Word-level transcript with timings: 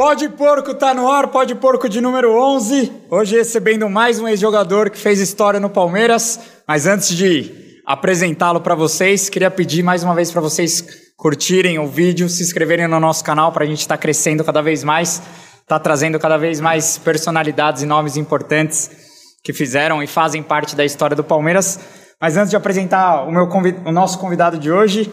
Pode 0.00 0.30
Porco 0.30 0.72
tá 0.72 0.94
no 0.94 1.10
ar, 1.12 1.28
Pode 1.28 1.54
Porco 1.54 1.86
de 1.86 2.00
número 2.00 2.32
11. 2.32 2.90
Hoje 3.10 3.36
recebendo 3.36 3.86
mais 3.90 4.18
um 4.18 4.26
ex-jogador 4.26 4.88
que 4.88 4.96
fez 4.96 5.20
história 5.20 5.60
no 5.60 5.68
Palmeiras. 5.68 6.40
Mas 6.66 6.86
antes 6.86 7.14
de 7.14 7.82
apresentá-lo 7.84 8.62
para 8.62 8.74
vocês, 8.74 9.28
queria 9.28 9.50
pedir 9.50 9.82
mais 9.82 10.02
uma 10.02 10.14
vez 10.14 10.32
para 10.32 10.40
vocês 10.40 10.82
curtirem 11.18 11.78
o 11.78 11.86
vídeo, 11.86 12.30
se 12.30 12.42
inscreverem 12.42 12.88
no 12.88 12.98
nosso 12.98 13.22
canal 13.22 13.52
para 13.52 13.64
a 13.64 13.66
gente 13.66 13.80
estar 13.80 13.98
tá 13.98 14.00
crescendo 14.00 14.42
cada 14.42 14.62
vez 14.62 14.82
mais, 14.82 15.20
tá 15.68 15.78
trazendo 15.78 16.18
cada 16.18 16.38
vez 16.38 16.60
mais 16.60 16.96
personalidades 16.96 17.82
e 17.82 17.86
nomes 17.86 18.16
importantes 18.16 18.90
que 19.44 19.52
fizeram 19.52 20.02
e 20.02 20.06
fazem 20.06 20.42
parte 20.42 20.74
da 20.74 20.82
história 20.82 21.14
do 21.14 21.22
Palmeiras. 21.22 21.78
Mas 22.18 22.38
antes 22.38 22.48
de 22.48 22.56
apresentar 22.56 23.28
o, 23.28 23.30
meu 23.30 23.48
convid... 23.48 23.76
o 23.84 23.92
nosso 23.92 24.18
convidado 24.18 24.58
de 24.58 24.72
hoje, 24.72 25.12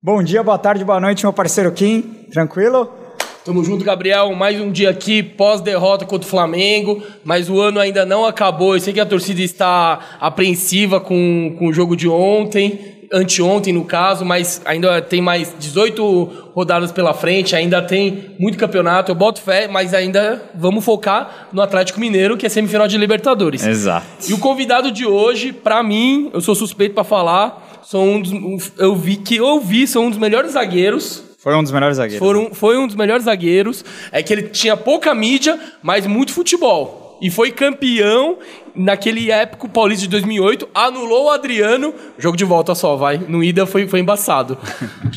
bom 0.00 0.22
dia, 0.22 0.40
boa 0.40 0.56
tarde, 0.56 0.84
boa 0.84 1.00
noite, 1.00 1.24
meu 1.24 1.32
parceiro 1.32 1.72
Kim. 1.72 2.28
Tranquilo? 2.30 2.99
Tamo 3.44 3.64
junto, 3.64 3.82
Gabriel. 3.82 4.34
Mais 4.34 4.60
um 4.60 4.70
dia 4.70 4.90
aqui, 4.90 5.22
pós-derrota 5.22 6.04
contra 6.04 6.26
o 6.26 6.30
Flamengo. 6.30 7.02
Mas 7.24 7.48
o 7.48 7.58
ano 7.58 7.80
ainda 7.80 8.04
não 8.04 8.26
acabou. 8.26 8.74
Eu 8.74 8.80
sei 8.80 8.92
que 8.92 9.00
a 9.00 9.06
torcida 9.06 9.40
está 9.40 9.98
apreensiva 10.20 11.00
com, 11.00 11.56
com 11.58 11.68
o 11.68 11.72
jogo 11.72 11.96
de 11.96 12.08
ontem 12.08 12.98
anteontem, 13.12 13.72
no 13.72 13.84
caso, 13.84 14.24
mas 14.24 14.62
ainda 14.64 15.02
tem 15.02 15.20
mais 15.20 15.52
18 15.58 16.52
rodadas 16.54 16.92
pela 16.92 17.12
frente, 17.12 17.56
ainda 17.56 17.82
tem 17.82 18.36
muito 18.38 18.56
campeonato. 18.56 19.10
Eu 19.10 19.16
boto 19.16 19.40
fé, 19.40 19.66
mas 19.66 19.92
ainda 19.92 20.40
vamos 20.54 20.84
focar 20.84 21.48
no 21.52 21.60
Atlético 21.60 21.98
Mineiro, 21.98 22.36
que 22.36 22.46
é 22.46 22.48
semifinal 22.48 22.86
de 22.86 22.96
Libertadores. 22.96 23.66
Exato. 23.66 24.06
E 24.28 24.32
o 24.32 24.38
convidado 24.38 24.92
de 24.92 25.04
hoje, 25.06 25.52
para 25.52 25.82
mim, 25.82 26.30
eu 26.32 26.40
sou 26.40 26.54
suspeito 26.54 26.94
para 26.94 27.02
falar, 27.02 27.80
são 27.82 28.08
um 28.08 28.22
dos, 28.22 28.72
eu 28.78 28.94
vi 28.94 29.16
que 29.16 29.36
eu 29.36 29.58
vi, 29.60 29.86
são 29.86 30.06
um 30.06 30.10
dos 30.10 30.18
melhores 30.18 30.52
zagueiros 30.52 31.29
foi 31.42 31.54
um 31.54 31.62
dos 31.62 31.72
melhores 31.72 31.96
zagueiros. 31.96 32.26
Foram, 32.26 32.54
foi 32.54 32.76
um 32.76 32.86
dos 32.86 32.96
melhores 32.96 33.24
zagueiros. 33.24 33.84
É 34.12 34.22
que 34.22 34.32
ele 34.32 34.42
tinha 34.44 34.76
pouca 34.76 35.14
mídia, 35.14 35.58
mas 35.82 36.06
muito 36.06 36.32
futebol 36.32 37.00
e 37.20 37.30
foi 37.30 37.52
campeão 37.52 38.38
naquele 38.74 39.30
épico 39.30 39.68
Paulista 39.68 40.02
de 40.02 40.08
2008, 40.08 40.68
anulou 40.74 41.26
o 41.26 41.30
Adriano, 41.30 41.92
jogo 42.18 42.36
de 42.36 42.44
volta 42.44 42.74
só, 42.74 42.96
vai, 42.96 43.18
no 43.18 43.44
ida 43.44 43.66
foi, 43.66 43.86
foi 43.86 44.00
embaçado. 44.00 44.56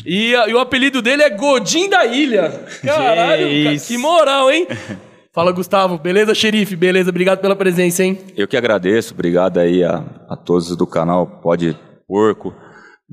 e, 0.04 0.32
e 0.32 0.54
o 0.54 0.58
apelido 0.58 1.00
dele 1.00 1.22
é 1.22 1.30
Godin 1.30 1.88
da 1.88 2.04
Ilha. 2.04 2.66
Caralho, 2.84 3.64
cara, 3.64 3.78
que 3.78 3.96
moral, 3.96 4.50
hein? 4.50 4.66
Fala, 5.32 5.50
Gustavo. 5.50 5.98
Beleza, 5.98 6.32
xerife? 6.32 6.76
Beleza, 6.76 7.10
obrigado 7.10 7.40
pela 7.40 7.56
presença, 7.56 8.04
hein? 8.04 8.18
Eu 8.36 8.46
que 8.46 8.56
agradeço, 8.56 9.14
obrigado 9.14 9.58
aí 9.58 9.82
a, 9.82 10.04
a 10.28 10.36
todos 10.36 10.76
do 10.76 10.86
canal 10.86 11.26
Pode 11.26 11.76
Porco. 12.06 12.54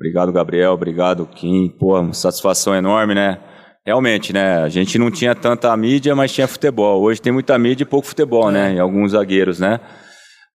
Obrigado, 0.01 0.31
Gabriel, 0.31 0.71
obrigado, 0.71 1.27
Kim. 1.27 1.69
Pô, 1.69 2.11
satisfação 2.11 2.73
enorme, 2.73 3.13
né? 3.13 3.39
Realmente, 3.85 4.33
né? 4.33 4.57
A 4.57 4.67
gente 4.67 4.97
não 4.97 5.11
tinha 5.11 5.35
tanta 5.35 5.77
mídia, 5.77 6.15
mas 6.15 6.33
tinha 6.33 6.47
futebol. 6.47 7.03
Hoje 7.03 7.21
tem 7.21 7.31
muita 7.31 7.55
mídia 7.59 7.83
e 7.83 7.85
pouco 7.85 8.07
futebol, 8.07 8.49
né? 8.49 8.59
é. 8.65 8.69
né? 8.69 8.75
E 8.77 8.79
alguns 8.79 9.11
zagueiros, 9.11 9.59
né? 9.59 9.79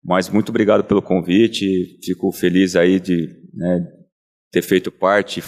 Mas 0.03 0.29
muito 0.29 0.49
obrigado 0.49 0.83
pelo 0.83 0.99
convite. 0.99 1.63
Fico 2.03 2.31
feliz 2.31 2.75
aí 2.75 2.99
de 2.99 3.29
né, 3.53 3.85
ter 4.51 4.63
feito 4.63 4.91
parte 4.91 5.43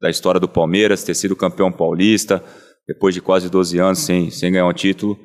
da 0.00 0.10
história 0.10 0.40
do 0.40 0.48
Palmeiras, 0.48 1.04
ter 1.04 1.14
sido 1.14 1.36
campeão 1.36 1.70
paulista, 1.70 2.42
depois 2.88 3.14
de 3.14 3.20
quase 3.20 3.48
12 3.48 3.78
anos 3.78 4.00
sem, 4.00 4.32
sem 4.32 4.50
ganhar 4.50 4.66
um 4.66 4.72
título. 4.72 5.16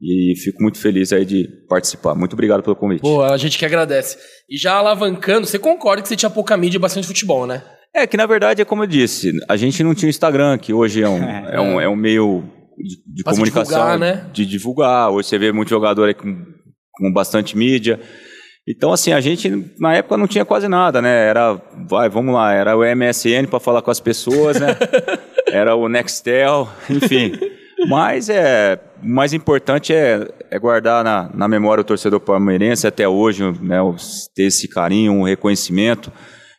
E 0.00 0.34
fico 0.36 0.62
muito 0.62 0.78
feliz 0.78 1.12
aí 1.12 1.24
de 1.24 1.48
participar. 1.68 2.14
Muito 2.14 2.34
obrigado 2.34 2.62
pelo 2.62 2.76
convite. 2.76 3.02
Boa, 3.02 3.32
a 3.32 3.36
gente 3.36 3.58
que 3.58 3.64
agradece. 3.64 4.16
E 4.48 4.56
já 4.56 4.74
alavancando, 4.74 5.46
você 5.46 5.58
concorda 5.58 6.02
que 6.02 6.08
você 6.08 6.16
tinha 6.16 6.30
pouca 6.30 6.56
mídia 6.56 6.78
e 6.78 6.80
bastante 6.80 7.06
futebol, 7.06 7.46
né? 7.46 7.64
É, 7.94 8.06
que 8.06 8.16
na 8.16 8.26
verdade 8.26 8.62
é 8.62 8.64
como 8.64 8.84
eu 8.84 8.86
disse, 8.86 9.32
a 9.48 9.56
gente 9.56 9.82
não 9.82 9.94
tinha 9.94 10.08
Instagram, 10.08 10.56
que 10.58 10.72
hoje 10.72 11.02
é 11.02 11.08
um, 11.08 11.18
é. 11.24 11.50
é 11.54 11.60
um, 11.60 11.80
é 11.80 11.88
um 11.88 11.96
meio 11.96 12.44
de, 12.78 13.14
de 13.14 13.24
comunicação. 13.24 13.64
Divulgar, 13.64 13.98
né? 13.98 14.26
De 14.32 14.46
divulgar. 14.46 15.10
Hoje 15.10 15.28
você 15.28 15.38
vê 15.38 15.50
muito 15.50 15.68
jogador 15.68 16.04
aí 16.04 16.14
com, 16.14 16.44
com 16.92 17.12
bastante 17.12 17.56
mídia. 17.56 17.98
Então, 18.68 18.92
assim, 18.92 19.12
a 19.12 19.20
gente 19.20 19.50
na 19.80 19.94
época 19.94 20.16
não 20.16 20.28
tinha 20.28 20.44
quase 20.44 20.68
nada, 20.68 21.00
né? 21.00 21.26
Era, 21.26 21.60
vai, 21.88 22.08
vamos 22.08 22.34
lá, 22.34 22.52
era 22.52 22.76
o 22.76 22.84
MSN 22.84 23.46
para 23.48 23.58
falar 23.58 23.82
com 23.82 23.90
as 23.90 23.98
pessoas, 23.98 24.60
né? 24.60 24.76
era 25.50 25.74
o 25.74 25.88
Nextel, 25.88 26.68
enfim. 26.90 27.32
Mas 27.86 28.28
é, 28.28 28.80
o 29.02 29.08
mais 29.08 29.32
importante 29.32 29.92
é, 29.92 30.26
é 30.50 30.58
guardar 30.58 31.04
na, 31.04 31.30
na 31.34 31.46
memória 31.46 31.82
o 31.82 31.84
torcedor 31.84 32.20
palmeirense 32.20 32.86
até 32.86 33.08
hoje, 33.08 33.44
né? 33.62 33.78
Ter 34.34 34.44
esse 34.44 34.66
carinho, 34.66 35.12
um 35.12 35.22
reconhecimento 35.22 36.12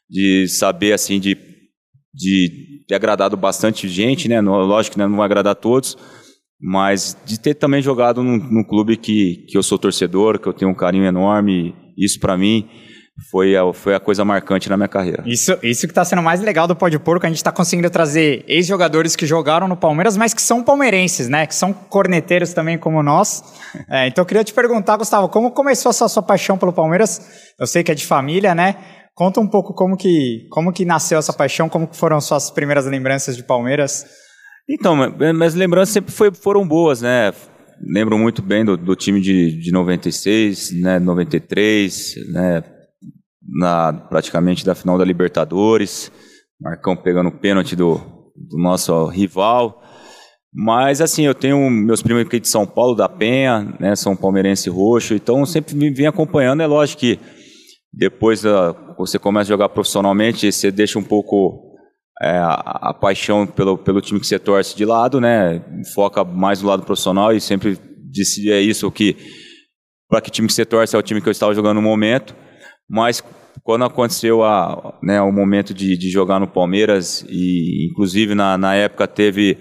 de 0.10 0.48
saber 0.48 0.94
assim 0.94 1.20
de, 1.20 1.38
de 2.14 2.86
ter 2.88 2.96
agradado 2.96 3.36
bastante 3.36 3.88
gente, 3.88 4.30
né? 4.30 4.40
Lógico 4.40 4.94
que 4.94 5.00
né, 5.00 5.08
não 5.08 5.18
vai 5.18 5.26
agradar 5.26 5.56
todos, 5.56 5.98
mas 6.60 7.18
de 7.26 7.40
ter 7.40 7.54
também 7.54 7.82
jogado 7.82 8.24
num, 8.24 8.38
num, 8.38 8.64
clube 8.64 8.96
que, 8.96 9.46
que 9.50 9.58
eu 9.58 9.64
sou 9.64 9.78
torcedor, 9.78 10.40
que 10.40 10.48
eu 10.48 10.54
tenho 10.54 10.72
um 10.72 10.76
carinho 10.76 11.06
enorme, 11.06 11.76
isso 11.98 12.20
para 12.20 12.38
mim 12.38 12.70
foi 13.30 13.56
a, 13.56 13.74
foi 13.74 13.96
a 13.96 14.00
coisa 14.00 14.24
marcante 14.24 14.70
na 14.70 14.78
minha 14.78 14.88
carreira. 14.88 15.24
Isso, 15.26 15.58
isso 15.62 15.82
que 15.88 15.92
está 15.92 16.06
sendo 16.06 16.22
mais 16.22 16.42
legal 16.42 16.68
do 16.68 16.76
Pode 16.76 16.98
Porco, 17.00 17.26
a 17.26 17.30
gente 17.30 17.38
está 17.38 17.52
conseguindo 17.52 17.90
trazer 17.90 18.44
ex-jogadores 18.48 19.16
que 19.16 19.26
jogaram 19.26 19.68
no 19.68 19.76
Palmeiras, 19.76 20.16
mas 20.16 20.34
que 20.34 20.42
são 20.42 20.64
palmeirenses, 20.64 21.28
né? 21.28 21.46
Que 21.46 21.56
são 21.56 21.74
corneteiros 21.74 22.54
também 22.54 22.78
como 22.78 23.02
nós. 23.04 23.44
É, 23.88 24.08
então 24.08 24.24
eu 24.24 24.26
queria 24.26 24.44
te 24.44 24.54
perguntar, 24.54 24.98
Gustavo, 24.98 25.30
como 25.30 25.52
começou 25.52 25.92
essa 25.92 26.08
sua 26.08 26.24
paixão 26.24 26.58
pelo 26.58 26.74
Palmeiras? 26.74 27.54
Eu 27.58 27.68
sei 27.68 27.84
que 27.84 27.92
é 27.92 27.96
de 27.96 28.06
família, 28.06 28.54
né? 28.56 28.76
Conta 29.14 29.40
um 29.40 29.48
pouco 29.48 29.74
como 29.74 29.96
que, 29.96 30.48
como 30.50 30.74
que 30.74 30.86
nasceu 30.86 31.20
essa 31.20 31.32
paixão, 31.32 31.70
como 31.70 31.88
que 31.88 31.96
foram 31.96 32.20
suas 32.20 32.50
primeiras 32.50 32.86
lembranças 32.86 33.38
de 33.38 33.44
Palmeiras. 33.44 34.06
Então, 34.68 34.96
minhas 34.96 35.56
lembranças 35.56 35.94
sempre 35.94 36.12
foi, 36.12 36.32
foram 36.34 36.68
boas, 36.68 37.02
né? 37.02 37.32
Lembro 37.82 38.18
muito 38.18 38.42
bem 38.42 38.66
do, 38.66 38.76
do 38.76 38.96
time 38.96 39.22
de, 39.22 39.58
de 39.60 39.72
96, 39.72 40.82
né, 40.82 41.00
93, 41.00 42.16
né, 42.32 42.64
na, 43.58 43.94
praticamente 43.94 44.66
da 44.66 44.76
final 44.76 44.98
da 44.98 45.06
Libertadores, 45.06 46.12
Marcão 46.60 46.96
pegando 46.96 47.30
o 47.30 47.38
pênalti 47.38 47.76
do, 47.76 47.96
do 48.36 48.58
nosso 48.58 49.08
rival. 49.08 49.82
Mas 50.54 51.00
assim, 51.00 51.24
eu 51.24 51.36
tenho 51.36 51.70
meus 51.70 52.02
primos 52.02 52.26
aqui 52.26 52.40
de 52.40 52.48
São 52.48 52.66
Paulo, 52.66 52.96
da 52.96 53.08
Penha, 53.08 53.76
né, 53.80 53.96
são 53.96 54.16
palmeirense 54.16 54.70
roxo, 54.70 55.14
então 55.14 55.46
sempre 55.46 55.76
me 55.76 55.92
vim 55.92 56.06
acompanhando. 56.06 56.62
É 56.62 56.68
lógico 56.68 57.02
que 57.02 57.20
depois 57.94 58.44
uh, 58.44 58.76
você 58.98 59.20
começa 59.20 59.48
a 59.48 59.54
jogar 59.54 59.70
profissionalmente, 59.70 60.52
você 60.52 60.72
deixa 60.72 60.98
um 60.98 61.04
pouco 61.04 61.70
é, 62.22 62.38
a, 62.38 62.90
a, 62.90 62.94
paixão 62.94 63.48
pelo, 63.48 63.78
pelo 63.78 64.02
time 64.02 64.20
que 64.20 64.28
você 64.28 64.38
torce 64.38 64.76
de 64.76 64.86
lado, 64.86 65.22
né? 65.22 65.64
Foca 65.94 66.24
mais 66.24 66.62
no 66.62 66.68
lado 66.68 66.84
profissional 66.84 67.34
e 67.34 67.40
sempre 67.40 67.78
disse 68.12 68.52
é 68.52 68.60
isso 68.60 68.92
que 68.92 69.16
para 70.10 70.20
que 70.20 70.32
time 70.32 70.48
que 70.48 70.54
você 70.54 70.66
torce 70.66 70.96
é 70.96 71.00
o 71.00 71.04
time 71.04 71.22
que 71.22 71.30
eu 71.30 71.32
estava 71.32 71.54
jogando 71.54 71.76
no 71.76 71.82
momento. 71.82 72.36
Mas 72.90 73.24
quando 73.64 73.86
aconteceu 73.86 74.44
a, 74.44 74.98
né, 75.02 75.22
o 75.22 75.32
momento 75.32 75.74
de, 75.74 75.98
de 75.98 76.10
jogar 76.10 76.40
no 76.40 76.48
Palmeiras 76.48 77.26
e 77.30 77.90
inclusive 77.92 78.36
na, 78.36 78.58
na 78.58 78.76
época 78.76 79.08
teve 79.08 79.58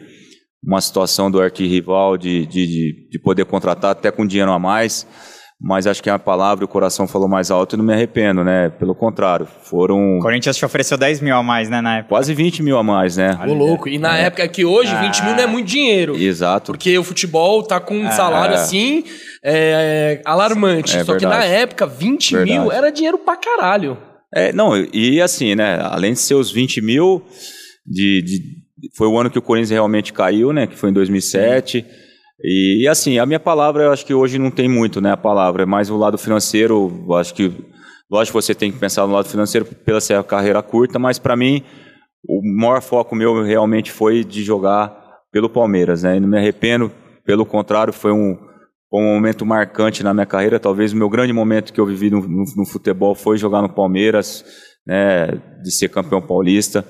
uma 0.62 0.81
situação 0.81 1.31
do 1.31 1.41
arquirrival 1.41 2.16
de, 2.16 2.47
de, 2.47 3.08
de 3.10 3.19
poder 3.20 3.44
contratar 3.44 3.92
até 3.92 4.10
com 4.10 4.26
dinheiro 4.26 4.53
a 4.53 4.58
mais 4.58 5.06
mas 5.60 5.88
acho 5.88 6.00
que 6.00 6.08
a 6.08 6.19
palavra, 6.20 6.64
o 6.64 6.69
coração 6.69 7.08
falou 7.08 7.28
mais 7.28 7.50
alto 7.50 7.74
e 7.74 7.76
não 7.76 7.84
me 7.84 7.92
arrependo, 7.92 8.44
né? 8.44 8.69
Pelo 8.69 8.94
contrário, 8.94 9.46
foram... 9.62 10.19
O 10.19 10.20
Corinthians 10.20 10.56
te 10.56 10.64
ofereceu 10.64 10.96
10 10.96 11.20
mil 11.20 11.34
a 11.34 11.42
mais, 11.42 11.69
né, 11.69 11.80
na 11.80 11.96
época? 11.98 12.10
Quase 12.10 12.32
20 12.32 12.62
mil 12.62 12.78
a 12.78 12.82
mais, 12.84 13.16
né? 13.16 13.36
Ô, 13.44 13.52
louco. 13.52 13.88
E 13.88 13.98
na 13.98 14.16
é. 14.16 14.26
época 14.26 14.46
que 14.46 14.64
hoje, 14.64 14.94
20 14.94 15.24
mil 15.24 15.34
não 15.34 15.42
é 15.42 15.46
muito 15.46 15.66
dinheiro. 15.66 16.16
Exato. 16.16 16.70
Porque 16.70 16.96
o 16.96 17.02
futebol 17.02 17.64
tá 17.64 17.80
com 17.80 17.96
um 17.96 18.06
é. 18.06 18.12
salário 18.12 18.54
assim, 18.54 19.02
é, 19.42 20.22
alarmante. 20.24 20.96
É 20.96 21.04
Só 21.04 21.12
verdade. 21.12 21.19
que 21.19 21.41
na 21.41 21.44
época, 21.44 21.86
20 21.86 22.36
verdade. 22.36 22.60
mil 22.60 22.70
era 22.70 22.90
dinheiro 22.90 23.19
pra 23.19 23.34
caralho. 23.34 23.98
É, 24.32 24.52
não, 24.52 24.76
e 24.92 25.20
assim, 25.20 25.56
né? 25.56 25.81
Além 25.82 26.12
de 26.12 26.20
ser 26.20 26.34
os 26.34 26.52
20 26.52 26.81
mil, 26.81 27.25
de, 27.84 28.22
de, 28.22 28.43
foi 28.96 29.08
o 29.08 29.19
ano 29.19 29.28
que 29.28 29.38
o 29.38 29.43
Corinthians 29.43 29.70
realmente 29.70 30.12
caiu, 30.12 30.52
né? 30.52 30.69
Que 30.69 30.76
foi 30.76 30.90
em 30.90 30.93
2007. 30.93 31.81
Sim. 31.81 32.07
E, 32.43 32.82
e, 32.85 32.88
assim, 32.88 33.19
a 33.19 33.26
minha 33.26 33.40
palavra, 33.40 33.85
eu 33.85 33.93
acho 33.93 34.06
que 34.06 34.14
hoje 34.14 34.38
não 34.38 34.50
tem 34.50 34.69
muito, 34.69 35.00
né? 35.00 35.12
A 35.12 35.17
palavra 35.17 35.64
é 35.64 35.67
mais 35.67 35.90
o 35.90 35.96
lado 35.96 36.17
financeiro. 36.17 37.05
Eu 37.06 37.14
acho 37.14 37.35
que, 37.35 37.52
lógico, 38.11 38.40
você 38.40 38.55
tem 38.55 38.70
que 38.70 38.79
pensar 38.79 39.06
no 39.06 39.12
lado 39.12 39.29
financeiro 39.29 39.67
pela 39.67 40.00
sua 40.00 40.23
carreira 40.23 40.62
curta, 40.62 40.99
mas 40.99 41.19
para 41.19 41.37
mim, 41.37 41.62
o 42.29 42.40
maior 42.43 42.81
foco 42.81 43.14
meu 43.14 43.43
realmente 43.43 43.90
foi 43.90 44.23
de 44.23 44.43
jogar 44.43 44.96
pelo 45.32 45.50
Palmeiras, 45.50 46.05
né? 46.05 46.17
E 46.17 46.20
não 46.20 46.29
me 46.29 46.38
arrependo, 46.38 46.93
pelo 47.25 47.44
contrário, 47.44 47.93
foi 47.93 48.12
um, 48.12 48.38
um 48.93 49.02
momento 49.02 49.44
marcante 49.44 50.05
na 50.05 50.14
minha 50.14 50.26
carreira. 50.26 50.61
Talvez 50.61 50.93
o 50.93 50.96
meu 50.96 51.08
grande 51.08 51.32
momento 51.32 51.73
que 51.73 51.81
eu 51.81 51.87
vivi 51.87 52.08
no, 52.08 52.20
no, 52.20 52.44
no 52.56 52.67
futebol 52.67 53.17
foi 53.17 53.37
jogar 53.37 53.62
no 53.62 53.69
Palmeiras, 53.69 54.44
né? 54.87 55.26
De 55.62 55.73
ser 55.73 55.88
campeão 55.88 56.23
paulista. 56.23 56.84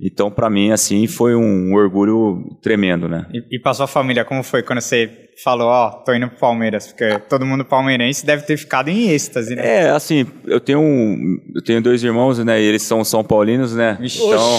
Então, 0.00 0.30
para 0.30 0.48
mim, 0.48 0.70
assim, 0.70 1.06
foi 1.08 1.34
um 1.34 1.74
orgulho 1.74 2.56
tremendo, 2.62 3.08
né? 3.08 3.26
E, 3.32 3.56
e 3.56 3.60
para 3.60 3.74
sua 3.74 3.88
família, 3.88 4.24
como 4.24 4.44
foi 4.44 4.62
quando 4.62 4.80
você 4.80 5.10
falou, 5.42 5.68
ó, 5.68 5.88
oh, 5.88 6.04
tô 6.04 6.14
indo 6.14 6.28
pro 6.28 6.38
Palmeiras? 6.38 6.86
Porque 6.86 7.18
todo 7.28 7.44
mundo 7.44 7.64
palmeirense 7.64 8.24
deve 8.24 8.44
ter 8.44 8.56
ficado 8.56 8.88
em 8.88 9.08
êxtase, 9.10 9.56
né? 9.56 9.62
É, 9.64 9.90
assim, 9.90 10.24
eu 10.46 10.60
tenho, 10.60 10.80
um, 10.80 11.36
eu 11.54 11.62
tenho 11.62 11.82
dois 11.82 12.02
irmãos, 12.04 12.38
né? 12.38 12.60
E 12.60 12.64
eles 12.64 12.82
são 12.82 13.02
São 13.02 13.24
Paulinos, 13.24 13.74
né? 13.74 13.98
Então, 14.00 14.58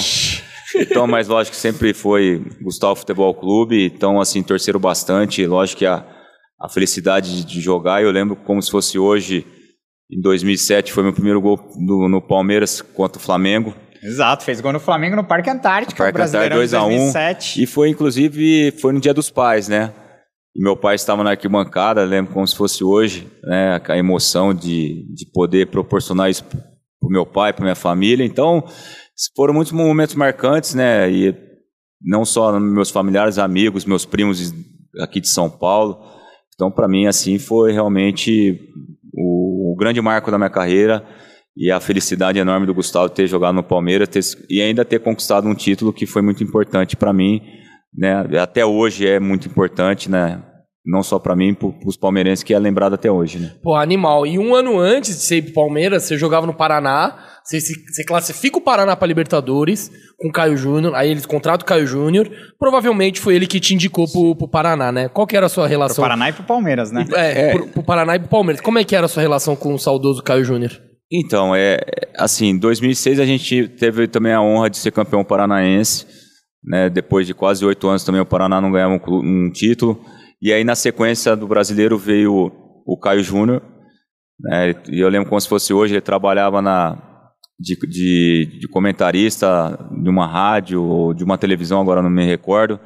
Então, 0.76 1.08
mas 1.08 1.28
lógico 1.28 1.56
que 1.56 1.62
sempre 1.62 1.94
foi 1.94 2.44
Gustavo 2.62 2.96
Futebol 2.96 3.34
Clube, 3.34 3.86
então 3.86 4.20
assim, 4.20 4.44
torceram 4.44 4.80
bastante, 4.80 5.46
lógico 5.46 5.80
que 5.80 5.86
a, 5.86 6.06
a 6.60 6.70
felicidade 6.70 7.44
de 7.44 7.62
jogar, 7.62 8.04
eu 8.04 8.12
lembro 8.12 8.36
como 8.36 8.62
se 8.62 8.70
fosse 8.70 9.00
hoje, 9.00 9.46
em 10.12 10.22
2007 10.22 10.92
foi 10.92 11.04
meu 11.04 11.14
primeiro 11.14 11.42
gol 11.42 11.60
no, 11.78 12.08
no 12.08 12.22
Palmeiras 12.22 12.82
contra 12.82 13.20
o 13.20 13.24
Flamengo, 13.24 13.74
Exato, 14.02 14.44
fez 14.44 14.62
gol 14.62 14.74
no 14.74 14.80
Flamengo 14.80 15.16
no 15.16 15.24
Parque 15.24 15.50
Antártico, 15.50 15.98
Parque 15.98 16.22
Antártico 16.22 16.56
2 16.56 16.74
a 16.74 16.84
1 16.86 16.90
2007. 16.90 17.62
E 17.62 17.66
foi 17.66 17.90
inclusive 17.90 18.72
foi 18.80 18.94
no 18.94 19.00
Dia 19.00 19.14
dos 19.14 19.30
Pais, 19.30 19.68
né? 19.68 19.94
E 20.56 20.64
meu 20.64 20.76
pai 20.76 20.96
estava 20.96 21.24
na 21.24 21.32
arquibancada, 21.32 22.04
lembro 22.04 22.34
como 22.34 22.48
se 22.48 22.56
fosse 22.56 22.84
hoje, 22.84 23.28
né? 23.44 23.80
A 23.88 23.98
emoção 23.98 24.54
de, 24.54 25.06
de 25.14 25.26
poder 25.32 25.68
proporcionar 25.68 26.30
isso 26.30 26.44
para 26.44 26.60
o 27.02 27.10
meu 27.10 27.26
pai, 27.26 27.54
para 27.54 27.64
minha 27.64 27.76
família. 27.76 28.26
Então, 28.26 28.64
foram 29.36 29.54
muitos 29.54 29.74
momentos 29.74 30.16
marcantes, 30.16 30.74
né? 30.74 31.10
E 31.12 31.36
não 32.02 32.26
só 32.26 32.60
meus 32.60 32.90
familiares, 32.90 33.38
amigos, 33.38 33.86
meus 33.86 34.06
primos 34.06 34.54
aqui 35.00 35.20
de 35.20 35.30
São 35.30 35.50
Paulo. 35.50 36.00
Então, 36.56 36.72
para 36.72 36.88
mim, 36.88 37.06
assim, 37.06 37.38
foi 37.38 37.72
realmente 37.72 38.60
o, 39.14 39.74
o 39.74 39.76
grande 39.78 40.02
marco 40.02 40.32
da 40.32 40.38
minha 40.38 40.50
carreira 40.50 41.06
e 41.60 41.70
a 41.70 41.82
felicidade 41.82 42.40
enorme 42.40 42.66
do 42.66 42.74
Gustavo 42.74 43.10
ter 43.10 43.28
jogado 43.28 43.56
no 43.56 43.64
Palmeiras 43.64 44.08
ter, 44.08 44.22
e 44.50 44.62
ainda 44.62 44.86
ter 44.86 45.00
conquistado 45.00 45.46
um 45.46 45.54
título 45.54 45.92
que 45.92 46.06
foi 46.06 46.22
muito 46.22 46.42
importante 46.42 46.96
para 46.96 47.12
mim, 47.12 47.42
né? 47.94 48.24
Até 48.42 48.66
hoje 48.66 49.06
é 49.06 49.20
muito 49.20 49.50
importante, 49.50 50.10
né? 50.10 50.42
Não 50.86 51.04
só 51.04 51.20
para 51.20 51.36
mim, 51.36 51.54
para 51.54 51.70
os 51.86 51.98
palmeirenses 51.98 52.44
que 52.44 52.54
é 52.54 52.58
lembrado 52.58 52.94
até 52.94 53.12
hoje, 53.12 53.40
né? 53.40 53.52
Pô, 53.62 53.76
animal. 53.76 54.26
E 54.26 54.40
um 54.40 54.56
ano 54.56 54.80
antes 54.80 55.18
de 55.18 55.22
ser 55.22 55.36
ir 55.36 55.42
pro 55.42 55.54
Palmeiras, 55.54 56.04
você 56.04 56.18
jogava 56.18 56.48
no 56.48 56.54
Paraná, 56.54 57.20
você, 57.44 57.60
você 57.60 58.06
classifica 58.06 58.58
o 58.58 58.62
Paraná 58.62 58.96
para 58.96 59.08
Libertadores 59.08 59.92
com 60.18 60.30
o 60.30 60.32
Caio 60.32 60.56
Júnior, 60.56 60.96
aí 60.96 61.12
eles 61.12 61.26
contratam 61.26 61.66
o 61.66 61.68
Caio 61.68 61.86
Júnior. 61.86 62.32
Provavelmente 62.58 63.20
foi 63.20 63.36
ele 63.36 63.46
que 63.46 63.60
te 63.60 63.76
indicou 63.76 64.10
pro, 64.10 64.34
pro 64.34 64.48
Paraná, 64.48 64.94
né? 64.94 65.10
Qual 65.10 65.28
que 65.28 65.36
era 65.36 65.48
a 65.48 65.50
sua 65.50 65.68
relação? 65.68 65.96
Pro 65.96 66.04
Paraná 66.04 66.30
e 66.30 66.34
pro 66.34 66.44
Palmeiras, 66.44 66.90
né? 66.90 67.06
É, 67.14 67.50
é. 67.50 67.52
Pro, 67.52 67.68
pro 67.68 67.84
Paraná 67.84 68.16
e 68.16 68.20
pro 68.20 68.30
Palmeiras. 68.30 68.62
Como 68.62 68.80
é 68.80 68.86
que 68.86 68.96
era 68.96 69.08
a 69.08 69.10
sua 69.10 69.22
relação 69.22 69.58
com 69.58 69.74
o 69.74 69.78
saudoso 69.78 70.24
Caio 70.24 70.46
Júnior? 70.46 70.89
Então, 71.12 71.56
é 71.56 71.80
assim, 72.16 72.48
em 72.50 72.58
2006 72.58 73.20
a 73.20 73.26
gente 73.26 73.68
teve 73.68 74.08
também 74.08 74.32
a 74.32 74.42
honra 74.42 74.70
de 74.70 74.78
ser 74.78 74.92
campeão 74.92 75.24
paranaense, 75.24 76.06
né? 76.64 76.90
Depois 76.90 77.26
de 77.26 77.34
quase 77.34 77.66
oito 77.66 77.88
anos 77.88 78.04
também 78.04 78.22
o 78.22 78.26
Paraná 78.26 78.62
não 78.62 78.72
ganhava 78.72 78.94
um, 78.94 79.46
um, 79.46 79.52
título. 79.52 80.00
E 80.42 80.54
aí 80.54 80.64
na 80.64 80.76
sequência 80.76 81.36
do 81.36 81.48
brasileiro 81.48 81.98
veio 81.98 82.34
o, 82.34 82.52
o 82.94 82.98
Caio 83.00 83.24
Júnior, 83.24 83.62
né? 84.40 84.76
E 84.90 85.00
eu 85.00 85.10
lembro 85.10 85.30
como 85.30 85.42
se 85.42 85.50
fosse 85.50 85.74
hoje, 85.74 85.96
ele 85.96 86.02
trabalhava 86.02 86.62
na 86.62 87.10
de, 87.60 87.76
de, 87.76 88.60
de, 88.60 88.68
comentarista 88.70 89.78
de 90.02 90.10
uma 90.10 90.26
rádio 90.26 90.82
ou 90.82 91.14
de 91.14 91.24
uma 91.24 91.38
televisão, 91.38 91.82
agora 91.82 92.02
não 92.02 92.10
me 92.10 92.26
recordo. 92.26 92.80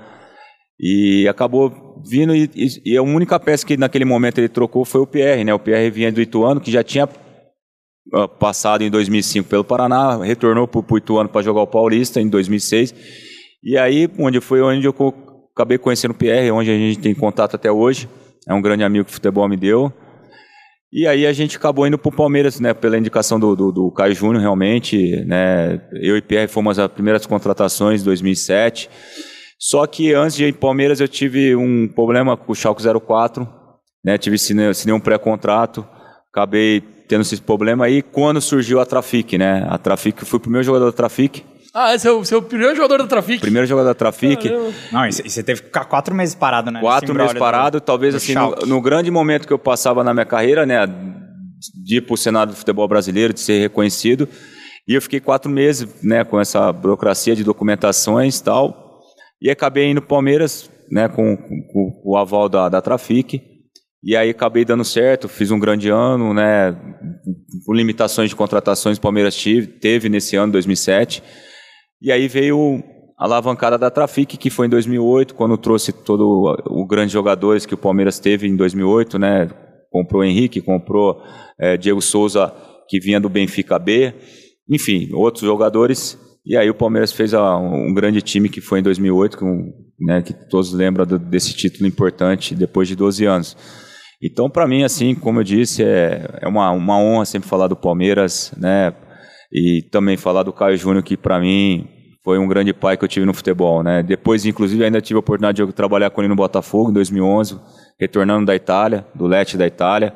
E 0.80 1.28
acabou 1.28 2.02
vindo 2.04 2.36
e, 2.36 2.50
e, 2.56 2.94
e, 2.94 2.98
a 2.98 3.04
única 3.04 3.40
peça 3.40 3.66
que 3.66 3.78
naquele 3.78 4.06
momento 4.06 4.40
ele 4.40 4.50
trocou 4.50 4.84
foi 4.84 5.02
o 5.02 5.08
PR, 5.08 5.44
né? 5.46 5.54
O 5.54 5.60
PR 5.60 5.92
vinha 5.92 6.12
do 6.12 6.22
Ituano, 6.22 6.60
que 6.60 6.72
já 6.72 6.84
tinha 6.84 7.08
passado 8.40 8.84
em 8.84 8.90
2005 8.90 9.50
pelo 9.50 9.64
Paraná, 9.64 10.18
retornou 10.24 10.68
para 10.68 10.82
o 10.88 10.98
Ituano 10.98 11.30
para 11.30 11.42
jogar 11.42 11.62
o 11.62 11.68
Paulista 11.68 12.22
em 12.22 12.28
2006. 12.28 12.94
E 13.64 13.78
aí, 13.78 14.10
onde 14.20 14.42
foi 14.42 14.62
onde 14.62 14.86
eu 14.86 14.94
acabei 15.56 15.78
conhecendo 15.78 16.12
o 16.12 16.16
Pierre, 16.16 16.52
onde 16.52 16.70
a 16.70 16.78
gente 16.78 17.00
tem 17.00 17.16
contato 17.16 17.56
até 17.56 17.72
hoje. 17.72 18.10
É 18.48 18.54
um 18.54 18.62
grande 18.62 18.84
amigo 18.84 19.06
que 19.06 19.12
o 19.12 19.14
futebol 19.14 19.48
me 19.48 19.56
deu. 19.56 19.92
E 20.92 21.08
aí 21.08 21.26
a 21.26 21.34
gente 21.34 21.58
acabou 21.58 21.88
indo 21.88 21.98
para 21.98 22.10
o 22.10 22.16
Palmeiras, 22.16 22.60
né, 22.60 22.74
pela 22.74 22.98
indicação 22.98 23.40
do, 23.40 23.56
do, 23.56 23.72
do 23.72 23.92
Caio 23.92 24.14
Júnior, 24.14 24.42
realmente. 24.42 25.24
Né, 25.26 25.82
eu 25.94 26.18
e 26.18 26.22
Pierre 26.22 26.48
fomos 26.48 26.78
as 26.78 26.92
primeiras 26.92 27.26
contratações 27.26 28.02
em 28.02 28.06
2007. 28.06 28.90
Só 29.58 29.88
que 29.88 30.14
antes 30.14 30.36
de 30.36 30.46
ir 30.46 30.52
para 30.52 30.62
Palmeiras 30.62 31.00
eu 31.00 31.08
tive 31.08 31.56
um 31.56 31.88
problema 31.88 32.36
com 32.36 32.52
o 32.52 32.56
Schalke 32.56 32.84
04, 32.84 33.48
né, 34.04 34.18
tive 34.18 34.36
assinei 34.36 34.94
um 34.94 35.00
pré-contrato, 35.00 35.88
acabei 36.30 36.84
tendo 37.08 37.22
esse 37.22 37.42
problema 37.42 37.86
aí 37.86 38.02
quando 38.02 38.42
surgiu 38.42 38.80
a 38.80 38.86
Trafic, 38.86 39.38
né? 39.38 39.66
A 39.70 39.78
Trafic, 39.78 40.24
fui 40.26 40.38
o 40.38 40.40
primeiro 40.40 40.66
jogador 40.66 40.86
da 40.86 40.92
Trafic. 40.92 41.44
Ah, 41.74 41.96
esse 41.96 42.08
é 42.08 42.12
o 42.12 42.24
seu 42.24 42.40
primeiro 42.40 42.76
jogador 42.76 43.00
da 43.00 43.08
Trafic? 43.08 43.42
Primeiro 43.42 43.68
jogador 43.68 43.88
da 43.88 43.96
Trafic. 43.96 44.46
Não, 44.92 45.08
e 45.08 45.12
você 45.12 45.42
teve 45.42 45.62
que 45.62 45.68
ficar 45.68 45.86
quatro 45.86 46.14
meses 46.14 46.36
parado, 46.36 46.70
né? 46.70 46.80
Quatro 46.80 47.16
meses 47.16 47.34
parado, 47.34 47.80
do, 47.80 47.82
talvez 47.82 48.14
do 48.14 48.18
assim, 48.18 48.36
no, 48.36 48.52
no, 48.68 48.80
grande 48.80 49.10
momento 49.10 49.48
que 49.48 49.54
eu 49.54 49.58
passava 49.58 50.04
na 50.04 50.14
minha 50.14 50.26
carreira, 50.26 50.68
né? 50.68 50.86
De 51.84 51.98
ir 51.98 52.02
para 52.02 52.14
o 52.14 52.18
Senado 52.18 52.50
do 52.50 52.56
futebol 52.56 52.88
brasileiro, 52.88 53.34
de 53.34 53.40
ser 53.40 53.60
reconhecido. 53.60 54.30
E 54.88 54.94
eu 54.94 55.02
fiquei 55.02 55.20
quatro 55.20 55.50
meses, 55.50 55.88
né? 56.04 56.24
Com 56.24 56.40
essa 56.40 56.72
burocracia 56.72 57.36
de 57.36 57.44
documentações 57.44 58.38
e 58.38 58.44
tal. 58.44 59.00
E 59.42 59.50
acabei 59.50 59.90
indo 59.90 60.00
para 60.00 60.10
Palmeiras, 60.10 60.70
né? 60.92 61.10
Com, 61.10 61.36
com, 61.36 61.68
com, 61.74 62.02
o 62.06 62.16
aval 62.16 62.48
da, 62.48 62.70
da 62.70 62.82
Trafic. 62.84 63.42
E 64.04 64.18
aí 64.18 64.32
acabei 64.32 64.66
dando 64.66 64.84
certo, 64.84 65.30
fiz 65.30 65.50
um 65.50 65.58
grande 65.58 65.90
ano, 65.90 66.34
né? 66.34 66.76
Com 67.66 67.74
limitações 67.74 68.30
de 68.30 68.36
contratações, 68.36 68.98
o 68.98 69.02
Palmeiras 69.02 69.34
tive, 69.34 69.68
teve 69.68 70.10
nesse 70.10 70.36
ano, 70.36 70.52
2007. 70.52 71.24
E 72.02 72.12
aí 72.12 72.28
veio 72.28 72.84
a 73.18 73.24
alavancada 73.24 73.78
da 73.78 73.90
Trafic, 73.90 74.36
que 74.36 74.50
foi 74.50 74.68
em 74.68 74.70
2008, 74.70 75.34
quando 75.34 75.58
trouxe 75.58 75.94
todo 75.94 76.54
o 76.68 76.86
grandes 76.86 77.14
jogadores 77.14 77.66
que 77.66 77.74
o 77.74 77.78
Palmeiras 77.78 78.20
teve 78.20 78.46
em 78.46 78.58
2008, 78.58 79.18
né? 79.18 79.50
Comprou 79.90 80.22
Henrique, 80.22 80.60
comprou 80.60 81.22
é, 81.58 81.78
Diego 81.78 82.02
Souza, 82.02 82.54
que 82.90 83.00
vinha 83.00 83.22
do 83.22 83.30
Benfica 83.30 83.80
B, 83.80 84.14
enfim, 84.70 85.14
outros 85.14 85.46
jogadores. 85.46 86.20
E 86.46 86.58
aí 86.58 86.70
o 86.70 86.76
Palmeiras 86.76 87.14
fez 87.14 87.34
a, 87.34 87.58
um 87.58 87.94
grande 87.94 88.22
time 88.22 88.50
que 88.50 88.60
foi 88.60 88.80
em 88.80 88.84
2008, 88.84 89.38
com, 89.38 89.72
né, 90.02 90.22
que 90.22 90.34
todos 90.34 90.74
lembram 90.74 91.06
do, 91.06 91.18
desse 91.18 91.54
título 91.54 91.88
importante 91.88 92.54
depois 92.54 92.90
de 92.90 92.98
12 92.98 93.24
anos. 93.24 93.56
Então, 94.26 94.50
para 94.50 94.66
mim, 94.66 94.84
assim, 94.84 95.14
como 95.14 95.42
eu 95.42 95.44
disse, 95.44 95.84
é, 95.84 96.40
é 96.42 96.48
uma, 96.48 96.72
uma 96.72 96.98
honra 96.98 97.26
sempre 97.26 97.50
falar 97.50 97.68
do 97.68 97.76
Palmeiras, 97.76 98.54
né? 98.58 98.94
E 99.52 99.82
também 99.92 100.16
falar 100.16 100.44
do 100.44 100.54
Caio 100.54 100.78
Júnior, 100.78 101.04
que 101.04 101.18
para 101.18 101.42
mim 101.42 101.90
foi 102.24 102.40
um 102.40 102.48
grande 102.48 102.74
pai 102.74 102.96
que 102.96 103.04
eu 103.04 103.08
tive 103.10 103.26
no 103.26 103.34
futebol, 103.34 103.84
né? 103.84 104.02
Depois, 104.02 104.46
inclusive, 104.46 104.82
ainda 104.82 105.02
tive 105.02 105.18
a 105.18 105.20
oportunidade 105.20 105.66
de 105.66 105.74
trabalhar 105.74 106.10
com 106.10 106.22
ele 106.22 106.30
no 106.30 106.38
Botafogo 106.38 106.90
em 106.90 106.94
2011, 106.94 107.60
retornando 108.00 108.46
da 108.46 108.56
Itália, 108.56 109.06
do 109.14 109.28
Leste 109.28 109.58
da 109.58 109.68
Itália. 109.68 110.16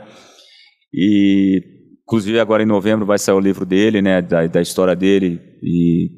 E, 0.93 1.61
inclusive, 2.01 2.39
agora 2.39 2.63
em 2.63 2.65
novembro 2.65 3.05
vai 3.05 3.19
sair 3.19 3.35
o 3.35 3.41
livro 3.41 3.65
dele, 3.65 4.01
né? 4.01 4.21
Da, 4.21 4.47
da 4.47 4.61
história 4.61 4.95
dele. 4.95 5.41
E, 5.61 6.11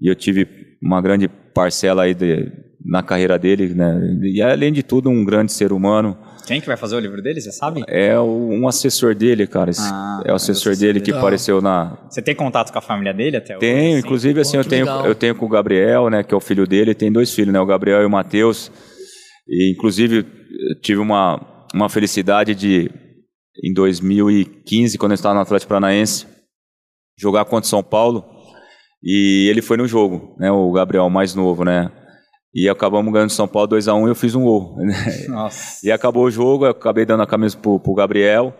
e 0.00 0.10
eu 0.10 0.14
tive 0.14 0.48
uma 0.82 1.02
grande 1.02 1.28
parcela 1.28 2.04
aí 2.04 2.14
de, 2.14 2.50
na 2.84 3.02
carreira 3.02 3.38
dele, 3.38 3.74
né? 3.74 4.18
E, 4.22 4.40
além 4.42 4.72
de 4.72 4.82
tudo, 4.82 5.10
um 5.10 5.24
grande 5.24 5.52
ser 5.52 5.72
humano 5.72 6.16
quem 6.48 6.62
que 6.62 6.66
vai 6.66 6.78
fazer 6.78 6.96
o 6.96 6.98
livro 6.98 7.20
dele, 7.20 7.42
você 7.42 7.52
sabe? 7.52 7.84
É 7.86 8.18
um 8.18 8.66
assessor 8.66 9.14
dele, 9.14 9.46
cara. 9.46 9.70
Ah, 9.78 10.22
é 10.24 10.32
o 10.32 10.34
assessor, 10.34 10.74
dele 10.74 10.98
que 10.98 11.12
apareceu 11.12 11.60
na. 11.60 11.98
Você 12.08 12.22
tem 12.22 12.34
contato 12.34 12.72
com 12.72 12.78
a 12.78 12.80
família 12.80 13.12
dele 13.12 13.36
até 13.36 13.52
hoje? 13.52 13.60
Tenho, 13.60 13.90
assim? 13.90 13.98
inclusive 13.98 14.40
assim, 14.40 14.56
eu 14.56 14.64
tenho, 14.64 14.86
eu 15.04 15.14
tenho 15.14 15.34
com 15.34 15.44
o 15.44 15.48
Gabriel, 15.48 16.08
né, 16.08 16.22
que 16.22 16.32
é 16.32 16.36
o 16.36 16.40
filho 16.40 16.66
dele, 16.66 16.94
tem 16.94 17.12
dois 17.12 17.34
filhos, 17.34 17.52
né, 17.52 17.60
o 17.60 17.66
Gabriel 17.66 18.00
e 18.00 18.06
o 18.06 18.10
Matheus. 18.10 18.72
E 19.46 19.72
inclusive 19.72 20.24
tive 20.80 21.00
uma, 21.00 21.38
uma 21.74 21.90
felicidade 21.90 22.54
de 22.54 22.90
em 23.62 23.74
2015, 23.74 24.96
quando 24.96 25.12
eu 25.12 25.16
estava 25.16 25.34
no 25.34 25.42
Atlético 25.42 25.68
Paranaense, 25.68 26.26
jogar 27.18 27.44
contra 27.44 27.66
o 27.66 27.68
São 27.70 27.82
Paulo. 27.82 28.24
E 29.04 29.48
ele 29.50 29.60
foi 29.60 29.76
no 29.76 29.86
jogo, 29.86 30.34
né, 30.38 30.50
o 30.50 30.72
Gabriel 30.72 31.10
mais 31.10 31.34
novo, 31.34 31.62
né? 31.62 31.92
E 32.54 32.68
acabamos 32.68 33.12
ganhando 33.12 33.30
São 33.30 33.46
Paulo 33.46 33.68
2x1 33.68 33.94
um, 33.94 34.06
e 34.06 34.10
eu 34.10 34.14
fiz 34.14 34.34
um 34.34 34.42
gol. 34.42 34.76
Nossa. 35.28 35.86
e 35.86 35.92
acabou 35.92 36.24
o 36.24 36.30
jogo, 36.30 36.64
eu 36.64 36.70
acabei 36.70 37.04
dando 37.04 37.22
a 37.22 37.26
camisa 37.26 37.56
pro, 37.56 37.78
pro 37.78 37.94
Gabriel. 37.94 38.54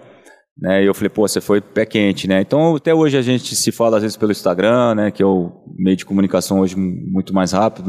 Né, 0.60 0.82
e 0.82 0.86
eu 0.86 0.94
falei, 0.94 1.08
pô, 1.08 1.26
você 1.26 1.40
foi 1.40 1.60
pé 1.60 1.86
quente, 1.86 2.26
né? 2.26 2.40
Então, 2.40 2.74
até 2.74 2.92
hoje 2.92 3.16
a 3.16 3.22
gente 3.22 3.54
se 3.54 3.70
fala 3.70 3.96
às 3.96 4.02
vezes 4.02 4.16
pelo 4.16 4.32
Instagram, 4.32 4.96
né? 4.96 5.10
Que 5.12 5.22
é 5.22 5.26
o 5.26 5.52
meio 5.78 5.96
de 5.96 6.04
comunicação 6.04 6.58
hoje 6.58 6.74
muito 6.76 7.32
mais 7.32 7.52
rápido. 7.52 7.88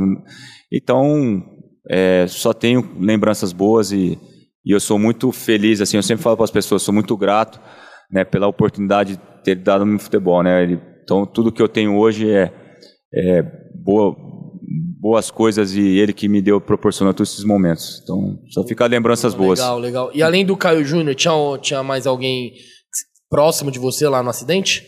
Então, 0.72 1.44
é, 1.90 2.28
só 2.28 2.54
tenho 2.54 2.88
lembranças 3.00 3.52
boas 3.52 3.92
e, 3.92 4.20
e 4.64 4.72
eu 4.72 4.80
sou 4.80 5.00
muito 5.00 5.32
feliz, 5.32 5.82
assim, 5.82 5.98
eu 5.98 6.04
sempre 6.04 6.24
falo 6.24 6.38
para 6.38 6.44
as 6.44 6.52
pessoas, 6.52 6.84
sou 6.84 6.94
muito 6.94 7.18
grato, 7.18 7.60
né? 8.12 8.24
Pela 8.24 8.48
oportunidade 8.48 9.16
de 9.16 9.44
ter 9.44 9.56
dado 9.56 9.84
no 9.84 9.98
futebol, 9.98 10.44
né? 10.44 10.80
Então, 11.04 11.26
tudo 11.26 11.52
que 11.52 11.64
eu 11.64 11.68
tenho 11.68 11.98
hoje 11.98 12.30
é, 12.30 12.54
é 13.12 13.44
boa, 13.84 14.16
boas 15.00 15.32
coisas 15.32 15.74
e 15.74 15.98
ele 15.98 16.12
que 16.12 16.28
me 16.28 16.42
deu, 16.42 16.60
proporcionou 16.60 17.14
todos 17.14 17.32
esses 17.32 17.46
momentos. 17.46 18.02
Então, 18.04 18.38
só 18.50 18.64
ficar 18.66 18.88
lembranças 18.88 19.34
legal, 19.34 19.46
boas. 19.46 19.60
Legal, 19.60 19.80
legal. 19.80 20.12
E 20.14 20.22
além 20.22 20.46
do 20.46 20.58
Caio 20.58 20.84
Júnior, 20.84 21.16
tinha, 21.16 21.34
tinha 21.62 21.82
mais 21.82 22.06
alguém 22.06 22.54
próximo 23.30 23.72
de 23.72 23.80
você 23.80 24.08
lá 24.10 24.22
no 24.22 24.30
acidente? 24.30 24.86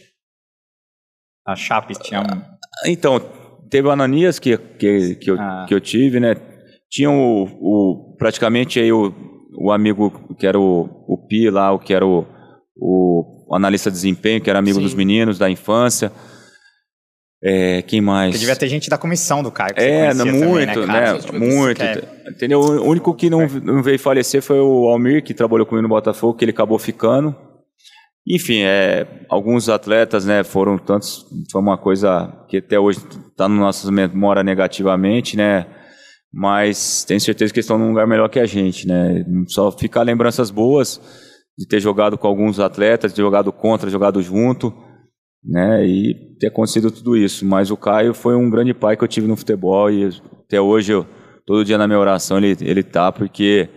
A 1.47 1.55
Chape 1.55 1.93
tinha 2.01 2.19
um... 2.21 2.91
Então, 2.91 3.19
teve 3.69 3.87
o 3.87 3.91
Ananias 3.91 4.37
que, 4.37 4.57
que, 4.57 5.15
que, 5.15 5.31
eu, 5.31 5.39
ah. 5.39 5.65
que 5.67 5.73
eu 5.73 5.79
tive, 5.79 6.19
né? 6.19 6.35
Tinha 6.89 7.09
o, 7.09 7.43
o 7.43 8.15
praticamente 8.17 8.79
aí 8.79 8.91
o, 8.91 9.13
o 9.57 9.71
amigo 9.71 10.35
que 10.37 10.45
era 10.45 10.59
o, 10.59 10.89
o 11.07 11.17
Pi 11.25 11.49
lá, 11.49 11.71
o 11.71 11.79
que 11.79 11.93
era 11.93 12.05
o, 12.05 12.25
o 12.75 13.55
analista 13.55 13.89
de 13.89 13.95
desempenho, 13.95 14.41
que 14.41 14.49
era 14.49 14.59
amigo 14.59 14.77
Sim. 14.77 14.83
dos 14.83 14.93
meninos 14.93 15.37
da 15.37 15.49
infância. 15.49 16.11
É, 17.43 17.81
quem 17.81 18.01
mais? 18.01 18.31
Porque 18.31 18.39
devia 18.39 18.55
ter 18.55 18.67
gente 18.67 18.89
da 18.89 18.97
comissão 18.97 19.41
do 19.41 19.51
Caio. 19.51 19.73
É, 19.75 20.13
não, 20.13 20.25
também, 20.25 20.43
muito, 20.43 20.85
cara? 20.85 21.13
né? 21.13 21.17
Isso 21.17 21.33
Muito. 21.33 21.77
que 21.77 21.83
é- 21.83 22.03
Entendeu? 22.29 22.59
O 22.59 22.87
único 22.87 23.13
que 23.15 23.29
não, 23.29 23.47
não 23.63 23.81
veio 23.81 23.97
falecer 23.97 24.41
foi 24.43 24.59
o 24.59 24.87
Almir, 24.87 25.23
que 25.23 25.33
trabalhou 25.33 25.65
comigo 25.65 25.81
no 25.81 25.89
Botafogo, 25.89 26.35
que 26.37 26.45
ele 26.45 26.51
acabou 26.51 26.77
ficando. 26.77 27.35
Enfim, 28.27 28.61
é, 28.61 29.07
alguns 29.27 29.67
atletas, 29.67 30.25
né, 30.25 30.43
foram 30.43 30.77
tantos, 30.77 31.25
foi 31.51 31.59
uma 31.59 31.77
coisa 31.77 32.31
que 32.47 32.57
até 32.57 32.79
hoje 32.79 32.99
está 33.31 33.49
no 33.49 33.55
nosso 33.55 33.91
memória 33.91 34.43
negativamente, 34.43 35.35
né? 35.35 35.65
Mas 36.31 37.03
tenho 37.03 37.19
certeza 37.19 37.51
que 37.51 37.57
eles 37.59 37.65
estão 37.65 37.79
num 37.79 37.89
lugar 37.89 38.05
melhor 38.07 38.29
que 38.29 38.39
a 38.39 38.45
gente, 38.45 38.87
né? 38.87 39.25
Só 39.47 39.71
ficar 39.71 40.03
lembranças 40.03 40.51
boas 40.51 41.01
de 41.57 41.67
ter 41.67 41.79
jogado 41.79 42.17
com 42.17 42.27
alguns 42.27 42.59
atletas, 42.59 43.11
de 43.11 43.15
ter 43.15 43.23
jogado 43.23 43.51
contra, 43.51 43.89
jogado 43.89 44.21
junto, 44.21 44.71
né? 45.43 45.85
E 45.85 46.13
ter 46.39 46.47
acontecido 46.47 46.91
tudo 46.91 47.17
isso. 47.17 47.45
Mas 47.45 47.71
o 47.71 47.77
Caio 47.77 48.13
foi 48.13 48.35
um 48.35 48.49
grande 48.49 48.73
pai 48.73 48.95
que 48.95 49.03
eu 49.03 49.07
tive 49.07 49.27
no 49.27 49.35
futebol 49.35 49.89
e 49.89 50.09
até 50.45 50.59
hoje, 50.59 50.91
eu, 50.91 51.05
todo 51.45 51.65
dia 51.65 51.77
na 51.77 51.87
minha 51.87 51.99
oração, 51.99 52.37
ele, 52.37 52.57
ele 52.61 52.83
tá, 52.83 53.11
porque 53.11 53.69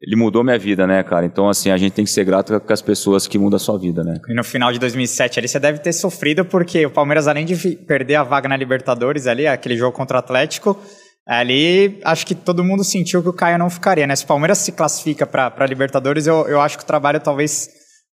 ele 0.00 0.14
mudou 0.14 0.44
minha 0.44 0.58
vida, 0.58 0.86
né, 0.86 1.02
cara? 1.02 1.26
Então, 1.26 1.48
assim, 1.48 1.70
a 1.70 1.76
gente 1.76 1.92
tem 1.92 2.04
que 2.04 2.10
ser 2.10 2.24
grato 2.24 2.58
com 2.60 2.72
as 2.72 2.80
pessoas 2.80 3.26
que 3.26 3.38
mudam 3.38 3.56
a 3.56 3.58
sua 3.58 3.76
vida, 3.76 4.04
né? 4.04 4.20
E 4.28 4.34
no 4.34 4.44
final 4.44 4.72
de 4.72 4.78
2007 4.78 5.38
ali 5.38 5.48
você 5.48 5.58
deve 5.58 5.80
ter 5.80 5.92
sofrido 5.92 6.44
porque 6.44 6.86
o 6.86 6.90
Palmeiras 6.90 7.26
além 7.26 7.44
de 7.44 7.76
perder 7.76 8.14
a 8.14 8.22
vaga 8.22 8.48
na 8.48 8.56
Libertadores 8.56 9.26
ali, 9.26 9.46
aquele 9.48 9.76
jogo 9.76 9.96
contra 9.96 10.16
o 10.16 10.20
Atlético, 10.20 10.78
ali 11.26 11.98
acho 12.04 12.24
que 12.24 12.36
todo 12.36 12.62
mundo 12.62 12.84
sentiu 12.84 13.20
que 13.20 13.28
o 13.28 13.32
Caio 13.32 13.58
não 13.58 13.68
ficaria, 13.68 14.06
né? 14.06 14.14
Se 14.14 14.24
o 14.24 14.28
Palmeiras 14.28 14.58
se 14.58 14.70
classifica 14.70 15.26
para 15.26 15.66
Libertadores, 15.66 16.26
eu, 16.26 16.46
eu 16.46 16.60
acho 16.60 16.78
que 16.78 16.84
o 16.84 16.86
trabalho 16.86 17.18
talvez 17.18 17.68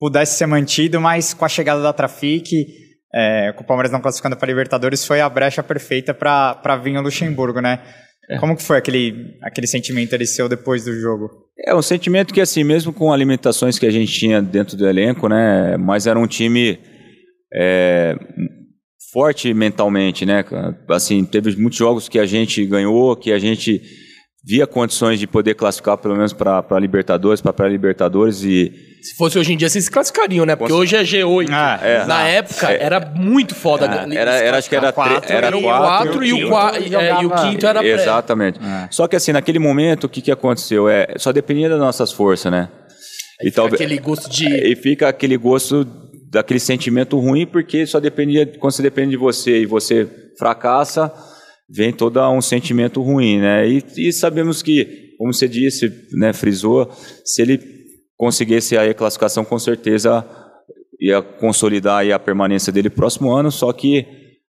pudesse 0.00 0.38
ser 0.38 0.46
mantido, 0.46 0.98
mas 1.00 1.34
com 1.34 1.44
a 1.44 1.48
chegada 1.48 1.82
da 1.82 1.92
Trafic, 1.92 2.66
é, 3.14 3.52
com 3.52 3.62
o 3.62 3.66
Palmeiras 3.66 3.92
não 3.92 4.00
classificando 4.00 4.36
para 4.36 4.48
Libertadores, 4.48 5.04
foi 5.04 5.20
a 5.20 5.28
brecha 5.28 5.62
perfeita 5.62 6.14
para 6.14 6.76
vir 6.82 6.96
o 6.96 7.02
Luxemburgo, 7.02 7.60
né? 7.60 7.80
Como 8.38 8.56
que 8.56 8.62
foi 8.62 8.78
aquele, 8.78 9.36
aquele 9.42 9.66
sentimento 9.66 10.14
ali 10.14 10.24
seu 10.24 10.48
depois 10.48 10.84
do 10.84 10.92
jogo? 10.92 11.28
É 11.66 11.74
um 11.74 11.82
sentimento 11.82 12.32
que, 12.32 12.40
assim, 12.40 12.62
mesmo 12.62 12.92
com 12.92 13.12
alimentações 13.12 13.76
que 13.76 13.86
a 13.86 13.90
gente 13.90 14.12
tinha 14.12 14.40
dentro 14.40 14.76
do 14.76 14.88
elenco, 14.88 15.28
né? 15.28 15.76
Mas 15.76 16.06
era 16.06 16.16
um 16.16 16.28
time 16.28 16.78
é, 17.52 18.14
forte 19.12 19.52
mentalmente, 19.52 20.24
né? 20.24 20.44
Assim, 20.88 21.24
teve 21.24 21.56
muitos 21.56 21.78
jogos 21.78 22.08
que 22.08 22.20
a 22.20 22.26
gente 22.26 22.64
ganhou, 22.64 23.16
que 23.16 23.32
a 23.32 23.38
gente 23.38 23.82
via 24.44 24.66
condições 24.66 25.18
de 25.20 25.26
poder 25.26 25.54
classificar 25.54 25.98
pelo 25.98 26.14
menos 26.16 26.32
para 26.32 26.78
Libertadores, 26.78 27.40
para 27.40 27.52
pré-Libertadores 27.52 28.42
e 28.42 28.72
Se 29.02 29.14
fosse 29.16 29.38
hoje 29.38 29.52
em 29.52 29.56
dia, 29.56 29.68
vocês 29.68 29.84
se 29.84 29.90
classificariam, 29.90 30.44
né? 30.46 30.56
Porque 30.56 30.72
hoje 30.72 30.96
é 30.96 31.02
G8. 31.02 31.48
Ah, 31.50 31.78
é. 31.82 32.04
Na 32.06 32.26
época, 32.28 32.70
era 32.70 33.00
muito 33.00 33.54
foda. 33.54 33.86
Ah, 33.90 34.06
era, 34.14 34.32
era 34.36 34.58
acho 34.58 34.68
que 34.68 34.76
era 34.76 34.92
Quatro, 34.92 35.20
tre- 35.20 35.36
era 35.36 35.46
Era 35.48 35.56
o 35.58 35.62
quatro, 35.62 36.12
4 36.12 36.24
e 36.24 36.32
o 36.32 36.36
quinto 36.36 36.48
4 36.48 36.82
e, 36.82 36.94
é, 36.94 37.22
e 37.22 37.26
o 37.26 37.30
quinto 37.30 37.66
era 37.66 37.80
pré. 37.80 37.88
Exatamente. 37.90 38.58
Só 38.90 39.06
que 39.06 39.16
assim, 39.16 39.32
naquele 39.32 39.58
momento, 39.58 40.04
o 40.04 40.08
que, 40.08 40.20
que 40.22 40.30
aconteceu? 40.30 40.88
É, 40.88 41.14
só 41.18 41.32
dependia 41.32 41.68
das 41.68 41.78
nossas 41.78 42.10
forças, 42.12 42.50
né? 42.50 42.68
E 43.42 43.50
talvez 43.50 43.80
Aquele 43.80 43.98
gosto 43.98 44.28
de... 44.28 44.46
e 44.46 44.76
fica 44.76 45.08
aquele 45.08 45.36
gosto 45.38 45.86
daquele 46.30 46.60
sentimento 46.60 47.18
ruim 47.18 47.46
porque 47.46 47.86
só 47.86 47.98
dependia 47.98 48.46
quando 48.58 48.72
você 48.72 48.82
depende 48.82 49.10
de 49.12 49.16
você 49.16 49.62
e 49.62 49.66
você 49.66 50.06
fracassa 50.38 51.12
vem 51.72 51.92
todo 51.92 52.20
um 52.30 52.40
sentimento 52.40 53.00
ruim 53.02 53.38
né 53.38 53.68
e, 53.68 53.82
e 53.96 54.12
sabemos 54.12 54.62
que 54.62 55.14
como 55.18 55.32
você 55.32 55.48
disse 55.48 55.90
né 56.12 56.32
frisou 56.32 56.90
se 57.24 57.42
ele 57.42 57.60
conseguisse 58.16 58.76
a 58.76 58.92
classificação 58.94 59.44
com 59.44 59.58
certeza 59.58 60.26
ia 61.00 61.22
consolidar 61.22 62.04
a 62.10 62.18
permanência 62.18 62.72
dele 62.72 62.90
próximo 62.90 63.32
ano 63.32 63.50
só 63.50 63.72
que 63.72 64.06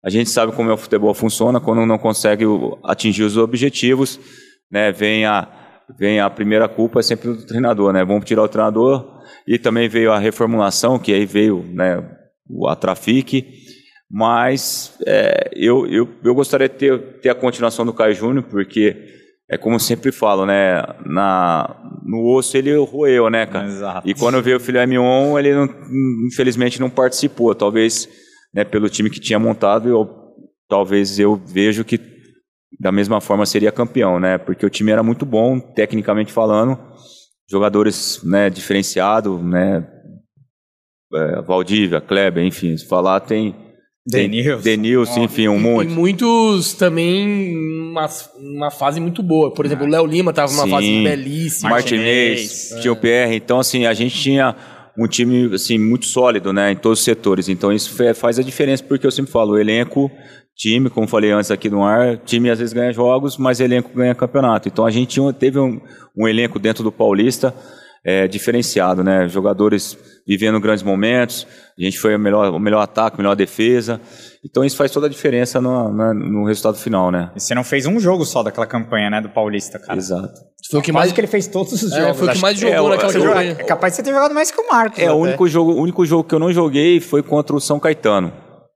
a 0.04 0.10
gente 0.10 0.30
sabe 0.30 0.52
como 0.52 0.70
é 0.70 0.72
o 0.72 0.76
futebol 0.78 1.12
funciona 1.12 1.60
quando 1.60 1.84
não 1.84 1.98
consegue 1.98 2.44
atingir 2.84 3.24
os 3.24 3.36
objetivos 3.36 4.18
né 4.70 4.92
vem 4.92 5.24
a 5.24 5.54
vem 5.98 6.20
a 6.20 6.28
primeira 6.28 6.68
culpa 6.68 7.00
é 7.00 7.02
sempre 7.02 7.28
do 7.30 7.46
treinador, 7.46 7.94
né? 7.94 8.04
Vamos 8.04 8.26
tirar 8.26 8.42
o 8.42 8.48
treinador 8.48 9.22
e 9.46 9.58
também 9.58 9.88
veio 9.88 10.12
a 10.12 10.18
reformulação, 10.18 10.98
que 10.98 11.14
aí 11.14 11.24
veio, 11.24 11.64
né, 11.72 12.06
o- 12.46 12.68
a 12.68 12.76
Trafic, 12.76 13.42
mas 14.10 14.96
é, 15.06 15.50
eu, 15.54 15.86
eu, 15.86 16.08
eu 16.24 16.34
gostaria 16.34 16.68
de 16.68 16.74
ter, 16.76 16.98
ter 17.20 17.28
a 17.28 17.34
continuação 17.34 17.84
do 17.84 17.92
Caio 17.92 18.14
Júnior, 18.14 18.44
porque 18.44 18.96
é 19.50 19.56
como 19.56 19.76
eu 19.76 19.80
sempre 19.80 20.12
falo, 20.12 20.44
né, 20.46 20.82
na, 21.06 21.76
no 22.04 22.24
osso 22.34 22.56
ele 22.56 22.74
roeu, 22.76 23.30
né, 23.30 23.46
cara? 23.46 23.66
Exato. 23.66 24.08
E 24.08 24.14
quando 24.14 24.42
veio 24.42 24.58
o 24.58 24.60
filé 24.60 24.86
mignon, 24.86 25.38
ele 25.38 25.54
não- 25.54 25.68
infelizmente 26.26 26.80
não 26.80 26.90
participou, 26.90 27.54
talvez, 27.54 28.08
né, 28.54 28.64
pelo 28.64 28.88
time 28.88 29.10
que 29.10 29.20
tinha 29.20 29.38
montado, 29.38 29.88
eu, 29.88 30.08
talvez 30.68 31.18
eu 31.18 31.34
vejo 31.36 31.84
que 31.84 31.98
da 32.80 32.92
mesma 32.92 33.20
forma 33.20 33.44
seria 33.46 33.72
campeão, 33.72 34.20
né? 34.20 34.38
Porque 34.38 34.64
o 34.64 34.70
time 34.70 34.92
era 34.92 35.02
muito 35.02 35.24
bom, 35.26 35.58
tecnicamente 35.58 36.30
falando, 36.32 36.78
jogadores, 37.50 38.22
né, 38.22 38.50
diferenciados, 38.50 39.42
né? 39.42 39.86
É, 41.14 41.40
Valdívia, 41.42 42.00
Kleber, 42.02 42.44
enfim, 42.44 42.76
se 42.76 42.86
falar 42.86 43.20
tem 43.20 43.56
Denilson. 44.10 44.62
Denilson, 44.62 45.20
enfim, 45.24 45.48
um 45.48 45.56
E 45.58 45.60
monte. 45.60 45.88
muitos 45.90 46.72
também 46.74 47.56
uma, 47.90 48.06
uma 48.38 48.70
fase 48.70 49.00
muito 49.00 49.22
boa. 49.22 49.52
Por 49.52 49.66
exemplo, 49.66 49.86
o 49.86 49.88
Léo 49.88 50.06
Lima 50.06 50.32
tava 50.32 50.50
numa 50.52 50.64
Sim. 50.64 50.70
fase 50.70 51.02
belíssima. 51.04 51.70
Martinez, 51.70 52.74
tinha 52.80 52.92
o 52.92 52.96
PR, 52.96 53.32
então 53.34 53.58
assim, 53.60 53.86
a 53.86 53.92
gente 53.94 54.18
tinha 54.18 54.54
um 54.98 55.06
time 55.06 55.54
assim 55.54 55.78
muito 55.78 56.06
sólido, 56.06 56.52
né, 56.52 56.72
em 56.72 56.76
todos 56.76 56.98
os 57.00 57.04
setores. 57.04 57.48
Então 57.48 57.72
isso 57.72 57.90
faz 58.14 58.38
a 58.38 58.42
diferença 58.42 58.82
porque 58.82 59.06
eu 59.06 59.10
sempre 59.10 59.30
falo, 59.30 59.52
o 59.52 59.58
elenco, 59.58 60.10
time, 60.56 60.90
como 60.90 61.06
falei 61.06 61.30
antes 61.30 61.50
aqui 61.50 61.68
no 61.70 61.84
ar, 61.84 62.16
time 62.18 62.50
às 62.50 62.58
vezes 62.58 62.72
ganha 62.72 62.92
jogos, 62.92 63.36
mas 63.36 63.60
elenco 63.60 63.90
ganha 63.94 64.14
campeonato. 64.14 64.68
Então 64.68 64.84
a 64.84 64.90
gente 64.90 65.08
tinha- 65.10 65.32
teve 65.32 65.58
um, 65.58 65.80
um 66.16 66.26
elenco 66.26 66.58
dentro 66.58 66.82
do 66.82 66.90
Paulista 66.90 67.54
é, 68.04 68.26
diferenciado, 68.26 69.04
né, 69.04 69.28
jogadores 69.28 69.96
vivendo 70.28 70.60
grandes 70.60 70.82
momentos. 70.82 71.46
A 71.78 71.82
gente 71.82 71.98
foi 71.98 72.14
o 72.14 72.18
melhor, 72.18 72.52
o 72.52 72.58
melhor 72.58 72.80
ataque, 72.82 73.16
a 73.16 73.18
melhor 73.18 73.34
defesa. 73.34 73.98
Então 74.44 74.62
isso 74.64 74.76
faz 74.76 74.90
toda 74.90 75.06
a 75.06 75.10
diferença 75.10 75.60
no, 75.60 75.90
na- 75.92 76.12
no 76.12 76.44
resultado 76.44 76.76
final, 76.76 77.10
né? 77.10 77.30
E 77.34 77.40
você 77.40 77.54
não 77.54 77.64
fez 77.64 77.86
um 77.86 77.98
jogo 77.98 78.24
só 78.26 78.42
daquela 78.42 78.66
campanha, 78.66 79.08
né, 79.08 79.20
do 79.22 79.30
Paulista, 79.30 79.78
cara. 79.78 79.98
Exato. 79.98 80.34
Foi 80.70 80.80
o 80.80 80.82
que 80.82 80.92
Quase 80.92 81.06
mais, 81.06 81.12
que 81.12 81.20
ele 81.20 81.26
fez 81.28 81.46
todos 81.46 81.72
os 81.82 81.92
é, 81.92 82.00
jogos. 82.02 82.18
foi 82.18 82.28
o 82.28 82.32
que 82.32 82.38
mais 82.40 82.62
É, 82.62 82.68
jogou 82.70 82.86
o- 82.86 82.88
naquela 82.90 83.12
jogou- 83.12 83.28
campanha. 83.30 83.50
é 83.52 83.64
capaz 83.64 83.92
de 83.92 83.96
você 83.96 84.02
ter 84.02 84.12
jogado 84.12 84.34
mais 84.34 84.50
que 84.50 84.60
o 84.60 84.68
Marcos. 84.70 84.98
É, 84.98 85.06
o 85.06 85.14
até. 85.14 85.14
único 85.16 85.48
jogo, 85.48 85.72
o 85.72 85.80
único 85.80 86.04
jogo 86.04 86.24
que 86.24 86.34
eu 86.34 86.38
não 86.38 86.52
joguei 86.52 87.00
foi 87.00 87.22
contra 87.22 87.56
o 87.56 87.60
São 87.60 87.80
Caetano. 87.80 88.30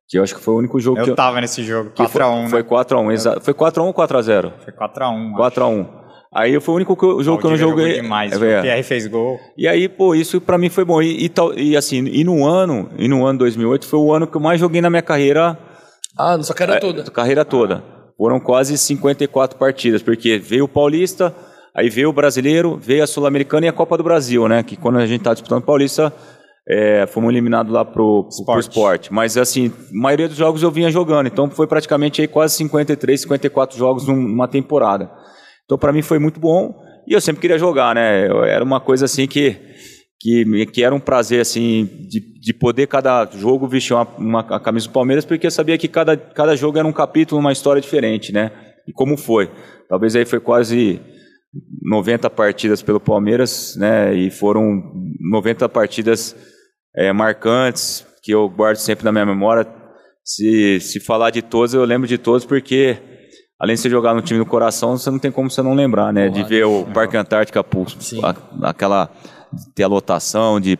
Que 0.09 0.18
eu 0.18 0.23
acho 0.23 0.35
que 0.35 0.40
foi 0.42 0.54
o 0.54 0.59
único 0.59 0.78
jogo 0.80 0.97
que 0.97 1.02
Eu 1.04 1.09
eu. 1.12 1.14
tava 1.16 1.40
nesse 1.40 1.62
jogo, 1.62 1.90
que 1.90 1.97
foi- 1.97 2.06
4x1, 2.23 2.49
Foi 2.50 2.62
né? 2.62 2.68
4x1, 2.68 3.12
exato. 3.12 3.40
Foi 3.42 3.54
4x1 3.54 3.87
ou 3.87 3.94
4x0? 3.94 4.52
Foi 4.64 4.73
4x1. 4.73 5.32
4x1. 5.37 5.87
Aí 6.35 6.59
foi 6.61 6.73
o 6.73 6.77
único 6.77 6.97
que 6.97 7.05
eu- 7.05 7.23
jogo 7.23 7.39
que 7.41 7.47
eu 7.47 7.51
não 7.51 7.57
joguei. 7.59 8.01
demais. 8.01 8.33
É, 8.33 8.37
o. 8.59 8.62
Pierre 8.62 8.83
fez 8.83 9.07
gol. 9.07 9.39
E 9.57 9.69
aí, 9.69 9.89
pô, 9.89 10.15
isso 10.15 10.41
pra 10.41 10.57
mim 10.57 10.69
foi 10.71 10.85
bom. 10.85 11.03
E, 11.03 11.25
e, 11.25 11.29
tal- 11.29 11.53
e 11.59 11.77
assim, 11.77 12.05
e 12.07 12.25
no 12.25 12.47
ano, 12.47 12.89
e 12.97 13.07
no 13.07 13.27
ano 13.27 13.39
2008 13.41 13.87
foi 13.87 13.99
o 13.99 14.12
ano 14.12 14.27
que 14.27 14.37
eu 14.37 14.41
mais 14.41 14.59
joguei 14.59 14.81
na 14.81 14.89
minha 14.89 15.03
carreira, 15.03 15.59
Ah, 16.19 16.37
na 16.37 16.43
sua 16.43 16.55
cara 16.55 16.77
é, 16.77 16.79
toda. 16.81 17.03
carreira 17.11 17.45
toda. 17.45 17.83
Foram 18.17 18.41
quase 18.41 18.79
54 18.79 19.59
partidas, 19.59 20.03
porque 20.03 20.39
veio 20.39 20.65
o 20.65 20.69
Paulista, 20.69 21.35
aí 21.77 21.91
veio 21.91 22.09
o 22.09 22.12
Brasileiro, 22.12 22.79
veio 22.81 23.03
a 23.03 23.07
Sul-Americana 23.07 23.67
e 23.67 23.69
a 23.69 23.73
Copa 23.73 23.97
do 23.99 24.05
Brasil, 24.05 24.47
né? 24.49 24.62
Que 24.62 24.77
quando 24.77 24.99
a 24.99 25.07
gente 25.07 25.23
tá 25.23 25.33
disputando 25.35 25.62
o 25.62 25.67
Paulista, 25.67 26.12
é, 26.69 27.07
fomos 27.09 27.31
eliminados 27.31 27.73
lá 27.73 27.85
pro, 27.85 28.23
pro 28.25 28.29
Esporte. 28.31 28.69
esporte. 28.69 29.12
Mas 29.12 29.37
assim, 29.37 29.67
a 29.69 30.01
maioria 30.03 30.29
dos 30.29 30.37
jogos 30.37 30.62
eu 30.62 30.71
vinha 30.71 30.91
jogando, 30.91 31.27
então 31.27 31.51
foi 31.51 31.67
praticamente 31.67 32.21
aí 32.23 32.29
quase 32.29 32.55
53, 32.57 33.21
54 33.23 33.77
jogos 33.77 34.07
num- 34.07 34.15
numa 34.17 34.47
temporada. 34.49 35.11
Então 35.64 35.78
para 35.78 35.92
mim 35.92 36.02
foi 36.02 36.19
muito 36.19 36.38
bom 36.38 36.75
e 37.07 37.14
eu 37.14 37.21
sempre 37.21 37.40
queria 37.40 37.59
jogar, 37.59 37.95
né? 37.95 38.26
Era 38.49 38.64
uma 38.64 38.81
coisa 38.81 39.04
assim 39.04 39.26
que 39.26 39.73
que, 40.23 40.66
que 40.66 40.85
era 40.85 40.95
um 40.95 41.00
prazer 41.00 41.40
assim 41.40 41.85
de, 42.09 42.21
de 42.40 42.54
poder 42.54 42.87
cada 42.87 43.28
jogo 43.33 43.66
vestir 43.66 43.92
uma, 43.92 44.07
uma 44.16 44.61
camisa 44.61 44.87
do 44.87 44.92
Palmeiras, 44.92 45.25
porque 45.25 45.49
eu 45.49 45.50
sabia 45.50 45.76
que 45.76 45.88
cada, 45.88 46.16
cada 46.16 46.54
jogo 46.54 46.78
era 46.78 46.87
um 46.87 46.92
capítulo, 46.92 47.40
uma 47.40 47.50
história 47.50 47.83
diferente, 47.83 48.33
né? 48.33 48.52
E 48.87 48.92
como 48.92 49.16
foi? 49.16 49.50
Talvez 49.88 50.14
aí 50.14 50.25
foi 50.25 50.38
quase 50.38 51.00
90 51.83 52.31
partidas 52.31 52.83
pelo 52.83 53.00
Palmeiras, 53.00 53.75
né? 53.76 54.14
E 54.14 54.31
foram 54.31 54.92
90 55.28 55.69
partidas 55.69 56.37
é, 56.95 57.12
marcantes 57.12 58.07
que 58.23 58.33
eu 58.33 58.49
guardo 58.49 58.76
sempre 58.76 59.04
na 59.04 59.11
minha 59.11 59.26
memória. 59.26 59.66
Se, 60.25 60.78
se 60.78 61.00
falar 61.00 61.31
de 61.31 61.42
todos, 61.42 61.75
eu 61.75 61.85
lembro 61.85 62.07
de 62.07 62.16
todos 62.16 62.47
porque 62.47 62.97
além 63.62 63.76
de 63.76 63.83
você 63.83 63.88
jogar 63.88 64.12
no 64.14 64.21
time 64.23 64.40
do 64.40 64.47
coração, 64.47 64.99
você 64.99 65.09
não 65.11 65.19
tem 65.21 65.31
como 65.31 65.49
você 65.50 65.62
não 65.62 65.73
lembrar, 65.75 66.12
né? 66.12 66.28
De 66.28 66.42
ver 66.42 66.64
o 66.64 66.85
Parque 66.92 67.16
Antártica, 67.16 67.62
pulso, 67.62 67.97
a- 68.26 68.35
aquela 68.69 69.09
ter 69.75 69.85
a 69.85 69.87
lotação, 69.87 70.59
de 70.61 70.76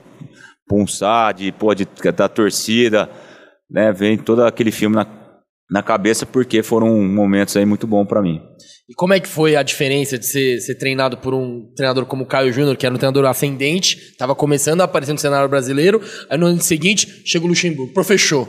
pulsar, 0.67 1.35
de 1.35 1.53
pô, 1.53 1.75
de 1.75 1.87
da 2.17 2.29
torcida, 2.29 3.09
né? 3.71 3.93
Vem 3.93 4.17
todo 4.19 4.43
aquele 4.45 4.71
filme 4.73 4.97
na, 4.97 5.07
na 5.71 5.83
cabeça 5.83 6.27
porque 6.27 6.63
foram 6.63 7.01
momentos 7.03 7.57
aí 7.57 7.65
muito 7.65 7.87
bons 7.87 8.07
para 8.07 8.23
mim. 8.23 8.41
E 8.89 8.95
como 8.95 9.15
é 9.15 9.21
que 9.21 9.29
foi 9.29 9.55
a 9.57 9.63
diferença 9.63 10.19
de 10.19 10.27
ser, 10.27 10.61
ser 10.61 10.75
treinado 10.75 11.17
por 11.17 11.33
um 11.33 11.73
treinador 11.77 12.05
como 12.05 12.25
o 12.25 12.27
Caio 12.27 12.53
Júnior, 12.53 12.77
que 12.77 12.85
era 12.85 12.95
um 12.95 12.99
treinador 12.99 13.25
ascendente, 13.27 13.97
estava 14.11 14.35
começando 14.35 14.81
a 14.81 14.85
aparecer 14.85 15.13
no 15.13 15.19
cenário 15.19 15.49
brasileiro, 15.49 16.03
aí 16.29 16.37
no 16.37 16.47
ano 16.47 16.61
seguinte 16.61 17.23
chega 17.25 17.45
o 17.45 17.49
Luxemburgo, 17.49 17.93
professor. 17.95 18.49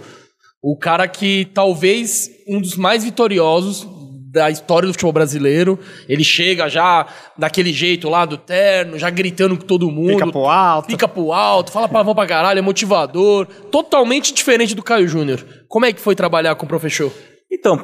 O 0.62 0.78
cara 0.78 1.08
que 1.08 1.46
talvez 1.54 2.30
um 2.48 2.60
dos 2.60 2.76
mais 2.76 3.04
vitoriosos 3.04 3.86
da 4.34 4.50
história 4.50 4.88
do 4.88 4.94
futebol 4.94 5.14
brasileiro. 5.14 5.78
Ele 6.10 6.24
chega 6.24 6.68
já 6.68 7.06
daquele 7.38 7.72
jeito 7.72 8.10
lá 8.10 8.26
do 8.26 8.36
terno, 8.36 8.98
já 8.98 9.12
gritando 9.12 9.56
com 9.56 9.64
todo 9.64 9.92
mundo. 9.92 10.14
Fica 10.14 10.32
pro 10.32 10.46
alto. 10.48 10.90
Fica 10.90 11.08
pro 11.08 11.32
alto, 11.32 11.72
fala 11.72 11.88
palavrão 11.88 12.16
pra 12.16 12.26
caralho, 12.26 12.58
é 12.58 12.62
motivador. 12.62 13.46
Totalmente 13.70 14.34
diferente 14.34 14.74
do 14.74 14.82
Caio 14.82 15.08
Júnior. 15.08 15.46
Como 15.68 15.86
é 15.86 15.94
que 15.94 16.02
foi 16.02 16.16
trabalhar 16.16 16.56
com 16.56 16.66
o 16.66 16.68
professor? 16.68 17.12
Então, 17.52 17.80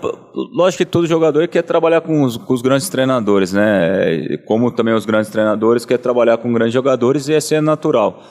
lógico 0.55 0.83
que 0.83 0.89
todo 0.89 1.05
jogador 1.05 1.47
quer 1.47 1.61
trabalhar 1.61 2.01
com 2.01 2.23
os, 2.23 2.35
com 2.35 2.51
os 2.51 2.63
grandes 2.63 2.89
treinadores, 2.89 3.53
né? 3.53 4.37
Como 4.47 4.71
também 4.71 4.95
os 4.95 5.05
grandes 5.05 5.29
treinadores 5.29 5.85
quer 5.85 5.99
trabalhar 5.99 6.39
com 6.39 6.51
grandes 6.51 6.73
jogadores 6.73 7.27
e 7.27 7.33
esse 7.33 7.53
é 7.53 7.61
natural. 7.61 8.23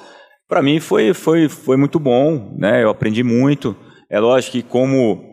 Para 0.49 0.61
mim 0.61 0.81
foi, 0.81 1.15
foi, 1.15 1.49
foi 1.49 1.77
muito 1.77 2.01
bom, 2.01 2.57
né? 2.59 2.83
Eu 2.83 2.91
aprendi 2.91 3.23
muito. 3.23 3.77
É 4.11 4.19
lógico 4.19 4.53
que 4.53 4.63
como 4.63 5.28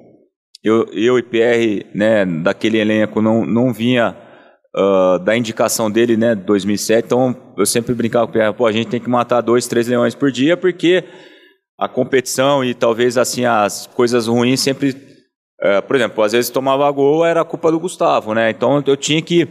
eu, 0.65 0.87
eu 0.91 1.19
e 1.19 1.23
Pierre, 1.23 1.85
né, 1.93 2.25
daquele 2.25 2.77
elenco 2.77 3.21
não, 3.21 3.45
não 3.45 3.71
vinha 3.71 4.15
ah, 4.75 5.19
da 5.23 5.37
indicação 5.37 5.89
dele, 5.89 6.17
né, 6.17 6.35
2007, 6.35 7.05
então 7.05 7.53
eu 7.57 7.65
sempre 7.65 7.93
brincava 7.93 8.25
com 8.25 8.31
o 8.31 8.33
Pierre, 8.33 8.53
pô, 8.53 8.65
a 8.65 8.71
gente 8.71 8.87
tem 8.87 8.99
que 8.99 9.09
matar 9.09 9.41
dois, 9.41 9.67
três 9.67 9.87
leões 9.87 10.15
por 10.15 10.31
dia, 10.31 10.57
porque 10.57 11.03
a 11.79 11.87
competição 11.87 12.63
e 12.63 12.73
talvez 12.73 13.17
assim 13.17 13.45
as 13.45 13.87
coisas 13.87 14.27
ruins 14.27 14.59
sempre 14.59 14.95
é, 15.61 15.79
por 15.79 15.95
exemplo, 15.95 16.23
às 16.23 16.33
vezes 16.33 16.49
tomava 16.49 16.89
gol, 16.91 17.25
era 17.25 17.45
culpa 17.45 17.71
do 17.71 17.79
Gustavo, 17.79 18.33
né? 18.33 18.49
Então 18.49 18.83
eu 18.85 18.97
tinha 18.97 19.21
que 19.21 19.47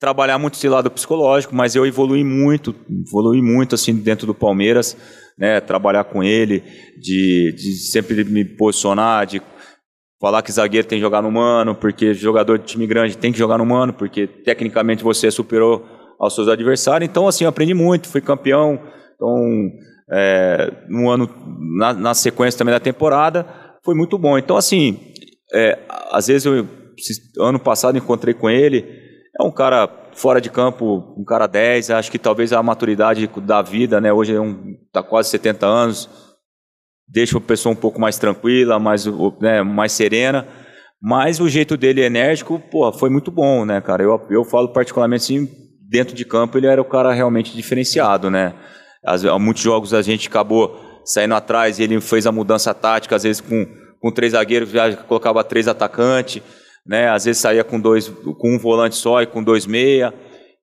trabalhar 0.00 0.38
muito 0.38 0.54
esse 0.54 0.68
lado 0.68 0.90
psicológico, 0.90 1.54
mas 1.54 1.76
eu 1.76 1.86
evolui 1.86 2.24
muito, 2.24 2.74
evolui 3.06 3.40
muito 3.40 3.74
assim 3.74 3.94
dentro 3.94 4.26
do 4.26 4.34
Palmeiras, 4.34 4.96
né? 5.38 5.60
Trabalhar 5.60 6.04
com 6.04 6.22
ele, 6.22 6.62
de, 7.00 7.52
de 7.52 7.76
sempre 7.76 8.24
me 8.24 8.44
posicionar, 8.44 9.26
de 9.26 9.40
falar 10.24 10.40
que 10.40 10.50
zagueiro 10.50 10.88
tem 10.88 10.96
que 10.96 11.02
jogar 11.02 11.20
no 11.20 11.30
mano, 11.30 11.74
porque 11.74 12.14
jogador 12.14 12.58
de 12.58 12.64
time 12.64 12.86
grande 12.86 13.14
tem 13.14 13.30
que 13.30 13.38
jogar 13.38 13.58
no 13.58 13.66
mano, 13.66 13.92
porque 13.92 14.26
tecnicamente 14.26 15.04
você 15.04 15.30
superou 15.30 15.84
aos 16.18 16.34
seus 16.34 16.48
adversários. 16.48 17.06
Então, 17.06 17.28
assim, 17.28 17.44
eu 17.44 17.50
aprendi 17.50 17.74
muito, 17.74 18.08
fui 18.08 18.22
campeão. 18.22 18.80
Então, 19.14 19.36
é, 20.10 20.72
no 20.88 21.10
ano, 21.10 21.28
na, 21.76 21.92
na 21.92 22.14
sequência 22.14 22.56
também 22.56 22.72
da 22.72 22.80
temporada, 22.80 23.46
foi 23.84 23.94
muito 23.94 24.16
bom. 24.16 24.38
Então, 24.38 24.56
assim, 24.56 24.98
é, 25.52 25.78
às 26.10 26.28
vezes 26.28 26.46
eu, 26.46 26.66
ano 27.38 27.58
passado, 27.58 27.98
encontrei 27.98 28.32
com 28.32 28.48
ele. 28.48 28.82
É 29.38 29.44
um 29.44 29.50
cara 29.50 29.86
fora 30.14 30.40
de 30.40 30.48
campo, 30.48 31.14
um 31.18 31.24
cara 31.26 31.46
10. 31.46 31.90
Acho 31.90 32.10
que 32.10 32.18
talvez 32.18 32.50
a 32.50 32.62
maturidade 32.62 33.28
da 33.42 33.60
vida, 33.60 34.00
né? 34.00 34.10
Hoje 34.10 34.34
é 34.34 34.40
um, 34.40 34.74
tá 34.90 35.02
quase 35.02 35.28
70 35.28 35.66
anos 35.66 36.23
deixa 37.06 37.38
a 37.38 37.40
pessoa 37.40 37.72
um 37.72 37.76
pouco 37.76 38.00
mais 38.00 38.18
tranquila, 38.18 38.78
mais, 38.78 39.06
né, 39.40 39.62
mais 39.62 39.92
serena. 39.92 40.46
Mas 41.00 41.40
o 41.40 41.48
jeito 41.48 41.76
dele 41.76 42.02
enérgico, 42.02 42.58
pô, 42.70 42.90
foi 42.92 43.10
muito 43.10 43.30
bom, 43.30 43.64
né, 43.64 43.80
cara? 43.80 44.02
Eu, 44.02 44.20
eu 44.30 44.44
falo 44.44 44.72
particularmente 44.72 45.24
assim, 45.24 45.48
dentro 45.88 46.14
de 46.14 46.24
campo 46.24 46.56
ele 46.56 46.66
era 46.66 46.80
o 46.80 46.84
cara 46.84 47.12
realmente 47.12 47.54
diferenciado, 47.54 48.30
né? 48.30 48.54
Às, 49.04 49.22
muitos 49.38 49.62
jogos 49.62 49.92
a 49.92 50.00
gente 50.00 50.28
acabou 50.28 50.80
saindo 51.04 51.34
atrás 51.34 51.78
e 51.78 51.82
ele 51.82 52.00
fez 52.00 52.26
a 52.26 52.32
mudança 52.32 52.72
tática, 52.72 53.16
às 53.16 53.22
vezes 53.22 53.40
com, 53.40 53.66
com 54.00 54.10
três 54.10 54.32
zagueiros, 54.32 54.70
já 54.70 54.96
colocava 54.96 55.44
três 55.44 55.68
atacantes, 55.68 56.42
né? 56.86 57.10
Às 57.10 57.26
vezes 57.26 57.40
saía 57.40 57.62
com 57.62 57.78
dois, 57.78 58.08
com 58.08 58.54
um 58.54 58.58
volante 58.58 58.96
só 58.96 59.20
e 59.20 59.26
com 59.26 59.42
dois 59.42 59.66
meia. 59.66 60.12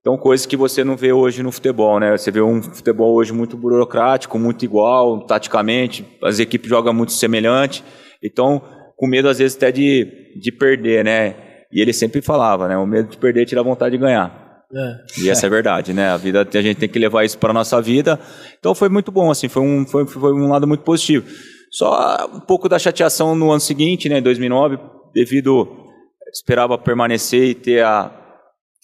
Então, 0.02 0.18
coisas 0.18 0.48
que 0.48 0.58
você 0.58 0.84
não 0.84 0.98
vê 0.98 1.14
hoje 1.14 1.44
no 1.44 1.52
futebol, 1.52 2.00
né? 2.00 2.18
Você 2.18 2.32
vê 2.32 2.42
um 2.42 2.62
futebol 2.62 3.14
hoje 3.14 3.32
muito 3.32 3.56
burocrático, 3.56 4.40
muito 4.40 4.66
igual, 4.66 5.22
taticamente, 5.22 6.04
as 6.24 6.40
equipes 6.40 6.68
jogam 6.68 6.92
muito 6.92 7.12
semelhante. 7.12 7.84
Então, 8.22 8.62
com 8.98 9.08
medo 9.08 9.30
às 9.30 9.38
vezes 9.38 9.56
até 9.56 9.72
de, 9.72 10.32
de 10.36 10.52
perder, 10.52 11.06
né? 11.06 11.36
E 11.72 11.80
ele 11.80 11.94
sempre 11.94 12.20
falava, 12.20 12.68
né? 12.68 12.76
O 12.78 12.86
medo 12.86 13.10
de 13.10 13.18
perder 13.18 13.46
tira 13.46 13.62
a 13.62 13.64
vontade 13.64 13.96
de 13.96 14.02
ganhar. 14.02 14.64
É. 14.74 15.22
E 15.22 15.30
essa 15.30 15.46
é 15.46 15.50
verdade, 15.50 15.94
né? 15.94 16.10
A 16.10 16.18
vida 16.18 16.48
a 16.52 16.62
gente 16.62 16.78
tem 16.78 16.90
que 16.90 16.98
levar 16.98 17.24
isso 17.24 17.38
para 17.38 17.54
nossa 17.54 17.80
vida. 17.80 18.20
Então 18.60 18.74
foi 18.74 18.90
muito 18.90 19.12
bom, 19.12 19.30
assim, 19.30 19.48
foi 19.48 19.62
um, 19.62 19.86
foi, 19.86 20.08
foi 20.08 20.34
um 20.34 20.50
lado 20.50 20.68
muito 20.68 20.84
positivo. 20.84 21.28
Só 21.70 22.28
um 22.34 22.40
pouco 22.40 22.68
da 22.68 22.80
chateação 22.80 23.36
no 23.36 23.52
ano 23.52 23.62
seguinte, 23.62 24.10
né, 24.10 24.18
em 24.18 24.22
2009, 24.22 24.80
devido 25.14 25.68
esperava 26.34 26.78
permanecer 26.78 27.44
e 27.50 27.54
ter 27.54 27.84
a 27.84 28.21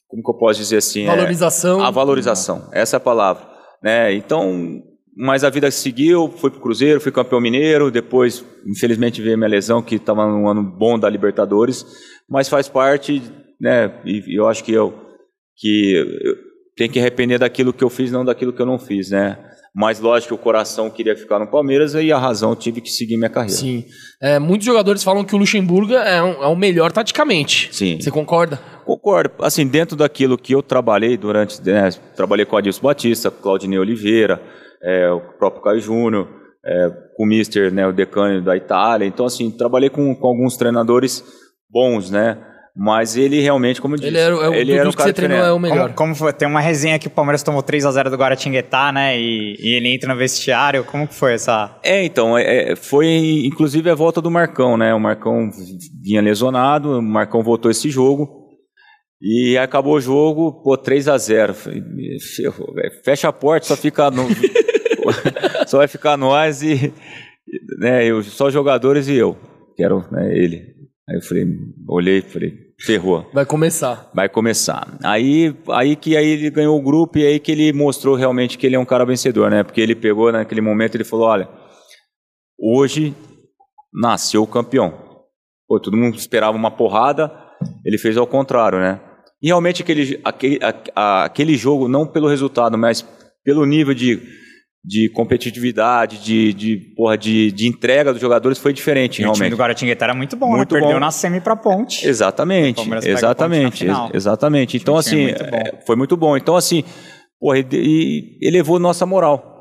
como 0.07 0.23
que 0.23 0.29
eu 0.29 0.37
posso 0.37 0.59
dizer 0.59 0.77
assim, 0.77 1.03
é, 1.03 1.07
Valorização. 1.07 1.81
a 1.81 1.91
valorização. 1.91 2.69
Essa 2.71 2.95
é 2.95 2.97
a 2.97 3.01
palavra, 3.01 3.45
né? 3.83 4.13
Então, 4.13 4.81
mas 5.15 5.43
a 5.43 5.49
vida 5.49 5.69
seguiu, 5.71 6.29
fui 6.29 6.49
pro 6.49 6.59
Cruzeiro, 6.59 7.01
fui 7.01 7.11
campeão 7.11 7.41
mineiro, 7.41 7.91
depois, 7.91 8.45
infelizmente, 8.65 9.21
veio 9.21 9.37
minha 9.37 9.49
lesão, 9.49 9.81
que 9.81 9.95
estava 9.95 10.27
num 10.27 10.47
ano 10.47 10.63
bom 10.63 10.97
da 10.97 11.09
Libertadores, 11.09 11.85
mas 12.29 12.47
faz 12.47 12.67
parte, 12.67 13.21
né? 13.59 13.99
E, 14.05 14.33
e 14.33 14.35
eu 14.35 14.47
acho 14.47 14.63
que 14.63 14.71
eu 14.71 15.05
que 15.59 15.93
eu 16.23 16.35
tenho 16.75 16.91
que 16.91 16.99
arrepender 16.99 17.39
daquilo 17.39 17.73
que 17.73 17.83
eu 17.83 17.89
fiz, 17.89 18.11
não 18.11 18.23
daquilo 18.23 18.53
que 18.53 18.61
eu 18.61 18.65
não 18.65 18.77
fiz, 18.77 19.09
né? 19.09 19.37
Mas 19.75 19.99
lógico 19.99 20.35
que 20.35 20.41
o 20.41 20.43
coração 20.43 20.89
queria 20.89 21.15
ficar 21.15 21.37
no 21.39 21.47
Palmeiras 21.47 21.93
e 21.93 22.11
a 22.11 22.17
razão 22.17 22.55
tive 22.55 22.81
que 22.81 22.89
seguir 22.89 23.15
minha 23.17 23.29
carreira. 23.29 23.55
Sim. 23.57 23.85
É, 24.21 24.39
muitos 24.39 24.65
jogadores 24.65 25.03
falam 25.03 25.23
que 25.23 25.35
o 25.35 25.37
Luxemburgo 25.37 25.93
é, 25.93 26.21
um- 26.23 26.43
é 26.43 26.47
o 26.47 26.55
melhor 26.55 26.91
taticamente. 26.91 27.69
Sim. 27.73 27.99
Você 28.01 28.09
concorda? 28.09 28.59
Concordo. 28.85 29.33
Assim, 29.43 29.67
dentro 29.67 29.95
daquilo 29.95 30.37
que 30.37 30.53
eu 30.55 30.63
trabalhei 30.63 31.15
durante, 31.17 31.61
né, 31.63 31.89
trabalhei 32.15 32.45
com 32.45 32.55
o 32.55 32.59
Adilson 32.59 32.81
Batista, 32.81 33.29
Claudinei 33.29 33.77
Oliveira, 33.77 34.41
é, 34.81 35.09
o 35.11 35.19
próprio 35.37 35.61
Caio 35.61 35.79
Júnior, 35.81 36.27
é, 36.65 36.89
com 37.15 37.23
o 37.23 37.27
Mister, 37.27 37.71
né, 37.71 37.85
o 37.87 37.93
decano 37.93 38.41
da 38.41 38.55
Itália. 38.57 39.05
Então, 39.05 39.25
assim, 39.25 39.51
trabalhei 39.51 39.89
com, 39.89 40.15
com 40.15 40.27
alguns 40.27 40.57
treinadores 40.57 41.23
bons, 41.69 42.09
né? 42.09 42.37
Mas 42.79 43.17
ele 43.17 43.41
realmente, 43.41 43.81
como 43.81 43.95
eu 43.95 43.97
disse, 43.97 44.09
Ele 44.09 44.19
era, 44.19 44.35
é 44.35 44.49
o, 44.49 44.53
ele 44.53 44.71
era 44.73 44.83
dos 44.83 44.93
um 44.93 44.97
que 44.97 45.01
você 45.01 45.11
treinou 45.11 45.39
é 45.39 45.51
o 45.51 45.57
melhor. 45.57 45.93
Como, 45.93 45.95
como 45.95 46.15
foi? 46.15 46.31
Tem 46.31 46.47
uma 46.47 46.59
resenha 46.59 46.99
que 46.99 47.07
o 47.07 47.09
Palmeiras 47.09 47.41
tomou 47.41 47.63
3x0 47.63 48.11
do 48.11 48.15
Guaratinguetá, 48.15 48.91
né? 48.91 49.19
E, 49.19 49.55
e 49.59 49.75
ele 49.75 49.91
entra 49.91 50.13
no 50.13 50.19
vestiário. 50.19 50.83
Como 50.83 51.07
que 51.07 51.15
foi 51.15 51.33
essa. 51.33 51.75
É, 51.81 52.05
então, 52.05 52.37
é, 52.37 52.73
é, 52.73 52.75
foi 52.75 53.07
inclusive 53.45 53.89
a 53.89 53.95
volta 53.95 54.21
do 54.21 54.29
Marcão, 54.29 54.77
né? 54.77 54.93
O 54.93 54.99
Marcão 54.99 55.49
vinha 56.03 56.21
lesionado, 56.21 56.99
o 56.99 57.01
Marcão 57.01 57.41
voltou 57.41 57.71
esse 57.71 57.89
jogo. 57.89 58.45
E 59.19 59.57
acabou 59.57 59.95
o 59.95 60.01
jogo, 60.01 60.61
pô, 60.61 60.77
3 60.77 61.07
a 61.07 61.17
0 61.17 61.55
Falei, 61.55 61.81
"Me 61.81 62.21
ferrou, 62.21 62.71
velho. 62.75 62.91
Fecha 63.03 63.27
a 63.27 63.33
porta, 63.33 63.65
só 63.65 63.75
fica 63.75 64.11
no, 64.11 64.27
só 65.65 65.79
vai 65.79 65.87
ficar 65.87 66.15
nós 66.15 66.61
e 66.61 66.93
né, 67.79 68.05
eu, 68.05 68.21
só 68.21 68.51
jogadores 68.51 69.07
e 69.07 69.15
eu, 69.15 69.35
que 69.75 69.83
era 69.83 69.95
né, 70.11 70.37
ele. 70.37 70.75
Aí 71.09 71.15
eu 71.15 71.21
falei, 71.21 71.45
olhei 71.87 72.17
e 72.19 72.21
falei, 72.21 72.66
ferrou. 72.81 73.29
Vai 73.33 73.45
começar. 73.45 74.09
Vai 74.13 74.29
começar. 74.29 74.87
Aí, 75.03 75.55
aí 75.69 75.95
que 75.95 76.15
aí 76.15 76.27
ele 76.27 76.49
ganhou 76.49 76.77
o 76.77 76.81
grupo 76.81 77.17
e 77.17 77.25
aí 77.25 77.39
que 77.39 77.51
ele 77.51 77.73
mostrou 77.73 78.15
realmente 78.15 78.57
que 78.57 78.65
ele 78.65 78.75
é 78.75 78.79
um 78.79 78.85
cara 78.85 79.05
vencedor, 79.05 79.49
né? 79.49 79.63
Porque 79.63 79.81
ele 79.81 79.95
pegou 79.95 80.31
naquele 80.31 80.61
momento 80.61 80.95
ele 80.95 81.03
falou, 81.03 81.27
olha, 81.27 81.49
hoje 82.59 83.15
nasceu 83.93 84.43
o 84.43 84.47
campeão. 84.47 84.93
Pô, 85.67 85.79
todo 85.79 85.97
mundo 85.97 86.17
esperava 86.17 86.55
uma 86.55 86.71
porrada, 86.71 87.31
ele 87.83 87.97
fez 87.97 88.15
ao 88.17 88.27
contrário, 88.27 88.79
né? 88.79 88.99
E 89.41 89.47
realmente 89.47 89.81
aquele, 89.83 90.19
aquele, 90.23 90.59
a- 90.63 90.73
a- 90.95 91.23
aquele 91.25 91.55
jogo, 91.55 91.87
não 91.87 92.05
pelo 92.07 92.27
resultado, 92.27 92.77
mas 92.77 93.01
pelo 93.43 93.65
nível 93.65 93.93
de, 93.93 94.21
de 94.83 95.09
competitividade, 95.09 96.17
de, 96.23 96.53
de, 96.53 96.77
porra, 96.95 97.17
de, 97.17 97.51
de 97.51 97.67
entrega 97.67 98.11
dos 98.13 98.21
jogadores, 98.21 98.57
foi 98.57 98.71
diferente, 98.71 99.21
E 99.21 99.25
o 99.25 99.27
time 99.27 99.37
realmente. 99.39 99.49
do 99.51 99.57
Guaratinguetá 99.61 100.05
era 100.05 100.13
muito 100.13 100.37
bom, 100.37 100.49
Muito 100.55 100.73
né? 100.73 100.79
Perdeu 100.79 100.95
bom. 100.97 100.99
na 101.01 101.11
semi 101.11 101.41
pra 101.41 101.55
ponte. 101.55 102.07
Exatamente, 102.07 102.81
exatamente, 103.05 103.85
ponte 103.85 104.15
exatamente. 104.15 104.77
Então, 104.77 104.95
assim, 104.95 105.23
muito 105.23 105.43
é, 105.43 105.79
foi 105.85 105.95
muito 105.95 106.15
bom. 106.15 106.37
Então, 106.37 106.55
assim, 106.55 106.83
porra, 107.39 107.59
e, 107.59 107.65
e 107.73 108.47
elevou 108.47 108.79
nossa 108.79 109.05
moral. 109.05 109.55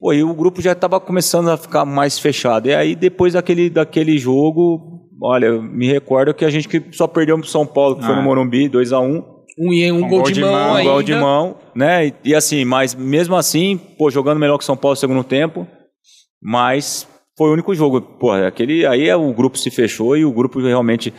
Pô, 0.00 0.12
e 0.12 0.22
o 0.22 0.34
grupo 0.34 0.60
já 0.62 0.72
estava 0.72 0.98
começando 1.00 1.48
a 1.50 1.56
ficar 1.56 1.84
mais 1.84 2.18
fechado. 2.18 2.68
E 2.68 2.74
aí, 2.74 2.94
depois 2.94 3.34
daquele, 3.34 3.68
daquele 3.70 4.16
jogo, 4.18 5.08
olha, 5.22 5.52
me 5.60 5.86
recordo 5.90 6.32
que 6.34 6.44
a 6.44 6.50
gente 6.50 6.68
que 6.68 6.82
só 6.92 7.06
perdeu 7.06 7.38
pro 7.38 7.46
São 7.46 7.66
Paulo, 7.66 7.96
que 7.96 8.04
foi 8.04 8.14
Ah. 8.14 8.16
no 8.16 8.22
Morumbi, 8.22 8.68
2x1, 8.68 9.02
Um, 9.18 9.22
e 9.58 9.90
um 9.92 10.08
gol, 10.08 10.22
de 10.30 10.40
mão, 10.40 10.52
um 10.72 10.74
ainda. 10.74 10.90
gol 10.90 11.02
de 11.02 11.14
mão, 11.14 11.56
né? 11.74 12.06
E, 12.08 12.14
e 12.24 12.34
assim, 12.34 12.64
mas 12.64 12.94
mesmo 12.94 13.36
assim, 13.36 13.76
pô, 13.98 14.10
jogando 14.10 14.38
melhor 14.40 14.58
que 14.58 14.64
São 14.64 14.76
Paulo 14.76 14.94
no 14.94 15.00
segundo 15.00 15.22
tempo, 15.24 15.66
mas 16.42 17.06
foi 17.36 17.50
o 17.50 17.52
único 17.52 17.74
jogo. 17.74 18.00
Pô, 18.00 18.32
aquele, 18.32 18.86
aí 18.86 19.08
é, 19.08 19.16
o 19.16 19.32
grupo 19.32 19.58
se 19.58 19.70
fechou 19.70 20.16
e 20.16 20.24
o 20.24 20.32
grupo 20.32 20.60
realmente. 20.60 21.12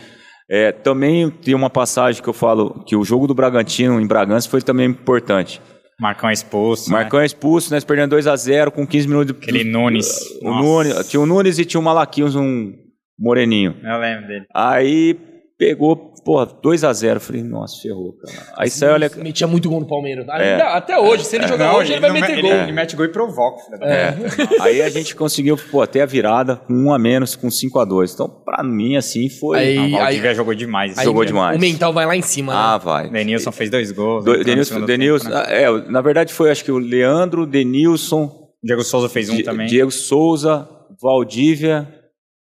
é, 0.50 0.70
também 0.72 1.28
tem 1.30 1.54
uma 1.54 1.68
passagem 1.70 2.22
que 2.22 2.28
eu 2.28 2.32
falo 2.32 2.84
que 2.86 2.94
o 2.94 3.04
jogo 3.04 3.26
do 3.26 3.34
Bragantino 3.34 4.00
em 4.00 4.06
Bragança 4.06 4.48
foi 4.48 4.62
também 4.62 4.86
importante. 4.88 5.60
Marcão 5.98 6.30
expulso. 6.30 6.90
né? 6.90 6.98
Marcão 6.98 7.18
é 7.20 7.24
expulso, 7.26 7.72
nós 7.72 7.82
perdendo 7.82 8.10
2 8.10 8.26
a 8.26 8.36
0 8.36 8.70
com 8.70 8.86
15 8.86 9.08
minutos. 9.08 9.32
de- 9.34 9.42
Aquele 9.42 9.64
Nunes. 9.64 10.20
O 10.42 10.50
Nossa. 10.50 10.62
Nunes, 10.62 11.08
tinha 11.08 11.20
o 11.20 11.26
Nunes 11.26 11.58
e 11.58 11.64
tinha 11.64 11.80
o 11.80 11.82
Malaquias, 11.82 12.36
um 12.36 12.72
moreninho. 13.18 13.74
Eu 13.82 13.98
lembro 13.98 14.26
dele. 14.28 14.44
Aí, 14.54 15.18
pegou, 15.58 16.12
porra, 16.24 16.46
2x0. 16.46 17.18
Falei, 17.20 17.42
nossa, 17.42 17.80
ferrou, 17.80 18.14
cara. 18.18 18.52
Aí 18.56 18.68
saiu, 18.70 18.92
olha. 18.92 19.10
Metia 19.16 19.46
muito 19.46 19.68
gol 19.68 19.80
no 19.80 19.86
Palmeiras. 19.86 20.26
É. 20.28 20.60
Até 20.62 20.98
hoje, 20.98 21.24
se 21.24 21.36
ele 21.36 21.46
jogar 21.48 21.68
Não, 21.72 21.76
hoje, 21.78 21.92
ele 21.92 22.00
vai 22.00 22.10
não 22.10 22.20
meter 22.20 22.36
me- 22.36 22.42
gol. 22.42 22.50
Ele, 22.50 22.62
ele 22.64 22.72
mete 22.72 22.96
gol 22.96 23.04
e 23.06 23.08
provoca. 23.08 23.62
filho 23.64 23.78
da 23.78 23.86
É. 23.86 24.14
Aí 24.60 24.82
a 24.82 24.88
gente 24.90 25.14
conseguiu, 25.16 25.56
pô, 25.70 25.80
até 25.82 26.02
a 26.02 26.06
virada, 26.06 26.56
com 26.56 26.74
um 26.74 26.92
a 26.92 26.98
menos, 26.98 27.34
com 27.34 27.48
5x2. 27.48 28.12
Então, 28.14 28.28
pra 28.28 28.62
mim, 28.62 28.96
assim, 28.96 29.28
foi. 29.28 29.58
Aí- 29.58 29.76
Não, 29.76 29.86
o 29.98 30.00
Valdívia 30.02 30.34
jogou 30.34 30.54
demais. 30.54 30.92
esse 30.92 31.04
jogou 31.04 31.24
demais. 31.24 31.56
O 31.56 31.60
mental 31.60 31.92
vai 31.92 32.06
lá 32.06 32.16
em 32.16 32.22
cima, 32.22 32.52
né? 32.52 32.58
Ah, 32.60 32.78
vai. 32.78 33.08
Denilson 33.08 33.52
fez 33.52 33.70
dois 33.70 33.90
gols. 33.92 34.24
Do, 34.24 34.44
Denilson, 34.44 34.80
Denilson 34.84 35.30
tempo, 35.30 35.36
né? 35.48 35.62
é, 35.62 35.70
na 35.90 36.00
verdade 36.00 36.32
foi 36.32 36.50
acho 36.50 36.64
que 36.64 36.72
o 36.72 36.78
Leandro, 36.78 37.46
Denilson, 37.46 38.30
Diego 38.62 38.82
Souza 38.82 39.08
fez 39.08 39.28
um 39.30 39.36
Di- 39.36 39.42
também. 39.42 39.66
Diego 39.66 39.90
Souza, 39.90 40.68
Valdívia 41.00 41.88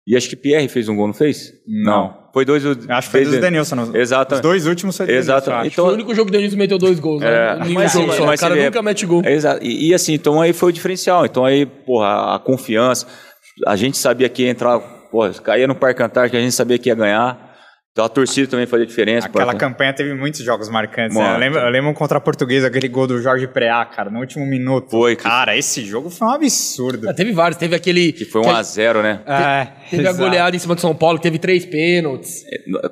e 0.07 0.17
acho 0.17 0.29
que 0.29 0.37
Pierre 0.37 0.69
fez 0.69 0.89
um 0.89 0.97
gol, 0.97 1.07
não 1.09 1.15
fez? 1.15 1.53
Não. 1.67 2.19
Foi 2.33 2.45
dois. 2.45 2.65
o- 2.65 2.71
Acho 2.89 3.09
que 3.09 3.13
foi 3.13 3.21
fez- 3.21 3.29
dos 3.31 3.41
Denilson. 3.41 3.91
Exato. 3.95 4.37
Os 4.37 4.41
dois 4.41 4.67
últimos 4.67 4.97
foi 4.97 5.07
do 5.07 5.13
Exato. 5.13 5.51
Denilson. 5.51 5.67
Então, 5.69 5.85
Foi 5.85 5.93
o 5.93 5.97
único 5.97 6.15
jogo 6.15 6.31
que 6.31 6.37
o 6.37 6.39
Denilson 6.39 6.57
meteu 6.57 6.79
dois 6.79 7.01
gols, 7.01 7.21
né? 7.21 7.29
É, 7.29 7.59
Nenhum 7.65 7.75
mas 7.75 7.93
jogo 7.93 8.13
só. 8.13 8.25
mas 8.27 8.39
o 8.39 8.43
cara 8.43 8.55
vê- 8.55 8.65
nunca 8.67 8.83
mete 8.83 9.05
gol. 9.07 9.23
É, 9.25 9.33
exato. 9.33 9.65
E, 9.65 9.89
e 9.89 9.95
assim, 9.95 10.15
então 10.15 10.41
aí 10.41 10.53
foi 10.53 10.71
o 10.71 10.73
diferencial. 10.73 11.27
Então 11.27 11.45
aí, 11.45 11.67
porra, 11.67 12.35
a 12.37 12.39
confiança. 12.39 13.07
A 13.67 13.75
gente 13.77 13.99
sabia 13.99 14.29
que 14.29 14.45
ia 14.45 14.51
entrar, 14.51 14.79
porra, 15.11 15.33
caía 15.35 15.67
no 15.67 15.75
Parque 15.75 16.03
Antártico, 16.03 16.37
a 16.37 16.41
gente 16.41 16.53
sabia 16.55 16.79
que 16.79 16.89
ia 16.89 16.95
ganhar. 16.95 17.50
Então 17.93 18.05
a 18.05 18.09
torcida 18.09 18.47
também 18.47 18.67
fazia 18.67 18.87
diferença. 18.87 19.27
Aquela 19.27 19.47
Parque- 19.47 19.59
campanha 19.61 19.93
teve 19.93 20.15
muitos 20.15 20.41
jogos 20.45 20.69
marcantes. 20.69 21.17
né? 21.17 21.35
Eu, 21.35 21.39
lembro, 21.39 21.59
eu 21.59 21.69
lembro 21.71 21.93
contra 21.93 22.19
a 22.19 22.21
Portuguesa, 22.21 22.69
aquele 22.69 22.87
gol 22.87 23.09
do 23.09 23.21
Jorge 23.21 23.49
Preá, 23.49 23.85
cara, 23.85 24.09
no 24.09 24.21
último 24.21 24.47
minuto. 24.47 24.91
Foi, 24.93 25.17
que- 25.17 25.25
Cara, 25.25 25.57
esse 25.57 25.85
jogo 25.85 26.09
foi 26.09 26.29
um 26.29 26.31
absurdo. 26.31 27.09
Ah, 27.11 27.13
teve 27.15 27.33
vários. 27.33 27.59
Teve 27.59 27.75
aquele... 27.75 28.13
Que 28.13 28.25
foi 28.25 28.43
1x0, 28.43 29.03
né? 29.03 29.21
É, 29.27 29.67
Teve 29.91 30.07
a 30.07 30.11
exato. 30.11 30.19
goleada 30.25 30.55
em 30.55 30.59
cima 30.61 30.77
do 30.77 30.81
São 30.81 30.95
Paulo, 30.95 31.19
que 31.19 31.25
teve 31.25 31.41
três 31.41 31.67
pênaltis. 31.67 32.45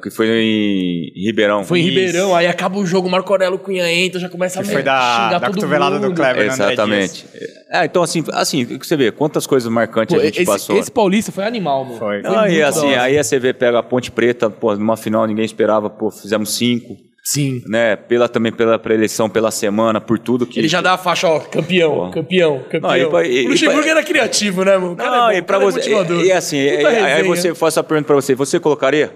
Que 0.02 0.10
foi 0.10 0.26
em 0.28 1.12
Ribeirão. 1.14 1.62
Foi 1.62 1.78
em 1.78 1.82
Isso. 1.82 1.90
Ribeirão, 1.94 2.34
aí 2.34 2.48
acaba 2.48 2.76
o 2.78 2.84
jogo, 2.84 3.06
o 3.06 3.10
Marco 3.10 3.32
Aurélio 3.32 3.58
Cunha 3.60 3.88
entra, 3.92 4.18
já 4.18 4.28
começa 4.28 4.58
a 4.58 4.64
Que 4.64 4.68
foi 4.70 4.82
da, 4.82 5.00
xingar 5.00 5.38
da 5.38 5.46
todo 5.46 5.54
cotovelada 5.54 5.98
do 6.00 6.08
mundo. 6.08 6.16
Kleber 6.16 6.52
André 6.52 6.72
Exatamente. 6.72 7.24
Dias. 7.32 7.50
É, 7.70 7.84
então 7.84 8.02
assim, 8.02 8.24
assim, 8.32 8.62
o 8.64 8.78
que 8.78 8.84
você 8.86 8.96
vê, 8.96 9.12
quantas 9.12 9.46
coisas 9.46 9.70
marcantes 9.70 10.14
Pô, 10.16 10.20
a 10.20 10.24
gente 10.24 10.38
esse, 10.38 10.44
passou. 10.50 10.76
esse 10.76 10.90
Paulista 10.90 11.30
foi 11.30 11.44
animal, 11.44 11.84
mano. 11.84 11.98
Foi. 11.98 12.20
Não, 12.22 12.46
e 12.48 12.52
muito 12.54 12.64
assim, 12.64 12.94
aí 12.94 13.16
a 13.16 13.22
CV 13.22 13.52
pega 13.52 13.78
a 13.78 13.82
Ponte 13.82 14.10
Preta, 14.10 14.50
pô, 14.50 14.74
numa 14.88 14.96
final 14.96 15.26
ninguém 15.26 15.44
esperava, 15.44 15.90
pô, 15.90 16.10
fizemos 16.10 16.56
cinco, 16.56 16.96
Sim. 17.22 17.62
né? 17.66 17.94
Pela 17.94 18.26
também 18.28 18.50
pela 18.50 18.78
preleção, 18.78 19.28
pela 19.28 19.50
semana, 19.50 20.00
por 20.00 20.18
tudo 20.18 20.46
que 20.46 20.58
Ele 20.58 20.66
já 20.68 20.80
dá 20.80 20.94
a 20.94 20.98
faixa, 20.98 21.28
ó, 21.28 21.38
campeão, 21.40 22.06
Pô. 22.06 22.10
campeão, 22.10 22.60
campeão. 22.70 22.80
Não, 22.90 22.96
e 22.96 23.06
pra- 23.10 23.26
e- 23.26 23.46
o 23.46 23.50
Luxemburgo 23.50 23.86
e 23.86 23.90
era 23.90 24.02
criativo, 24.02 24.64
né, 24.64 24.78
mano? 24.78 24.96
Cara 24.96 25.08
é 25.08 25.18
Não, 25.20 25.26
bom, 25.26 25.32
e 25.32 25.42
pra 25.42 25.56
é 25.58 25.60
você. 25.60 25.78
motivador. 25.78 26.24
e, 26.24 26.28
e 26.28 26.32
assim, 26.32 26.56
e- 26.56 26.86
aí 26.86 27.22
você 27.22 27.54
faz 27.54 27.74
essa 27.74 27.84
pergunta 27.84 28.06
pra 28.06 28.16
você, 28.16 28.34
você 28.34 28.58
colocaria? 28.58 29.12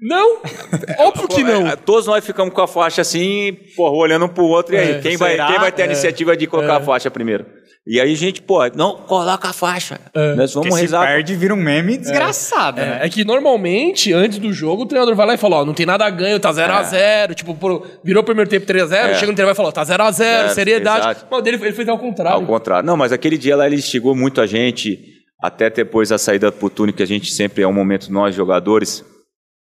Não, 0.00 0.38
óbvio 0.98 1.28
que 1.28 1.42
não. 1.42 1.66
É, 1.68 1.76
Todos 1.76 2.06
nós 2.06 2.24
ficamos 2.24 2.52
com 2.54 2.60
a 2.62 2.66
faixa 2.68 3.00
assim, 3.02 3.56
porra, 3.76 3.96
olhando 3.96 4.24
um 4.26 4.28
pro 4.28 4.44
outro, 4.44 4.74
e 4.74 4.78
aí, 4.78 4.90
É, 4.92 4.98
quem, 5.00 5.16
vai, 5.16 5.36
quem 5.36 5.58
vai 5.58 5.72
ter 5.72 5.82
a 5.82 5.84
É. 5.86 5.88
iniciativa 5.88 6.36
de 6.36 6.46
colocar 6.46 6.76
a 6.76 6.80
faixa 6.80 7.10
primeiro? 7.10 7.46
E 7.88 8.00
aí 8.00 8.12
a 8.12 8.16
gente, 8.16 8.42
pô, 8.42 8.58
não, 8.74 8.96
coloca 8.96 9.48
a 9.48 9.52
faixa. 9.52 10.00
Nós 10.36 10.52
Porque 10.52 10.68
vamos 10.70 10.74
se 10.74 10.80
rezar. 10.86 11.06
perde, 11.06 11.36
vira 11.36 11.54
um 11.54 11.56
meme 11.56 11.96
desgraçado, 11.96 12.78
né? 12.80 12.98
É, 13.02 13.06
é 13.06 13.08
que 13.08 13.24
normalmente, 13.24 14.12
antes 14.12 14.38
do 14.38 14.52
jogo, 14.52 14.82
o 14.82 14.86
treinador 14.86 15.14
vai 15.14 15.24
lá 15.24 15.34
e 15.34 15.36
fala, 15.38 15.58
ó, 15.58 15.64
não 15.64 15.72
tem 15.72 15.86
nada 15.86 16.04
a 16.04 16.10
ganho, 16.10 16.40
tá 16.40 16.50
0x0. 16.52 17.34
Tipo, 17.36 17.54
pô, 17.54 17.86
virou 18.02 18.22
o 18.22 18.26
primeiro 18.26 18.50
tempo 18.50 18.66
3x0, 18.66 18.92
É. 18.92 19.14
chega 19.14 19.26
no 19.26 19.32
intervalo 19.32 19.54
e 19.54 19.56
fala, 19.56 19.68
ó, 19.68 19.72
tá 19.72 19.84
0x0, 19.84 20.20
É, 20.24 20.48
seriedade. 20.48 20.98
exato. 20.98 21.26
Mas 21.30 21.42
dele, 21.44 21.58
ele 21.62 21.72
fez 21.72 21.88
ao 21.88 21.96
contrário. 21.98 22.40
Ao 22.40 22.44
contrário. 22.46 22.84
Não, 22.84 22.96
mas 22.96 23.12
aquele 23.12 23.38
dia 23.38 23.54
lá 23.54 23.66
ele 23.68 23.76
instigou 23.76 24.16
muito 24.16 24.40
a 24.40 24.46
gente, 24.48 24.98
até 25.40 25.70
depois 25.70 26.08
da 26.08 26.18
saída 26.18 26.50
pro 26.50 26.68
túnel, 26.68 26.92
que 26.92 27.04
a 27.04 27.06
gente 27.06 27.30
sempre 27.30 27.62
é 27.62 27.68
um 27.68 27.72
momento 27.72 28.12
nós 28.12 28.34
jogadores. 28.34 29.04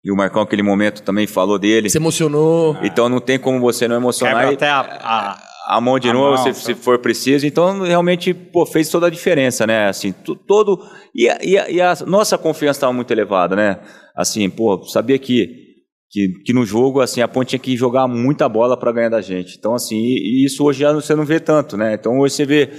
E 0.04 0.12
o 0.12 0.15
Marcão, 0.15 0.41
aquele 0.41 0.63
momento, 0.63 1.04
também 1.04 1.28
falou 1.28 1.60
dele. 1.60 1.89
Se 1.91 1.98
emocionou. 1.98 2.76
Então 2.82 3.08
não 3.08 3.19
tem 3.19 3.38
como 3.38 3.60
você 3.60 3.88
não 3.88 3.98
emocionar. 3.98 4.36
Quebra 4.50 4.56
até 4.56 4.67
a, 4.69 4.80
a- 4.80 5.48
a 5.77 5.79
mão 5.82 5.99
de 5.99 6.12
novo, 6.12 6.38
se, 6.38 6.45
tá. 6.49 6.53
se 6.53 6.73
for 6.75 6.97
preciso. 6.99 7.45
Então, 7.45 7.82
realmente, 7.82 8.34
pô, 8.34 8.65
fez 8.65 8.89
toda 8.89 9.08
a 9.08 9.10
diferença, 9.10 9.67
né? 9.67 9.88
Assim, 9.88 10.12
todo... 10.47 10.79
E 11.13 11.29
a, 11.29 11.38
e 11.43 11.58
a- 11.58 11.69
e 11.69 11.82
a 11.82 11.93
nossa 12.08 12.38
confiança 12.38 12.77
estava 12.77 12.93
muito 12.93 13.12
elevada, 13.12 13.55
né? 13.55 13.79
Assim, 14.15 14.49
pô, 14.49 14.84
sabia 14.84 15.17
que, 15.19 15.47
que, 16.10 16.29
que 16.45 16.53
no 16.53 16.65
jogo, 16.65 17.01
assim, 17.01 17.21
a 17.21 17.27
Ponte 17.27 17.49
tinha 17.49 17.60
que 17.60 17.77
jogar 17.77 18.08
muita 18.08 18.49
bola 18.49 18.75
para 18.77 18.91
ganhar 18.91 19.10
da 19.10 19.21
gente. 19.21 19.58
Então, 19.58 19.73
assim, 19.73 19.95
e, 19.97 20.41
e 20.41 20.45
isso 20.45 20.63
hoje 20.63 20.79
já 20.79 20.91
você 20.91 21.13
não 21.15 21.23
vê 21.25 21.39
tanto, 21.39 21.77
né? 21.77 21.93
Então, 21.93 22.19
hoje 22.19 22.34
você 22.36 22.45
vê 22.45 22.69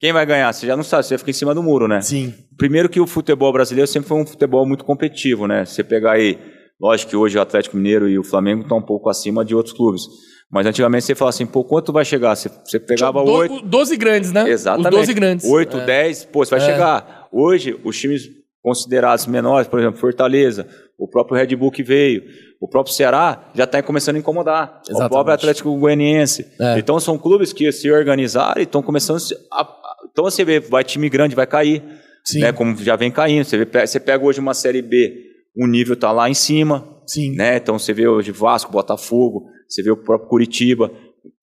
quem 0.00 0.12
vai 0.12 0.24
ganhar, 0.24 0.50
você 0.52 0.66
já 0.66 0.74
não 0.76 0.82
sabe, 0.82 1.04
você 1.04 1.18
fica 1.18 1.30
em 1.30 1.34
cima 1.34 1.54
do 1.54 1.62
muro, 1.62 1.86
né? 1.86 2.00
Sim. 2.00 2.32
Primeiro 2.56 2.88
que 2.88 2.98
o 3.00 3.06
futebol 3.06 3.52
brasileiro 3.52 3.86
sempre 3.86 4.08
foi 4.08 4.18
um 4.18 4.26
futebol 4.26 4.66
muito 4.66 4.82
competitivo, 4.84 5.46
né? 5.46 5.64
Você 5.66 5.84
pegar 5.84 6.12
aí, 6.12 6.38
lógico 6.80 7.10
que 7.10 7.16
hoje 7.16 7.36
o 7.36 7.42
Atlético 7.42 7.76
Mineiro 7.76 8.08
e 8.08 8.18
o 8.18 8.24
Flamengo 8.24 8.62
estão 8.62 8.78
um 8.78 8.82
pouco 8.82 9.10
acima 9.10 9.44
de 9.44 9.54
outros 9.54 9.74
clubes. 9.76 10.02
Mas 10.50 10.66
antigamente 10.66 11.04
você 11.04 11.14
falava 11.14 11.34
assim, 11.34 11.46
pô, 11.46 11.62
quanto 11.62 11.92
vai 11.92 12.04
chegar? 12.04 12.34
Você, 12.34 12.50
você 12.64 12.80
pegava 12.80 13.22
oito. 13.22 13.54
o 13.54 13.62
12 13.62 13.96
grandes, 13.96 14.32
né? 14.32 14.48
Exatamente. 14.50 14.88
Os 14.88 14.96
12 14.98 15.14
grandes. 15.14 15.46
Oito, 15.46 15.76
É. 15.76 15.84
dez, 15.86 16.24
pô, 16.24 16.44
você 16.44 16.50
vai 16.50 16.60
chegar. 16.60 17.28
Hoje, 17.32 17.78
os 17.84 17.96
times 17.98 18.28
considerados 18.62 19.26
menores, 19.26 19.68
por 19.68 19.78
exemplo, 19.78 19.98
Fortaleza, 20.00 20.66
o 20.98 21.08
próprio 21.08 21.36
Red 21.36 21.54
Bull 21.56 21.70
que 21.70 21.82
veio, 21.82 22.24
o 22.60 22.68
próprio 22.68 22.92
Ceará 22.94 23.50
já 23.54 23.64
está 23.64 23.80
começando 23.82 24.16
a 24.16 24.18
incomodar. 24.18 24.80
O 24.86 24.90
Exatamente. 24.90 25.10
próprio 25.12 25.34
Atlético 25.34 25.78
Goianiense. 25.78 26.46
É. 26.60 26.78
Então 26.78 26.98
são 27.00 27.16
clubes 27.16 27.52
que 27.52 27.70
se 27.72 27.90
organizaram 27.90 28.60
e 28.60 28.64
estão 28.64 28.82
começando 28.82 29.18
a 29.52 29.66
Então 30.10 30.24
você 30.24 30.44
vê, 30.44 30.58
vai 30.60 30.82
time 30.84 31.08
grande, 31.08 31.34
vai 31.34 31.46
cair. 31.46 31.82
Sim. 32.24 32.40
Né, 32.40 32.52
como 32.52 32.76
já 32.76 32.96
vem 32.96 33.10
caindo. 33.10 33.44
Você, 33.44 33.64
vê, 33.64 33.86
você 33.86 33.98
pega 33.98 34.22
hoje 34.22 34.40
uma 34.40 34.52
Série 34.52 34.82
B, 34.82 35.14
o 35.56 35.66
nível 35.66 35.94
está 35.94 36.12
lá 36.12 36.28
em 36.28 36.34
cima. 36.34 36.86
Sim. 37.06 37.34
Né? 37.34 37.56
Então 37.56 37.78
você 37.78 37.94
vê 37.94 38.06
hoje 38.06 38.30
Vasco, 38.30 38.70
Botafogo, 38.70 39.46
você 39.70 39.82
vê 39.82 39.90
o 39.90 39.96
próprio 39.96 40.28
Curitiba. 40.28 40.90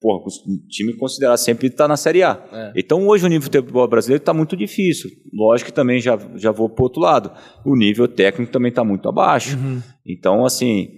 Porra, 0.00 0.24
o 0.24 0.68
time 0.68 0.92
considerado 0.94 1.38
sempre 1.38 1.68
está 1.68 1.86
na 1.86 1.96
Série 1.96 2.22
A. 2.22 2.42
É. 2.52 2.72
Então 2.76 3.06
hoje 3.06 3.24
o 3.24 3.28
nível 3.28 3.48
do 3.48 3.56
futebol 3.56 3.88
brasileiro 3.88 4.20
está 4.20 4.34
muito 4.34 4.56
difícil. 4.56 5.10
Lógico 5.32 5.70
que 5.70 5.74
também 5.74 6.00
já, 6.00 6.18
já 6.34 6.50
vou 6.50 6.68
para 6.68 6.84
outro 6.84 7.00
lado. 7.00 7.32
O 7.64 7.76
nível 7.76 8.08
técnico 8.08 8.52
também 8.52 8.70
está 8.70 8.84
muito 8.84 9.08
abaixo. 9.08 9.56
Uhum. 9.56 9.80
Então, 10.04 10.44
assim, 10.44 10.88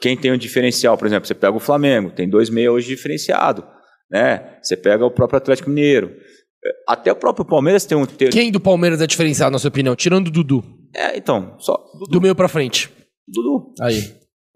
quem 0.00 0.16
tem 0.16 0.32
um 0.32 0.36
diferencial, 0.38 0.96
por 0.96 1.06
exemplo, 1.06 1.26
você 1.26 1.34
pega 1.34 1.56
o 1.56 1.60
Flamengo, 1.60 2.10
tem 2.10 2.28
dois 2.28 2.50
meia 2.50 2.70
hoje 2.70 2.88
diferenciado. 2.88 3.64
Né? 4.10 4.58
Você 4.62 4.76
pega 4.76 5.04
o 5.04 5.10
próprio 5.10 5.38
Atlético 5.38 5.70
Mineiro. 5.70 6.14
Até 6.86 7.12
o 7.12 7.16
próprio 7.16 7.44
Palmeiras 7.46 7.84
tem 7.84 7.96
um. 7.96 8.04
Tem, 8.04 8.28
Quem 8.28 8.50
do 8.50 8.60
Palmeiras 8.60 9.00
é 9.00 9.06
diferenciado, 9.06 9.52
na 9.52 9.58
sua 9.58 9.68
opinião? 9.68 9.94
Tirando 9.94 10.28
o 10.28 10.30
Dudu. 10.30 10.64
é, 10.94 11.16
então, 11.16 11.54
só. 11.58 11.78
Do 12.10 12.20
meio 12.20 12.34
pra 12.34 12.48
frente. 12.48 12.90
Dudu. 13.26 13.72
Aí. 13.80 14.02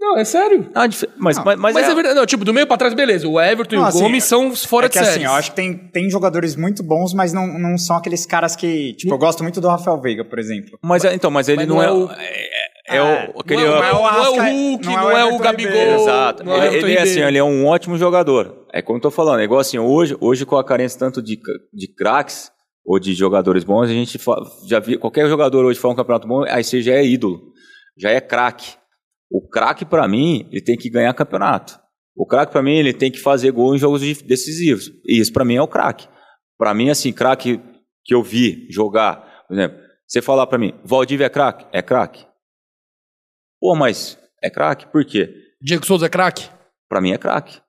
Não, 0.01 0.17
é 0.17 0.25
sério. 0.25 0.71
Ah, 0.75 0.87
dif- 0.87 1.07
mas, 1.19 1.37
mas, 1.45 1.59
mas, 1.59 1.75
Mas, 1.75 1.87
é, 1.89 1.91
é... 1.91 1.95
verdade. 1.95 2.15
Não, 2.17 2.25
tipo, 2.25 2.43
do 2.45 2.55
meio 2.55 2.67
pra 2.67 2.77
trás, 2.79 2.95
beleza. 2.95 3.29
O 3.29 3.39
Everton 3.41 3.77
Não, 3.77 3.83
e 3.83 3.85
o 3.85 3.89
assim, 3.89 4.01
Gomes 4.01 4.25
são 4.25 4.57
fora 4.57 4.87
é 4.87 4.89
de 4.89 4.93
que 4.95 4.99
série. 5.05 5.11
assim, 5.11 5.25
eu 5.25 5.33
acho 5.33 5.51
que 5.51 5.57
tem, 5.57 5.75
tem 5.77 6.09
jogadores 6.11 6.57
muito 6.57 6.83
bons, 6.83 7.13
mas 7.13 7.33
não, 7.35 7.47
não 7.59 7.77
são 7.77 7.97
aqueles 7.97 8.25
caras 8.25 8.57
que. 8.57 8.95
Tipo, 8.95 9.13
eu 9.15 9.19
gosto 9.19 9.43
muito 9.43 9.61
do 9.61 9.69
Rafael 9.69 10.01
Veiga, 10.01 10.25
por 10.25 10.39
exemplo. 10.39 10.79
Mas 10.83 11.05
é- 11.05 11.15
então, 11.15 11.31
mas 11.31 11.49
ele 11.49 11.59
Mas 11.59 11.69
não, 11.69 11.77
não 11.77 11.83
é, 11.83 11.87
é 11.87 11.93
o. 11.93 12.07
o- 12.07 12.11
É, 12.13 12.97
é 12.97 13.03
o. 13.03 13.41
Aquele, 13.41 13.63
não, 13.63 13.77
é, 13.77 13.79
não 13.79 13.85
é 13.85 13.93
o 13.93 14.01
não 14.01 14.25
é 14.25 14.29
o 14.31 14.33
Hulk, 14.71 14.87
não 14.87 14.93
não, 14.95 15.01
é 15.01 15.05
o 15.05 15.11
é 15.11 15.25
o 15.25 15.27
Everton 15.29 15.45
Gabigol. 15.45 15.73
Ribeiro. 15.73 16.01
Exato. 16.01 16.45
não 16.45 16.55
é 16.55 16.59
o 16.59 16.65
Ele, 16.65 16.77
ele 16.79 16.93
é 16.95 17.03
assim, 17.03 17.21
ele 17.21 17.39
é 17.39 17.45
um 17.45 17.67
ótimo 17.67 17.99
jogador. 17.99 18.67
É 18.73 18.81
como 18.81 18.97
eu 18.97 19.03
tô 19.03 19.11
falando, 19.11 19.41
é 19.41 19.45
igual 19.45 19.61
assim, 19.61 19.79
hoje, 19.79 20.17
hoje 20.21 20.47
com 20.47 20.57
a 20.57 20.65
carência 20.65 20.99
tanto 20.99 21.21
de, 21.23 21.39
de 21.75 21.89
craques 21.95 22.51
ou 22.87 22.99
de 22.99 23.13
jogadores 23.15 23.65
bons, 23.65 23.85
a 23.85 23.93
gente 23.93 24.19
já 24.67 24.81
vê 24.81 24.97
qualquer 24.97 25.29
jogador 25.29 25.65
hoje 25.65 25.79
faz 25.79 25.93
um 25.93 25.97
campeonato 25.97 26.27
bom, 26.27 26.43
aí 26.49 26.65
você 26.65 26.81
já 26.81 26.95
é 26.95 27.05
ídolo, 27.05 27.41
já 27.99 28.11
é 28.11 28.21
craque. 28.21 28.80
O 29.31 29.47
craque 29.49 29.85
pra 29.85 30.09
mim, 30.09 30.49
ele 30.51 30.61
tem 30.61 30.77
que 30.77 30.91
ganhar 30.91 31.15
campeonato. 31.15 31.79
O 32.17 32.27
craque 32.27 32.53
pra 32.53 32.63
mim, 32.63 32.75
ele 32.77 32.93
tem 32.93 33.11
que 33.11 33.19
fazer 33.19 33.53
gol 33.53 33.75
em 33.75 33.79
jogos 33.79 34.01
de- 34.01 34.25
decisivos. 34.25 34.91
E 35.07 35.19
isso 35.21 35.33
pra 35.33 35.45
mim 35.45 35.55
é 35.57 35.63
o 35.63 35.69
craque. 35.69 36.09
Pra 36.59 36.75
mim 36.75 36.91
assim, 36.91 37.13
craque 37.13 37.61
que 38.05 38.15
eu 38.15 38.23
vi 38.23 38.67
jogar, 38.71 39.45
por 39.47 39.55
exemplo, 39.55 39.79
você 40.07 40.21
falar 40.21 40.47
pra 40.47 40.59
mim, 40.59 40.75
Valdívia 40.85 41.27
é 41.27 41.31
craque? 41.31 41.65
É 41.73 41.81
craque. 41.81 42.27
Pô, 43.61 43.75
mas 43.77 44.19
é 44.43 44.51
craque 44.51 44.87
por 44.91 45.05
quê? 45.05 45.33
Diego 45.61 45.85
Souza 45.87 46.07
é 46.07 46.09
craque? 46.09 46.49
Pra 46.89 47.01
mim 47.01 47.13
é 47.13 47.19
craque. 47.19 47.61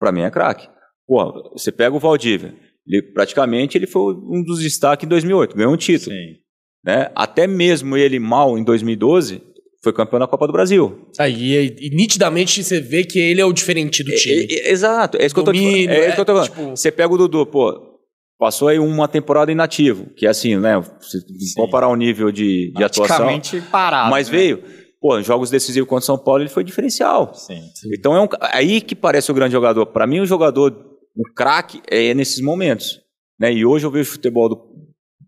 Pra 0.00 0.10
mim 0.12 0.22
é 0.22 0.30
craque. 0.30 0.68
Pô, 1.06 1.52
você 1.52 1.70
pega 1.70 1.94
o 1.94 1.98
Valdívia. 2.00 2.56
Ele, 2.86 3.02
praticamente 3.12 3.76
ele 3.76 3.86
foi 3.86 4.14
um 4.14 4.42
dos 4.42 4.60
destaques 4.60 5.04
em 5.04 5.08
2008, 5.08 5.56
ganhou 5.56 5.72
um 5.72 5.76
título. 5.76 6.14
Sim. 6.14 6.36
Né? 6.84 7.10
Até 7.14 7.46
mesmo 7.46 7.96
ele 7.96 8.18
mal 8.18 8.56
em 8.58 8.64
2012 8.64 9.42
foi 9.84 9.92
campeão 9.92 10.18
da 10.18 10.26
Copa 10.26 10.46
do 10.46 10.52
Brasil. 10.52 11.06
Aí, 11.18 11.54
e, 11.54 11.86
e 11.86 11.90
nitidamente 11.90 12.62
você 12.64 12.80
vê 12.80 13.04
que 13.04 13.18
ele 13.18 13.40
é 13.40 13.44
o 13.44 13.52
diferente 13.52 14.02
do 14.02 14.12
time. 14.16 14.46
É- 14.50 14.68
é- 14.68 14.72
exato, 14.72 15.16
é 15.20 15.24
isso 15.26 15.34
que 15.34 15.40
eu 15.40 15.44
tô. 15.44 15.52
Domínio, 15.52 15.90
É 15.90 16.06
isso 16.06 16.14
que 16.16 16.20
eu 16.20 16.24
tô 16.24 16.32
é, 16.32 16.34
falando. 16.46 16.50
tipo- 16.50 16.70
Você 16.76 16.90
pega 16.90 17.12
o 17.14 17.16
Dudu, 17.16 17.46
pô, 17.46 18.00
passou 18.38 18.68
aí 18.68 18.78
uma 18.78 19.06
temporada 19.06 19.52
inativo, 19.52 20.06
que 20.16 20.26
é 20.26 20.30
assim, 20.30 20.56
né? 20.56 20.82
Se 21.00 21.54
comparar 21.54 21.88
o 21.88 21.94
nível 21.96 22.32
de, 22.32 22.72
de 22.74 22.82
atuação. 22.82 23.16
Praticamente 23.26 23.60
parado. 23.70 24.10
Mas 24.10 24.28
né? 24.28 24.36
veio, 24.36 24.62
pô, 25.00 25.18
em 25.18 25.22
jogos 25.22 25.50
decisivos 25.50 25.88
contra 25.88 26.02
o 26.02 26.06
São 26.06 26.18
Paulo, 26.18 26.42
ele 26.42 26.50
foi 26.50 26.64
diferencial. 26.64 27.32
Sim. 27.34 27.60
Então 27.96 28.16
é 28.16 28.20
um, 28.20 28.28
aí 28.52 28.80
que 28.80 28.94
parece 28.96 29.30
o 29.30 29.34
grande 29.34 29.52
jogador. 29.52 29.86
Para 29.86 30.06
mim, 30.06 30.20
o 30.20 30.26
jogador, 30.26 30.70
o 31.16 31.22
craque, 31.34 31.80
é 31.88 32.12
nesses 32.14 32.40
momentos. 32.40 33.00
Né? 33.38 33.52
E 33.52 33.64
hoje 33.66 33.86
eu 33.86 33.90
vejo 33.90 34.10
futebol 34.10 34.48
do- 34.48 34.74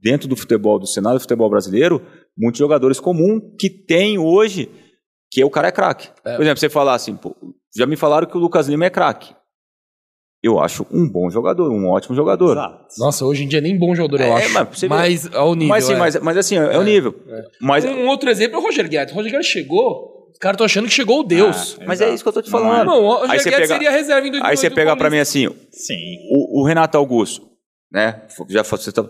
dentro 0.03 0.29
do 0.29 0.37
futebol, 0.37 0.79
do 0.79 0.87
cenário 0.87 1.19
do 1.19 1.23
futebol 1.23 1.49
brasileiro, 1.51 2.01
muitos 2.37 2.59
jogadores 2.59 3.01
comuns 3.01 3.43
que 3.59 3.69
tem 3.71 4.19
hoje, 4.19 4.71
que 5.31 5.43
o 5.45 5.51
cara 5.51 5.69
é 5.69 5.73
craque. 5.73 6.09
Por 6.23 6.41
exemplo, 6.43 6.59
você 6.59 6.69
falar 6.69 6.95
assim, 6.95 7.17
pô, 7.17 7.35
já 7.77 7.87
me 7.87 7.97
falaram 7.97 8.27
que 8.27 8.37
o 8.37 8.41
Lucas 8.41 8.69
Lima 8.69 8.87
é 8.87 8.91
craque. 8.91 9.35
Eu 10.43 10.61
acho 10.61 10.87
um 10.93 11.09
bom 11.09 11.29
jogador, 11.31 11.71
um 11.73 11.89
ótimo 11.89 12.15
jogador. 12.15 12.53
Exato. 12.53 12.95
Nossa, 12.99 13.25
hoje 13.25 13.43
em 13.45 13.49
dia 13.49 13.61
nem 13.61 13.77
bom 13.77 13.95
jogador, 13.95 14.21
eu 14.23 14.27
É, 14.37 14.45
acho. 14.45 14.53
mas 14.55 14.69
você 14.79 14.87
vê- 14.89 14.95
mas 14.95 15.35
ao 15.35 15.55
nível. 15.55 15.69
mas, 15.69 15.85
sim, 15.85 15.95
é. 15.95 15.97
mas, 15.97 16.17
mas 16.21 16.37
assim, 16.37 16.57
é, 16.57 16.79
o 16.79 16.83
nível. 16.83 17.15
Mas, 17.61 17.85
Um 17.85 18.07
outro 18.07 18.31
exemplo 18.31 18.57
é 18.57 18.61
o 18.61 18.63
Roger 18.63 18.89
Guedes. 18.89 19.13
O 19.13 19.17
Roger 19.17 19.33
Guedes 19.33 19.47
chegou, 19.49 20.29
os 20.31 20.39
caras 20.39 20.55
estão 20.55 20.65
achando 20.67 20.85
que 20.87 20.93
chegou 20.93 21.21
o 21.21 21.25
Deus. 21.25 21.77
Ah, 21.81 21.85
mas 21.87 22.01
é 22.01 22.05
exato. 22.05 22.15
isso 22.15 22.23
que 22.25 22.29
eu 22.29 22.33
tô 22.35 22.43
te 22.43 22.51
Não 22.53 22.61
falando. 22.61 22.81
é. 22.83 22.85
Não, 22.85 23.03
o 23.05 23.09
Roger 23.15 23.31
Aí 23.31 23.39
você 23.41 23.51
Guedes 23.51 23.67
pega- 23.69 23.75
seria 23.81 23.91
reserva 23.91 24.27
em 24.29 24.31
2008 24.31 24.47
Aí 24.51 24.57
você 24.57 24.71
pega 24.71 24.97
pra 24.97 25.11
mim 25.11 25.19
assim, 25.19 25.49
Sim. 25.73 25.97
o, 26.31 26.61
o 26.61 26.65
Renato 26.65 26.97
Augusto, 26.97 27.49
né? 27.91 28.23
Já 28.49 28.63
você 28.63 28.93
tá, 28.93 29.05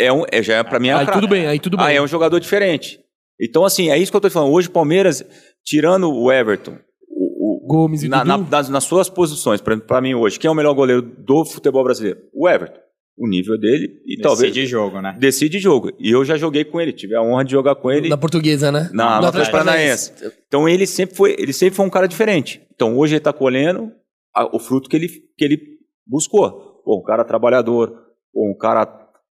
é 0.00 0.12
um, 0.12 0.24
é, 0.30 0.42
já 0.42 0.56
é 0.56 0.62
pra 0.62 0.78
mim 0.80 0.88
é 0.88 0.94
Aí 0.94 1.06
tudo 1.06 1.28
bem, 1.28 1.46
aí 1.46 1.58
tudo 1.60 1.76
bem. 1.76 1.86
Ah, 1.86 1.92
é 1.92 2.00
um 2.02 2.06
jogador 2.08 2.38
diferente. 2.40 2.98
Então 3.40 3.64
assim, 3.64 3.90
é 3.90 3.98
isso 3.98 4.10
que 4.10 4.16
eu 4.16 4.20
tô 4.20 4.28
te 4.28 4.32
falando. 4.32 4.52
Hoje 4.52 4.68
o 4.68 4.72
Palmeiras, 4.72 5.24
tirando 5.64 6.12
o 6.12 6.30
Everton, 6.32 6.76
o, 7.08 7.64
o- 7.64 7.66
Gomes 7.66 8.02
e 8.02 8.08
na, 8.08 8.24
na- 8.24 8.38
nas, 8.38 8.68
nas 8.68 8.84
suas 8.84 9.08
posições, 9.08 9.60
pra 9.60 10.00
mim 10.00 10.14
hoje, 10.14 10.38
quem 10.38 10.48
é 10.48 10.50
o 10.50 10.54
melhor 10.54 10.74
goleiro 10.74 11.00
do 11.02 11.44
futebol 11.44 11.84
brasileiro? 11.84 12.18
O 12.34 12.48
Everton. 12.48 12.80
O 13.22 13.28
nível 13.28 13.58
dele 13.58 14.00
e 14.06 14.16
talvez 14.18 14.50
Decide 14.50 14.66
jogo, 14.66 15.00
né? 15.02 15.14
decide 15.18 15.58
jogo. 15.58 15.92
E 15.98 16.10
eu 16.10 16.24
já 16.24 16.38
joguei 16.38 16.64
com 16.64 16.80
ele, 16.80 16.90
tive 16.90 17.14
a 17.14 17.20
honra 17.22 17.44
de 17.44 17.50
jogar 17.50 17.74
com 17.74 17.90
ele 17.90 18.08
Na 18.08 18.16
portuguesa, 18.16 18.72
né? 18.72 18.88
na, 18.94 19.16
No 19.16 19.22
no 19.22 19.28
Atlético 19.28 19.52
Paranaense. 19.58 20.12
Então 20.48 20.66
ele 20.66 20.86
sempre 20.86 21.14
foi, 21.14 21.36
ele 21.38 21.52
sempre 21.52 21.74
foi 21.76 21.84
um 21.84 21.90
cara 21.90 22.08
diferente. 22.08 22.62
Então 22.74 22.96
hoje 22.96 23.14
ele 23.16 23.20
tá 23.20 23.30
colhendo 23.32 23.92
a- 24.34 24.48
o 24.56 24.58
fruto 24.58 24.88
que 24.88 24.96
ele, 24.96 25.08
que 25.36 25.44
ele 25.44 25.60
buscou. 26.06 26.80
Pô, 26.82 26.98
um 26.98 27.02
cara 27.02 27.22
trabalhador, 27.22 27.90
pô, 28.32 28.50
um 28.50 28.56
cara 28.56 28.86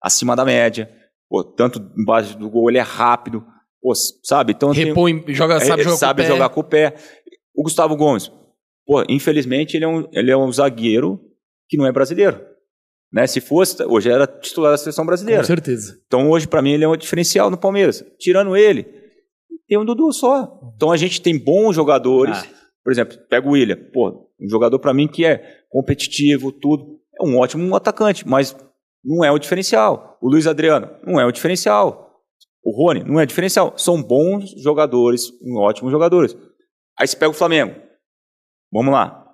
acima 0.07 0.37
da 0.37 0.45
média, 0.45 0.90
pô, 1.29 1.42
tanto 1.42 1.81
embaixo 1.99 2.38
do 2.38 2.49
gol 2.49 2.71
ele 2.71 2.79
é 2.79 2.83
rápido, 2.83 3.45
pô, 3.81 3.92
sabe? 4.23 4.53
Então 4.53 4.71
Repõe, 4.71 5.25
joga, 5.29 5.59
sabe 5.61 5.83
ele 5.83 5.85
jogar 5.85 5.97
sabe 5.97 6.23
com 6.23 6.29
o 6.29 6.29
pé. 6.29 6.35
jogar 6.35 6.49
com 6.49 6.61
o 6.61 6.64
pé. 6.64 6.95
O 7.55 7.62
Gustavo 7.62 7.97
Gomes, 7.97 8.31
pô, 8.87 9.03
infelizmente 9.09 9.77
ele 9.77 9.85
é 9.85 9.88
um, 9.88 10.09
ele 10.12 10.31
é 10.31 10.37
um 10.37 10.51
zagueiro 10.53 11.21
que 11.69 11.77
não 11.77 11.87
é 11.87 11.92
brasileiro. 11.92 12.40
Né? 13.12 13.27
Se 13.27 13.40
fosse, 13.40 13.83
hoje 13.85 14.11
era 14.11 14.27
titular 14.27 14.73
da 14.73 14.79
seleção 14.79 15.07
brasileira. 15.07 15.40
Com 15.40 15.47
certeza. 15.47 15.99
Então 16.07 16.29
hoje, 16.31 16.47
pra 16.47 16.61
mim, 16.61 16.73
ele 16.73 16.85
é 16.85 16.88
um 16.88 16.97
diferencial 16.97 17.51
no 17.51 17.57
Palmeiras. 17.57 18.05
Tirando 18.19 18.57
ele, 18.57 18.87
tem 19.69 19.79
um 19.79 19.85
Dudu 19.85 20.12
só. 20.12 20.61
Então 20.75 20.90
a 20.90 20.97
gente 20.97 21.21
tem 21.21 21.38
bons 21.38 21.75
jogadores. 21.75 22.37
Ah. 22.37 22.47
Por 22.85 22.92
exemplo, 22.92 23.16
pega 23.29 23.49
o 23.49 23.53
William. 23.53 23.79
Pô, 23.92 24.29
um 24.40 24.49
jogador 24.49 24.79
pra 24.79 24.95
mim 24.95 25.09
que 25.09 25.25
é 25.25 25.42
competitivo, 25.71 26.53
tudo. 26.53 27.01
É 27.19 27.25
um 27.25 27.38
ótimo 27.38 27.75
atacante, 27.75 28.29
mas 28.29 28.55
não 29.07 29.25
é 29.25 29.31
o 29.31 29.38
diferencial. 29.38 30.19
O 30.21 30.29
Luiz 30.29 30.47
Adriano 30.47 30.90
não 31.07 31.21
é 31.21 31.25
o 31.25 31.31
diferencial. 31.31 32.25
O 32.62 32.73
Rony 32.73 33.05
não 33.05 33.21
é 33.21 33.25
diferencial. 33.25 33.79
São 33.79 34.03
bons 34.03 34.51
jogadores, 34.61 35.31
ótimos 35.57 35.92
jogadores. 35.92 36.37
Aí 36.99 37.07
você 37.07 37.16
pega 37.16 37.31
o 37.31 37.35
Flamengo. 37.35 37.81
Vamos 38.73 38.92
lá. 38.92 39.25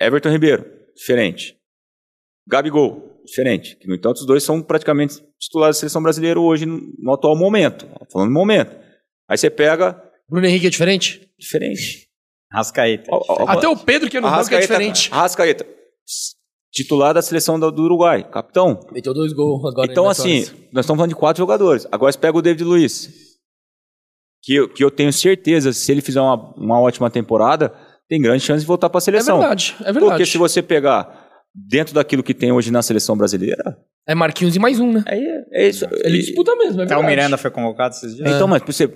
Everton 0.00 0.30
Ribeiro, 0.30 0.64
diferente. 0.96 1.58
Gabigol, 2.46 3.20
diferente. 3.26 3.76
Que, 3.76 3.86
no 3.86 3.94
entanto, 3.94 4.16
os 4.16 4.26
dois 4.26 4.42
são 4.42 4.62
praticamente 4.62 5.22
titulares 5.38 5.76
da 5.76 5.80
seleção 5.80 6.02
brasileira 6.02 6.40
hoje, 6.40 6.64
no, 6.64 7.12
atual 7.12 7.36
momento. 7.36 7.86
Falando 8.10 8.28
no 8.28 8.34
momento. 8.34 8.74
Aí 9.28 9.36
você 9.36 9.50
pega, 9.50 10.02
Bruno 10.26 10.46
Henrique 10.46 10.68
é 10.68 10.70
diferente? 10.70 11.30
diferente. 11.38 12.08
Rascaeta. 12.50 13.10
Ó, 13.12 13.22
ó, 13.28 13.48
Até 13.48 13.68
o 13.68 13.76
Pedro, 13.76 14.08
que 14.08 14.16
é 14.16 14.20
no 14.20 14.30
banco, 14.30 14.54
é 14.54 14.60
diferente. 14.60 15.12
Arrascaeta, 15.12 15.66
titular 16.82 17.12
da 17.14 17.22
seleção 17.22 17.58
do, 17.58 17.66
Uruguai, 17.82 18.22
capitão. 18.30 18.80
Meteu 18.92 19.12
dois 19.14 19.32
gols 19.32 19.64
agora. 19.64 19.90
então, 19.90 20.08
assim, 20.08 20.40
nós 20.72 20.84
estamos 20.84 20.98
falando 20.98 21.08
de 21.10 21.14
quatro 21.14 21.40
jogadores. 21.40 21.86
Agora 21.90 22.12
você 22.12 22.18
pega 22.18 22.36
o 22.38 22.42
David 22.42 22.64
Luiz, 22.64 23.10
que 24.42 24.54
eu, 24.54 24.68
que 24.68 24.82
eu 24.84 24.90
tenho 24.90 25.12
certeza, 25.12 25.72
se 25.72 25.90
ele 25.92 26.00
fizer 26.00 26.20
uma, 26.20 26.34
uma 26.56 26.80
ótima 26.80 27.10
temporada, 27.10 27.72
tem 28.08 28.20
grande 28.20 28.42
chance 28.42 28.60
de 28.60 28.66
voltar 28.66 28.88
para 28.88 28.98
a 28.98 29.02
É 29.02 29.04
seleção. 29.04 29.38
verdade, 29.38 29.74
é 29.80 29.84
verdade. 29.84 30.04
Porque 30.06 30.26
se 30.26 30.38
você 30.38 30.62
pegar 30.62 31.26
dentro 31.54 31.94
daquilo 31.94 32.22
que 32.22 32.32
tem 32.34 32.52
hoje 32.52 32.70
na 32.70 32.82
seleção 32.82 33.16
brasileira, 33.16 33.78
É 34.06 34.14
Marquinhos 34.14 34.54
e 34.56 34.58
mais 34.58 34.78
um, 34.80 34.92
né? 34.92 35.04
é, 35.06 35.64
é 35.64 35.68
isso. 35.68 35.84
Ele 36.04 36.18
E- 36.18 36.20
disputa 36.20 36.54
mesmo, 36.56 36.80
é 36.80 36.84
Até 36.84 36.94
verdade. 36.94 37.02
o 37.02 37.06
Miranda 37.06 37.36
foi 37.36 37.50
convocado 37.50 37.94
esses 37.94 38.14
dias. 38.16 38.30
Então, 38.30 38.46
mas 38.48 38.62
você, 38.64 38.86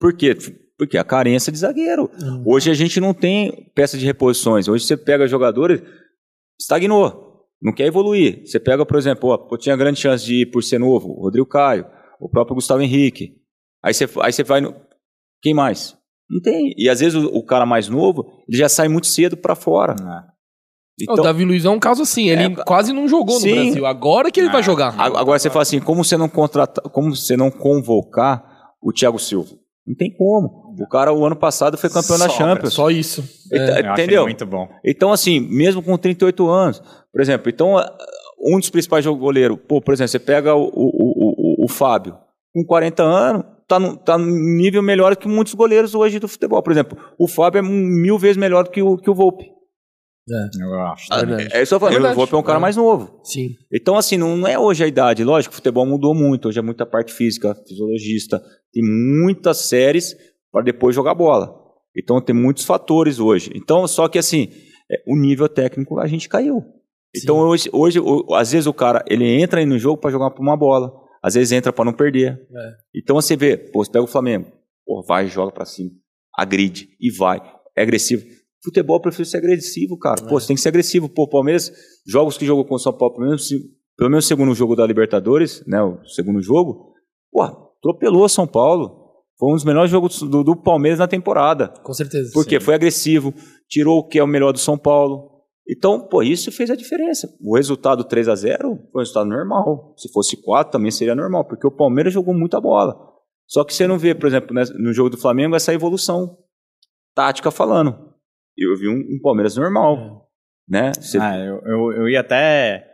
por 0.00 0.12
quê? 0.14 0.36
Porque 0.78 0.96
a 0.96 1.04
carência 1.04 1.52
de 1.52 1.58
zagueiro. 1.58 2.10
Hoje 2.46 2.70
a 2.70 2.74
gente 2.74 2.98
não 3.00 3.12
tem 3.12 3.70
peça 3.74 3.98
de 3.98 4.04
reposições. 4.06 4.66
Hoje 4.68 4.84
você 4.86 4.96
pega 4.96 5.26
jogadores, 5.28 5.80
estagnou, 6.60 7.31
não 7.62 7.72
quer 7.72 7.86
evoluir. 7.86 8.42
Você 8.44 8.58
pega, 8.58 8.84
por 8.84 8.98
exemplo, 8.98 9.30
ó, 9.30 9.38
pô, 9.38 9.56
tinha 9.56 9.76
grande 9.76 10.00
chance 10.00 10.24
de 10.24 10.42
ir 10.42 10.46
por 10.46 10.62
ser 10.62 10.78
novo, 10.78 11.08
o 11.10 11.22
Rodrigo 11.22 11.46
Caio, 11.46 11.86
o 12.20 12.28
próprio 12.28 12.56
Gustavo 12.56 12.82
Henrique. 12.82 13.36
Aí 13.82 13.94
você, 13.94 14.08
aí 14.20 14.32
você 14.32 14.42
vai 14.42 14.60
no. 14.60 14.74
Quem 15.40 15.54
mais? 15.54 15.96
Não 16.28 16.40
tem. 16.40 16.74
E 16.76 16.88
às 16.88 17.00
vezes 17.00 17.14
o, 17.14 17.26
o 17.28 17.44
cara 17.44 17.66
mais 17.66 17.88
novo, 17.88 18.26
ele 18.48 18.56
já 18.58 18.68
sai 18.68 18.88
muito 18.88 19.06
cedo 19.06 19.36
para 19.36 19.54
fora. 19.54 19.94
Ah. 20.00 20.24
o 21.08 21.16
Davi 21.16 21.44
Luiz 21.44 21.64
é 21.64 21.70
um 21.70 21.78
caso 21.78 22.02
assim, 22.02 22.28
ele 22.28 22.44
É, 22.44 22.64
quase 22.64 22.92
não 22.92 23.06
jogou 23.08 23.34
no 23.36 23.40
sim. 23.40 23.54
Brasil. 23.54 23.86
Agora 23.86 24.30
que 24.30 24.40
ele 24.40 24.50
vai 24.50 24.62
jogar. 24.62 24.98
Agora 24.98 25.38
você 25.38 25.50
fala 25.50 25.62
assim, 25.62 25.80
como 25.80 26.04
você 26.04 26.16
não 26.16 26.28
contratar, 26.28 26.82
como 26.90 27.14
você 27.14 27.36
não 27.36 27.50
convocar 27.50 28.72
o 28.80 28.92
Thiago 28.92 29.18
Silva? 29.18 29.50
Não 29.86 29.94
tem 29.94 30.14
como. 30.16 30.61
O 30.80 30.88
cara 30.88 31.12
o 31.12 31.24
ano 31.24 31.36
passado 31.36 31.76
foi 31.76 31.90
campeão 31.90 32.18
da 32.18 32.28
Sobra, 32.28 32.46
Champions. 32.46 32.74
Só 32.74 32.90
isso. 32.90 33.22
Tá- 33.50 33.56
É. 33.56 33.58
Eu 33.58 33.64
acho 33.72 33.78
ele 33.80 33.88
entendeu? 33.90 34.22
muito 34.24 34.46
bom. 34.46 34.68
Então, 34.84 35.12
assim, 35.12 35.40
mesmo 35.40 35.82
com 35.82 35.96
38 35.98 36.48
anos, 36.48 36.82
por 37.12 37.20
exemplo, 37.20 37.50
então, 37.50 37.76
um 38.44 38.58
dos 38.58 38.70
principais 38.70 39.06
goleiros, 39.06 39.58
pô, 39.68 39.80
por 39.80 39.92
exemplo, 39.94 40.08
você 40.08 40.18
pega 40.18 40.54
o, 40.54 40.64
o, 40.64 41.62
o, 41.62 41.64
o, 41.64 41.68
Fábio, 41.68 42.16
com 42.54 42.64
40 42.64 43.02
anos, 43.02 43.44
tá 43.68 43.78
no, 43.78 43.96
tá 43.96 44.18
num 44.18 44.56
nível 44.56 44.82
melhor 44.82 45.14
que 45.16 45.28
muitos 45.28 45.54
goleiros 45.54 45.94
hoje 45.94 46.18
do 46.18 46.26
futebol. 46.28 46.62
Por 46.62 46.72
exemplo, 46.72 46.98
o 47.18 47.28
Fábio 47.28 47.58
é 47.58 47.62
mil 47.62 48.18
vezes 48.18 48.36
melhor 48.36 48.68
que 48.68 48.82
o, 48.82 48.96
que 48.96 49.08
o 49.10 49.14
Volpe. 49.14 49.50
Eu 50.60 50.80
acho. 50.82 51.12
É 51.12 51.16
verdade. 51.26 51.48
É 51.52 51.62
isso 51.62 51.70
que 51.70 51.74
eu 51.74 51.80
falei, 51.80 51.98
É 51.98 52.12
o. 52.12 52.14
Volpe 52.14 52.32
é 52.34 52.36
um 52.38 52.42
cara 52.42 52.58
É. 52.58 52.60
mais 52.60 52.76
novo. 52.76 53.20
Sim. 53.24 53.48
Então, 53.72 53.96
assim, 53.96 54.16
não, 54.16 54.36
não 54.36 54.46
é 54.46 54.56
hoje 54.58 54.84
a 54.84 54.86
idade. 54.86 55.24
Lógico, 55.24 55.52
o 55.52 55.56
futebol 55.56 55.84
mudou 55.84 56.14
muito. 56.14 56.48
Hoje 56.48 56.58
é 56.60 56.62
muita 56.62 56.86
parte 56.86 57.12
física, 57.12 57.54
fisiologista. 57.66 58.40
Tem 58.72 58.82
muitas 58.84 59.58
séries 59.68 60.16
para 60.52 60.62
depois 60.62 60.94
jogar 60.94 61.14
bola. 61.14 61.58
Então, 61.96 62.20
tem 62.20 62.34
muitos 62.34 62.64
fatores 62.64 63.18
hoje. 63.18 63.50
Então, 63.54 63.86
só 63.88 64.08
que, 64.08 64.18
assim, 64.18 64.48
é, 64.90 65.02
o 65.06 65.16
nível 65.16 65.48
técnico 65.48 65.98
a 65.98 66.06
gente 66.06 66.28
caiu. 66.28 66.62
Então, 67.14 67.38
hoje, 67.38 67.68
hoje 67.72 67.98
às 68.34 68.52
vezes 68.52 68.66
o 68.66 68.72
cara, 68.72 69.04
ele 69.06 69.26
entra 69.26 69.60
aí 69.60 69.66
no 69.66 69.78
jogo 69.78 70.00
para 70.00 70.10
jogar 70.10 70.30
por 70.30 70.42
uma 70.42 70.56
bola. 70.56 70.92
Às 71.22 71.34
vezes 71.34 71.52
entra 71.52 71.72
para 71.72 71.84
não 71.84 71.92
perder. 71.92 72.32
É. 72.32 72.70
Então, 72.94 73.16
você 73.16 73.36
vê, 73.36 73.56
pô, 73.56 73.84
você 73.84 73.90
pega 73.90 74.04
o 74.04 74.08
Flamengo. 74.08 74.50
Pô, 74.84 75.02
vai, 75.06 75.26
joga 75.26 75.52
para 75.52 75.64
cima. 75.64 75.90
Agride 76.36 76.88
e 77.00 77.10
vai. 77.10 77.40
É 77.76 77.82
agressivo. 77.82 78.24
Futebol, 78.64 78.96
eu 78.96 79.00
prefiro 79.00 79.24
ser 79.24 79.38
agressivo, 79.38 79.98
cara. 79.98 80.22
Pô, 80.22 80.38
você 80.38 80.46
tem 80.46 80.56
que 80.56 80.62
ser 80.62 80.68
agressivo. 80.68 81.08
Pô, 81.08 81.28
Palmeiras, 81.28 81.72
jogos 82.06 82.38
que 82.38 82.46
jogou 82.46 82.64
com 82.64 82.74
o 82.74 82.78
São 82.78 82.92
Paulo, 82.92 83.14
pelo 83.14 83.26
menos, 83.26 83.48
pelo 83.96 84.10
menos 84.10 84.24
o 84.24 84.28
segundo 84.28 84.54
jogo 84.54 84.76
da 84.76 84.86
Libertadores, 84.86 85.64
né? 85.66 85.82
O 85.82 86.04
segundo 86.06 86.40
jogo, 86.40 86.92
pô, 87.30 87.42
atropelou 87.42 88.28
São 88.28 88.46
Paulo. 88.46 89.01
Foi 89.42 89.50
um 89.50 89.54
dos 89.54 89.64
melhores 89.64 89.90
jogos 89.90 90.22
do, 90.22 90.44
do 90.44 90.54
Palmeiras 90.54 91.00
na 91.00 91.08
temporada. 91.08 91.66
Com 91.82 91.92
certeza. 91.92 92.30
Porque 92.32 92.60
foi 92.60 92.74
agressivo, 92.76 93.34
tirou 93.68 93.98
o 93.98 94.06
que 94.06 94.20
é 94.20 94.22
o 94.22 94.26
melhor 94.26 94.52
do 94.52 94.58
São 94.60 94.78
Paulo. 94.78 95.32
Então, 95.68 96.06
pô, 96.06 96.22
isso 96.22 96.52
fez 96.52 96.70
a 96.70 96.76
diferença. 96.76 97.28
O 97.40 97.56
resultado 97.56 98.04
3 98.04 98.28
a 98.28 98.36
0 98.36 98.68
foi 98.68 98.76
um 98.94 98.98
resultado 99.00 99.28
normal. 99.28 99.94
Se 99.96 100.08
fosse 100.12 100.40
4 100.40 100.70
também 100.70 100.92
seria 100.92 101.16
normal, 101.16 101.44
porque 101.44 101.66
o 101.66 101.72
Palmeiras 101.72 102.12
jogou 102.12 102.32
muita 102.32 102.60
bola. 102.60 102.94
Só 103.48 103.64
que 103.64 103.74
você 103.74 103.84
não 103.84 103.98
vê, 103.98 104.14
por 104.14 104.28
exemplo, 104.28 104.54
né, 104.54 104.62
no 104.78 104.92
jogo 104.92 105.10
do 105.10 105.18
Flamengo 105.18 105.56
essa 105.56 105.74
evolução 105.74 106.38
tática 107.12 107.50
falando. 107.50 107.98
Eu 108.56 108.76
vi 108.78 108.88
um, 108.88 109.16
um 109.16 109.20
Palmeiras 109.20 109.56
normal, 109.56 110.28
né? 110.68 110.92
Você- 111.00 111.18
Ah, 111.18 111.36
eu, 111.36 111.60
eu, 111.64 111.92
eu 112.02 112.08
ia 112.08 112.20
até. 112.20 112.86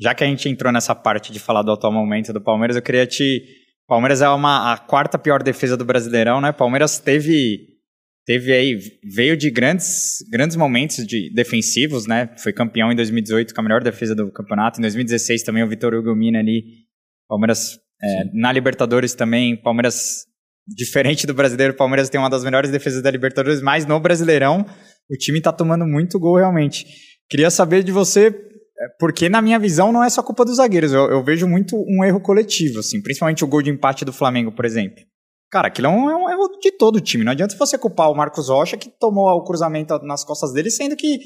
Já 0.00 0.14
que 0.14 0.22
a 0.22 0.26
gente 0.28 0.48
entrou 0.48 0.72
nessa 0.72 0.94
parte 0.94 1.32
de 1.32 1.40
falar 1.40 1.62
do 1.62 1.72
atual 1.72 1.92
momento 1.92 2.32
do 2.32 2.40
Palmeiras, 2.40 2.76
eu 2.76 2.82
queria 2.82 3.04
te. 3.04 3.42
Palmeiras 3.88 4.20
é 4.20 4.28
uma, 4.28 4.74
a 4.74 4.76
quarta 4.76 5.18
pior 5.18 5.42
defesa 5.42 5.74
do 5.74 5.84
Brasileirão, 5.84 6.42
né? 6.42 6.52
Palmeiras 6.52 6.98
teve. 6.98 7.78
Teve 8.26 8.52
aí. 8.52 8.78
Veio 9.02 9.34
de 9.34 9.50
grandes, 9.50 10.18
grandes 10.30 10.54
momentos 10.56 11.06
de 11.06 11.32
defensivos, 11.32 12.06
né? 12.06 12.28
Foi 12.36 12.52
campeão 12.52 12.92
em 12.92 12.96
2018 12.96 13.54
com 13.54 13.60
a 13.62 13.64
melhor 13.64 13.82
defesa 13.82 14.14
do 14.14 14.30
campeonato. 14.30 14.78
Em 14.78 14.82
2016 14.82 15.42
também 15.42 15.64
o 15.64 15.68
Vitor 15.68 15.94
Hugo 15.94 16.14
Mina 16.14 16.38
ali. 16.38 16.62
Palmeiras. 17.26 17.78
é, 18.02 18.24
na 18.34 18.52
Libertadores 18.52 19.14
também, 19.14 19.56
Palmeiras. 19.56 20.26
Diferente 20.70 21.26
do 21.26 21.32
brasileiro, 21.32 21.72
Palmeiras 21.72 22.10
tem 22.10 22.20
uma 22.20 22.28
das 22.28 22.44
melhores 22.44 22.70
defesas 22.70 23.02
da 23.02 23.10
Libertadores, 23.10 23.62
mas 23.62 23.86
no 23.86 23.98
Brasileirão 23.98 24.66
o 25.10 25.16
time 25.16 25.40
tá 25.40 25.50
tomando 25.50 25.86
muito 25.86 26.18
gol 26.18 26.36
realmente. 26.36 26.84
Queria 27.30 27.50
saber 27.50 27.82
de 27.82 27.90
você, 27.90 28.30
porque 28.98 29.28
na 29.28 29.42
minha 29.42 29.58
visão 29.58 29.92
não 29.92 30.04
é 30.04 30.10
só 30.10 30.22
culpa 30.22 30.44
dos 30.44 30.56
zagueiros, 30.56 30.92
eu, 30.92 31.10
eu 31.10 31.24
vejo 31.24 31.46
muito 31.46 31.76
um 31.76 32.04
erro 32.04 32.20
coletivo, 32.20 32.80
assim, 32.80 33.02
principalmente 33.02 33.44
o 33.44 33.48
gol 33.48 33.62
de 33.62 33.70
empate 33.70 34.04
do 34.04 34.12
Flamengo, 34.12 34.52
por 34.52 34.64
exemplo. 34.64 35.02
Cara, 35.50 35.68
aquilo 35.68 35.86
é 35.86 35.90
um, 35.90 36.10
é 36.10 36.16
um 36.16 36.30
erro 36.30 36.58
de 36.60 36.70
todo 36.72 36.96
o 36.96 37.00
time. 37.00 37.24
Não 37.24 37.32
adianta 37.32 37.56
você 37.56 37.78
culpar 37.78 38.10
o 38.10 38.14
Marcos 38.14 38.48
Rocha, 38.48 38.76
que 38.76 38.90
tomou 38.90 39.26
o 39.30 39.44
cruzamento 39.44 39.98
nas 40.00 40.22
costas 40.22 40.52
dele, 40.52 40.70
sendo 40.70 40.94
que 40.94 41.18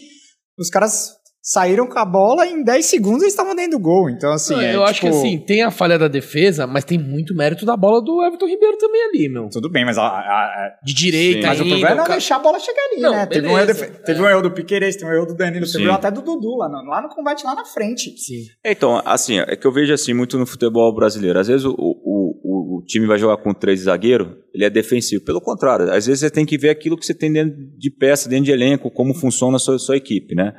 os 0.56 0.70
caras 0.70 1.16
saíram 1.42 1.88
com 1.88 1.98
a 1.98 2.04
bola 2.04 2.46
em 2.46 2.62
10 2.62 2.86
segundos 2.86 3.22
eles 3.22 3.32
estavam 3.32 3.54
dentro 3.56 3.72
do 3.72 3.80
gol. 3.80 4.08
Então, 4.08 4.32
assim. 4.32 4.54
Não, 4.54 4.60
é, 4.62 4.76
eu 4.76 4.84
acho 4.84 5.00
que 5.00 5.06
tipo, 5.06 5.18
assim, 5.18 5.38
tem 5.38 5.62
a 5.62 5.72
falha 5.72 5.98
da 5.98 6.06
defesa, 6.06 6.66
mas 6.68 6.84
tem 6.84 6.96
muito 6.96 7.34
mérito 7.34 7.66
da 7.66 7.76
bola 7.76 8.00
do 8.00 8.22
Everton 8.24 8.46
Ribeiro 8.46 8.78
também 8.78 9.02
ali, 9.02 9.28
meu. 9.28 9.48
Tudo 9.50 9.68
bem, 9.68 9.84
mas, 9.84 9.98
a, 9.98 10.02
a- 10.04 10.06
a- 10.06 10.78
De 10.84 10.94
direita, 10.94 11.40
Sim. 11.42 11.46
mas 11.48 11.58
o 11.58 11.62
ainda, 11.64 11.74
problema 11.74 11.94
é 11.94 11.98
não 11.98 12.04
ca- 12.04 12.12
deixar 12.12 12.36
a 12.36 12.38
bola 12.38 12.60
chegar 12.60 12.80
ali, 12.92 13.00
Não, 13.02 13.10
né? 13.12 13.26
Teve, 13.26 13.46
um 13.48 13.50
erro, 13.58 13.66
beleza. 13.66 13.86
de- 13.88 14.04
teve 14.04 14.22
um 14.22 14.28
erro 14.28 14.42
do 14.42 14.50
Piqueires, 14.52 14.94
teve 14.96 15.10
um 15.10 15.14
erro 15.14 15.26
do 15.26 15.34
Danilo, 15.34 15.66
teve 15.66 15.78
Sim. 15.78 15.82
um 15.82 15.86
erro 15.86 15.94
até 15.96 16.10
do 16.12 16.22
Dudu 16.22 16.56
lá 16.58 16.68
no, 16.68 16.88
lá 16.88 17.02
no 17.02 17.08
combate 17.08 17.44
lá 17.44 17.56
na 17.56 17.64
frente. 17.64 18.16
Sim. 18.18 18.44
Então, 18.64 19.02
assim, 19.04 19.40
é 19.40 19.56
que 19.56 19.66
eu 19.66 19.72
vejo 19.72 19.92
assim 19.92 20.14
muito 20.14 20.38
no 20.38 20.46
futebol 20.46 20.94
brasileiro. 20.94 21.40
Às 21.40 21.48
vezes 21.48 21.64
o, 21.66 21.74
o, 21.76 22.40
o, 22.44 22.78
o 22.78 22.84
time 22.86 23.04
vai 23.04 23.18
jogar 23.18 23.36
com 23.38 23.52
três 23.52 23.80
zagueiros, 23.80 24.28
ele 24.54 24.64
é 24.64 24.70
defensivo. 24.70 25.24
Pelo 25.24 25.40
contrário, 25.40 25.90
às 25.92 26.06
vezes 26.06 26.20
você 26.20 26.30
tem 26.30 26.46
que 26.46 26.56
ver 26.56 26.70
aquilo 26.70 26.96
que 26.96 27.04
você 27.04 27.14
tem 27.14 27.32
dentro 27.32 27.52
de 27.76 27.90
peça, 27.90 28.28
dentro 28.28 28.44
de 28.44 28.52
elenco, 28.52 28.90
como 28.92 29.12
funciona 29.12 29.56
a 29.56 29.58
sua, 29.58 29.76
sua 29.78 29.96
equipe, 29.96 30.36
né? 30.36 30.52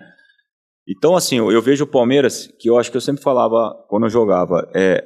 Então, 0.88 1.16
assim, 1.16 1.38
eu, 1.38 1.52
eu 1.52 1.62
vejo 1.62 1.84
o 1.86 1.88
Palmeiras, 1.88 2.48
que 2.60 2.70
eu 2.70 2.78
acho 2.78 2.92
que 2.92 2.98
eu 2.98 3.02
sempre 3.02 3.22
falava 3.24 3.74
quando 3.88 4.04
eu 4.06 4.10
jogava, 4.10 4.70
é 4.76 5.04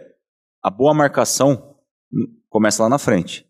a 0.63 0.69
boa 0.69 0.93
marcação 0.93 1.75
começa 2.49 2.83
lá 2.83 2.89
na 2.89 2.97
frente. 2.97 3.45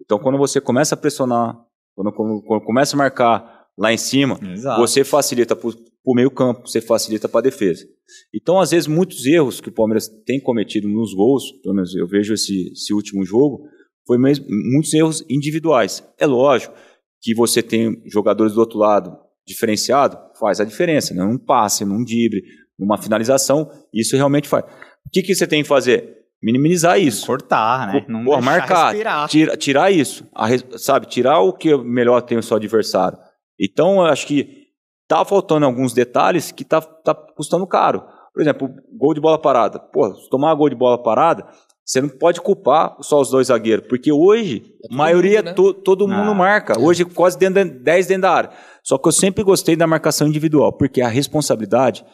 Então, 0.00 0.18
quando 0.18 0.38
você 0.38 0.60
começa 0.60 0.94
a 0.94 0.98
pressionar, 0.98 1.58
quando, 1.94 2.12
quando- 2.12 2.42
quando 2.42 2.64
começa 2.64 2.94
a 2.94 2.98
marcar 2.98 3.66
lá 3.76 3.92
em 3.92 3.96
cima, 3.96 4.38
Exato. 4.42 4.80
você 4.80 5.02
facilita 5.02 5.56
para 5.56 5.68
o 6.04 6.14
meio 6.14 6.30
campo, 6.30 6.68
você 6.68 6.80
facilita 6.80 7.28
para 7.28 7.40
a 7.40 7.42
defesa. 7.42 7.84
Então, 8.32 8.60
às 8.60 8.70
vezes, 8.70 8.86
muitos 8.86 9.24
erros 9.26 9.60
que 9.60 9.68
o 9.68 9.72
Palmeiras 9.72 10.06
tem 10.24 10.40
cometido 10.40 10.88
nos 10.88 11.12
gols, 11.14 11.50
pelo 11.62 11.74
menos 11.74 11.94
eu 11.96 12.06
vejo 12.06 12.34
esse, 12.34 12.70
esse 12.72 12.92
último 12.94 13.24
jogo, 13.24 13.66
foi 14.06 14.18
mesmo, 14.18 14.44
muitos 14.48 14.92
erros 14.92 15.24
individuais. 15.28 16.06
É 16.18 16.26
lógico 16.26 16.74
que 17.22 17.34
você 17.34 17.62
tem 17.62 18.02
jogadores 18.06 18.52
do 18.52 18.60
outro 18.60 18.78
lado 18.78 19.16
diferenciado, 19.46 20.18
faz 20.38 20.60
a 20.60 20.64
diferença, 20.64 21.14
num 21.14 21.38
passe, 21.38 21.84
num 21.84 22.04
drible, 22.04 22.42
numa 22.78 22.96
finalização, 22.98 23.70
isso 23.92 24.16
realmente 24.16 24.48
faz. 24.48 24.64
O 25.06 25.10
que, 25.12 25.22
que 25.22 25.34
você 25.34 25.46
tem 25.46 25.62
que 25.62 25.68
fazer? 25.68 26.16
Minimizar 26.42 26.98
isso. 27.00 27.26
Cortar, 27.26 27.86
né? 27.92 28.04
Não 28.08 28.24
Pô, 28.24 28.40
marcar, 28.40 28.88
respirar. 28.90 29.28
tira- 29.28 29.56
tirar 29.56 29.90
isso, 29.90 30.26
a 30.34 30.46
sabe? 30.78 31.06
Tirar 31.06 31.40
o 31.40 31.52
que 31.52 31.74
melhor 31.76 32.20
tem 32.20 32.36
o 32.36 32.42
seu 32.42 32.56
adversário. 32.56 33.16
Então, 33.58 33.96
eu 33.96 34.06
acho 34.06 34.26
que 34.26 34.64
tá 35.08 35.24
faltando 35.24 35.64
alguns 35.64 35.92
detalhes 35.94 36.50
que 36.52 36.64
tá, 36.64 36.80
tá 36.80 37.14
custando 37.14 37.66
caro. 37.66 38.02
Por 38.34 38.42
exemplo, 38.42 38.68
gol 38.98 39.14
de 39.14 39.20
bola 39.20 39.40
parada. 39.40 39.78
Pô, 39.78 40.12
se 40.14 40.28
tomar 40.28 40.54
gol 40.54 40.68
de 40.68 40.74
bola 40.74 41.00
parada, 41.02 41.46
você 41.84 42.00
não 42.00 42.08
pode 42.08 42.40
culpar 42.40 42.96
só 43.00 43.20
os 43.20 43.30
dois 43.30 43.46
zagueiros, 43.46 43.86
porque 43.86 44.10
hoje, 44.12 44.62
É 44.90 44.92
a 44.92 44.96
maioria, 44.96 45.38
mundo, 45.38 45.46
né? 45.46 45.52
to- 45.54 45.74
todo 45.74 46.08
mundo 46.08 46.30
Ah. 46.30 46.34
marca. 46.34 46.78
Hoje, 46.80 47.04
quase 47.04 47.38
dentro 47.38 47.54
da, 47.64 47.70
10 47.70 48.06
dentro 48.06 48.22
da 48.22 48.32
área. 48.32 48.50
Só 48.84 48.98
que 48.98 49.08
eu 49.08 49.12
sempre 49.12 49.42
gostei 49.42 49.74
da 49.74 49.86
marcação 49.86 50.28
individual, 50.28 50.72
porque 50.76 51.00
a 51.00 51.08
responsabilidade. 51.08 52.04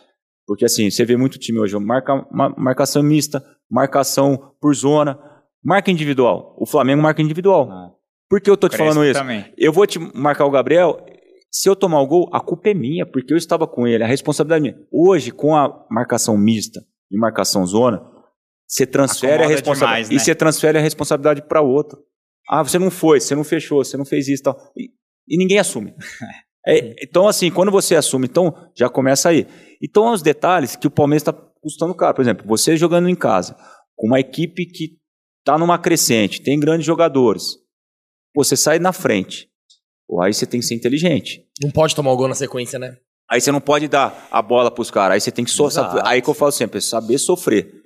Porque 0.46 0.64
assim, 0.64 0.88
você 0.90 1.04
vê 1.04 1.16
muito 1.16 1.38
time 1.38 1.58
hoje, 1.58 1.76
marca, 1.78 2.24
ma- 2.30 2.54
marcação 2.56 3.02
mista, 3.02 3.44
marcação 3.70 4.54
por 4.60 4.74
zona, 4.74 5.18
marca 5.62 5.90
individual. 5.90 6.56
O 6.58 6.66
Flamengo 6.66 7.02
marca 7.02 7.20
individual. 7.22 7.68
Ah. 7.70 7.90
Por 8.28 8.40
que 8.40 8.48
eu 8.48 8.56
tô 8.56 8.68
te 8.68 8.76
falando 8.76 9.04
isso? 9.04 9.18
também. 9.18 9.52
Eu 9.58 9.72
vou 9.72 9.86
te 9.86 9.98
marcar 9.98 10.46
o 10.46 10.50
Gabriel. 10.50 11.04
Se 11.50 11.68
eu 11.68 11.74
tomar 11.74 12.00
o 12.00 12.06
gol, 12.06 12.28
a 12.32 12.40
culpa 12.40 12.68
é 12.70 12.74
minha, 12.74 13.04
porque 13.04 13.32
eu 13.32 13.36
estava 13.36 13.66
com 13.66 13.84
ele, 13.86 14.04
a 14.04 14.06
responsabilidade 14.06 14.68
é 14.68 14.70
minha. 14.72 14.86
Hoje, 14.92 15.32
com 15.32 15.56
a 15.56 15.84
marcação 15.90 16.38
mista 16.38 16.80
e 17.10 17.18
marcação 17.18 17.66
zona, 17.66 18.00
você 18.68 18.86
transfere 18.86 19.32
a 19.32 19.36
Acomoda 19.36 19.54
responsabilidade. 19.54 20.02
demais, 20.04 20.08
né? 20.10 20.14
E 20.16 20.20
você 20.20 20.32
transfere 20.36 20.78
a 20.78 20.80
responsabilidade 20.80 21.42
para 21.42 21.60
outro. 21.60 21.98
Ah, 22.48 22.62
você 22.62 22.78
não 22.78 22.88
foi, 22.90 23.18
você 23.18 23.34
não 23.34 23.42
fechou, 23.42 23.84
você 23.84 23.96
não 23.96 24.04
fez 24.04 24.28
isso 24.28 24.42
e 24.42 24.44
tal. 24.44 24.56
E, 24.76 24.90
e 25.28 25.36
ninguém 25.36 25.58
assume. 25.58 25.92
É, 26.66 26.94
então, 27.02 27.26
assim, 27.26 27.50
quando 27.50 27.70
você 27.70 27.96
assume, 27.96 28.26
então 28.26 28.54
já 28.76 28.88
começa 28.88 29.28
aí. 29.30 29.46
Então, 29.82 30.12
os 30.12 30.22
detalhes 30.22 30.76
que 30.76 30.86
o 30.86 30.90
Palmeiras 30.90 31.22
está 31.22 31.32
custando 31.32 31.94
caro. 31.94 32.14
Por 32.14 32.22
exemplo, 32.22 32.46
você 32.46 32.76
jogando 32.76 33.08
em 33.08 33.14
casa, 33.14 33.56
com 33.96 34.06
uma 34.08 34.20
equipe 34.20 34.66
que 34.66 34.98
está 35.40 35.56
numa 35.58 35.78
crescente, 35.78 36.42
tem 36.42 36.60
grandes 36.60 36.86
jogadores. 36.86 37.56
Você 38.34 38.56
sai 38.56 38.78
na 38.78 38.92
frente. 38.92 39.48
Pô, 40.06 40.20
aí 40.22 40.32
você 40.34 40.46
tem 40.46 40.60
que 40.60 40.66
ser 40.66 40.74
inteligente. 40.74 41.46
Não 41.62 41.70
pode 41.70 41.94
tomar 41.94 42.12
o 42.12 42.16
gol 42.16 42.28
na 42.28 42.34
sequência, 42.34 42.78
né? 42.78 42.96
Aí 43.30 43.40
você 43.40 43.52
não 43.52 43.60
pode 43.60 43.86
dar 43.88 44.28
a 44.30 44.42
bola 44.42 44.70
pros 44.70 44.90
caras. 44.90 45.14
Aí 45.14 45.20
você 45.20 45.30
tem 45.30 45.44
que 45.44 45.50
so 45.50 45.66
Exato. 45.66 45.96
saber- 45.96 46.08
Aí 46.08 46.20
que 46.20 46.28
eu 46.28 46.34
falo 46.34 46.50
sempre, 46.52 46.78
é 46.78 46.80
saber 46.80 47.16
sofrer. 47.18 47.79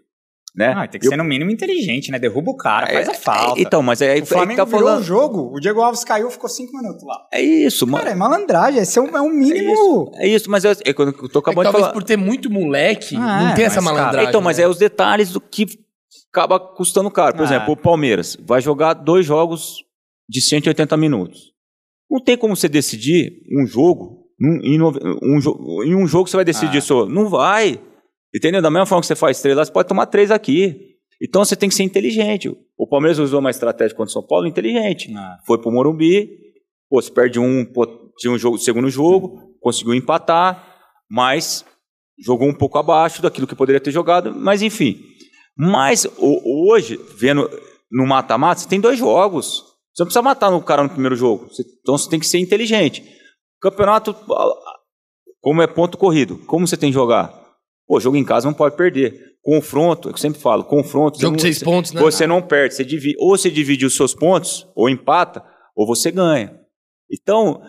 Né? 0.57 0.73
Ah, 0.77 0.87
tem 0.87 1.01
que 1.01 1.07
Eu- 1.07 1.11
ser 1.11 1.17
no 1.17 1.25
mínimo 1.25 1.51
inteligente, 1.51 2.13
né? 2.13 2.19
Derruba 2.19 2.53
o 2.53 2.57
cara, 2.57 2.87
faz 2.87 3.09
a 3.09 3.13
É, 3.13 3.15
falta. 3.15 3.61
Então, 3.61 3.83
mas 3.83 4.01
é 4.01 4.13
aí 4.13 4.21
o 4.21 4.23
que 4.23 4.29
Flamengo 4.29 4.57
tá 4.59 4.65
virou 4.65 4.81
falando. 4.85 5.01
o 5.01 5.03
jogo, 5.05 5.51
o 5.53 5.59
Diego 5.59 5.81
Alves 5.81 6.05
caiu, 6.05 6.31
ficou 6.31 6.49
cinco 6.49 6.77
minutos 6.77 7.03
lá. 7.05 7.27
É 7.33 7.41
isso, 7.43 7.85
mano. 7.87 7.99
Cara, 8.05 8.11
é 8.13 8.15
malandragem, 8.15 8.81
esse 8.81 8.97
é 8.97 9.03
um, 9.03 9.17
é 9.17 9.21
um 9.21 9.31
É 9.31 9.33
mínimo... 9.35 9.73
isso, 9.73 10.11
é 10.15 10.29
isso, 10.29 10.49
mas 10.51 10.65
é, 10.65 10.73
é 10.85 10.93
quando 10.93 11.09
eu 11.09 11.15
tô 11.15 11.25
É 11.25 11.29
que 11.29 11.39
acabando 11.39 11.57
de 11.67 11.73
talvez 11.73 11.81
falar. 11.87 11.93
por 11.93 12.03
ter 12.05 12.17
muito 12.17 12.49
moleque, 12.49 13.17
Ah, 13.17 13.41
não 13.43 13.49
é, 13.51 13.55
tem 13.55 13.65
essa 13.65 13.81
mas, 13.81 13.85
cara, 13.87 13.97
malandragem. 13.97 14.29
Então, 14.29 14.41
mas 14.41 14.59
né? 14.59 14.65
é 14.65 14.69
os 14.69 14.79
detalhes 14.79 15.33
do 15.33 15.41
que 15.41 15.67
acaba 16.33 16.61
custando 16.61 17.11
caro. 17.11 17.35
Por 17.35 17.43
Ah. 17.43 17.47
exemplo, 17.47 17.73
o 17.73 17.77
Palmeiras 17.77 18.37
vai 18.47 18.61
jogar 18.61 18.95
dois 18.95 19.27
jogos 19.27 19.83
de 20.29 20.41
180 20.41 20.97
minutos. 20.97 21.53
Não 22.09 22.23
tem 22.23 22.37
como 22.37 22.55
você 22.55 22.69
decidir 22.69 23.33
um 23.61 23.67
jogo. 23.67 24.23
em, 24.41 24.81
um, 24.83 25.83
em 25.85 25.95
um 25.95 26.07
jogo 26.07 26.29
você 26.29 26.37
vai 26.37 26.45
decidir 26.45 26.79
Ah. 26.79 26.83
só. 26.83 27.07
Não 27.07 27.29
vai. 27.29 27.81
Entendeu? 28.35 28.61
Da 28.61 28.71
mesma 28.71 28.87
forma 28.87 29.01
que 29.01 29.07
você 29.07 29.15
faz 29.17 29.41
três 29.41 29.57
lá, 29.57 29.65
você 29.65 29.73
pode 29.73 29.89
tomar 29.89 30.07
três 30.07 30.31
aqui. 30.31 30.95
Então 31.23 31.45
você 31.45 31.55
tem 31.55 31.69
que 31.69 31.75
ser 31.75 31.85
inteligente. 31.85 32.49
O 32.77 32.87
Palmeiras 32.89 33.19
usou 33.19 33.39
uma 33.41 33.51
estratégia 33.51 33.97
contra 33.97 34.11
o 34.11 34.13
São 34.13 34.27
Paulo 34.27 34.47
inteligente. 34.47 35.13
Ah, 35.17 35.39
Foi 35.47 35.61
pro 35.61 35.71
Morumbi, 35.71 36.29
pô, 36.91 37.01
se 37.01 37.11
perde 37.13 37.39
um, 37.39 37.65
pô, 37.65 37.87
tinha 38.19 38.33
um 38.33 38.39
jogo, 38.39 38.59
segundo 38.59 38.91
jogo, 38.91 39.41
conseguiu 39.61 39.95
empatar, 39.95 40.77
mas 41.09 41.65
jogou 42.19 42.49
um 42.49 42.55
pouco 42.55 42.79
abaixo 42.79 43.23
daquilo 43.23 43.47
que 43.47 43.55
poderia 43.55 43.81
ter 43.81 43.91
jogado, 43.93 44.35
mas 44.35 44.61
enfim. 44.63 44.99
Mas 45.57 46.05
o- 46.19 46.69
hoje, 46.73 46.99
vendo 47.17 47.49
no 47.91 48.07
mata-mata, 48.07 48.61
você 48.61 48.69
tem 48.69 48.81
dois 48.81 48.99
jogos. 48.99 49.63
Você 49.95 50.03
não 50.03 50.07
precisa 50.07 50.23
matar 50.23 50.51
o 50.53 50.61
cara 50.63 50.83
no 50.83 50.91
primeiro 50.91 51.15
jogo. 51.15 51.47
Você- 51.49 51.63
então 51.81 51.97
você 51.97 52.11
tem 52.11 52.19
que 52.19 52.27
ser 52.27 52.39
inteligente. 52.41 53.05
Campeonato, 53.61 54.15
como 55.41 55.63
é 55.63 55.67
ponto 55.69 55.97
corrido, 55.97 56.39
como 56.47 56.67
você 56.67 56.77
tem 56.77 56.91
que 56.91 56.95
jogar? 56.95 57.44
Pô, 57.87 58.01
jogo 58.01 58.17
em 58.17 58.25
casa 58.25 58.47
não 58.47 58.55
pode 58.55 58.77
perder. 58.77 59.35
Confronto, 59.43 60.09
é 60.09 60.13
eu 60.13 60.17
sempre 60.17 60.41
falo, 60.41 60.65
confronto. 60.65 61.21
Jogo 61.21 61.37
de 61.37 61.43
você 61.43 61.49
não- 61.49 61.53
seis 61.55 61.63
pontos, 61.63 61.93
né? 61.93 62.01
Você 62.01 62.27
não 62.27 62.41
perde, 62.41 62.75
você 62.75 62.85
divide, 62.85 63.17
ou 63.19 63.37
você 63.37 63.51
divide 63.51 63.85
os 63.85 63.95
seus 63.95 64.15
pontos, 64.15 64.67
ou 64.75 64.89
empata, 64.89 65.45
ou 65.77 65.87
você 65.87 66.11
ganha. 66.11 66.59
Então, 67.11 67.61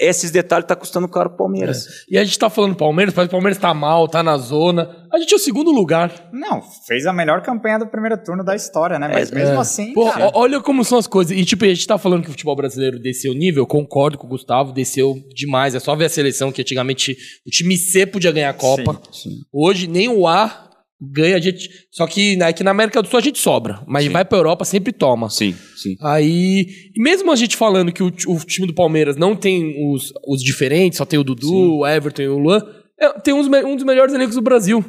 esses 0.00 0.30
detalhes 0.30 0.66
tá 0.66 0.74
custando 0.74 1.08
caro 1.08 1.30
pro 1.30 1.38
Palmeiras. 1.38 2.04
E 2.10 2.16
a 2.18 2.24
gente 2.24 2.38
tá 2.38 2.48
falando 2.48 2.72
do 2.72 2.76
Palmeiras, 2.76 3.14
parece 3.14 3.28
que 3.28 3.34
o 3.34 3.38
Palmeiras 3.38 3.58
tá 3.58 3.72
mal, 3.74 4.08
tá 4.08 4.22
na 4.22 4.36
zona. 4.38 5.06
A 5.12 5.18
gente 5.18 5.32
é 5.32 5.36
o 5.36 5.40
segundo 5.40 5.70
lugar. 5.70 6.30
Não, 6.32 6.62
fez 6.86 7.06
a 7.06 7.12
melhor 7.12 7.42
campanha 7.42 7.78
do 7.78 7.86
primeiro 7.86 8.16
turno 8.22 8.42
da 8.42 8.54
história, 8.56 8.98
né? 8.98 9.08
Mas 9.08 9.30
É, 9.30 9.34
mesmo 9.34 9.54
É. 9.56 9.58
assim, 9.58 9.92
Pô, 9.92 10.10
cara, 10.10 10.30
olha 10.34 10.60
como 10.60 10.84
são 10.84 10.98
as 10.98 11.06
coisas. 11.06 11.36
E 11.36 11.44
tipo, 11.44 11.64
a 11.64 11.68
gente 11.68 11.86
tá 11.86 11.98
falando 11.98 12.22
que 12.22 12.28
o 12.28 12.32
futebol 12.32 12.56
brasileiro 12.56 12.98
desceu 12.98 13.32
o 13.32 13.34
nível, 13.34 13.66
concordo 13.66 14.16
com 14.18 14.26
o 14.26 14.30
Gustavo, 14.30 14.72
desceu 14.72 15.14
demais. 15.34 15.74
É 15.74 15.80
só 15.80 15.94
ver 15.94 16.06
a 16.06 16.08
seleção 16.08 16.50
que 16.50 16.62
antigamente 16.62 17.16
o 17.46 17.50
time 17.50 17.76
C 17.76 18.06
podia 18.06 18.32
ganhar 18.32 18.50
a 18.50 18.54
Copa. 18.54 19.00
Sim. 19.12 19.40
Hoje 19.52 19.86
nem 19.86 20.08
o 20.08 20.26
A 20.26 20.70
ganha, 21.10 21.36
a 21.36 21.40
gente. 21.40 21.68
Só 21.90 22.06
que 22.06 22.36
né, 22.36 22.46
aqui 22.46 22.62
na 22.62 22.70
América 22.70 23.02
do 23.02 23.08
Sul 23.08 23.18
a 23.18 23.22
gente 23.22 23.38
sobra. 23.38 23.82
Mas 23.86 24.04
Sim. 24.04 24.10
vai 24.10 24.24
pra 24.24 24.38
Europa, 24.38 24.64
sempre 24.64 24.92
toma. 24.92 25.28
Sim, 25.30 25.54
sim. 25.76 25.96
Aí, 26.00 26.66
e 26.94 27.02
mesmo 27.02 27.32
a 27.32 27.36
gente 27.36 27.56
falando 27.56 27.92
que 27.92 28.02
o, 28.02 28.06
o 28.28 28.38
time 28.38 28.66
do 28.66 28.74
Palmeiras 28.74 29.16
não 29.16 29.34
tem 29.34 29.74
os, 29.92 30.12
os 30.28 30.42
diferentes, 30.42 30.98
só 30.98 31.04
tem 31.04 31.18
o 31.18 31.24
Dudu, 31.24 31.78
o 31.78 31.86
Everton 31.86 32.22
e 32.22 32.28
o 32.28 32.38
Luan, 32.38 32.62
é, 33.00 33.08
tem 33.20 33.34
uns 33.34 33.46
um 33.48 33.74
dos 33.76 33.84
melhores 33.84 34.14
elencos 34.14 34.36
do 34.36 34.42
Brasil. 34.42 34.84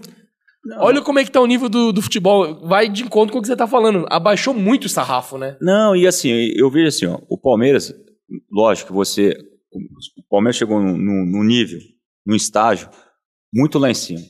Olha 0.78 1.02
como 1.02 1.20
é 1.20 1.26
que 1.26 1.32
tá 1.32 1.42
o 1.42 1.46
nível 1.48 1.68
do, 1.68 1.92
do 1.92 2.02
futebol. 2.02 2.66
Vai 2.68 2.88
de 2.88 3.04
encontro 3.04 3.34
com 3.34 3.40
o 3.40 3.42
que 3.42 3.48
você 3.50 3.56
tá 3.56 3.68
falando. 3.68 4.06
Abaixou 4.10 4.54
muito 4.54 4.86
o 4.86 4.90
sarrafo, 4.90 5.38
né? 5.38 5.58
Não, 5.62 5.94
e 5.94 6.08
assim, 6.08 6.30
eu 6.56 6.72
vejo 6.72 6.88
assim, 6.88 7.06
ó, 7.06 7.20
o 7.28 7.38
Palmeiras, 7.38 7.94
lógico 8.50 8.88
que 8.88 8.94
você. 8.94 9.36
O 10.18 10.24
Palmeiras 10.30 10.56
chegou 10.56 10.80
num, 10.82 10.96
num- 10.98 11.26
num 11.26 11.44
nível, 11.44 11.80
num 12.26 12.36
estágio, 12.36 12.88
muito 13.54 13.78
lá 13.78 13.90
em 13.90 13.94
cima. 13.94 14.22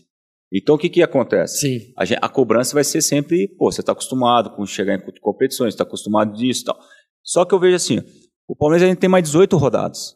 Então 0.53 0.75
o 0.75 0.77
que, 0.77 0.89
que 0.89 1.01
acontece? 1.01 1.57
Sim. 1.61 1.93
A, 1.97 2.05
gen- 2.05 2.19
a 2.21 2.29
cobrança 2.29 2.73
vai 2.75 2.83
ser 2.83 3.01
sempre, 3.01 3.47
pô, 3.57 3.71
você 3.71 3.81
está 3.81 3.91
acostumado 3.91 4.51
com 4.55 4.65
chegar 4.65 4.95
em 4.95 5.01
co- 5.01 5.11
competições, 5.21 5.73
está 5.73 5.83
acostumado 5.83 6.33
disso 6.33 6.61
e 6.61 6.65
tal. 6.65 6.79
Só 7.23 7.43
que 7.45 7.53
eu 7.55 7.59
vejo 7.59 7.75
assim, 7.75 7.99
o 8.47 8.55
Palmeiras 8.55 8.87
ainda 8.87 8.99
tem 8.99 9.09
mais 9.09 9.23
18 9.25 9.57
rodadas. 9.57 10.15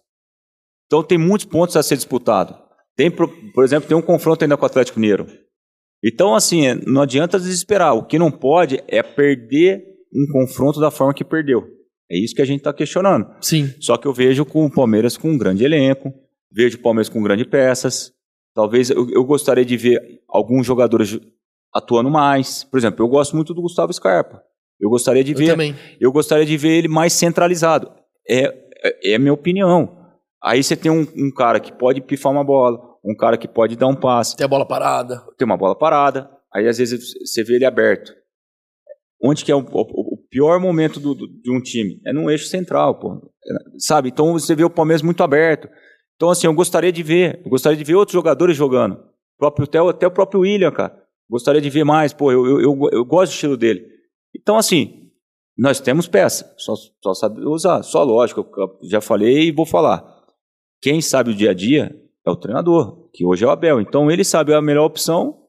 Então 0.86 1.04
tem 1.04 1.18
muitos 1.18 1.46
pontos 1.48 1.76
a 1.76 1.82
ser 1.84 1.96
disputado. 1.96 2.56
Tem, 2.96 3.10
por, 3.12 3.30
por 3.54 3.64
exemplo, 3.64 3.88
tem 3.88 3.98
um 3.98 4.02
confronto 4.02 4.44
ainda 4.44 4.56
com 4.58 4.64
o 4.64 4.66
Atlético 4.66 5.00
Mineiro. 5.00 5.28
Então, 6.04 6.36
assim, 6.36 6.68
é, 6.68 6.76
não 6.76 7.02
adianta 7.02 7.40
desesperar. 7.40 7.96
O 7.96 8.06
que 8.06 8.20
não 8.20 8.32
pode 8.32 8.82
é 8.88 9.02
perder 9.02 9.84
um 10.14 10.26
confronto 10.32 10.80
da 10.80 10.92
forma 10.92 11.14
que 11.14 11.24
perdeu. 11.24 11.64
É 12.10 12.18
isso 12.18 12.36
que 12.36 12.42
a 12.42 12.46
gente 12.46 12.60
está 12.60 12.72
questionando. 12.74 13.28
Sim. 13.42 13.74
Só 13.82 13.98
que 13.98 14.08
eu 14.08 14.14
vejo 14.14 14.46
com 14.46 14.66
o 14.66 14.72
Palmeiras 14.72 15.18
com 15.18 15.30
um 15.32 15.38
grande 15.38 15.66
elenco, 15.66 16.14
vejo 16.52 16.78
o 16.78 16.82
Palmeiras 16.82 17.10
com 17.10 17.22
grandes 17.22 17.48
peças. 17.48 18.14
Talvez 18.58 18.90
eu, 18.90 19.08
eu 19.12 19.24
gostaria 19.24 19.64
de 19.64 19.78
ver 19.78 20.02
alguns 20.28 20.66
jogadores 20.66 21.20
atuando 21.72 22.10
mais. 22.10 22.64
Por 22.64 22.80
exemplo, 22.80 23.06
eu 23.06 23.08
gosto 23.08 23.36
muito 23.36 23.54
do 23.54 23.62
Gustavo 23.62 23.94
Scarpa. 23.94 24.42
Eu 24.82 24.90
gostaria 24.90 25.24
de 25.24 25.34
Eu 25.34 25.38
ver, 25.38 25.48
também. 25.52 25.76
eu 26.02 26.12
gostaria 26.12 26.44
de 26.44 26.58
ver 26.58 26.70
ele 26.70 26.88
mais 26.88 27.14
centralizado. 27.14 27.92
É, 28.28 28.46
é, 28.84 29.12
é 29.12 29.16
a 29.16 29.20
minha 29.20 29.32
opinião. 29.34 29.96
Aí 30.44 30.64
você 30.64 30.76
tem 30.76 30.92
um, 30.92 31.06
um 31.16 31.32
cara 31.32 31.60
que 31.60 31.72
pode 31.72 32.02
pifar 32.02 32.32
uma 32.32 32.44
bola, 32.44 32.80
um 33.06 33.16
cara 33.16 33.38
que 33.38 33.48
pode 33.48 33.76
dar 33.76 33.86
um 33.86 33.96
passe, 33.96 34.36
Tem 34.36 34.46
a 34.46 34.48
bola 34.48 34.66
parada. 34.68 35.22
tem 35.38 35.46
uma 35.46 35.56
bola 35.58 35.78
parada, 35.78 36.28
aí 36.52 36.68
às 36.68 36.80
vezes 36.80 37.14
você 37.24 37.44
vê 37.44 37.58
ele 37.58 37.66
aberto. 37.66 38.12
Onde 39.24 39.46
que 39.46 39.52
é 39.52 39.56
o, 39.56 39.60
o- 39.60 40.14
o 40.14 40.18
pior 40.32 40.60
momento 40.60 41.00
do- 41.00 41.14
do- 41.14 41.28
de 41.28 41.52
um 41.52 41.62
time? 41.62 42.02
É 42.08 42.12
no 42.12 42.28
eixo 42.32 42.48
central, 42.48 43.00
pô. 43.00 43.14
É, 43.16 43.54
Sabe? 43.78 44.10
Então 44.10 44.34
você 44.34 44.56
vê 44.56 44.64
o 44.64 44.70
Palmeiras 44.70 45.04
muito 45.04 45.22
aberto. 45.24 45.68
Então, 46.18 46.30
assim, 46.30 46.48
eu 46.48 46.54
gostaria 46.54 46.92
de 46.92 47.02
ver. 47.02 47.42
Gostaria 47.48 47.78
de 47.78 47.84
ver 47.84 47.96
outros 47.96 48.14
jogadores 48.14 48.58
jogando. 48.58 48.96
O 48.96 49.38
próprio, 49.40 49.64
até, 49.66 49.82
o- 49.82 49.90
até 49.90 50.08
o 50.08 50.12
próprio 50.12 50.42
William, 50.42 50.72
cara. 50.72 50.98
Gostaria 51.30 51.62
de 51.62 51.70
ver 51.70 51.84
mais. 51.86 52.12
Pô, 52.12 52.32
eu, 52.32 52.46
eu, 52.46 52.60
eu, 52.62 52.90
eu 52.92 53.06
gosto 53.06 53.32
do 53.32 53.36
estilo 53.36 53.56
dele. 53.58 53.86
Então, 54.36 54.58
assim, 54.58 55.10
nós 55.58 55.80
temos 55.80 56.08
peça. 56.08 56.54
Só, 56.58 56.74
só 57.04 57.14
sabe 57.14 57.42
usar. 57.46 57.84
Só 57.84 58.04
lógico, 58.04 58.46
eu 58.58 58.90
já 58.90 59.00
falei 59.00 59.48
e 59.48 59.52
vou 59.52 59.66
falar. 59.66 60.04
Quem 60.82 61.02
sabe 61.02 61.32
o 61.32 61.36
dia 61.36 61.52
a 61.52 61.54
dia 61.54 61.96
é 62.26 62.30
o 62.32 62.36
treinador, 62.36 63.10
que 63.14 63.26
hoje 63.26 63.44
é 63.44 63.48
o 63.48 63.52
Abel. 63.52 63.80
Então, 63.80 64.10
ele 64.12 64.24
sabe 64.24 64.54
a 64.54 64.62
melhor 64.62 64.86
opção 64.86 65.44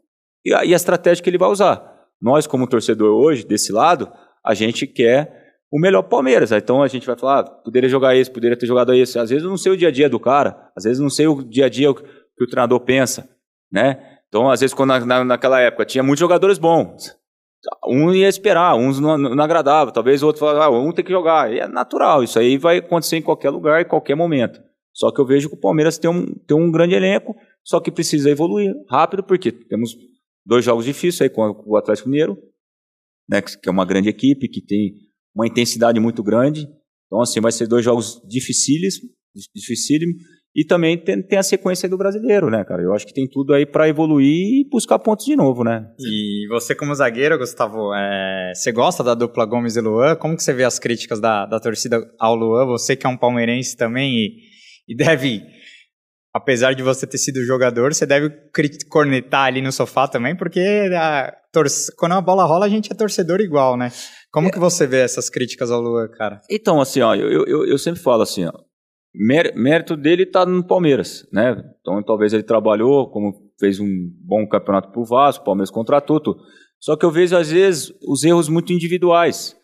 e 0.45 0.55
a, 0.55 0.65
e 0.65 0.73
a 0.73 0.77
estratégia 0.77 1.23
que 1.25 1.31
ele 1.31 1.39
vai 1.39 1.49
usar. 1.51 1.83
Nós, 2.21 2.47
como 2.47 2.67
torcedor 2.69 3.11
hoje, 3.15 3.45
desse 3.47 3.73
lado, 3.73 4.11
a 4.45 4.53
gente 4.55 4.87
quer 4.87 5.38
o 5.71 5.79
melhor 5.81 6.03
Palmeiras. 6.03 6.53
Então 6.53 6.83
a 6.83 6.89
gente 6.89 7.07
vai 7.07 7.17
falar, 7.17 7.41
ah, 7.41 7.45
poderia 7.45 7.89
jogar 7.89 8.17
esse, 8.17 8.31
poderia 8.31 8.57
ter 8.57 8.67
jogado 8.67 8.93
esse. 8.95 9.19
Às 9.19 9.31
vezes 9.31 9.45
eu 9.45 9.51
não 9.51 9.57
sei 9.57 9.73
o 9.73 9.77
dia 9.77 9.89
a 9.89 9.91
dia 9.91 10.09
do 10.09 10.19
cara, 10.21 10.71
às 10.77 10.85
vezes 10.85 10.99
eu 10.99 11.03
não 11.03 11.11
sei 11.11 11.27
o 11.27 11.43
dia 11.43 11.67
a 11.67 11.69
dia 11.69 11.93
que 11.95 12.45
o 12.45 12.47
treinador 12.49 12.81
pensa, 12.81 13.29
né? 13.71 14.19
Então, 14.29 14.51
às 14.51 14.61
vezes, 14.61 14.75
quando 14.75 14.91
na, 14.91 15.01
na- 15.07 15.25
naquela 15.25 15.59
época 15.61 15.87
tinha 15.87 16.03
muitos 16.03 16.21
jogadores 16.21 16.59
bons, 16.59 17.17
um 17.87 18.13
ia 18.13 18.29
esperar, 18.29 18.77
uns 18.77 19.01
não, 19.01 19.17
não 19.17 19.43
agradava, 19.43 19.91
talvez 19.91 20.23
o 20.23 20.27
outro 20.27 20.41
falava, 20.41 20.67
ah, 20.67 20.71
um 20.71 20.93
tem 20.93 21.05
que 21.05 21.11
jogar. 21.11 21.53
E 21.53 21.59
é 21.61 21.67
natural, 21.67 22.23
isso 22.23 22.39
aí 22.39 22.57
vai 22.59 22.79
acontecer 22.79 23.17
em 23.17 23.23
qualquer 23.23 23.51
lugar, 23.51 23.81
em 23.81 23.89
qualquer 23.89 24.15
momento. 24.15 24.61
Só 24.95 25.11
que 25.11 25.21
eu 25.21 25.27
vejo 25.27 25.49
que 25.49 25.55
o 25.55 25.61
Palmeiras 25.61 25.97
tem 25.99 26.11
um, 26.11 26.27
tem 26.47 26.57
um 26.57 26.71
grande 26.71 26.95
elenco, 26.95 27.35
só 27.65 27.81
que 27.81 27.91
precisa 27.91 28.31
evoluir 28.31 28.75
rápido, 28.91 29.23
porque 29.23 29.51
temos 29.51 29.97
dois 30.45 30.65
jogos 30.65 30.85
difíceis 30.85 31.23
aí 31.23 31.31
com 31.31 31.63
o 31.67 31.77
Atlético 31.77 32.09
Mineiro, 32.09 32.37
né, 33.29 33.41
que 33.41 33.69
é 33.69 33.71
uma 33.73 33.85
grande 33.87 34.09
equipe, 34.09 34.49
que 34.49 34.61
tem 34.61 34.93
uma 35.39 35.47
intensidade 35.47 36.01
muito 36.01 36.23
grande. 36.23 36.69
Então, 37.07 37.23
assim, 37.23 37.41
vai 37.41 37.53
ser 37.53 37.69
dois 37.69 37.85
jogos 37.85 38.21
dificílimos, 38.29 38.97
dificílimos 39.55 40.17
e 40.55 40.65
também 40.65 40.99
tem, 40.99 41.23
tem 41.23 41.39
a 41.39 41.43
sequência 41.43 41.89
do 41.89 41.97
brasileiro, 41.97 42.51
né, 42.51 42.65
cara? 42.65 42.83
Eu 42.83 42.93
acho 42.93 43.07
que 43.07 43.15
tem 43.15 43.29
tudo 43.29 43.55
aí 43.55 43.65
para 43.65 43.89
evoluir 43.89 44.27
e 44.27 44.69
buscar 44.69 44.99
pontos 44.99 45.25
de 45.25 45.37
novo, 45.37 45.63
né? 45.63 45.87
E 46.01 46.49
você 46.49 46.75
como 46.75 46.93
zagueiro, 46.93 47.39
Gustavo, 47.39 47.95
é, 47.95 48.53
você 48.53 48.73
gosta 48.73 49.05
da 49.05 49.15
dupla 49.15 49.47
Gomes 49.47 49.77
e 49.77 49.81
Luan? 49.81 50.17
Como 50.17 50.37
que 50.37 50.43
você 50.43 50.53
vê 50.53 50.65
as 50.65 50.79
críticas 50.81 51.21
da, 51.21 51.47
da 51.47 51.61
torcida 51.61 52.05
ao 52.19 52.35
Luan? 52.35 52.67
Você 52.67 52.97
que 52.97 53.07
é 53.07 53.09
um 53.09 53.17
palmeirense 53.17 53.77
também 53.77 54.13
e, 54.13 54.33
e 54.89 54.97
deve, 54.97 55.43
apesar 56.35 56.73
de 56.73 56.83
você 56.83 57.07
ter 57.07 57.19
sido 57.19 57.45
jogador, 57.45 57.95
você 57.95 58.05
deve 58.05 58.29
cornetar 58.91 59.45
ali 59.45 59.63
no 59.63 59.71
sofá 59.71 60.09
também, 60.09 60.37
porque 60.37 60.61
a 60.93 61.33
quando 61.97 62.13
a 62.13 62.21
bola 62.21 62.45
rola 62.45 62.67
a 62.67 62.69
gente 62.69 62.93
é 62.93 62.95
torcedor 62.95 63.41
igual, 63.41 63.77
né? 63.77 63.91
Como 64.33 64.51
que 64.51 64.59
você 64.59 64.87
vê 64.87 65.01
essas 65.01 65.31
críticas 65.31 65.71
ao 65.71 65.81
Luan, 65.81 66.09
cara? 66.09 66.41
Então, 66.51 66.81
assim, 66.81 67.01
ó, 67.01 67.15
eu, 67.15 67.47
eu, 67.47 67.67
eu 67.67 67.79
sempre 67.79 68.01
falo 68.01 68.23
assim, 68.23 68.45
ó, 68.45 68.53
mé- 69.15 69.53
mérito 69.55 69.97
dele 69.97 70.27
tá 70.27 70.45
no 70.45 70.67
Palmeiras, 70.67 71.27
né? 71.33 71.57
Então, 71.81 72.03
talvez 72.03 72.33
ele 72.33 72.43
trabalhou, 72.43 73.11
como 73.11 73.33
fez 73.59 73.81
um 73.81 73.89
bom 74.21 74.47
campeonato 74.47 74.91
pro 74.93 75.05
Vasco, 75.05 75.43
o 75.43 75.45
Palmeiras 75.47 75.71
contratou 75.71 76.21
tudo. 76.21 76.41
Só 76.81 76.97
que 76.97 77.05
eu 77.05 77.11
vejo, 77.11 77.37
às 77.37 77.51
vezes, 77.51 77.93
os 78.07 78.23
erros 78.23 78.49
muito 78.49 78.73
individuais 78.73 79.57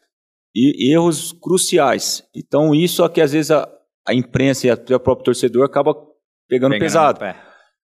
e 0.54 0.92
erros 0.92 1.32
cruciais. 1.32 2.24
Então, 2.34 2.74
isso 2.74 3.04
é 3.04 3.08
que, 3.08 3.20
às 3.20 3.32
vezes, 3.32 3.50
a, 3.50 3.68
a 4.06 4.14
imprensa 4.14 4.66
e 4.66 4.70
até 4.70 4.96
o 4.96 5.00
próprio 5.00 5.26
torcedor 5.26 5.64
acaba 5.64 5.94
pegando, 6.48 6.72
Pegando 6.72 6.78
pesado. 6.80 7.18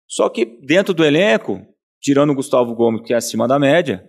Só 0.08 0.28
que 0.28 0.44
dentro 0.66 0.92
do 0.92 1.04
elenco, 1.04 1.60
tirando 2.00 2.30
o 2.30 2.34
Gustavo 2.34 2.74
Gomes, 2.74 3.02
que 3.06 3.12
é 3.12 3.16
acima 3.16 3.46
da 3.46 3.58
média, 3.58 4.04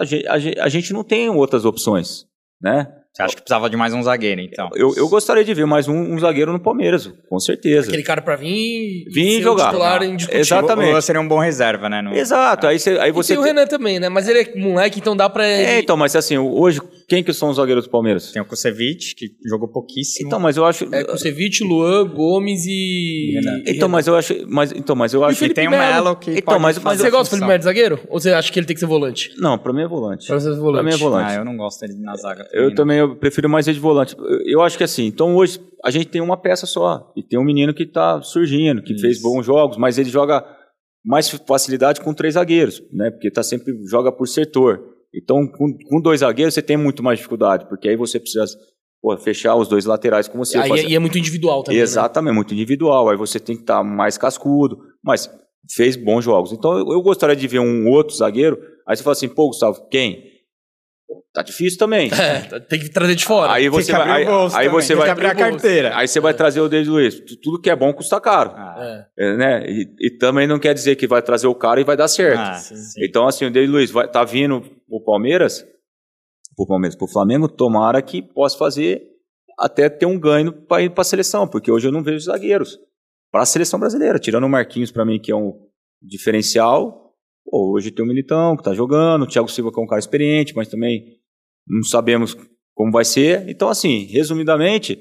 a 0.00 0.04
gente, 0.04 0.26
a 0.28 0.38
gente, 0.38 0.60
a 0.60 0.68
gente 0.68 0.92
não 0.92 1.02
tem 1.04 1.28
outras 1.28 1.64
opções, 1.64 2.24
né? 2.60 2.86
Você 3.14 3.22
acha 3.22 3.36
que 3.36 3.42
precisava 3.42 3.68
de 3.68 3.76
mais 3.76 3.92
um 3.92 4.02
zagueiro, 4.02 4.40
então? 4.40 4.70
Eu, 4.74 4.94
eu 4.96 5.06
gostaria 5.06 5.44
de 5.44 5.52
ver 5.52 5.66
mais 5.66 5.86
um, 5.86 5.94
um 6.14 6.18
zagueiro 6.18 6.50
no 6.50 6.58
Palmeiras, 6.58 7.12
com 7.28 7.38
certeza. 7.38 7.88
Aquele 7.88 8.02
cara 8.02 8.22
pra 8.22 8.36
vir. 8.36 9.04
Vir 9.12 9.32
ser 9.36 9.42
jogar. 9.42 9.64
O 9.64 9.66
titular 9.68 10.02
indiscutível. 10.02 10.40
exatamente. 10.40 10.88
O 10.88 10.90
Luan 10.92 11.00
seria 11.02 11.20
um 11.20 11.28
bom 11.28 11.38
reserva, 11.38 11.90
né? 11.90 12.00
No- 12.00 12.14
Exato, 12.14 12.66
aí, 12.66 12.78
cê, 12.78 12.98
aí 12.98 13.10
E 13.10 13.12
você. 13.12 13.34
tem 13.34 13.42
o 13.42 13.44
Renan 13.44 13.66
também, 13.66 14.00
né? 14.00 14.08
Mas 14.08 14.28
ele 14.28 14.38
é 14.40 14.54
moleque, 14.58 14.98
então 14.98 15.14
dá 15.14 15.28
pra. 15.28 15.46
É, 15.46 15.78
então, 15.80 15.94
mas 15.94 16.16
assim, 16.16 16.38
hoje, 16.38 16.80
quem 17.08 17.22
que 17.22 17.32
são 17.32 17.48
os 17.50 17.56
zagueiros 17.56 17.84
do 17.84 17.90
Palmeiras? 17.90 18.32
Tem 18.32 18.40
o 18.40 18.44
Kusevich, 18.44 19.14
que 19.14 19.26
jogou 19.48 19.68
pouquíssimo. 19.68 20.26
Então, 20.26 20.38
mas 20.40 20.56
eu 20.56 20.64
acho. 20.64 20.84
É 20.94 21.04
Kusevich, 21.04 21.62
Luan, 21.64 22.06
Gomes 22.08 22.64
e. 22.66 23.32
Renan. 23.34 23.62
Então, 23.66 23.88
mas 23.88 24.06
eu 24.06 24.16
acho. 24.16 24.34
Mas, 24.48 24.72
então, 24.72 24.94
mas 24.96 25.12
eu 25.14 25.24
acho. 25.24 25.34
e 25.34 25.36
Felipe 25.36 25.54
tem 25.54 25.68
o 25.68 25.70
Melo. 25.70 26.16
Que 26.16 26.30
Então, 26.32 26.42
pode 26.44 26.62
mas- 26.62 26.76
fazer 26.78 26.84
mas 26.84 27.00
Você 27.00 27.10
gosta 27.10 27.24
do 27.36 27.38
Felipe. 27.38 27.46
Melo 27.48 27.58
de 27.58 27.64
zagueiro? 27.64 28.00
Ou 28.08 28.20
você 28.20 28.30
acha 28.32 28.52
que 28.52 28.58
ele 28.58 28.66
tem 28.66 28.74
que 28.74 28.80
ser 28.80 28.86
volante? 28.86 29.30
Não, 29.38 29.58
pra 29.58 29.72
mim 29.72 29.82
é 29.82 29.88
volante. 29.88 30.26
Pra 30.26 30.38
você 30.40 30.52
ser 30.52 30.58
volante. 30.60 30.74
Pra 30.74 30.82
mim 30.82 30.94
é 30.94 30.96
volante. 30.98 31.30
Ah, 31.32 31.34
eu 31.36 31.44
não 31.44 31.56
gosto 31.56 31.80
dele 31.80 31.98
na 32.00 32.14
zaga. 32.16 32.46
Eu 32.52 32.68
não. 32.68 32.74
também 32.74 32.98
eu 32.98 33.16
prefiro 33.16 33.48
mais 33.48 33.66
ele 33.66 33.74
de 33.74 33.80
volante. 33.80 34.16
Eu, 34.46 34.60
acho 34.62 34.76
que 34.78 34.84
assim, 34.84 35.06
então 35.06 35.34
hoje 35.36 35.60
a 35.84 35.90
gente 35.90 36.06
tem 36.06 36.20
uma 36.20 36.36
peça 36.36 36.66
só. 36.66 37.12
E 37.16 37.22
tem 37.22 37.38
um 37.38 37.44
menino 37.44 37.74
que 37.74 37.82
está 37.84 38.20
surgindo, 38.22 38.82
que 38.82 38.98
fez 38.98 39.16
Isso. 39.18 39.22
bons 39.22 39.44
jogos, 39.44 39.76
mas 39.76 39.98
ele 39.98 40.08
joga 40.10 40.44
mais 41.04 41.28
facilidade 41.28 42.00
com 42.00 42.14
três 42.14 42.34
zagueiros, 42.34 42.80
né? 42.92 43.10
Porque 43.10 43.30
tá 43.30 43.42
sempre 43.42 43.72
joga 43.90 44.12
por 44.12 44.28
setor. 44.28 44.80
Então, 45.14 45.46
com, 45.46 45.76
com 45.88 46.00
dois 46.00 46.20
zagueiros, 46.20 46.54
você 46.54 46.62
tem 46.62 46.76
muito 46.76 47.02
mais 47.02 47.18
dificuldade, 47.18 47.68
porque 47.68 47.88
aí 47.88 47.96
você 47.96 48.18
precisa 48.18 48.46
pô, 49.00 49.16
fechar 49.18 49.56
os 49.56 49.68
dois 49.68 49.84
laterais 49.84 50.28
com 50.28 50.38
você. 50.38 50.56
Aí 50.58 50.70
é, 50.70 50.88
e 50.90 50.94
é 50.94 50.98
muito 50.98 51.18
individual 51.18 51.62
também. 51.62 51.78
né? 51.78 51.82
Exatamente, 51.82 52.34
muito 52.34 52.54
individual. 52.54 53.10
Aí 53.10 53.16
você 53.16 53.38
tem 53.38 53.56
que 53.56 53.62
estar 53.62 53.82
mais 53.82 54.16
cascudo, 54.16 54.78
mas 55.02 55.30
fez 55.70 55.96
bons 55.96 56.24
jogos. 56.24 56.52
Então 56.52 56.78
eu, 56.78 56.92
eu 56.92 57.02
gostaria 57.02 57.36
de 57.36 57.46
ver 57.46 57.58
um 57.58 57.88
outro 57.88 58.16
zagueiro. 58.16 58.58
Aí 58.86 58.96
você 58.96 59.02
fala 59.02 59.12
assim, 59.12 59.28
pô, 59.28 59.48
Gustavo, 59.48 59.86
quem? 59.90 60.31
Tá 61.34 61.40
difícil 61.42 61.78
também. 61.78 62.10
É, 62.12 62.60
tem 62.60 62.78
que 62.78 62.90
trazer 62.90 63.14
de 63.14 63.24
fora. 63.24 63.52
Aí 63.52 63.68
você 63.68 63.90
vai, 63.90 64.00
abrir 64.02 64.12
aí, 64.12 64.22
o 64.24 64.26
bolso 64.38 64.56
aí 64.56 64.68
você 64.68 64.88
tem 64.88 64.96
vai 64.96 65.06
que 65.06 65.10
abrir 65.12 65.26
a 65.28 65.34
carteira. 65.34 65.96
Aí 65.96 66.06
você 66.06 66.20
vai 66.20 66.34
trazer 66.34 66.60
o 66.60 66.68
David 66.68 66.90
Luiz. 66.90 67.20
Tu- 67.20 67.36
Tudo 67.40 67.58
que 67.60 67.70
é 67.70 67.76
bom 67.76 67.90
custa 67.94 68.20
caro, 68.20 68.50
Ah, 68.54 69.06
É. 69.18 69.24
é, 69.32 69.36
né? 69.38 69.66
E, 69.66 69.88
e 69.98 70.10
também 70.18 70.46
não 70.46 70.58
quer 70.58 70.74
dizer 70.74 70.94
que 70.96 71.06
vai 71.06 71.22
trazer 71.22 71.46
o 71.46 71.54
cara 71.54 71.80
e 71.80 71.84
vai 71.84 71.96
dar 71.96 72.08
certo. 72.08 72.38
ah, 72.38 72.54
sim. 72.54 72.74
Então 73.02 73.26
assim, 73.26 73.46
o 73.46 73.50
David 73.50 73.72
Luiz 73.72 73.90
vai, 73.90 74.06
tá 74.10 74.22
vindo 74.24 74.62
o 74.88 75.00
Palmeiras, 75.02 75.64
pro 76.54 76.66
Palmeiras, 76.66 76.94
pro 76.96 77.06
Flamengo, 77.08 77.48
tomara 77.48 78.02
que 78.02 78.20
possa 78.20 78.58
fazer 78.58 79.00
até 79.58 79.88
ter 79.88 80.04
um 80.04 80.18
ganho 80.20 80.52
para 80.52 80.82
ir 80.82 80.90
para 80.90 81.00
a 81.00 81.04
seleção, 81.04 81.48
porque 81.48 81.70
hoje 81.72 81.88
eu 81.88 81.92
não 81.92 82.02
vejo 82.02 82.20
zagueiros 82.26 82.78
para 83.32 83.42
a 83.42 83.46
seleção 83.46 83.80
brasileira, 83.80 84.18
tirando 84.18 84.44
o 84.44 84.48
Marquinhos 84.50 84.90
para 84.90 85.04
mim 85.06 85.18
que 85.18 85.32
é 85.32 85.36
um 85.36 85.54
diferencial. 86.02 87.14
Pô, 87.44 87.72
hoje 87.74 87.90
tem 87.90 88.04
o 88.04 88.08
Militão 88.08 88.54
que 88.56 88.62
tá 88.62 88.74
jogando, 88.74 89.22
o 89.22 89.26
Thiago 89.26 89.48
Silva 89.48 89.72
que 89.72 89.80
é 89.80 89.82
um 89.82 89.86
cara 89.86 89.98
experiente, 89.98 90.54
mas 90.54 90.68
também 90.68 91.20
não 91.66 91.82
sabemos 91.82 92.36
como 92.74 92.90
vai 92.92 93.04
ser. 93.04 93.48
Então 93.48 93.68
assim, 93.68 94.04
resumidamente, 94.06 94.98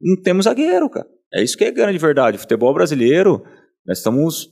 não 0.00 0.20
temos 0.22 0.44
zagueiro, 0.44 0.88
cara. 0.90 1.06
É 1.32 1.42
isso 1.42 1.56
que 1.56 1.64
é 1.64 1.70
grande 1.70 1.98
verdade. 1.98 2.36
O 2.36 2.40
futebol 2.40 2.72
brasileiro, 2.72 3.42
nós 3.86 3.98
estamos 3.98 4.48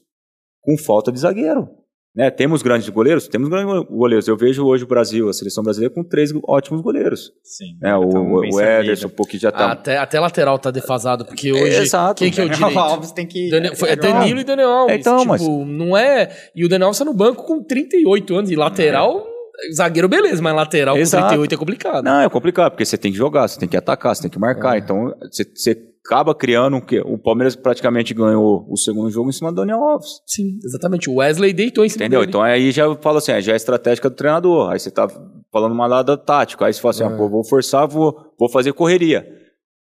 com 0.60 0.76
falta 0.78 1.12
de 1.12 1.20
zagueiro. 1.20 1.68
Né? 2.14 2.30
Temos 2.30 2.60
grandes 2.62 2.86
goleiros? 2.90 3.26
Temos 3.26 3.48
grandes 3.48 3.86
goleiros. 3.88 4.28
Eu 4.28 4.36
vejo 4.36 4.66
hoje 4.66 4.84
o 4.84 4.86
Brasil, 4.86 5.30
a 5.30 5.32
seleção 5.32 5.64
brasileira, 5.64 5.94
com 5.94 6.04
três 6.04 6.30
ótimos 6.46 6.82
goleiros. 6.82 7.32
sim. 7.42 7.78
Né? 7.80 7.96
O, 7.96 8.04
Então, 8.04 8.40
bem 8.40 8.50
o 8.52 8.60
Ederson, 8.60 9.08
pô, 9.08 9.24
que 9.24 9.38
já 9.38 9.50
tá. 9.50 9.72
Até, 9.72 9.96
até 9.96 10.20
lateral 10.20 10.58
tá 10.58 10.70
defasado, 10.70 11.24
porque 11.24 11.50
hoje. 11.50 11.76
exato. 11.82 12.18
Quem 12.22 12.30
que 12.30 12.38
é 12.38 12.44
o 12.44 12.48
Daniel 12.50 12.68
direito? 12.68 12.78
Alves 12.86 13.12
tem 13.12 13.26
que. 13.26 13.48
Daniel- 13.48 13.74
foi- 13.76 13.88
é 13.90 13.96
Danilo 13.96 14.40
e 14.40 14.44
Daniel 14.44 14.68
Alves. 14.68 14.96
Então, 14.98 15.16
tipo, 15.20 15.28
mas- 15.28 15.40
não 15.42 15.96
é. 15.96 16.28
E 16.54 16.66
o 16.66 16.68
Daniel 16.68 16.88
Alves 16.88 16.98
tá 16.98 17.04
no 17.06 17.14
banco 17.14 17.44
com 17.46 17.62
38 17.64 18.34
anos. 18.36 18.50
E 18.50 18.56
lateral, 18.56 19.26
zagueiro, 19.74 20.08
beleza, 20.08 20.42
mas 20.42 20.54
lateral 20.54 20.96
Exato. 20.96 21.22
com 21.24 21.28
38 21.30 21.54
é 21.54 21.58
complicado. 21.58 22.04
Não, 22.04 22.20
é 22.20 22.28
complicado, 22.28 22.72
porque 22.72 22.84
você 22.84 22.96
tem 22.98 23.12
que 23.12 23.18
jogar, 23.18 23.48
você 23.48 23.58
tem 23.58 23.68
que 23.68 23.76
atacar, 23.76 24.14
você 24.14 24.22
tem 24.22 24.30
que 24.30 24.38
marcar. 24.38 24.76
É. 24.76 24.78
Então, 24.78 25.14
você, 25.30 25.44
você 25.44 25.92
acaba 26.04 26.34
criando 26.34 26.76
o 26.78 26.82
quê? 26.84 27.00
O 27.04 27.16
Palmeiras 27.16 27.54
praticamente 27.54 28.12
ganhou 28.12 28.66
o 28.68 28.76
segundo 28.76 29.08
jogo 29.10 29.28
em 29.28 29.32
cima 29.32 29.52
do 29.52 29.56
Daniel 29.56 29.82
Alves. 29.82 30.20
Sim, 30.26 30.58
exatamente. 30.64 31.08
O 31.08 31.16
Wesley 31.16 31.52
deitou 31.52 31.84
em 31.84 31.88
cima 31.88 32.04
Entendeu? 32.04 32.20
dele. 32.20 32.30
Então 32.30 32.42
aí 32.42 32.72
já 32.72 32.92
fala 32.96 33.18
assim, 33.18 33.40
já 33.40 33.52
é 33.52 33.56
estratégica 33.56 34.10
do 34.10 34.16
treinador. 34.16 34.70
Aí 34.70 34.80
você 34.80 34.90
tá 34.90 35.08
falando 35.52 35.72
uma 35.72 35.86
lado 35.86 36.16
tático. 36.16 36.64
Aí 36.64 36.72
você 36.72 36.80
fala 36.80 36.90
assim, 36.90 37.04
É. 37.04 37.06
ah, 37.06 37.10
pô, 37.16 37.28
vou 37.28 37.44
forçar, 37.44 37.86
vou, 37.86 38.16
vou 38.38 38.48
fazer 38.48 38.72
correria. 38.72 39.24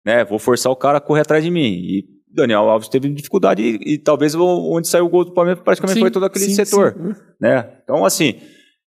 Né? 0.05 0.23
Vou 0.23 0.37
forçar 0.37 0.71
o 0.71 0.75
cara 0.75 0.99
a 0.99 1.01
correr 1.01 1.21
atrás 1.21 1.43
de 1.43 1.49
mim. 1.49 1.63
E 1.73 2.03
Daniel 2.33 2.69
Alves 2.69 2.87
teve 2.87 3.09
dificuldade 3.09 3.61
e, 3.63 3.93
e 3.93 3.97
talvez 3.97 4.35
onde 4.35 4.87
saiu 4.87 5.05
o 5.05 5.09
gol 5.09 5.25
do 5.25 5.33
Palmeiras 5.33 5.61
praticamente 5.63 5.95
Sim, 5.95 6.01
foi 6.01 6.11
todo 6.11 6.25
aquele 6.25 6.45
sim, 6.45 6.53
setor. 6.53 6.93
sim. 6.93 7.13
Né? 7.39 7.67
Então, 7.83 8.05
assim, 8.05 8.35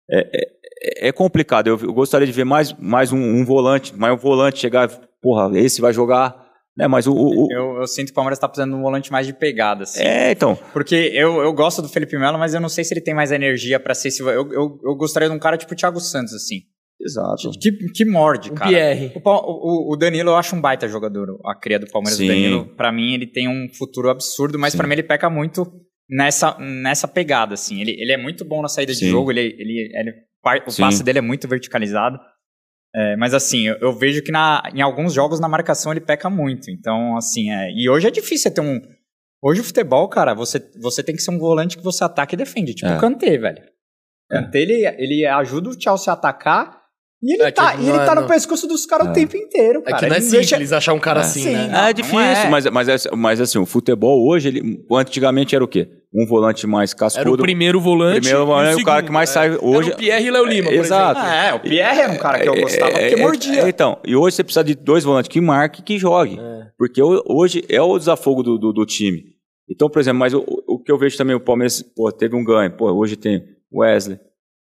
é, 0.10 0.20
é- 0.34 0.59
é 0.82 1.12
complicado. 1.12 1.68
Eu, 1.68 1.78
eu 1.82 1.94
gostaria 1.94 2.26
de 2.28 2.34
ver 2.34 2.46
mais, 2.46 2.74
mais 2.80 3.12
um, 3.12 3.18
um 3.20 3.44
volante, 3.46 3.96
mais 3.96 4.14
um 4.14 4.18
volante 4.18 4.60
chegar, 4.60 4.88
porra, 5.22 5.50
esse 5.60 5.82
vai 5.82 5.92
jogar. 5.94 6.48
Né? 6.78 6.88
Mas 6.88 7.08
o. 7.08 7.14
o- 7.14 7.46
o- 7.48 7.52
Eu, 7.52 7.82
eu 7.82 7.88
sinto 7.88 8.08
que 8.08 8.12
o 8.12 8.16
Palmeiras 8.16 8.40
tá 8.40 8.48
precisando 8.48 8.72
de 8.72 8.78
um 8.78 8.82
volante 8.82 9.12
mais 9.12 9.28
de 9.28 9.34
pegada, 9.34 9.84
assim. 9.84 10.02
é, 10.02 10.32
então. 10.32 10.58
Porque 10.72 10.96
eu, 11.14 11.42
eu 11.42 11.52
gosto 11.52 11.82
do 11.82 11.90
Felipe 11.90 12.18
Melo, 12.18 12.38
mas 12.40 12.54
eu 12.54 12.62
não 12.62 12.70
sei 12.70 12.84
se 12.86 12.94
ele 12.94 13.02
tem 13.02 13.14
mais 13.14 13.32
energia 13.32 13.80
pra 13.80 13.94
ser 13.94 14.08
esse. 14.10 14.22
Eu, 14.22 14.30
eu, 14.30 14.80
eu 14.84 14.96
gostaria 14.96 15.28
de 15.28 15.36
um 15.36 15.40
cara 15.40 15.58
tipo 15.58 15.74
o 15.74 15.76
Thiago 15.76 16.00
Santos, 16.00 16.34
assim. 16.34 16.62
Exato. 17.02 17.52
Que, 17.62 17.72
que 17.94 18.06
morde, 18.06 18.50
O 18.52 18.54
cara. 18.54 18.70
Pierre. 18.70 19.12
O, 19.16 19.30
o- 19.30 19.94
o 19.94 19.98
Danilo 19.98 20.30
eu 20.32 20.36
acho 20.36 20.56
um 20.56 20.62
baita 20.62 20.88
jogador. 20.88 21.28
A 21.46 21.56
cria 21.56 21.80
do 21.80 21.88
Palmeiras, 21.88 22.18
Sim. 22.18 22.26
o 22.26 22.28
Danilo, 22.28 22.76
pra 22.76 22.92
mim, 22.92 23.14
ele 23.14 23.26
tem 23.28 23.48
um 23.50 23.68
futuro 23.74 24.10
absurdo, 24.10 24.58
mas 24.60 24.76
pra 24.76 24.86
mim 24.88 24.94
ele 24.94 25.04
peca 25.04 25.30
muito 25.30 25.66
nessa, 26.10 26.58
nessa 26.60 27.08
pegada, 27.08 27.54
assim. 27.54 27.82
Ele, 27.82 27.92
ele 28.00 28.12
é 28.12 28.18
muito 28.18 28.46
bom 28.46 28.62
na 28.62 28.68
saída 28.68 28.92
de 28.94 29.00
Sim. 29.00 29.10
jogo, 29.10 29.32
ele, 29.32 29.42
ele, 29.42 29.92
ele- 29.94 30.14
o 30.66 30.72
Sim. 30.72 30.84
passe 30.84 31.04
dele 31.04 31.20
é 31.20 31.22
muito 31.22 31.48
verticalizado. 31.48 32.20
É, 32.96 33.16
mas 33.18 33.34
assim, 33.34 33.68
eu, 33.68 33.76
eu 33.82 33.94
vejo 33.94 34.24
que 34.24 34.32
na, 34.32 34.64
em 34.74 34.82
alguns 34.82 35.14
jogos 35.14 35.40
na 35.40 35.48
marcação 35.48 35.92
ele 35.92 36.02
peca 36.02 36.30
muito. 36.30 36.72
Então, 36.72 37.16
assim, 37.18 37.52
é, 37.52 37.72
e 37.72 37.90
hoje 37.90 38.08
é 38.08 38.12
difícil 38.12 38.50
você 38.50 38.52
ter 38.52 38.62
um. 38.62 38.82
Hoje 39.42 39.62
o 39.62 39.64
futebol, 39.64 40.10
cara, 40.10 40.34
você, 40.34 40.60
você 40.82 41.04
tem 41.04 41.16
que 41.16 41.22
ser 41.22 41.32
um 41.32 41.40
volante 41.40 41.78
que 41.78 41.84
você 41.84 42.04
ataca 42.04 42.34
e 42.34 42.38
defende. 42.38 42.74
Tipo 42.74 42.92
É. 42.92 42.98
o 42.98 43.00
Kanté, 43.00 43.38
velho. 43.38 43.62
O 43.62 44.36
Kanté, 44.36 44.60
ele, 44.62 44.86
ele 44.98 45.26
ajuda 45.26 45.70
o 45.70 45.82
Chelsea 45.82 46.12
a 46.12 46.16
atacar 46.16 46.79
e 47.22 47.34
ele 47.34 47.44
É 47.44 47.52
tá, 47.52 47.76
não 47.76 47.84
e 47.84 47.90
ele 47.90 47.98
é, 47.98 48.06
tá 48.06 48.16
no 48.16 48.22
não. 48.22 48.28
pescoço 48.28 48.68
dos 48.68 48.86
caras 48.86 49.08
o 49.10 49.14
tempo 49.14 49.36
inteiro, 49.36 49.80
É 49.86 49.92
cara. 49.92 49.98
que 49.98 50.06
não 50.08 50.16
é 50.16 50.20
Ele 50.20 50.30
deixa- 50.30 50.48
simples 50.56 50.72
achar 50.72 50.94
um 50.94 51.00
cara 51.00 51.20
É. 51.20 51.24
assim, 51.24 51.42
Sim. 51.44 51.54
né? 51.54 51.68
Não, 51.68 51.86
é 51.86 51.94
difícil, 51.94 52.18
não 52.20 52.26
é. 52.26 52.50
Mas, 52.50 52.66
mas, 52.68 52.88
é- 52.90 53.12
mas 53.16 53.42
assim, 53.42 53.60
o 53.60 53.66
futebol 53.66 54.26
hoje, 54.28 54.48
ele, 54.48 54.86
antigamente 54.92 55.54
era 55.56 55.64
o 55.64 55.68
quê? 55.68 55.90
Um 56.14 56.26
volante 56.26 56.66
mais 56.66 56.92
cascudo. 56.94 57.22
Era 57.22 57.32
o 57.32 57.38
primeiro 57.38 57.80
volante. 57.80 58.22
Primeiro 58.22 58.42
e 58.42 58.46
volante, 58.46 58.82
o 58.82 58.86
cara 58.86 58.96
segundo, 58.98 59.06
que 59.08 59.12
mais 59.14 59.30
é. 59.30 59.34
sai 59.34 59.50
hoje- 59.62 59.90
Era 59.90 59.96
o 59.96 59.98
Pierre 60.00 60.26
e 60.26 60.32
Léo 60.32 60.46
Lima, 60.46 60.70
por 60.70 60.74
Exato. 60.80 61.20
exemplo. 61.20 61.36
É, 61.38 61.54
o 61.54 61.60
Pierre 61.60 62.00
era 62.00 62.12
um 62.14 62.18
cara 62.18 62.40
que 62.40 62.50
eu 62.50 62.56
gostava 62.56 62.92
porque 62.92 63.04
É, 63.06 63.14
é, 63.14 63.18
mordia. 63.22 63.62
é, 63.62 63.70
então, 63.70 63.98
e 64.06 64.16
hoje 64.16 64.36
você 64.38 64.44
precisa 64.44 64.64
de 64.64 64.74
dois 64.76 65.04
volantes 65.04 65.30
que 65.30 65.40
marquem 65.40 65.82
e 65.82 65.84
que 65.84 65.98
joguem. 66.00 66.40
Porque 66.78 67.02
ho- 67.02 67.22
hoje 67.28 67.64
é 67.70 67.82
o 67.82 67.98
desafogo 68.00 68.42
do, 68.42 68.58
do, 68.58 68.74
do 68.74 68.86
time. 68.86 69.24
Então, 69.70 69.88
por 69.88 70.00
exemplo, 70.00 70.20
mas 70.20 70.34
o, 70.34 70.44
o 70.68 70.80
que 70.80 70.92
eu 70.92 70.98
vejo 70.98 71.16
também, 71.16 71.36
o 71.36 71.40
Palmeiras, 71.40 71.84
pô, 71.96 72.12
teve 72.12 72.36
um 72.36 72.44
ganho. 72.44 72.72
Pô, 72.76 72.92
hoje 72.92 73.16
tem 73.16 73.44
o 73.72 73.82
Wesley, 73.82 74.18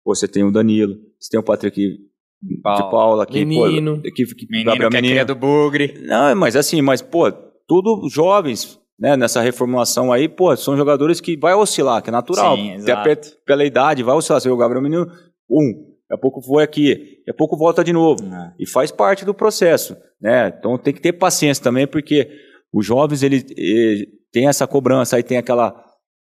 pô, 0.04 0.14
você 0.14 0.28
tem 0.28 0.44
o 0.44 0.52
Danilo, 0.52 0.96
você 1.18 1.30
tem 1.30 1.40
o 1.40 1.44
Patrick 1.44 1.98
de 2.42 2.58
Paula, 2.62 3.26
que, 3.26 3.46
Menino. 3.46 3.98
pô, 3.98 4.02
que, 4.02 4.26
que 4.26 4.48
Menino 4.50 4.72
Gabriel 4.72 4.90
que 4.90 4.98
é 4.98 5.02
Menino. 5.02 5.26
do 5.26 5.36
Bugre. 5.36 5.94
Não, 6.06 6.36
mas 6.36 6.56
assim, 6.56 6.82
mas, 6.82 7.02
pô, 7.02 7.32
tudo 7.68 8.08
jovens, 8.10 8.80
né, 9.00 9.16
nessa 9.16 9.42
reformulação 9.42 10.12
aí, 10.12 10.28
pô, 10.28 10.56
são 10.56 10.76
jogadores 10.76 11.22
que 11.22 11.38
vai 11.38 11.54
oscilar, 11.54 12.02
que 12.02 12.10
é 12.10 12.12
natural. 12.12 12.56
Sim, 12.56 12.92
Até 12.92 13.16
pela 13.46 13.64
idade, 13.64 14.04
vai 14.04 14.16
oscilar. 14.16 14.42
Você 14.42 14.50
vê 14.50 14.54
o 14.54 14.58
Gabriel 14.58 14.82
Menino, 14.82 15.06
um, 15.50 15.74
daqui 16.10 16.14
a 16.14 16.18
pouco 16.18 16.42
foi 16.42 16.64
aqui, 16.64 16.96
daqui 16.96 17.32
a 17.32 17.34
pouco 17.34 17.58
volta 17.58 17.84
de 17.84 17.94
novo. 17.94 18.24
É. 18.24 18.54
E 18.60 18.68
faz 18.68 18.92
parte 18.92 19.24
do 19.24 19.34
processo, 19.34 19.96
né? 20.20 20.54
Então 20.58 20.78
tem 20.78 20.94
que 20.94 21.02
ter 21.02 21.14
paciência 21.14 21.64
também, 21.64 21.86
porque 21.86 22.28
os 22.74 22.86
jovens, 22.86 23.22
ele, 23.22 23.46
eh, 23.58 24.06
tem 24.32 24.48
essa 24.48 24.66
cobrança, 24.66 25.16
aí 25.18 25.24
tem 25.24 25.38
aquela 25.38 25.76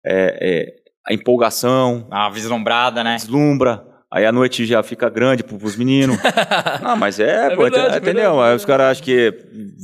é, 0.05 0.39
é, 0.41 0.67
a 1.07 1.15
empolgação, 1.15 2.07
A 2.11 2.29
vislumbrada, 2.31 3.03
né? 3.03 3.17
deslumbra, 3.17 3.85
aí 4.15 4.25
a 4.25 4.31
noite 4.33 4.65
já 4.65 4.83
fica 4.83 5.09
grande 5.11 5.43
pro, 5.43 5.59
pros 5.59 5.77
meninos. 5.77 6.17
Não, 6.83 6.97
mas 6.97 7.19
é, 7.19 7.47
É 7.47 7.57
pô, 7.57 7.63
verdade, 7.63 7.95
é 7.95 7.99
entendeu? 7.99 8.31
verdade. 8.31 8.51
Aí 8.51 8.57
os 8.57 8.65
caras 8.65 8.87
acham 8.93 9.05
que 9.05 9.35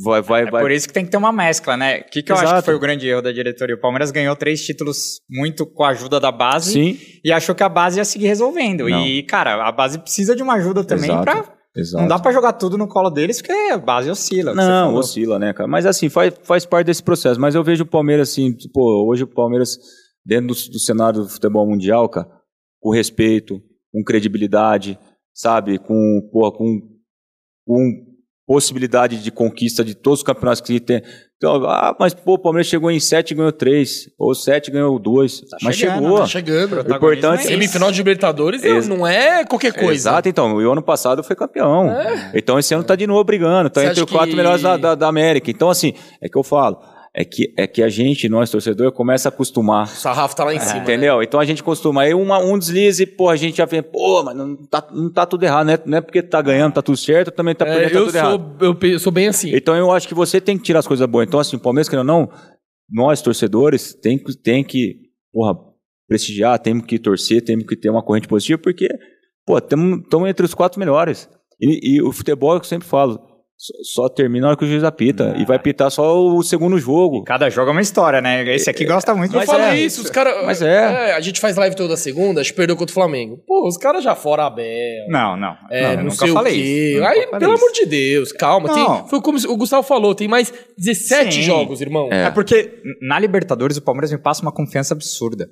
vai, 0.05 0.23
vai, 0.23 0.43
É 0.43 0.51
vai. 0.51 0.63
por 0.63 0.71
isso 0.71 0.87
que 0.87 0.95
tem 0.95 1.05
que 1.05 1.11
ter 1.11 1.17
uma 1.17 1.33
mescla, 1.33 1.77
né? 1.77 2.01
O 2.01 2.05
que, 2.11 2.23
que 2.23 2.31
eu 2.31 2.37
acho 2.37 2.55
que 2.57 2.63
foi 2.63 2.75
o 2.75 2.79
grande 2.81 3.09
erro 3.09 3.21
da 3.23 3.33
diretoria? 3.33 3.75
O 3.75 3.81
Palmeiras 3.81 4.11
ganhou 4.11 4.37
três 4.37 4.65
títulos 4.65 5.21
muito 5.29 5.67
com 5.67 5.83
a 5.85 5.89
ajuda 5.91 6.21
da 6.21 6.31
base 6.31 6.73
Sim, 6.73 6.99
e 7.25 7.33
achou 7.33 7.55
que 7.55 7.63
a 7.63 7.69
base 7.69 7.99
ia 7.99 8.05
seguir 8.05 8.29
resolvendo. 8.29 8.89
Não. 8.89 9.07
E, 9.07 9.23
cara, 9.25 9.67
a 9.67 9.73
base 9.73 9.99
precisa 9.99 10.37
de 10.37 10.43
uma 10.43 10.55
ajuda 10.55 10.85
também 10.85 11.11
exato. 11.11 11.25
pra. 11.25 11.45
exato. 11.77 12.03
Não 12.03 12.09
dá 12.09 12.19
pra 12.19 12.31
jogar 12.33 12.53
tudo 12.53 12.79
no 12.79 12.87
colo 12.87 13.11
deles, 13.11 13.43
porque 13.43 13.53
a 13.73 13.79
base 13.79 14.09
oscila. 14.11 14.55
Não, 14.55 14.95
oscila, 14.95 15.39
né, 15.39 15.53
cara? 15.53 15.69
Mas 15.69 15.87
assim, 15.87 16.09
faz, 16.09 16.33
faz 16.45 16.65
parte 16.65 16.87
desse 16.87 17.03
processo. 17.03 17.41
Mas 17.41 17.55
eu 17.55 17.65
vejo 17.65 17.83
o 17.83 17.87
Palmeiras 17.87 18.31
assim, 18.31 18.55
pô, 18.73 19.07
hoje 19.11 19.25
o 19.25 19.27
Palmeiras, 19.27 19.77
dentro 20.25 20.49
do, 20.49 20.55
do 20.55 20.79
cenário 20.79 21.23
do 21.23 21.29
futebol 21.29 21.67
mundial, 21.67 22.09
cara, 22.09 22.29
com 22.81 22.91
respeito, 22.91 23.61
com 23.93 24.03
credibilidade, 24.05 24.99
sabe? 25.35 25.79
Com, 25.79 26.29
pô, 26.33 26.51
com, 26.53 26.81
com 27.67 28.07
possibilidade 28.47 29.23
de 29.23 29.31
conquista 29.31 29.85
de 29.85 29.95
todos 29.95 30.21
os 30.21 30.25
campeonatos 30.25 30.61
que 30.61 30.81
tem. 30.81 31.01
Então, 31.37 31.65
ah, 31.67 31.97
mas 31.99 32.13
pô, 32.13 32.35
o 32.35 32.39
Palmeiras 32.39 32.67
chegou 32.67 32.91
em 32.91 32.99
sete 33.01 33.31
e 33.31 33.35
ganhou 33.35 33.53
três, 33.53 34.11
ou 34.19 34.35
sete 34.35 34.69
e 34.69 34.73
ganhou 34.73 34.99
dois. 34.99 35.41
mas 35.63 35.77
chegando, 35.77 36.03
chegou. 36.03 36.19
Tá 36.19 36.27
chegando. 36.27 36.77
O 36.93 36.97
importante 36.97 37.41
é 37.41 37.47
Semifinal 37.47 37.91
de 37.93 37.99
Libertadores 37.99 38.63
Ex- 38.65 38.89
não 38.89 39.07
é 39.07 39.45
qualquer 39.45 39.73
coisa. 39.73 39.93
Exato, 39.93 40.29
então. 40.29 40.61
E 40.61 40.67
o 40.67 40.73
ano 40.73 40.83
passado 40.83 41.23
foi 41.23 41.35
campeão. 41.37 41.89
Então 42.35 42.59
esse 42.59 42.75
ano 42.75 42.83
tá 42.85 42.97
de 42.97 43.07
novo 43.07 43.23
brigando. 43.25 43.71
Tá 43.71 43.81
Você 43.81 43.87
entre 43.87 44.03
os 44.05 44.11
quatro 44.11 44.31
que- 44.31 44.37
melhores 44.37 44.63
da, 44.63 44.77
da, 44.77 44.95
da 44.97 45.07
América. 45.09 45.51
Então, 45.51 45.71
assim, 45.71 45.95
é 46.21 46.29
que 46.29 46.37
eu 46.37 46.43
falo. 46.43 46.79
É 47.13 47.25
que, 47.25 47.53
é 47.59 47.67
que 47.67 47.83
a 47.83 47.89
gente, 47.89 48.29
nós 48.29 48.51
torcedores, 48.51 48.95
começa 48.95 49.29
a 49.29 49.31
acostumar. 49.31 49.83
O 49.85 49.89
sarrafo 49.89 50.37
tá 50.37 50.45
lá 50.45 50.55
em 50.55 50.61
cima. 50.61 50.75
né? 50.75 50.81
Entendeu? 50.83 51.21
Então 51.23 51.41
a 51.41 51.45
gente 51.45 51.61
costuma. 51.61 52.03
Aí 52.03 52.15
uma, 52.15 52.39
um 52.39 52.57
deslize, 52.57 53.05
pô, 53.05 53.29
a 53.29 53.35
gente 53.35 53.57
já 53.57 53.65
vem, 53.65 53.83
pô, 53.83 54.23
mas 54.23 54.37
não 54.37 54.55
tá, 54.57 54.87
não 54.93 55.11
tá 55.13 55.27
tudo 55.27 55.43
errado, 55.43 55.67
né? 55.67 55.77
Não 55.85 55.99
é 55.99 56.01
porque 56.01 56.23
tá 56.23 56.41
ganhando, 56.41 56.73
tá 56.75 56.83
tudo 56.83 56.97
certo, 56.97 57.33
também 57.33 57.53
tá 57.53 57.67
É, 57.67 57.73
perdendo, 57.75 57.93
tá 57.93 57.99
eu, 57.99 58.07
tudo 58.07 58.17
errado. 58.17 58.57
sou, 58.61 58.67
eu 58.69 58.75
pe- 58.77 58.99
sou 59.01 59.11
bem 59.13 59.27
assim. 59.27 59.53
Então 59.57 59.75
eu 59.75 59.91
acho 59.91 60.07
que 60.07 60.15
você 60.15 60.41
tem 60.41 60.57
que 60.57 60.63
tirar 60.63 60.79
as 60.79 60.87
coisas 60.87 61.05
boas. 61.09 61.27
Então, 61.27 61.41
assim, 61.41 61.57
o 61.57 61.61
Palmeiras, 61.61 61.89
querendo 61.89 62.09
ou 62.09 62.17
não, 62.29 62.31
nós, 62.89 63.21
torcedores, 63.21 63.93
tem 63.93 64.17
que, 64.17 64.37
tem 64.39 64.63
que 64.63 64.97
porra, 65.33 65.55
prestigiar, 66.09 66.59
temos 66.61 66.87
que 66.87 66.97
torcer, 66.97 67.43
temos 67.43 67.67
que 67.67 67.75
ter 67.77 67.91
uma 67.91 68.05
corrente 68.05 68.29
positiva, 68.29 68.61
porque, 68.63 68.89
pô, 69.45 69.59
estamos 69.59 70.29
entre 70.29 70.47
os 70.47 70.55
quatro 70.55 70.79
melhores. 70.79 71.29
E, 71.61 71.97
e 71.97 72.03
o 72.03 72.13
futebol, 72.13 72.53
é 72.55 72.57
o 72.57 72.61
que 72.61 72.67
eu 72.67 72.69
sempre 72.69 72.87
falo, 72.89 73.21
só, 73.83 74.09
termina 74.09 74.43
na 74.43 74.49
hora 74.49 74.57
que 74.57 74.65
o 74.65 74.69
juiz 74.69 74.83
apita. 74.83 75.35
E 75.37 75.45
vai 75.45 75.59
pitar 75.59 75.91
só 75.91 76.19
o 76.19 76.43
segundo 76.43 76.79
jogo. 76.79 77.23
Cada 77.25 77.51
jogo 77.51 77.69
é 77.69 77.73
uma 77.73 77.83
história, 77.83 78.21
né? 78.23 78.55
Esse 78.55 78.71
aqui 78.71 78.87
gosta 78.87 79.15
muito 79.15 79.35
Eu 79.35 79.41
de 79.41 79.47
falei 79.47 79.63
falar 79.63 79.77
isso, 79.77 80.01
os 80.03 80.09
caras. 80.09 80.45
Mas 80.47 80.63
é. 80.63 81.13
A 81.13 81.21
gente 81.21 81.39
faz 81.39 81.57
live 81.57 81.77
toda 81.77 81.95
segunda, 81.97 82.41
a 82.41 82.43
gente 82.43 82.55
perdeu 82.55 82.75
contra 82.75 82.91
o 82.91 82.95
Flamengo. 82.95 83.39
Pô, 83.47 83.69
os 83.69 83.77
caras 83.77 84.03
já 84.03 84.15
fora 84.15 84.47
a 84.47 84.51
Bel. 84.51 85.09
Não, 85.09 85.37
não. 85.37 85.55
É, 85.71 85.83
não, 85.83 85.89
não, 85.89 85.99
eu 85.99 86.05
nunca 86.05 86.17
sei 86.17 86.33
falei 86.33 86.53
o 86.53 86.57
quê. 86.57 86.93
isso. 86.95 87.05
Aí, 87.05 87.25
falei 87.25 87.39
pelo 87.39 87.55
isso. 87.55 87.65
amor 87.65 87.73
de 87.75 87.87
Deus, 87.87 88.33
calma. 88.33 88.73
Tem- 88.73 89.09
foi 89.09 89.21
como 89.21 89.39
o 89.39 89.57
Gustavo 89.57 89.83
falou, 89.83 90.15
tem 90.15 90.27
mais 90.27 90.53
17 90.79 91.35
Sim. 91.35 91.43
jogos, 91.43 91.81
irmão. 91.83 92.09
É. 92.11 92.25
É 92.25 92.31
porque 92.31 92.81
na 93.03 93.19
Libertadores 93.19 93.77
o 93.77 93.83
Palmeiras 93.83 94.11
me 94.11 94.19
passa 94.19 94.41
uma 94.41 94.53
confiança 94.53 94.95
absurda. 94.95 95.49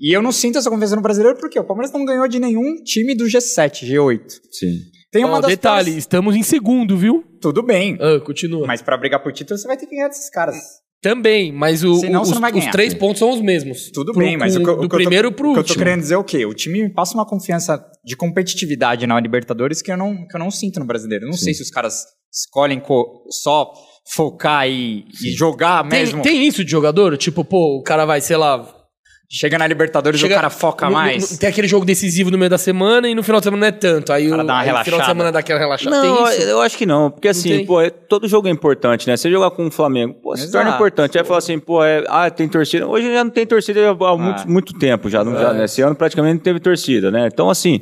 E 0.00 0.16
eu 0.16 0.22
não 0.22 0.32
sinto 0.32 0.58
essa 0.58 0.70
confiança 0.70 0.96
no 0.96 1.02
brasileiro 1.02 1.38
porque 1.38 1.58
o 1.60 1.64
Palmeiras 1.64 1.92
não 1.92 2.04
ganhou 2.04 2.26
de 2.26 2.40
nenhum 2.40 2.82
time 2.82 3.14
do 3.14 3.26
G7, 3.26 3.84
G8. 3.86 4.22
Sim. 4.50 4.78
Tem 5.14 5.24
uma 5.24 5.38
Ó, 5.38 5.40
das 5.40 5.50
detalhe, 5.50 5.96
estamos 5.96 6.34
em 6.36 6.42
segundo, 6.42 6.96
viu? 6.96 7.24
Tudo 7.40 7.62
bem. 7.62 7.96
Ah, 8.00 8.20
continua. 8.20 8.66
Mas 8.66 8.82
pra 8.82 8.96
brigar 8.96 9.22
por 9.22 9.32
título 9.32 9.56
você 9.58 9.66
vai 9.66 9.76
ter 9.76 9.86
que 9.86 9.94
ganhar 9.94 10.08
desses 10.08 10.28
caras. 10.28 10.56
Também, 11.00 11.52
mas 11.52 11.84
o, 11.84 11.96
Senão 11.96 12.20
o- 12.20 12.22
os, 12.22 12.30
os 12.30 12.66
três 12.72 12.94
pontos 12.94 13.18
são 13.18 13.30
os 13.30 13.40
mesmos. 13.40 13.90
Tudo 13.92 14.12
Pro- 14.12 14.22
bem, 14.22 14.36
mas 14.38 14.56
com- 14.56 14.62
o 14.62 14.64
que, 14.64 14.70
eu- 14.70 14.76
do 14.76 14.78
o 14.78 14.80
que 14.80 14.84
eu 14.86 14.88
tô- 14.88 14.96
primeiro 14.96 15.32
pro 15.32 15.50
o 15.50 15.52
que 15.52 15.58
eu 15.58 15.62
último. 15.62 15.74
tô 15.74 15.78
querendo 15.84 16.00
dizer 16.00 16.14
é 16.14 16.16
o 16.18 16.24
quê? 16.24 16.46
O 16.46 16.54
time 16.54 16.82
me 16.82 16.88
passa 16.92 17.12
uma 17.14 17.26
confiança 17.26 17.84
de 18.02 18.16
competitividade 18.16 19.06
na 19.06 19.20
Libertadores 19.20 19.82
que 19.82 19.92
eu 19.92 19.96
não, 19.98 20.26
que 20.26 20.34
eu 20.34 20.40
não 20.40 20.50
sinto 20.50 20.80
no 20.80 20.86
brasileiro. 20.86 21.26
Eu 21.26 21.30
não 21.30 21.36
sei 21.36 21.52
se 21.54 21.62
os 21.62 21.70
caras 21.70 22.04
escolhem 22.32 22.80
co- 22.80 23.22
só 23.30 23.70
focar 24.14 24.66
e, 24.68 25.04
e 25.22 25.30
jogar 25.36 25.86
Tem, 25.88 26.00
mesmo. 26.00 26.22
tem 26.22 26.46
isso 26.46 26.64
de 26.64 26.70
jogador? 26.70 27.16
Tipo, 27.18 27.44
pô, 27.44 27.78
o 27.78 27.82
cara 27.82 28.04
vai, 28.06 28.20
sei 28.22 28.36
lá. 28.38 28.66
Chega 29.36 29.58
na 29.58 29.66
Libertadores 29.66 30.20
chega- 30.20 30.34
o 30.34 30.36
cara 30.36 30.48
foca 30.50 30.86
no- 30.86 30.92
no- 30.92 30.96
mais. 30.98 31.36
tem 31.38 31.48
aquele 31.48 31.66
jogo 31.66 31.84
decisivo 31.84 32.30
no 32.30 32.38
meio 32.38 32.48
da 32.48 32.56
semana 32.58 33.08
e 33.08 33.14
no 33.14 33.22
final 33.22 33.40
de 33.40 33.44
semana 33.44 33.60
não 33.62 33.66
é 33.66 33.72
tanto. 33.72 34.12
Aí 34.12 34.28
o, 34.28 34.30
cara 34.30 34.44
dá 34.44 34.52
uma 34.52 34.60
aí 34.60 34.70
o 34.70 34.84
final 34.84 35.00
de 35.00 35.06
semana 35.06 35.32
dá 35.32 35.38
aquela 35.40 35.58
relaxada. 35.58 35.96
Não, 35.96 36.30
eu 36.30 36.60
acho 36.60 36.78
que 36.78 36.86
não. 36.86 37.10
Porque 37.10 37.26
assim, 37.28 37.48
tem? 37.48 37.66
pô, 37.66 37.80
é- 37.80 37.90
todo 37.90 38.28
jogo 38.28 38.46
é 38.46 38.50
importante, 38.52 39.08
né? 39.08 39.16
Você 39.16 39.28
jogar 39.30 39.50
com 39.50 39.66
o 39.66 39.70
Flamengo, 39.70 40.14
pô, 40.22 40.36
se 40.36 40.52
torna 40.52 40.70
importante. 40.76 41.18
Aí 41.18 41.24
fala 41.24 41.38
assim, 41.38 41.58
pô, 41.58 41.82
é, 41.84 42.04
ah, 42.06 42.30
tem 42.30 42.48
torcida. 42.48 42.86
Hoje 42.86 43.12
já 43.12 43.24
não 43.24 43.30
tem 43.30 43.44
torcida 43.46 43.90
há 43.90 44.16
muito, 44.16 44.48
muito 44.48 44.72
tempo 44.78 45.10
já. 45.10 45.24
Não, 45.24 45.32
já 45.32 45.52
né? 45.52 45.64
Esse 45.64 45.82
ano 45.82 45.96
praticamente 45.96 46.34
não 46.36 46.42
teve 46.42 46.60
torcida, 46.60 47.10
né? 47.10 47.26
Então, 47.26 47.50
assim, 47.50 47.80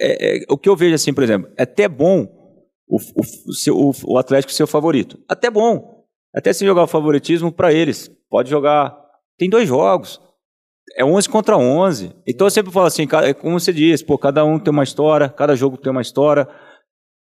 é- 0.00 0.38
é- 0.42 0.44
o 0.50 0.58
que 0.58 0.68
eu 0.68 0.76
vejo 0.76 0.94
assim, 0.94 1.14
por 1.14 1.24
exemplo, 1.24 1.48
é 1.56 1.62
até 1.62 1.88
bom 1.88 2.26
o, 2.88 2.96
o, 3.48 3.54
seu- 3.54 3.76
o- 3.76 3.92
o 4.04 4.18
Atlético 4.18 4.52
ser 4.52 4.64
o 4.64 4.66
favorito. 4.66 5.18
Até 5.28 5.48
bom. 5.50 6.04
Até 6.34 6.52
se 6.52 6.64
jogar 6.66 6.82
o 6.82 6.86
favoritismo 6.86 7.50
pra 7.50 7.72
eles. 7.72 8.10
Pode 8.28 8.50
jogar. 8.50 8.94
Tem 9.38 9.48
dois 9.48 9.66
jogos. 9.66 10.20
É 10.96 11.04
11 11.04 11.28
contra 11.28 11.56
11. 11.56 12.12
Então 12.26 12.46
eu 12.46 12.50
sempre 12.50 12.72
falo 12.72 12.86
assim, 12.86 13.06
é 13.24 13.32
como 13.34 13.58
você 13.58 13.72
diz, 13.72 14.02
pô, 14.02 14.18
cada 14.18 14.44
um 14.44 14.58
tem 14.58 14.72
uma 14.72 14.82
história, 14.84 15.28
cada 15.28 15.54
jogo 15.54 15.76
tem 15.76 15.90
uma 15.92 16.02
história. 16.02 16.48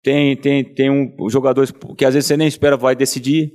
Tem, 0.03 0.35
tem, 0.35 0.63
tem 0.73 0.89
um 0.91 1.29
jogadores 1.29 1.71
que 1.97 2.03
às 2.05 2.13
vezes 2.13 2.27
você 2.27 2.35
nem 2.35 2.47
espera 2.47 2.75
vai 2.75 2.95
decidir. 2.95 3.53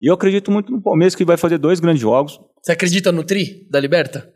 E 0.00 0.08
eu 0.10 0.14
acredito 0.14 0.50
muito 0.50 0.72
no 0.72 0.82
Palmeiras 0.82 1.14
que 1.14 1.26
vai 1.26 1.36
fazer 1.36 1.58
dois 1.58 1.78
grandes 1.78 2.00
jogos. 2.00 2.40
Você 2.62 2.72
acredita 2.72 3.12
no 3.12 3.22
Tri 3.22 3.66
da 3.70 3.78
Liberta? 3.78 4.26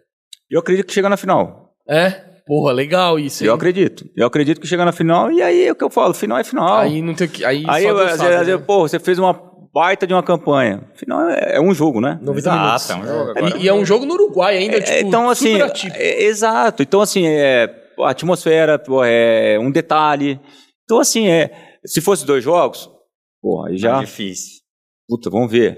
Eu 0.51 0.61
acredito 0.61 0.87
que 0.87 0.93
chega 0.93 1.09
na 1.09 1.16
final. 1.16 1.70
É? 1.89 2.11
Porra, 2.47 2.72
legal 2.72 3.18
isso. 3.18 3.43
hein? 3.43 3.49
Eu 3.49 3.55
acredito. 3.55 4.05
Eu 4.14 4.27
acredito 4.27 4.61
que 4.61 4.66
chega 4.66 4.85
na 4.85 4.93
final 4.93 5.33
e 5.33 5.41
aí 5.41 5.66
é 5.66 5.72
o 5.72 5.75
que 5.75 5.83
eu 5.83 5.89
falo, 5.89 6.12
final 6.12 6.37
é 6.37 6.45
final. 6.45 6.77
Aí 6.81 7.01
não 7.01 7.14
tem 7.14 7.27
que. 7.27 7.43
Aí, 7.43 7.64
Aí, 7.66 7.83
só 7.85 7.89
eu, 7.89 7.99
às 7.99 8.20
vezes, 8.20 8.47
né? 8.47 8.59
pô, 8.59 8.87
você 8.87 8.99
fez 8.99 9.18
uma 9.18 9.33
baita 9.75 10.07
de 10.07 10.14
uma 10.14 10.22
campanha. 10.22 10.89
Final 10.95 11.29
é, 11.29 11.57
é 11.57 11.61
um 11.61 11.75
jogo, 11.75 12.01
né? 12.01 12.18
90 12.22 12.39
Exato, 12.39 12.59
minutos. 12.64 12.91
é 12.91 12.95
um 12.95 13.07
jogo 13.18 13.29
É, 13.29 13.31
agora. 13.43 13.59
E, 13.59 13.62
e 13.64 13.68
é 13.68 13.75
um 13.75 13.85
jogo 13.85 14.07
no 14.07 14.14
Uruguai 14.14 14.57
ainda, 14.57 14.77
É, 14.77 14.81
tipo, 14.81 15.09
então, 15.09 15.29
assim, 15.29 15.53
super 15.53 15.62
atípico. 15.64 15.97
é- 16.01 16.22
exato. 16.22 16.83
Então, 16.83 17.01
assim, 17.01 17.27
é, 17.27 17.68
a 18.01 18.11
atmosfera, 18.11 18.79
pô, 18.79 19.03
é 19.05 19.59
um 19.59 19.70
detalhe. 19.70 20.41
Então, 20.85 21.01
assim, 21.01 21.27
é, 21.29 21.51
se 21.85 22.01
fosse 22.01 22.25
dois 22.25 22.45
jogos, 22.45 22.89
pô, 23.43 23.64
aí 23.66 23.77
já, 23.77 23.99
É 23.99 24.01
difícil. 24.05 24.61
puta, 25.09 25.29
vamos 25.29 25.51
ver. 25.51 25.77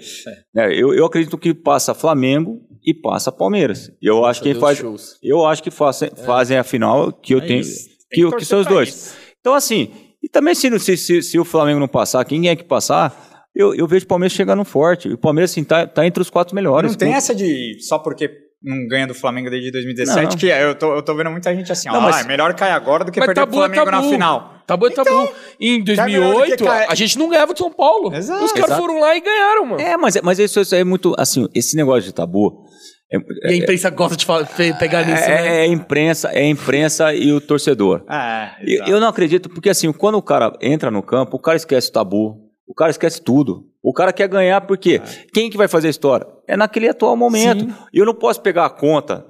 É, 0.56 0.66
eu, 0.72 0.92
eu 0.94 1.04
acredito 1.06 1.38
que 1.38 1.54
passa 1.54 1.94
Flamengo 1.94 2.60
e 2.84 2.92
passa 2.94 3.32
Palmeiras. 3.32 3.90
E 4.00 4.06
eu 4.06 4.24
acho 4.24 4.40
que 4.42 4.50
Deus, 4.50 4.60
faz, 4.60 4.78
shows. 4.78 5.18
eu 5.22 5.44
acho 5.46 5.62
que 5.62 5.70
fazem, 5.70 6.10
fazem 6.24 6.56
a 6.58 6.62
final 6.64 7.12
que 7.12 7.34
eu 7.34 7.38
É 7.38 7.46
tenho, 7.46 7.60
isso. 7.60 7.88
Que, 8.12 8.22
que 8.22 8.30
torcer 8.30 8.46
são 8.46 8.60
os 8.60 8.66
dois. 8.66 8.88
isso. 8.90 9.16
Então, 9.40 9.54
assim, 9.54 9.90
e 10.22 10.28
também 10.28 10.54
se, 10.54 10.78
se, 10.78 10.96
se, 10.96 11.22
se 11.22 11.38
o 11.38 11.44
Flamengo 11.44 11.80
não 11.80 11.88
passar, 11.88 12.24
quem 12.24 12.48
é 12.48 12.54
que 12.56 12.62
passar, 12.64 13.35
eu, 13.56 13.74
eu 13.74 13.86
vejo 13.86 14.04
o 14.04 14.08
Palmeiras 14.08 14.32
chegando 14.32 14.64
forte. 14.64 15.08
E 15.08 15.12
o 15.14 15.18
Palmeiras, 15.18 15.50
assim, 15.50 15.64
tá, 15.64 15.86
tá 15.86 16.06
entre 16.06 16.20
os 16.22 16.30
quatro 16.30 16.54
melhores. 16.54 16.90
Não 16.92 16.98
tem 16.98 17.12
essa 17.14 17.34
de 17.34 17.76
só 17.80 17.98
porque 17.98 18.30
não 18.62 18.86
ganha 18.88 19.06
do 19.06 19.14
Flamengo 19.14 19.48
desde 19.50 19.70
2017, 19.70 20.22
Não. 20.32 20.36
que 20.38 20.46
eu 20.46 20.74
tô, 20.74 20.94
eu 20.96 21.02
tô 21.02 21.14
vendo 21.14 21.30
muita 21.30 21.54
gente 21.54 21.70
assim, 21.70 21.88
ó, 21.88 21.92
Não, 21.92 22.00
mas- 22.00 22.16
ah, 22.16 22.20
é 22.20 22.24
melhor 22.24 22.52
cair 22.54 22.72
agora 22.72 23.04
do 23.04 23.12
que 23.12 23.18
Mas 23.20 23.26
perder 23.26 23.40
tabu 23.42 23.52
pro 23.52 23.60
é 23.64 23.66
Flamengo 23.68 23.90
na 23.90 23.96
tabu. 23.98 24.08
final. 24.10 24.54
Tabu 24.66 24.86
é 24.86 24.90
tabu. 24.90 25.32
Em 25.60 25.84
Tá 25.84 26.04
melhor 26.06 26.24
do 26.24 26.32
2008, 26.40 26.56
que 26.56 26.64
cair- 26.64 26.86
a 26.90 26.94
gente 26.94 27.18
não 27.18 27.28
ganhava 27.28 27.52
de 27.52 27.58
São 27.60 27.70
Paulo. 27.70 28.12
Exato. 28.14 28.42
Os 28.44 28.52
caras 28.52 28.70
Exato. 28.70 28.80
foram 28.82 28.98
lá 28.98 29.14
e 29.16 29.20
ganharam, 29.20 29.66
mano. 29.66 29.80
É, 29.80 29.96
mas, 29.96 30.20
mas 30.22 30.38
isso, 30.40 30.58
isso 30.60 30.74
é 30.74 30.82
muito, 30.82 31.14
assim, 31.18 31.46
esse 31.54 31.76
negócio 31.76 32.02
de 32.02 32.12
tabu... 32.12 32.64
É, 33.12 33.18
E 33.50 33.52
a 33.52 33.56
imprensa 33.56 33.88
gosta 33.90 34.16
de 34.16 34.24
fa- 34.26 34.44
pe- 34.44 34.72
pegar 34.74 35.06
nisso, 35.06 35.22
é, 35.22 35.28
né? 35.28 35.56
é 35.58 35.60
a 35.62 35.66
imprensa, 35.68 36.28
é 36.32 36.40
a 36.40 36.48
imprensa 36.48 37.14
e 37.14 37.30
o 37.32 37.40
torcedor. 37.40 38.02
É, 38.10 38.50
Eu, 38.66 38.86
eu 38.94 39.00
não 39.00 39.06
acredito, 39.06 39.48
porque 39.48 39.70
assim, 39.70 39.92
quando 39.92 40.16
o 40.16 40.22
cara 40.22 40.52
entra 40.60 40.90
no 40.90 41.04
campo, 41.04 41.36
o 41.36 41.40
cara 41.40 41.56
esquece 41.56 41.88
o 41.88 41.92
tabu, 41.92 42.45
o 42.66 42.74
cara 42.74 42.90
esquece 42.90 43.22
tudo. 43.22 43.66
O 43.82 43.92
cara 43.92 44.12
quer 44.12 44.28
ganhar 44.28 44.60
porque 44.62 45.00
quem 45.32 45.48
que 45.50 45.56
vai 45.56 45.68
fazer 45.68 45.86
a 45.88 45.90
história? 45.90 46.26
É 46.46 46.56
naquele 46.56 46.88
atual 46.88 47.16
momento. 47.16 47.64
Sim. 47.64 47.74
E 47.92 47.98
eu 47.98 48.06
não 48.06 48.14
posso 48.14 48.40
pegar 48.40 48.66
a 48.66 48.70
conta. 48.70 49.26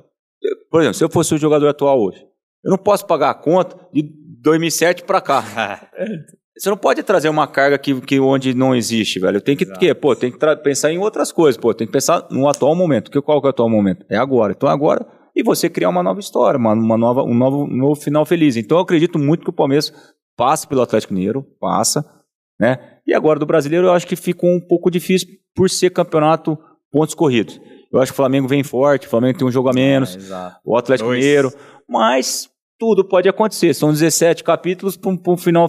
Por 0.71 0.81
exemplo, 0.81 0.97
se 0.97 1.05
eu 1.05 1.11
fosse 1.11 1.35
o 1.35 1.39
jogador 1.39 1.69
atual 1.69 2.01
hoje, 2.01 2.25
eu 2.65 2.71
não 2.71 2.79
posso 2.79 3.07
pagar 3.07 3.31
a 3.31 3.35
conta 3.35 3.77
de 3.93 4.03
2007 4.43 5.05
para 5.05 5.21
cá. 5.21 5.45
É. 5.97 6.37
Você 6.59 6.71
não 6.71 6.77
pode 6.79 7.03
trazer 7.03 7.29
uma 7.29 7.47
carga 7.47 7.77
que, 7.77 8.01
que 8.01 8.19
onde 8.19 8.55
não 8.55 8.75
existe, 8.75 9.21
velho. 9.21 9.43
Tem 9.43 9.55
que, 9.55 9.67
que, 9.67 9.95
pô, 9.95 10.17
tem 10.17 10.33
que 10.33 10.39
pensar 10.63 10.91
em 10.91 10.97
outras 10.97 11.31
coisas, 11.31 11.61
pô. 11.61 11.75
Tem 11.75 11.87
que 11.87 11.93
pensar 11.93 12.27
no 12.31 12.49
atual 12.49 12.75
momento. 12.75 13.11
Que, 13.11 13.21
qual 13.21 13.43
que 13.43 13.47
é 13.47 13.49
o 13.49 13.51
atual 13.51 13.69
momento? 13.69 14.07
É 14.09 14.17
agora. 14.17 14.55
Então 14.57 14.67
agora 14.67 15.07
e 15.37 15.43
você 15.43 15.69
criar 15.69 15.91
uma 15.91 16.03
nova 16.03 16.19
história, 16.19 16.57
uma, 16.57 16.73
uma 16.73 16.97
nova, 16.97 17.23
um 17.23 17.35
novo, 17.35 17.65
um 17.65 17.77
novo 17.77 17.95
final 17.95 18.25
feliz. 18.25 18.57
Então 18.57 18.79
eu 18.79 18.83
acredito 18.83 19.19
muito 19.19 19.45
que 19.45 19.51
o 19.51 19.53
Palmeiras 19.53 19.93
passe 20.35 20.67
pelo 20.67 20.81
Atlético 20.81 21.13
Mineiro, 21.13 21.43
passa, 21.61 22.03
né? 22.59 22.96
E 23.07 23.15
agora 23.15 23.39
do 23.39 23.47
Brasileiro 23.47 23.87
eu 23.87 23.93
acho 23.93 24.07
que 24.07 24.17
fica 24.17 24.47
um 24.47 24.61
pouco 24.61 24.91
difícil 24.91 25.29
por 25.55 25.71
ser 25.71 25.91
campeonato 25.91 26.59
pontos 26.91 27.15
corridos. 27.15 27.61
Eu 27.93 28.01
acho 28.01 28.13
que 28.13 28.15
o 28.15 28.17
Flamengo 28.17 28.49
vem 28.49 28.63
forte, 28.63 29.07
o 29.07 29.11
Flamengo 29.11 29.39
tem 29.39 29.47
um 29.47 29.51
jogo 29.51 29.69
a 29.69 29.73
menos, 29.73 30.17
É, 30.31 30.53
o 30.65 30.77
Atlético 30.77 31.09
Dois. 31.09 31.21
Mineiro, 31.21 31.53
mas 31.89 32.49
tudo 32.79 33.07
pode 33.07 33.29
acontecer. 33.29 33.75
São 33.75 33.93
17 33.93 34.43
capítulos 34.43 34.97
para 34.97 35.11
um, 35.11 35.37
final 35.37 35.69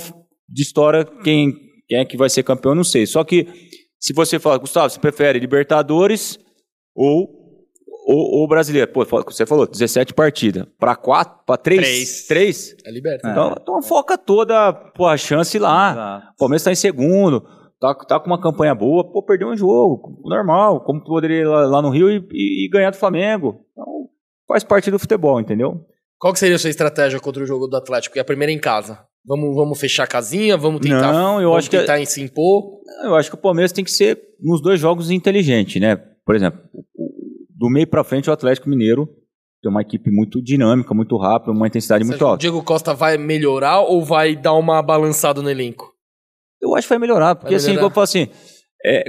de 0.50 0.62
história. 0.62 1.06
Quem, 1.24 1.54
quem 1.88 2.00
é 2.00 2.06
que 2.06 2.18
vai 2.18 2.30
ser 2.30 2.44
campeão, 2.44 2.72
eu 2.72 2.76
não 2.76 2.84
sei. 2.84 3.06
Só 3.06 3.24
que 3.24 3.48
se 4.00 4.14
você 4.14 4.40
fala, 4.40 4.58
Gustavo, 4.58 4.90
você 4.90 5.00
prefere 5.00 5.40
Libertadores 5.40 6.40
ou 6.96 7.37
ou, 8.08 8.42
ou 8.42 8.48
brasileiro? 8.48 8.92
Pô, 8.92 9.04
você 9.06 9.46
falou 9.46 9.68
17 9.68 10.14
partidas. 10.14 10.66
Para 10.80 10.96
4, 10.96 11.44
para 11.46 11.58
3? 11.58 11.82
Três. 11.82 12.28
3? 12.28 12.76
É 12.86 12.92
liberta. 12.92 13.30
Então, 13.30 13.56
então 13.62 13.82
foca 13.82 14.18
toda 14.18 14.74
pô, 14.74 15.06
a 15.06 15.18
chance 15.18 15.58
lá. 15.60 15.92
Exato. 15.92 16.28
O 16.34 16.38
Palmeiras 16.38 16.62
está 16.62 16.72
em 16.72 16.76
segundo, 16.76 17.44
tá, 17.80 17.94
tá 17.94 18.20
com 18.20 18.28
uma 18.28 18.40
campanha 18.42 18.74
boa, 18.74 19.04
pô, 19.12 19.22
perdeu 19.24 19.50
um 19.50 19.58
jogo, 19.58 20.20
normal, 20.24 20.82
como 20.84 21.04
poderia 21.04 21.42
ir 21.42 21.46
lá, 21.48 21.66
lá 21.68 21.82
no 21.82 21.90
Rio 21.90 22.10
e, 22.10 22.18
e- 22.32 22.66
e 22.66 22.70
ganhar 22.70 22.92
do 22.92 22.98
Flamengo. 22.98 23.62
Então, 23.74 23.86
faz 24.48 24.64
parte 24.64 24.90
do 24.90 24.98
futebol, 25.00 25.40
entendeu? 25.40 25.86
Qual 26.20 26.34
que 26.34 26.40
seria 26.40 26.56
a 26.56 26.60
sua 26.60 26.70
estratégia 26.72 27.20
contra 27.20 27.44
o 27.44 27.46
jogo 27.46 27.68
do 27.68 27.78
Atlético? 27.78 28.18
E 28.18 28.20
a 28.20 28.26
primeira 28.26 28.52
em 28.52 28.58
casa? 28.60 29.00
Vamos, 29.24 29.54
vamos 29.56 29.78
fechar 29.80 30.06
a 30.06 30.08
casinha? 30.08 30.56
Vamos 30.58 30.80
tentar, 30.82 31.12
Não, 31.12 31.40
eu 31.42 31.50
vamos 31.50 31.58
acho 31.58 31.70
que- 31.70 31.78
tentar 31.78 32.04
se 32.06 32.22
impor? 32.22 32.80
Eu 33.04 33.14
acho 33.14 33.30
que 33.30 33.36
o 33.36 33.40
Palmeiras 33.40 33.72
tem 33.74 33.84
que 33.84 33.92
ser 33.92 34.18
nos 34.40 34.62
dois 34.62 34.80
jogos 34.80 35.12
inteligente, 35.12 35.80
né? 35.82 35.98
Por 36.26 36.34
exemplo, 36.36 36.60
o- 36.74 36.80
o- 36.80 36.86
do 37.58 37.70
meio 37.70 37.88
para 37.88 38.04
frente 38.04 38.30
o 38.30 38.34
Atlético 38.34 38.70
Mineiro 38.70 39.08
tem 39.62 39.72
uma 39.72 39.82
equipe 39.82 40.12
muito 40.12 40.42
dinâmica, 40.42 40.94
muito 40.94 41.18
rápida, 41.18 41.52
uma 41.52 41.66
intensidade 41.68 42.04
Você 42.04 42.10
muito 42.12 42.16
acha 42.18 42.20
que 42.20 42.26
o 42.26 42.28
alta. 42.30 42.42
Diego 42.42 42.64
Costa 42.64 42.94
vai 42.94 43.18
melhorar 43.18 43.82
ou 43.82 44.04
vai 44.06 44.36
dar 44.36 44.54
uma 44.54 44.82
balançada 44.84 45.42
no 45.42 45.50
elenco? 45.50 45.92
Eu 46.62 46.76
acho 46.76 46.88
que 46.88 46.90
vai 46.90 47.00
melhorar, 47.00 47.36
porque 47.36 47.50
Vai 47.50 47.56
assim, 47.56 47.68
melhorar. 47.70 47.82
como 47.84 47.92
eu 47.92 47.96
falo 47.96 48.04
assim, 48.04 48.30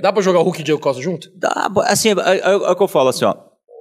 Dá 0.03 0.12
pra 0.12 0.22
jogar 0.22 0.40
o 0.40 0.42
Hulk 0.42 0.59
e 0.59 0.62
o 0.62 0.64
Diego 0.64 0.80
Costa 0.80 1.01
junto? 1.03 1.30
Dá, 1.36 1.70
assim, 1.84 2.09
é, 2.09 2.12
é- 2.12 2.51
é 2.53 2.57
o 2.70 2.74
que 2.74 2.82
eu 2.82 2.88
falo 2.88 3.11
assim, 3.11 3.24
ó. 3.24 3.34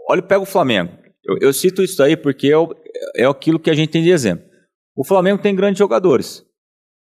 Olha, 0.09 0.22
pega 0.22 0.41
o 0.41 0.45
Flamengo. 0.45 0.91
Eu, 1.26 1.38
eu 1.47 1.53
cito 1.53 1.82
isso 1.82 2.01
aí 2.03 2.15
porque 2.18 2.47
é, 2.49 2.57
o- 2.57 2.76
é 3.15 3.26
aquilo 3.26 3.57
que 3.59 3.70
a 3.70 3.74
gente 3.74 3.89
tem 3.89 4.03
de 4.03 4.11
exemplo. 4.11 4.45
O 4.95 5.03
Flamengo 5.05 5.41
tem 5.41 5.55
grandes 5.55 5.80
jogadores. 5.80 6.43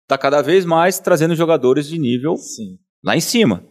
Tá 0.08 0.18
cada 0.18 0.41
vez 0.41 0.66
mais 0.66 0.99
trazendo 0.99 1.36
jogadores 1.36 1.88
de 1.88 1.97
nível 1.97 2.36
Sim. 2.36 2.78
lá 3.04 3.16
em 3.16 3.22
cima. 3.22 3.64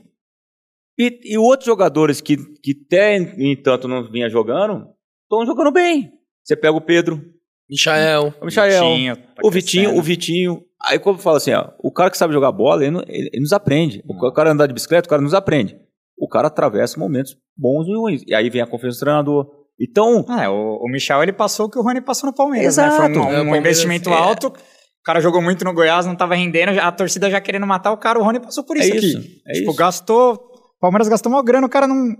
E, 0.99 1.33
e 1.35 1.39
outros 1.39 1.67
jogadores 1.67 2.21
que, 2.21 2.37
que 2.37 2.75
até, 2.87 3.17
entanto, 3.17 3.89
não 3.89 4.11
vinha 4.11 4.29
jogando, 4.29 4.87
estão 5.25 5.47
jogando 5.47 5.73
bem. 5.73 6.13
Você 6.45 6.55
pega 6.57 6.77
o 6.77 6.81
Pedro, 6.81 7.23
Michael. 7.71 8.35
o 8.41 8.45
Michael, 8.47 8.83
Vitinho, 8.85 9.17
tá 9.17 9.23
o 9.43 9.51
Vitinho, 9.51 9.97
o 9.97 10.03
Vitinho. 10.03 10.63
Aí 10.85 10.99
como 10.99 11.17
eu 11.17 11.23
falo 11.23 11.37
assim, 11.37 11.53
ó, 11.53 11.71
o 11.79 11.93
cara 11.93 12.11
que 12.11 12.19
sabe 12.19 12.33
jogar 12.35 12.53
bola, 12.53 12.83
ele, 12.83 12.91
não- 12.91 13.05
ele- 13.07 13.31
ele 13.33 13.41
nos 13.41 13.53
aprende. 13.53 14.03
O 14.07 14.33
cara 14.33 14.51
andar 14.51 14.67
de 14.67 14.75
bicicleta, 14.75 15.07
o 15.07 15.11
cara 15.11 15.23
nos 15.23 15.33
aprende. 15.35 15.77
O 16.19 16.29
cara 16.29 16.49
atravessa 16.49 16.99
momentos 17.01 17.37
bons 17.57 17.87
e 17.87 17.95
ruins. 17.97 18.23
E 18.27 18.35
aí 18.35 18.51
vem 18.51 18.61
a 18.61 18.67
confiança 18.67 18.99
do 18.99 19.01
treinador. 19.01 19.47
Então, 19.81 20.25
É, 20.39 20.49
o, 20.49 20.79
o 20.83 20.89
Michel 20.91 21.23
ele 21.23 21.33
passou 21.33 21.67
o 21.67 21.71
que 21.71 21.79
o 21.79 21.83
Rony 21.83 22.01
passou 22.01 22.29
no 22.29 22.35
Palmeiras, 22.35 22.77
né? 22.77 22.91
Foi 22.91 22.97
Exato. 23.11 23.19
um, 23.19 23.23
É, 23.23 23.27
um 23.27 23.35
Palmeiras- 23.45 23.59
investimento 23.61 24.11
é. 24.11 24.13
alto. 24.13 24.49
O 24.49 25.05
cara 25.05 25.21
jogou 25.21 25.41
muito 25.43 25.65
no 25.65 25.73
Goiás, 25.73 26.05
não 26.07 26.15
tava 26.15 26.35
rendendo, 26.37 26.79
a 26.79 26.93
torcida 26.93 27.29
já 27.31 27.41
querendo 27.41 27.67
matar 27.67 27.91
o 27.93 27.97
cara, 27.97 28.19
o 28.21 28.23
Rony 28.23 28.39
passou 28.39 28.63
por 28.65 28.77
É 28.77 28.81
isso, 28.81 28.97
isso, 28.97 29.19
aqui. 29.19 29.43
é 29.49 29.53
tipo, 29.55 29.71
isso. 29.71 29.77
gastou. 29.79 30.52
Palmeiras 30.83 31.09
gastou 31.09 31.31
uma 31.33 31.43
grana, 31.43 31.67
o 31.67 31.71
cara 31.71 31.87
não. 31.87 32.15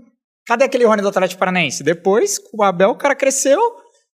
Cadê 0.47 0.63
aquele 0.65 0.85
Rony 0.85 1.01
do 1.01 1.07
Atlético 1.09 1.37
Paranaense? 1.39 1.83
Depois, 1.83 2.37
com 2.39 2.57
o 2.57 2.63
Abel, 2.63 2.89
o 2.91 2.97
cara 2.97 3.15
cresceu, 3.15 3.59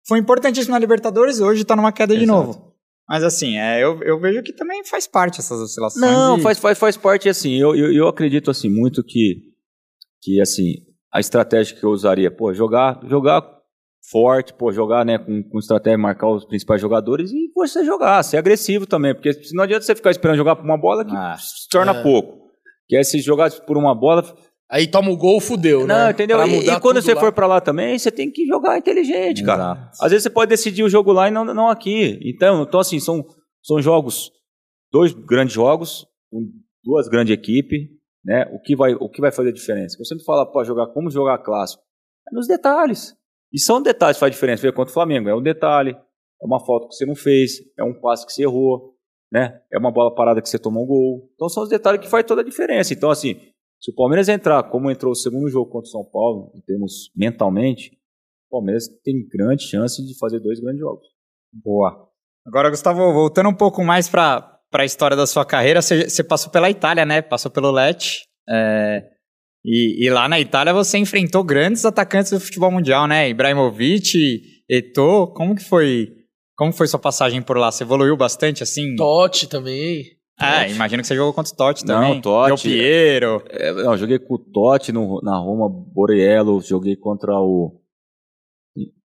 foi 0.07 0.19
importantíssimo 0.19 0.73
na 0.73 0.79
Libertadores, 0.79 1.39
hoje 1.39 1.63
tá 1.65 1.75
numa 1.75 1.91
queda 1.91 2.15
de 2.15 2.23
Exato. 2.23 2.37
novo. 2.39 2.73
Mas 3.09 3.23
assim, 3.23 3.57
é, 3.57 3.81
eu, 3.83 4.01
eu 4.03 4.19
vejo 4.19 4.41
que 4.43 4.51
também 4.53 4.83
faz 4.85 5.05
parte 5.07 5.39
essas 5.39 5.59
oscilações. 5.59 6.01
não, 6.01 6.37
e- 6.37 6.41
faz, 6.41 6.57
faz, 6.59 6.77
faz 6.77 6.97
parte 6.97 7.29
assim. 7.29 7.53
Eu, 7.59 7.75
eu, 7.75 7.93
eu 7.93 8.07
acredito 8.07 8.49
assim 8.51 8.69
muito 8.69 9.01
que, 9.03 9.41
que 10.21 10.41
assim, 10.41 10.73
a 11.13 11.19
estratégia 11.19 11.77
que 11.77 11.83
eu 11.85 11.89
usaria, 11.91 12.29
pô, 12.29 12.53
jogar, 12.53 12.99
jogar 13.05 13.41
forte, 14.11 14.53
pô, 14.53 14.71
jogar 14.73 15.05
né, 15.05 15.17
com, 15.17 15.41
com 15.43 15.59
estratégia, 15.59 15.97
marcar 15.97 16.29
os 16.29 16.45
principais 16.45 16.81
jogadores 16.81 17.31
e 17.31 17.49
você 17.55 17.83
jogar, 17.85 18.23
ser 18.23 18.37
agressivo 18.37 18.85
também, 18.85 19.13
porque 19.13 19.31
não 19.53 19.63
adianta 19.63 19.83
você 19.85 19.95
ficar 19.95 20.11
esperando 20.11 20.37
jogar 20.37 20.55
por 20.57 20.65
uma 20.65 20.77
bola 20.77 21.03
que 21.05 21.15
Ah, 21.15 21.35
se 21.37 21.67
torna 21.69 21.91
é. 21.93 22.01
pouco. 22.03 22.46
Que 22.87 22.95
é 22.95 23.03
se 23.03 23.19
jogar 23.19 23.51
por 23.65 23.77
uma 23.77 23.93
bola, 23.93 24.23
Aí 24.69 24.85
toma 24.85 25.09
o 25.09 25.17
gol, 25.17 25.39
fudeu, 25.39 25.87
né? 25.87 25.95
Não, 25.95 26.09
entendeu? 26.09 26.37
Pra 26.37 26.47
E, 26.47 26.67
e 26.67 26.79
quando 26.81 27.01
você 27.01 27.13
lá. 27.13 27.21
for 27.21 27.31
pra 27.31 27.47
lá 27.47 27.61
também, 27.61 27.97
você 27.97 28.11
tem 28.11 28.29
que 28.29 28.45
jogar 28.45 28.77
inteligente, 28.77 29.41
cara. 29.41 29.63
Exato. 29.63 29.97
Às 30.01 30.11
vezes 30.11 30.23
você 30.23 30.29
pode 30.29 30.49
decidir 30.49 30.83
o 30.83 30.89
jogo 30.89 31.13
lá 31.13 31.29
e 31.29 31.31
não, 31.31 31.45
não 31.45 31.69
aqui. 31.69 32.19
Então, 32.21 32.63
então 32.63 32.81
assim, 32.81 32.99
são, 32.99 33.25
são 33.63 33.81
jogos, 33.81 34.29
dois 34.91 35.13
grandes 35.13 35.53
jogos, 35.53 36.05
com 36.29 36.51
duas 36.83 37.07
grandes 37.07 37.33
equipes, 37.33 37.79
né? 38.25 38.45
O 38.53 38.59
que 38.59 38.75
vai, 38.75 38.93
o 38.93 39.09
que 39.09 39.21
vai 39.21 39.31
fazer 39.31 39.49
a 39.49 39.53
diferença? 39.53 39.95
Eu 39.97 40.05
sempre 40.05 40.25
falo 40.25 40.45
para 40.51 40.65
jogar 40.65 40.87
como 40.87 41.09
jogar 41.09 41.37
clássico, 41.37 41.81
é 42.29 42.35
nos 42.35 42.45
detalhes. 42.45 43.15
E 43.53 43.59
são 43.61 43.81
detalhes 43.81 44.17
que 44.17 44.21
faz 44.21 44.33
diferença. 44.33 44.61
Ver 44.61 44.73
contra 44.73 44.91
o 44.91 44.93
Flamengo, 44.93 45.29
é 45.29 45.35
um 45.35 45.41
detalhe, 45.41 45.91
é 45.91 46.45
uma 46.45 46.59
falta 46.59 46.89
que 46.89 46.95
você 46.95 47.05
não 47.05 47.15
fez, 47.15 47.59
é 47.79 47.83
um 47.85 47.97
passe 47.97 48.25
que 48.25 48.33
você 48.33 48.43
errou, 48.43 48.96
né? 49.31 49.61
É 49.71 49.77
uma 49.77 49.91
bola 49.91 50.13
parada 50.13 50.41
que 50.41 50.49
você 50.49 50.59
tomou 50.59 50.83
um 50.83 50.87
gol. 50.87 51.29
Então 51.35 51.49
são 51.49 51.63
os 51.63 51.69
detalhes 51.69 52.01
que 52.01 52.09
faz 52.09 52.25
toda 52.25 52.41
a 52.41 52.45
diferença. 52.45 52.93
Então 52.93 53.09
assim, 53.09 53.35
se 53.79 53.91
o 53.91 53.95
Palmeiras 53.95 54.29
entrar 54.29 54.63
como 54.63 54.89
entrou 54.89 55.11
o 55.11 55.15
segundo 55.15 55.49
jogo 55.49 55.69
contra 55.69 55.87
o 55.87 55.91
São 55.91 56.03
Paulo, 56.03 56.51
em 56.55 56.61
termos 56.61 57.11
mentalmente, 57.15 57.91
o 58.49 58.57
Palmeiras 58.57 58.87
tem 59.03 59.27
grande 59.27 59.63
chance 59.63 60.05
de 60.05 60.17
fazer 60.17 60.39
dois 60.39 60.59
grandes 60.59 60.79
jogos. 60.79 61.07
Boa. 61.53 62.07
Agora, 62.45 62.69
Gustavo, 62.69 63.11
voltando 63.11 63.49
um 63.49 63.55
pouco 63.55 63.83
mais 63.83 64.07
para 64.07 64.61
a 64.73 64.85
história 64.85 65.17
da 65.17 65.27
sua 65.27 65.45
carreira, 65.45 65.81
você, 65.81 66.09
você 66.09 66.23
passou 66.23 66.51
pela 66.51 66.69
Itália, 66.69 67.05
né? 67.05 67.21
Passou 67.21 67.51
pelo 67.51 67.71
Lecce. 67.71 68.21
é, 68.49 69.03
e, 69.65 70.05
e 70.05 70.09
lá 70.09 70.29
na 70.29 70.39
Itália 70.39 70.73
você 70.73 70.97
enfrentou 70.97 71.43
grandes 71.43 71.83
atacantes 71.83 72.31
do 72.31 72.39
futebol 72.39 72.71
mundial, 72.71 73.05
né? 73.05 73.29
Ibrahimovic, 73.29 74.41
Eto'o. 74.69 75.33
Como 75.33 75.55
que 75.55 75.63
foi? 75.63 76.16
Como 76.57 76.73
foi 76.73 76.87
sua 76.87 76.99
passagem 76.99 77.41
por 77.41 77.57
lá? 77.57 77.71
Você 77.71 77.83
evoluiu 77.83 78.17
bastante, 78.17 78.63
assim? 78.63 78.95
Totti 78.95 79.47
também. 79.47 80.03
É, 80.39 80.61
Totti. 80.63 80.73
imagino 80.75 81.01
que 81.01 81.07
você 81.07 81.15
jogou 81.15 81.33
contra 81.33 81.53
o 81.53 81.55
Totti 81.55 81.85
Não, 81.85 82.01
também. 82.01 82.21
Totti. 82.21 82.67
Del 82.69 82.77
Piero. 82.77 83.43
É, 83.49 83.71
não, 83.71 83.91
eu 83.93 83.97
joguei 83.97 84.19
com 84.19 84.33
o 84.35 84.39
Totti 84.39 84.91
no- 84.91 85.21
na 85.21 85.37
Roma, 85.37 85.69
Borello, 85.69 86.59
joguei 86.61 86.95
contra 86.95 87.33
o, 87.39 87.79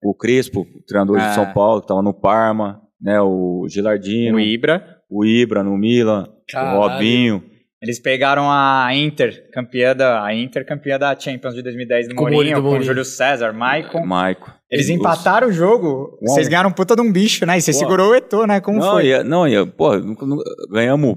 o 0.03 0.14
Crespo, 0.14 0.61
o 0.62 0.82
treinador 0.86 1.18
Ah. 1.20 1.28
de 1.28 1.34
São 1.34 1.53
Paulo, 1.53 1.80
que 1.80 1.84
estava 1.84 2.03
no 2.03 2.14
Parma, 2.14 2.80
né, 3.00 3.20
o 3.20 3.66
Gilardino, 3.68 4.36
O 4.36 4.40
Ibra. 4.40 4.98
o 5.11 5.24
Ibra 5.24 5.62
no 5.62 5.76
Milan, 5.76 6.26
Caralho. 6.48 6.78
o 6.78 6.82
Robinho. 6.88 7.44
Eles 7.83 7.99
pegaram 7.99 8.49
a 8.49 8.91
Inter, 8.95 9.51
campeã 9.53 9.95
da, 9.97 10.24
a 10.24 10.33
Inter 10.33 10.64
campeã 10.64 10.97
da 10.99 11.18
Champions 11.18 11.53
de 11.55 11.62
2010 11.62 12.09
do 12.09 12.14
Com 12.14 12.26
o 12.26 12.30
Mourinho, 12.30 12.62
Mourinho, 12.62 12.78
com. 12.80 12.87
Júlio 12.87 13.05
César, 13.05 13.53
Maicon. 13.53 14.07
Maico. 14.07 14.53
Eles 14.70 14.87
Os- 14.87 14.91
empataram 14.93 15.49
o 15.49 15.53
jogo, 15.53 16.16
vocês 16.22 16.47
ganharam 16.47 16.70
um 16.70 16.72
puta 16.72 16.95
de 16.95 17.03
um 17.03 17.11
bicho, 17.12 17.45
né? 17.45 17.59
E 17.59 17.61
você 17.61 17.72
Pô. 17.72 17.78
segurou 17.78 18.11
o 18.12 18.14
Eto'o, 18.14 18.47
né? 18.47 18.61
Como 18.61 18.78
não, 18.78 18.93
foi? 18.93 19.07
Ia, 19.07 19.24
não, 19.24 19.49
ia, 19.49 19.66
pô, 19.66 19.97
nunca- 19.99 20.24
nunca- 20.24 20.45
ganhamos 20.70 21.16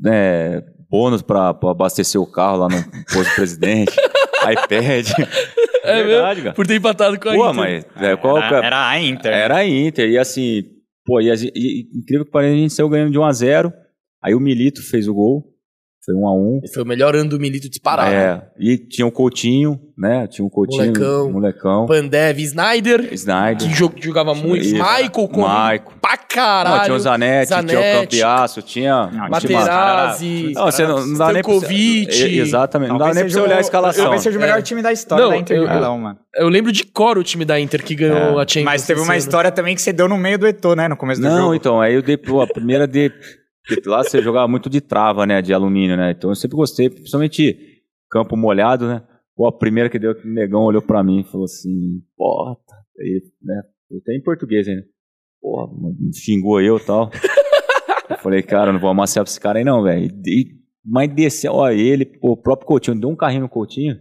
né, 0.00 0.62
bônus 0.88 1.20
para 1.20 1.48
abastecer 1.48 2.20
o 2.20 2.26
carro 2.30 2.58
lá 2.58 2.68
no 2.68 2.76
posto 3.12 3.30
do 3.30 3.34
presidente, 3.34 3.90
iPad. 4.52 5.08
É 5.82 6.02
verdade, 6.02 6.28
mesmo? 6.36 6.42
cara. 6.44 6.54
Por 6.54 6.66
ter 6.66 6.76
empatado 6.76 7.18
com 7.18 7.28
a 7.28 7.34
Pô, 7.34 7.50
Inter. 7.50 7.54
mas 7.56 7.86
velho, 8.00 8.18
qual 8.18 8.38
é- 8.38 8.46
era, 8.46 8.66
era 8.66 8.88
a 8.88 9.00
Inter. 9.00 9.32
Era 9.32 9.56
a 9.56 9.66
Inter, 9.66 10.08
e 10.10 10.16
assim, 10.16 10.62
pô, 11.04 11.20
e, 11.20 11.28
a 11.30 11.34
e- 11.34 11.88
incrível 11.92 12.24
que 12.24 12.30
pareça, 12.30 12.54
a 12.54 12.56
gente 12.56 12.72
saiu 12.72 12.88
ganhando 12.88 13.10
de 13.10 13.18
1 13.18 13.24
a 13.24 13.32
0 13.32 13.72
aí 14.22 14.32
o 14.34 14.40
Milito 14.40 14.80
fez 14.82 15.08
o 15.08 15.14
gol, 15.14 15.44
Foi 16.04 16.14
um 16.14 16.26
a 16.26 16.34
um. 16.34 16.60
Foi 16.74 16.82
o 16.82 16.86
melhor 16.86 17.16
ano 17.16 17.30
do 17.30 17.40
Milito 17.40 17.68
disparado. 17.68 18.10
É, 18.10 18.42
e 18.60 18.76
tinha 18.76 19.06
o 19.06 19.10
Coutinho, 19.10 19.80
né? 19.96 20.26
Tinha 20.26 20.44
um 20.44 20.50
Coutinho, 20.50 20.84
Molecão. 20.92 21.32
molecão. 21.32 21.86
Pandev, 21.86 22.38
Snyder, 22.40 23.08
Snyder. 23.14 23.56
que 23.66 23.74
jo- 23.74 23.90
jogava 24.00 24.34
muito. 24.34 24.64
Isso. 24.66 24.74
Michael, 24.74 25.10
com 25.28 25.40
Michael. 25.42 25.82
pra 26.02 26.16
caralho. 26.18 26.76
Não, 26.76 26.84
tinha 26.84 26.94
o 26.96 26.98
Zanetti, 26.98 27.46
tinha 27.48 27.58
o 27.58 27.68
Zanetti, 27.68 28.00
Campiaço, 28.00 28.60
tinha... 28.62 29.06
Não, 29.06 29.28
Materazzi, 29.30 30.52
Não, 30.54 30.64
você 30.66 30.86
não, 30.86 31.06
não 31.06 31.16
dá 31.18 31.32
nem 31.32 31.42
pra 31.42 31.52
você-. 31.54 32.06
É, 32.10 32.26
Exatamente, 32.36 32.88
não 32.90 32.98
dá 32.98 33.04
Talvez 33.06 33.16
nem 33.24 33.32
pra 33.32 33.40
você 33.40 33.46
olhar 33.46 33.54
a 33.56 33.58
o- 33.58 33.60
escalação. 33.62 34.02
Talvez 34.04 34.22
seja 34.22 34.38
o 34.38 34.40
melhor 34.40 34.58
É. 34.58 34.62
time 34.62 34.82
da 34.82 34.92
história 34.92 35.24
Não, 35.24 35.30
da 35.30 35.36
Inter 35.38 35.56
eu- 35.56 35.68
Milão, 35.68 35.98
mano. 35.98 36.18
Eu 36.36 36.48
lembro 36.48 36.70
de 36.72 36.84
cor 36.84 37.16
o 37.16 37.22
time 37.22 37.44
da 37.44 37.58
Inter 37.58 37.82
que 37.82 37.94
ganhou 37.94 38.38
a 38.38 38.42
Champions. 38.46 38.64
Mas 38.64 38.86
teve 38.86 39.00
uma 39.00 39.12
ano. 39.12 39.18
história 39.18 39.50
também 39.52 39.74
que 39.74 39.80
você 39.80 39.92
deu 39.92 40.08
no 40.08 40.18
meio 40.18 40.36
do 40.38 40.46
Eto'o, 40.46 40.74
né? 40.74 40.88
No 40.88 40.96
começo 40.96 41.20
do 41.20 41.28
Não, 41.28 41.36
jogo. 41.42 41.54
então, 41.54 41.80
aí 41.80 41.94
eu 41.94 42.02
dei, 42.02 42.16
pô, 42.16 42.40
a 42.42 42.46
primeira 42.46 42.86
de. 42.86 43.10
De- 43.68 43.88
Lá 43.88 44.02
você 44.02 44.20
jogava 44.22 44.46
muito 44.48 44.68
de 44.70 44.80
trava, 44.80 45.26
né? 45.26 45.40
De 45.42 45.52
alumínio, 45.52 45.96
né? 45.96 46.10
Então 46.12 46.30
eu 46.30 46.34
sempre 46.34 46.56
gostei, 46.56 46.88
principalmente 46.90 47.82
campo 48.10 48.36
molhado, 48.36 48.86
né? 48.86 49.02
Pô, 49.36 49.46
a 49.48 49.52
primeira 49.52 49.90
que 49.90 49.98
deu, 49.98 50.12
o 50.12 50.28
negão 50.28 50.62
olhou 50.62 50.82
pra 50.82 51.02
mim 51.02 51.20
e 51.20 51.24
falou 51.24 51.44
assim: 51.44 52.00
Porra, 52.16 52.56
aí, 53.00 53.22
né? 53.42 53.62
Até 54.00 54.14
em 54.16 54.22
português 54.22 54.68
ainda. 54.68 54.84
Porra, 55.40 55.66
mano, 55.72 55.96
xingou 56.14 56.60
eu 56.60 56.76
e 56.78 56.84
tal. 56.84 57.10
eu 58.10 58.16
falei, 58.18 58.42
cara, 58.42 58.72
não 58.72 58.80
vou 58.80 58.90
amassar 58.90 59.22
pra 59.24 59.30
esse 59.30 59.40
cara 59.40 59.58
aí 59.58 59.64
não, 59.64 59.82
velho. 59.82 60.08
Mas 60.84 61.14
desceu, 61.14 61.52
ó, 61.54 61.70
ele, 61.70 62.04
pô, 62.04 62.32
o 62.32 62.36
próprio 62.36 62.66
Coutinho, 62.66 62.98
deu 62.98 63.08
um 63.10 63.16
carrinho 63.16 63.42
no 63.42 63.48
Coutinho. 63.48 63.96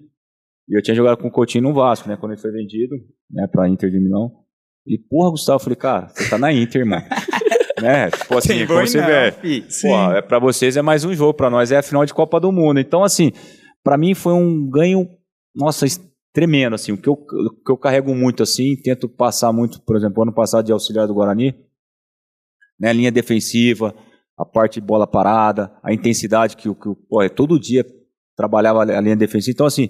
E 0.70 0.78
eu 0.78 0.82
tinha 0.82 0.96
jogado 0.96 1.18
com 1.18 1.28
o 1.28 1.32
Coutinho 1.32 1.64
no 1.64 1.74
Vasco, 1.74 2.08
né? 2.08 2.16
Quando 2.18 2.32
ele 2.34 2.42
foi 2.42 2.52
vendido, 2.52 2.96
né, 3.30 3.48
pra 3.48 3.68
Inter 3.70 3.90
de 3.90 4.00
Milão. 4.00 4.32
E, 4.88 4.98
porra, 4.98 5.32
Gustavo, 5.32 5.58
eu 5.60 5.64
falei, 5.64 5.76
cara, 5.78 6.08
você 6.10 6.30
tá 6.30 6.38
na 6.38 6.52
Inter, 6.54 6.82
irmão. 6.82 7.00
Né? 7.82 8.12
Tipo 8.12 8.38
assim, 8.38 8.58
Sem 8.60 8.68
como 8.68 8.86
você 8.86 9.02
não, 9.02 9.08
vê. 9.08 9.32
Pô, 9.82 10.12
é, 10.12 10.22
pra 10.22 10.40
vocês 10.40 10.78
é 10.78 10.82
mais 10.82 11.04
um 11.04 11.14
jogo, 11.14 11.34
pra 11.34 11.50
nós 11.50 11.72
é 11.72 11.78
a 11.78 11.84
final 11.84 12.06
de 12.06 12.14
Copa 12.14 12.40
do 12.40 12.52
Mundo. 12.52 12.80
Então, 12.80 13.04
assim, 13.04 13.32
pra 13.84 13.98
mim 13.98 14.14
foi 14.14 14.34
um 14.34 14.70
ganho, 14.70 15.08
nossa, 15.56 15.86
tremendo, 16.34 16.76
assim. 16.76 16.92
O 16.92 16.98
que 16.98 17.08
eu, 17.08 17.14
o 17.14 17.64
que 17.64 17.72
eu 17.72 17.78
carrego 17.78 18.14
muito, 18.16 18.44
assim, 18.44 18.76
tento 18.76 19.08
passar 19.08 19.52
muito, 19.54 19.82
por 19.82 19.96
exemplo, 19.96 20.24
ano 20.24 20.34
passado 20.34 20.66
de 20.66 20.72
auxiliar 20.72 21.08
do 21.08 21.14
Guarani, 21.14 21.56
né, 22.80 22.92
linha 22.92 23.12
defensiva, 23.12 23.96
a 24.38 24.44
parte 24.44 24.80
de 24.80 24.86
bola 24.86 25.06
parada, 25.06 25.72
a 25.84 25.94
intensidade 25.94 26.58
que 26.58 26.68
o, 26.68 26.76
que 26.76 26.90
pô, 27.08 27.22
é, 27.22 27.30
todo 27.30 27.60
dia 27.60 27.86
trabalhava 28.36 28.82
a 28.82 29.02
linha 29.02 29.16
defensiva. 29.16 29.54
Então, 29.54 29.68
assim, 29.68 29.90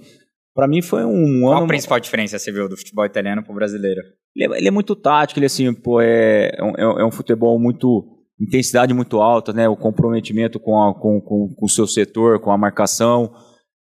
pra 0.54 0.68
mim 0.68 0.82
foi 0.82 1.04
um 1.04 1.42
Qual 1.42 1.54
ano... 1.54 1.66
a 1.66 1.68
principal 1.68 2.00
diferença 2.00 2.38
você 2.38 2.52
viu 2.52 2.70
do 2.70 2.78
futebol 2.78 3.06
italiano 3.06 3.44
pro 3.44 3.54
brasileiro? 3.54 4.02
Ele 4.36 4.54
é, 4.54 4.58
ele 4.58 4.68
é 4.68 4.72
muito 4.72 4.96
tático, 4.96 5.40
ele 5.40 5.46
assim, 5.46 5.74
pô, 5.74 6.02
é, 6.02 6.52
é, 6.58 6.64
um, 6.64 7.00
é 7.00 7.06
um 7.06 7.12
futebol 7.12 7.60
muito 7.60 8.10
intensidade 8.40 8.94
muito 8.94 9.22
alta, 9.22 9.54
né? 9.54 9.70
O 9.70 9.76
comprometimento 9.76 10.60
com, 10.60 10.82
a, 10.82 10.94
com, 10.94 11.22
com, 11.22 11.54
com 11.56 11.66
o 11.66 11.70
seu 11.70 11.88
setor, 11.88 12.40
com 12.40 12.52
a 12.52 12.58
marcação. 12.58 13.34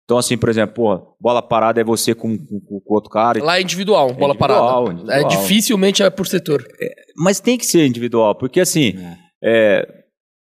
Então, 0.04 0.18
assim, 0.18 0.38
por 0.38 0.50
exemplo, 0.50 0.76
pô, 0.76 1.16
bola 1.20 1.42
parada 1.42 1.80
é 1.80 1.84
você 1.84 2.14
com, 2.14 2.34
o 2.34 2.94
outro 2.94 3.10
cara. 3.10 3.42
Lá 3.42 3.58
é 3.58 3.62
individual, 3.62 4.14
bola 4.14 4.34
individual, 4.34 4.86
parada. 4.86 4.92
individual. 4.92 5.18
É, 5.18 5.24
dificilmente 5.28 6.04
é 6.04 6.10
por 6.10 6.28
setor. 6.28 6.66
Mas 7.16 7.40
tem 7.40 7.58
que 7.58 7.66
ser 7.66 7.88
individual, 7.88 8.36
porque 8.36 8.60
assim, 8.60 8.96
é, 9.42 9.88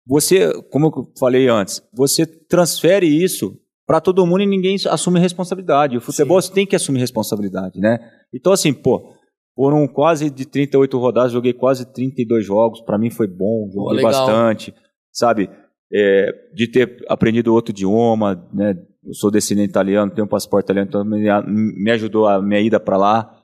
você, 0.07 0.51
como 0.71 0.87
eu 0.87 1.13
falei 1.19 1.49
antes, 1.49 1.83
você 1.93 2.25
transfere 2.27 3.07
isso 3.07 3.60
para 3.91 4.01
todo 4.01 4.25
mundo 4.25 4.43
e 4.43 4.47
ninguém 4.47 4.77
assume 4.89 5.19
responsabilidade. 5.19 5.97
O 5.97 6.01
futebol 6.01 6.41
tem 6.43 6.65
que 6.65 6.77
assumir 6.77 7.01
responsabilidade, 7.01 7.81
né? 7.81 7.99
Então, 8.33 8.53
assim, 8.53 8.73
pô, 8.73 9.17
foram 9.53 9.89
quase 9.89 10.31
de 10.31 10.47
38 10.47 10.97
rodadas, 10.97 11.33
joguei 11.33 11.53
quase 11.53 11.93
32 11.93 12.47
jogos, 12.47 12.81
para 12.83 12.97
mim 12.97 13.11
foi 13.11 13.27
bom, 13.27 13.69
joguei 13.75 14.01
bastante, 14.01 14.73
sabe? 15.13 15.51
É, 15.93 16.33
de 16.55 16.69
ter 16.69 17.05
aprendido 17.09 17.53
outro 17.53 17.73
idioma, 17.73 18.49
né? 18.55 18.77
Eu 19.05 19.13
sou 19.13 19.29
descendente 19.29 19.71
italiano, 19.71 20.13
tenho 20.13 20.25
um 20.25 20.31
passaporte 20.31 20.67
italiano, 20.67 20.89
então 20.89 21.05
me, 21.05 21.83
me 21.83 21.91
ajudou 21.91 22.29
a 22.29 22.41
minha 22.41 22.61
ida 22.61 22.79
para 22.79 22.97
lá. 22.97 23.43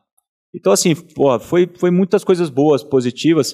Então, 0.55 0.72
assim, 0.72 0.94
pô, 0.94 1.40
foi, 1.40 1.68
foi 1.76 1.90
muitas 1.90 2.22
coisas 2.22 2.49
boas, 2.49 2.84
positivas, 2.84 3.53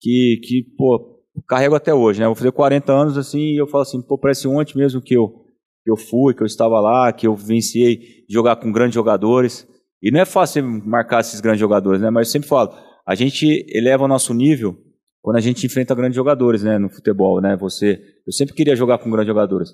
que, 0.00 0.40
que 0.42 0.64
pô, 0.78 1.20
carrego 1.46 1.74
até 1.74 1.92
hoje, 1.92 2.18
né? 2.18 2.24
Eu 2.24 2.30
vou 2.30 2.36
fazer 2.36 2.50
40 2.50 2.90
anos, 2.90 3.18
assim, 3.18 3.40
e 3.40 3.60
eu 3.60 3.66
falo 3.66 3.82
assim, 3.82 4.00
pô, 4.00 4.16
parece 4.16 4.48
ontem 4.48 4.78
mesmo 4.78 5.02
que 5.02 5.12
eu, 5.12 5.49
que 5.82 5.90
eu 5.90 5.96
fui, 5.96 6.34
que 6.34 6.42
eu 6.42 6.46
estava 6.46 6.80
lá, 6.80 7.12
que 7.12 7.26
eu 7.26 7.34
venciei 7.34 8.24
jogar 8.28 8.56
com 8.56 8.72
grandes 8.72 8.94
jogadores. 8.94 9.66
E 10.02 10.10
não 10.10 10.20
é 10.20 10.24
fácil 10.24 10.64
marcar 10.64 11.20
esses 11.20 11.40
grandes 11.40 11.60
jogadores, 11.60 12.00
né? 12.00 12.10
Mas 12.10 12.28
eu 12.28 12.32
sempre 12.32 12.48
falo, 12.48 12.72
a 13.06 13.14
gente 13.14 13.66
eleva 13.68 14.04
o 14.04 14.08
nosso 14.08 14.32
nível 14.32 14.76
quando 15.22 15.36
a 15.36 15.40
gente 15.40 15.66
enfrenta 15.66 15.94
grandes 15.94 16.16
jogadores, 16.16 16.62
né? 16.62 16.78
No 16.78 16.88
futebol, 16.88 17.40
né? 17.40 17.56
Você, 17.56 18.00
eu 18.26 18.32
sempre 18.32 18.54
queria 18.54 18.74
jogar 18.74 18.98
com 18.98 19.10
grandes 19.10 19.28
jogadores. 19.28 19.70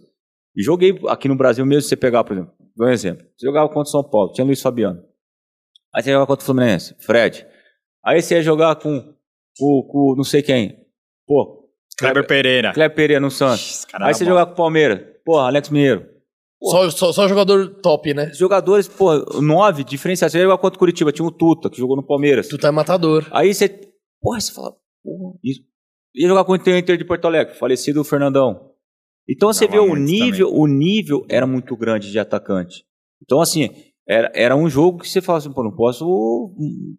E 0.56 0.62
joguei 0.62 0.98
aqui 1.08 1.28
no 1.28 1.36
Brasil 1.36 1.64
mesmo, 1.66 1.82
se 1.82 1.88
você 1.88 1.96
pegar, 1.96 2.24
por 2.24 2.32
exemplo, 2.32 2.52
dou 2.74 2.88
um 2.88 2.90
exemplo. 2.90 3.24
Você 3.36 3.46
jogava 3.46 3.68
contra 3.68 3.82
o 3.82 3.90
São 3.90 4.02
Paulo, 4.02 4.32
tinha 4.32 4.44
Luiz 4.44 4.60
Fabiano. 4.60 5.02
Aí 5.94 6.02
você 6.02 6.10
jogava 6.10 6.26
contra 6.26 6.42
o 6.42 6.46
Fluminense, 6.46 6.94
Fred. 6.98 7.46
Aí 8.04 8.20
você 8.20 8.36
ia 8.36 8.42
jogar 8.42 8.76
com, 8.76 9.14
com, 9.58 9.88
com 9.90 10.14
não 10.16 10.24
sei 10.24 10.42
quem. 10.42 10.78
Pô, 11.26 11.55
Kleber 11.98 12.26
Pereira. 12.26 12.72
Kleber 12.72 12.94
Pereira 12.94 13.20
no 13.20 13.30
Santos. 13.30 13.78
Esse 13.78 13.86
cara 13.86 14.06
Aí 14.06 14.14
você 14.14 14.24
jogava 14.24 14.46
com 14.46 14.52
o 14.52 14.56
Palmeiras. 14.56 15.00
Pô, 15.24 15.38
Alex 15.38 15.70
Mineiro. 15.70 16.06
Só, 16.62 16.90
só, 16.90 17.12
só 17.12 17.28
jogador 17.28 17.80
top, 17.80 18.14
né? 18.14 18.32
Jogadores, 18.32 18.88
pô, 18.88 19.14
nove, 19.40 19.84
diferenciados. 19.84 20.32
Você 20.32 20.38
ia 20.38 20.44
jogar 20.44 20.58
contra 20.58 20.76
o 20.76 20.78
Curitiba, 20.78 21.12
tinha 21.12 21.26
o 21.26 21.30
Tuta, 21.30 21.70
que 21.70 21.76
jogou 21.76 21.96
no 21.96 22.06
Palmeiras. 22.06 22.48
Tu 22.48 22.58
tá 22.58 22.72
matador. 22.72 23.26
Aí 23.30 23.52
você, 23.52 23.68
porra, 24.20 24.40
você 24.40 24.52
fala, 24.52 24.74
porra, 25.02 25.38
isso. 25.44 25.62
Ia 26.14 26.28
jogar 26.28 26.44
contra 26.44 26.72
o 26.72 26.76
Inter 26.76 26.96
de 26.96 27.04
Porto 27.04 27.26
Alegre, 27.26 27.54
falecido 27.54 28.02
Fernandão. 28.02 28.72
Então 29.28 29.52
você 29.52 29.66
vê 29.66 29.76
Jogava 29.76 29.92
o 29.92 29.96
nível, 29.96 30.52
o 30.52 30.66
nível 30.66 31.26
era 31.28 31.46
muito 31.46 31.76
grande 31.76 32.10
de 32.10 32.18
atacante. 32.18 32.84
Então 33.22 33.40
assim, 33.40 33.68
era, 34.08 34.30
era 34.34 34.56
um 34.56 34.68
jogo 34.68 35.00
que 35.00 35.08
você 35.08 35.20
fala 35.20 35.38
assim, 35.38 35.52
pô, 35.52 35.62
não 35.62 35.74
posso, 35.74 36.06
hum, 36.06 36.96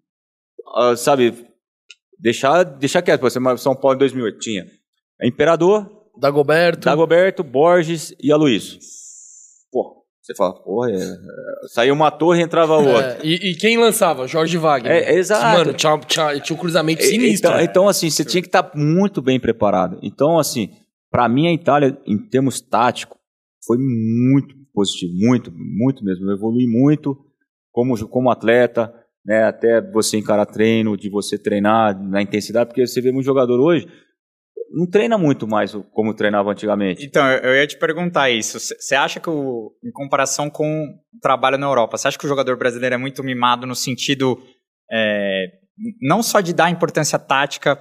ah, 0.76 0.96
sabe, 0.96 1.34
deixar, 2.20 2.64
deixar 2.64 3.02
quieto. 3.02 3.22
Por 3.22 3.28
exemplo, 3.28 3.58
São 3.58 3.76
Paulo 3.76 3.96
em 3.96 4.00
2008 4.00 4.40
tinha 4.40 4.66
Imperador, 5.26 5.90
Dagoberto. 6.20 6.86
Dagoberto, 6.86 7.44
Borges 7.44 8.14
e 8.22 8.32
Aloysio. 8.32 8.80
Pô, 9.72 10.04
você 10.22 10.36
fala, 10.36 10.54
porra, 10.62 10.92
é, 10.92 10.96
é, 10.96 11.18
saiu 11.74 11.94
uma 11.94 12.12
torre 12.12 12.42
e 12.42 12.44
entrava 12.44 12.78
outra. 12.78 13.18
É, 13.22 13.26
e, 13.26 13.52
e 13.52 13.56
quem 13.56 13.78
lançava? 13.78 14.28
Jorge 14.28 14.58
Wagner. 14.58 14.92
É, 14.92 15.14
é 15.14 15.18
exato. 15.18 15.58
Mano, 15.58 15.74
tinha, 15.74 15.98
tinha, 16.00 16.40
tinha 16.40 16.56
um 16.56 16.60
cruzamento 16.60 17.02
E- 17.02 17.06
sinistro. 17.06 17.52
Então, 17.52 17.62
então, 17.62 17.88
assim, 17.88 18.10
você 18.10 18.26
tinha 18.26 18.42
que 18.42 18.48
estar 18.48 18.72
muito 18.76 19.22
bem 19.22 19.40
preparado. 19.40 20.00
Então, 20.02 20.38
assim, 20.38 20.70
para 21.12 21.28
mim 21.30 21.48
a 21.48 21.54
Itália, 21.54 21.98
em 22.06 22.18
termos 22.18 22.60
táticos, 22.60 23.18
foi 23.66 23.78
muito 23.78 24.56
positivo, 24.74 25.14
muito, 25.16 25.52
muito 25.52 26.04
mesmo. 26.04 26.30
Eu 26.30 26.36
evolui 26.36 26.68
muito 26.68 27.18
como, 27.72 28.08
como 28.08 28.30
atleta, 28.30 28.94
né? 29.26 29.44
Até 29.44 29.82
você 29.92 30.18
encarar 30.18 30.46
treino, 30.46 30.96
de 30.98 31.10
você 31.10 31.38
treinar 31.38 32.00
na 32.02 32.22
intensidade, 32.22 32.70
porque 32.70 32.86
você 32.86 33.02
vê 33.02 33.12
muito 33.12 33.26
jogador 33.26 33.60
hoje 33.60 33.88
não 34.72 34.86
treina 34.90 35.18
muito 35.18 35.48
mais 35.48 35.74
como 35.92 36.14
treinava 36.14 36.52
antigamente. 36.52 37.06
Então, 37.06 37.26
eu 37.30 37.56
ia 37.56 37.66
te 37.68 37.78
perguntar 37.78 38.30
isso. 38.30 38.60
Você 38.60 38.96
acha 38.96 39.20
que, 39.20 39.30
o, 39.30 39.72
em 39.84 39.92
comparação 39.92 40.50
com 40.50 40.66
o 40.86 41.20
trabalho 41.22 41.58
na 41.58 41.68
Europa, 41.68 41.98
você 41.98 42.08
acha 42.08 42.18
que 42.18 42.26
o 42.26 42.30
jogador 42.30 42.58
brasileiro 42.58 42.96
é 42.96 42.98
muito 42.98 43.24
mimado 43.24 43.66
no 43.66 43.76
sentido 43.76 44.38
é, 44.92 45.46
não 46.02 46.24
só 46.24 46.40
de 46.42 46.54
dar 46.54 46.70
importância 46.70 47.20
tática 47.20 47.80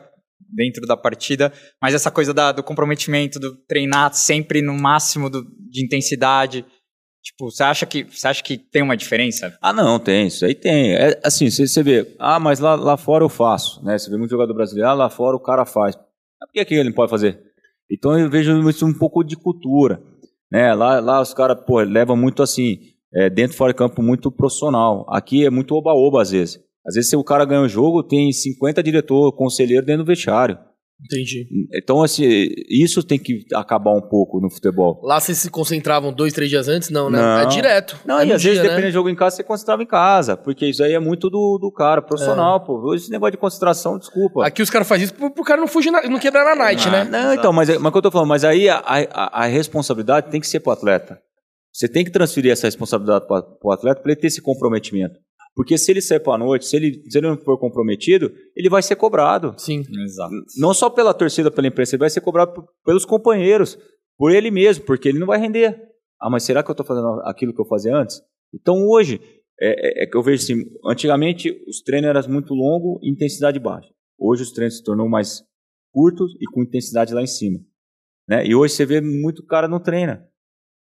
dentro 0.54 0.86
da 0.86 0.96
partida, 0.96 1.52
mas 1.80 1.94
essa 1.94 2.10
coisa 2.10 2.32
da- 2.32 2.52
do 2.52 2.62
comprometimento, 2.62 3.38
do 3.40 3.56
treinar 3.66 4.12
sempre 4.14 4.62
no 4.62 4.74
máximo 4.74 5.28
do- 5.30 5.44
de 5.70 5.84
intensidade? 5.84 6.64
Tipo, 7.22 7.50
você 7.50 7.64
acha 7.64 7.84
que 7.86 8.04
você 8.04 8.28
acha 8.28 8.42
que 8.42 8.56
tem 8.56 8.82
uma 8.82 8.96
diferença? 8.96 9.56
Ah, 9.60 9.72
não, 9.72 9.98
tem, 9.98 10.28
isso 10.28 10.44
aí 10.44 10.54
tem. 10.54 10.94
É, 10.94 11.18
assim, 11.24 11.50
você, 11.50 11.66
você 11.66 11.82
vê, 11.82 12.14
ah, 12.20 12.38
mas 12.38 12.60
lá, 12.60 12.76
lá 12.76 12.96
fora 12.96 13.24
eu 13.24 13.28
faço, 13.28 13.84
né? 13.84 13.98
Você 13.98 14.08
vê 14.08 14.16
muito 14.16 14.30
jogador 14.30 14.54
brasileiro, 14.54 14.88
ah, 14.88 14.94
lá 14.94 15.10
fora 15.10 15.36
o 15.36 15.40
cara 15.40 15.64
faz. 15.64 15.96
Por 16.46 16.52
que 16.52 16.60
aqui 16.60 16.74
ele 16.74 16.88
não 16.88 16.94
pode 16.94 17.10
fazer? 17.10 17.40
Então 17.90 18.18
eu 18.18 18.30
vejo 18.30 18.68
isso 18.68 18.86
um 18.86 18.94
pouco 18.94 19.22
de 19.22 19.36
cultura, 19.36 20.02
né? 20.50 20.72
Lá, 20.74 21.00
lá 21.00 21.20
os 21.20 21.34
caras, 21.34 21.58
pô, 21.66 21.80
levam 21.80 22.16
muito 22.16 22.42
assim, 22.42 22.78
é, 23.14 23.30
dentro 23.30 23.54
e 23.54 23.56
fora 23.56 23.72
de 23.72 23.78
campo, 23.78 24.02
muito 24.02 24.30
profissional. 24.30 25.06
Aqui 25.08 25.44
é 25.44 25.50
muito 25.50 25.74
oba-oba 25.74 26.22
às 26.22 26.30
vezes. 26.30 26.58
Às 26.86 26.94
vezes 26.94 27.10
se 27.10 27.16
o 27.16 27.24
cara 27.24 27.44
ganha 27.44 27.62
o 27.62 27.68
jogo, 27.68 28.02
tem 28.02 28.32
50 28.32 28.82
diretor, 28.82 29.32
conselheiro 29.32 29.84
dentro 29.84 30.04
do 30.04 30.08
vestiário. 30.08 30.58
Entendi. 31.04 31.46
Então, 31.74 32.02
assim, 32.02 32.24
isso 32.70 33.02
tem 33.02 33.18
que 33.18 33.44
acabar 33.54 33.92
um 33.92 34.00
pouco 34.00 34.40
no 34.40 34.50
futebol. 34.50 34.98
Lá 35.04 35.20
vocês 35.20 35.36
se 35.36 35.50
concentravam 35.50 36.10
dois, 36.12 36.32
três 36.32 36.48
dias 36.48 36.68
antes? 36.68 36.88
Não, 36.88 37.10
né? 37.10 37.18
Não. 37.18 37.40
É 37.40 37.46
direto. 37.46 37.98
Não, 38.06 38.18
é 38.18 38.26
e 38.26 38.32
às 38.32 38.42
vezes, 38.42 38.58
dia, 38.58 38.62
né? 38.62 38.68
dependendo 38.70 38.88
do 38.92 38.94
jogo 38.94 39.08
em 39.10 39.14
casa, 39.14 39.36
você 39.36 39.44
concentrava 39.44 39.82
em 39.82 39.86
casa, 39.86 40.36
porque 40.38 40.66
isso 40.66 40.82
aí 40.82 40.94
é 40.94 40.98
muito 40.98 41.28
do, 41.28 41.58
do 41.60 41.70
cara, 41.70 42.00
profissional, 42.00 42.64
pô. 42.64 42.94
Esse 42.94 43.10
negócio 43.10 43.32
de 43.32 43.36
concentração, 43.38 43.98
desculpa. 43.98 44.46
Aqui 44.46 44.62
os 44.62 44.70
caras 44.70 44.88
fazem 44.88 45.04
isso 45.04 45.14
pro, 45.14 45.30
pro 45.30 45.44
cara 45.44 45.60
não 45.60 45.68
fugir, 45.68 45.90
na- 45.90 46.02
não 46.02 46.18
quebrar 46.18 46.44
na 46.44 46.64
night, 46.64 46.88
Ah, 46.88 46.90
né? 46.90 47.04
Não, 47.04 47.34
então, 47.34 47.52
mas, 47.52 47.68
mas 47.68 47.86
o 47.86 47.92
que 47.92 47.98
eu 47.98 48.02
tô 48.02 48.10
falando, 48.10 48.28
mas 48.28 48.42
aí 48.42 48.66
a, 48.68 48.78
a, 48.78 49.42
a 49.42 49.46
responsabilidade 49.46 50.30
tem 50.30 50.40
que 50.40 50.46
ser 50.48 50.60
pro 50.60 50.72
atleta. 50.72 51.20
Você 51.72 51.86
tem 51.88 52.04
que 52.06 52.10
transferir 52.10 52.50
essa 52.52 52.66
responsabilidade 52.66 53.26
para 53.26 53.44
o 53.62 53.70
atleta 53.70 54.00
para 54.00 54.12
ele 54.12 54.20
ter 54.20 54.28
esse 54.28 54.40
comprometimento. 54.40 55.20
Porque 55.56 55.78
se 55.78 55.90
ele 55.90 56.02
sair 56.02 56.20
para 56.20 56.34
a 56.34 56.38
noite, 56.38 56.66
se 56.66 56.76
ele, 56.76 57.02
se 57.08 57.16
ele 57.16 57.28
não 57.28 57.38
for 57.38 57.58
comprometido, 57.58 58.30
ele 58.54 58.68
vai 58.68 58.82
ser 58.82 58.94
cobrado. 58.94 59.54
Sim. 59.56 59.82
Exato. 60.04 60.34
Não 60.58 60.74
só 60.74 60.90
pela 60.90 61.14
torcida, 61.14 61.50
pela 61.50 61.66
imprensa, 61.66 61.96
ele 61.96 62.00
vai 62.00 62.10
ser 62.10 62.20
cobrado 62.20 62.62
pelos 62.84 63.06
companheiros. 63.06 63.78
por 64.18 64.30
ele 64.30 64.50
mesmo, 64.50 64.84
porque 64.84 65.08
ele 65.08 65.18
não 65.18 65.26
vai 65.26 65.38
render. 65.38 65.80
Ah, 66.20 66.28
mas 66.28 66.42
será 66.42 66.62
que 66.62 66.70
eu 66.70 66.74
estou 66.74 66.84
fazendo 66.84 67.20
aquilo 67.24 67.54
que 67.54 67.60
eu 67.60 67.66
fazia 67.66 67.96
antes? 67.96 68.20
Então 68.54 68.86
hoje, 68.86 69.18
é, 69.58 70.02
é, 70.02 70.04
é 70.04 70.06
que 70.06 70.16
eu 70.16 70.22
vejo 70.22 70.42
assim, 70.42 70.64
antigamente 70.84 71.50
os 71.66 71.80
treinos 71.80 72.10
eram 72.10 72.28
muito 72.28 72.52
longos 72.52 73.00
e 73.02 73.10
intensidade 73.10 73.58
baixa. 73.58 73.88
Hoje 74.18 74.42
os 74.42 74.52
treinos 74.52 74.76
se 74.76 74.84
tornou 74.84 75.08
mais 75.08 75.42
curtos 75.90 76.34
e 76.40 76.44
com 76.52 76.62
intensidade 76.62 77.14
lá 77.14 77.22
em 77.22 77.26
cima. 77.26 77.58
Né? 78.28 78.46
E 78.46 78.54
hoje 78.54 78.74
você 78.74 78.84
vê 78.84 79.00
muito 79.00 79.44
cara 79.44 79.68
não 79.68 79.80
treina. 79.80 80.26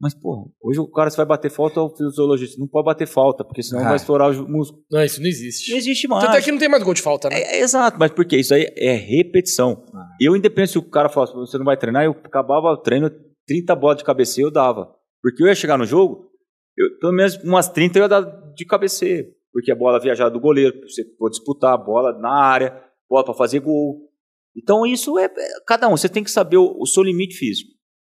Mas, 0.03 0.15
porra, 0.15 0.51
hoje 0.61 0.81
o 0.81 0.89
cara 0.91 1.09
se 1.11 1.17
vai 1.17 1.25
bater 1.25 1.49
falta 1.49 1.79
ao 1.79 1.95
fisiologista. 1.97 2.59
Não 2.59 2.67
pode 2.67 2.85
bater 2.87 3.07
falta, 3.07 3.45
porque 3.45 3.63
senão 3.63 3.83
Ah. 3.83 3.89
vai 3.91 3.97
estourar 3.97 4.33
o 4.33 4.49
músculo. 4.49 4.83
Não, 4.91 5.01
isso 5.05 5.21
não 5.21 5.29
existe. 5.29 5.71
Não 5.71 5.79
existe 5.79 6.09
mais. 6.09 6.25
Tanto 6.25 6.37
é 6.39 6.43
que 6.43 6.51
não 6.51 6.59
tem 6.59 6.69
mais 6.69 6.83
gol 6.83 6.93
de 6.93 7.01
falta, 7.01 7.29
né? 7.29 7.37
É, 7.41 7.59
é 7.59 7.61
exato, 7.61 7.97
mas 8.01 8.11
porque 8.11 8.37
isso 8.37 8.53
aí 8.53 8.67
é 8.77 8.95
repetição. 8.97 9.85
Ah. 9.95 10.09
Eu, 10.21 10.35
independente 10.35 10.73
se 10.73 10.79
o 10.79 10.83
cara 10.83 11.09
falasse, 11.09 11.33
você 11.35 11.57
não 11.57 11.65
vai 11.65 11.77
treinar, 11.77 12.05
eu 12.05 12.11
acabava 12.25 12.67
o 12.73 12.77
treino, 12.79 13.09
30 13.47 13.77
bolas 13.77 13.99
de 13.99 14.05
cabeceio 14.05 14.49
eu 14.49 14.51
dava. 14.51 14.93
Porque 15.23 15.41
eu 15.41 15.47
ia 15.47 15.55
chegar 15.55 15.79
no 15.79 15.85
jogo, 15.87 16.33
eu, 16.77 16.99
pelo 16.99 17.13
menos 17.13 17.37
umas 17.45 17.69
30 17.69 17.99
eu 17.99 18.03
ia 18.03 18.09
dar 18.09 18.23
de 18.57 18.67
cabeceio. 18.67 19.27
Porque 19.53 19.71
a 19.71 19.77
bola 19.77 20.01
viajada 20.01 20.31
do 20.33 20.41
goleiro, 20.41 20.81
você 20.89 21.05
pode 21.17 21.37
disputar 21.37 21.75
a 21.75 21.79
bola 21.79 22.19
na 22.19 22.43
área, 22.43 22.83
bola 23.09 23.25
para 23.25 23.35
fazer 23.35 23.61
gol. 23.61 24.11
Então 24.57 24.85
isso 24.85 25.17
é, 25.17 25.27
é- 25.27 25.31
cada 25.65 25.87
um, 25.89 25.97
você 25.97 26.09
tem 26.09 26.25
que 26.25 26.31
saber 26.31 26.57
o, 26.57 26.77
o 26.81 26.87
seu 26.87 27.05
limite 27.05 27.37
físico. 27.37 27.71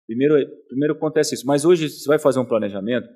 Primeiro, 0.07 0.35
primeiro 0.67 0.93
acontece 0.93 1.35
isso. 1.35 1.45
Mas 1.45 1.65
hoje 1.65 1.89
você 1.89 2.07
vai 2.07 2.19
fazer 2.19 2.39
um 2.39 2.45
planejamento, 2.45 3.07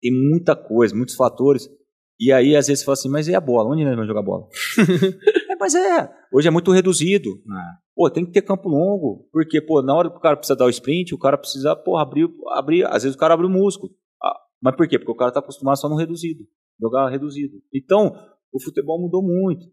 tem 0.00 0.12
muita 0.12 0.54
coisa, 0.54 0.94
muitos 0.94 1.14
fatores. 1.14 1.68
E 2.18 2.32
aí, 2.32 2.56
às 2.56 2.66
vezes, 2.66 2.80
você 2.80 2.84
fala 2.86 2.94
assim, 2.94 3.08
mas 3.08 3.28
e 3.28 3.34
a 3.34 3.40
bola? 3.40 3.70
Onde 3.70 3.84
nós 3.84 3.94
vamos 3.94 4.08
jogar 4.08 4.22
bola? 4.22 4.48
é, 5.50 5.56
mas 5.60 5.74
é, 5.74 6.10
hoje 6.32 6.48
é 6.48 6.50
muito 6.50 6.72
reduzido. 6.72 7.30
Ah. 7.50 7.78
Pô, 7.94 8.10
tem 8.10 8.24
que 8.24 8.32
ter 8.32 8.42
campo 8.42 8.68
longo. 8.68 9.28
Porque, 9.30 9.60
pô, 9.60 9.82
na 9.82 9.94
hora 9.94 10.10
que 10.10 10.16
o 10.16 10.20
cara 10.20 10.36
precisa 10.36 10.56
dar 10.56 10.64
o 10.64 10.70
sprint, 10.70 11.14
o 11.14 11.18
cara 11.18 11.36
precisa, 11.36 11.76
pô, 11.76 11.96
abrir, 11.96 12.28
abrir. 12.52 12.86
Às 12.86 13.02
vezes 13.02 13.16
o 13.16 13.18
cara 13.18 13.34
abre 13.34 13.46
o 13.46 13.50
músculo. 13.50 13.92
Ah, 14.22 14.38
mas 14.62 14.74
por 14.76 14.88
quê? 14.88 14.98
Porque 14.98 15.12
o 15.12 15.16
cara 15.16 15.32
tá 15.32 15.40
acostumado 15.40 15.78
só 15.78 15.88
no 15.88 15.96
reduzido. 15.96 16.44
Jogar 16.80 17.08
reduzido. 17.10 17.54
Então, 17.74 18.14
o 18.52 18.62
futebol 18.62 19.00
mudou 19.00 19.22
muito. 19.22 19.66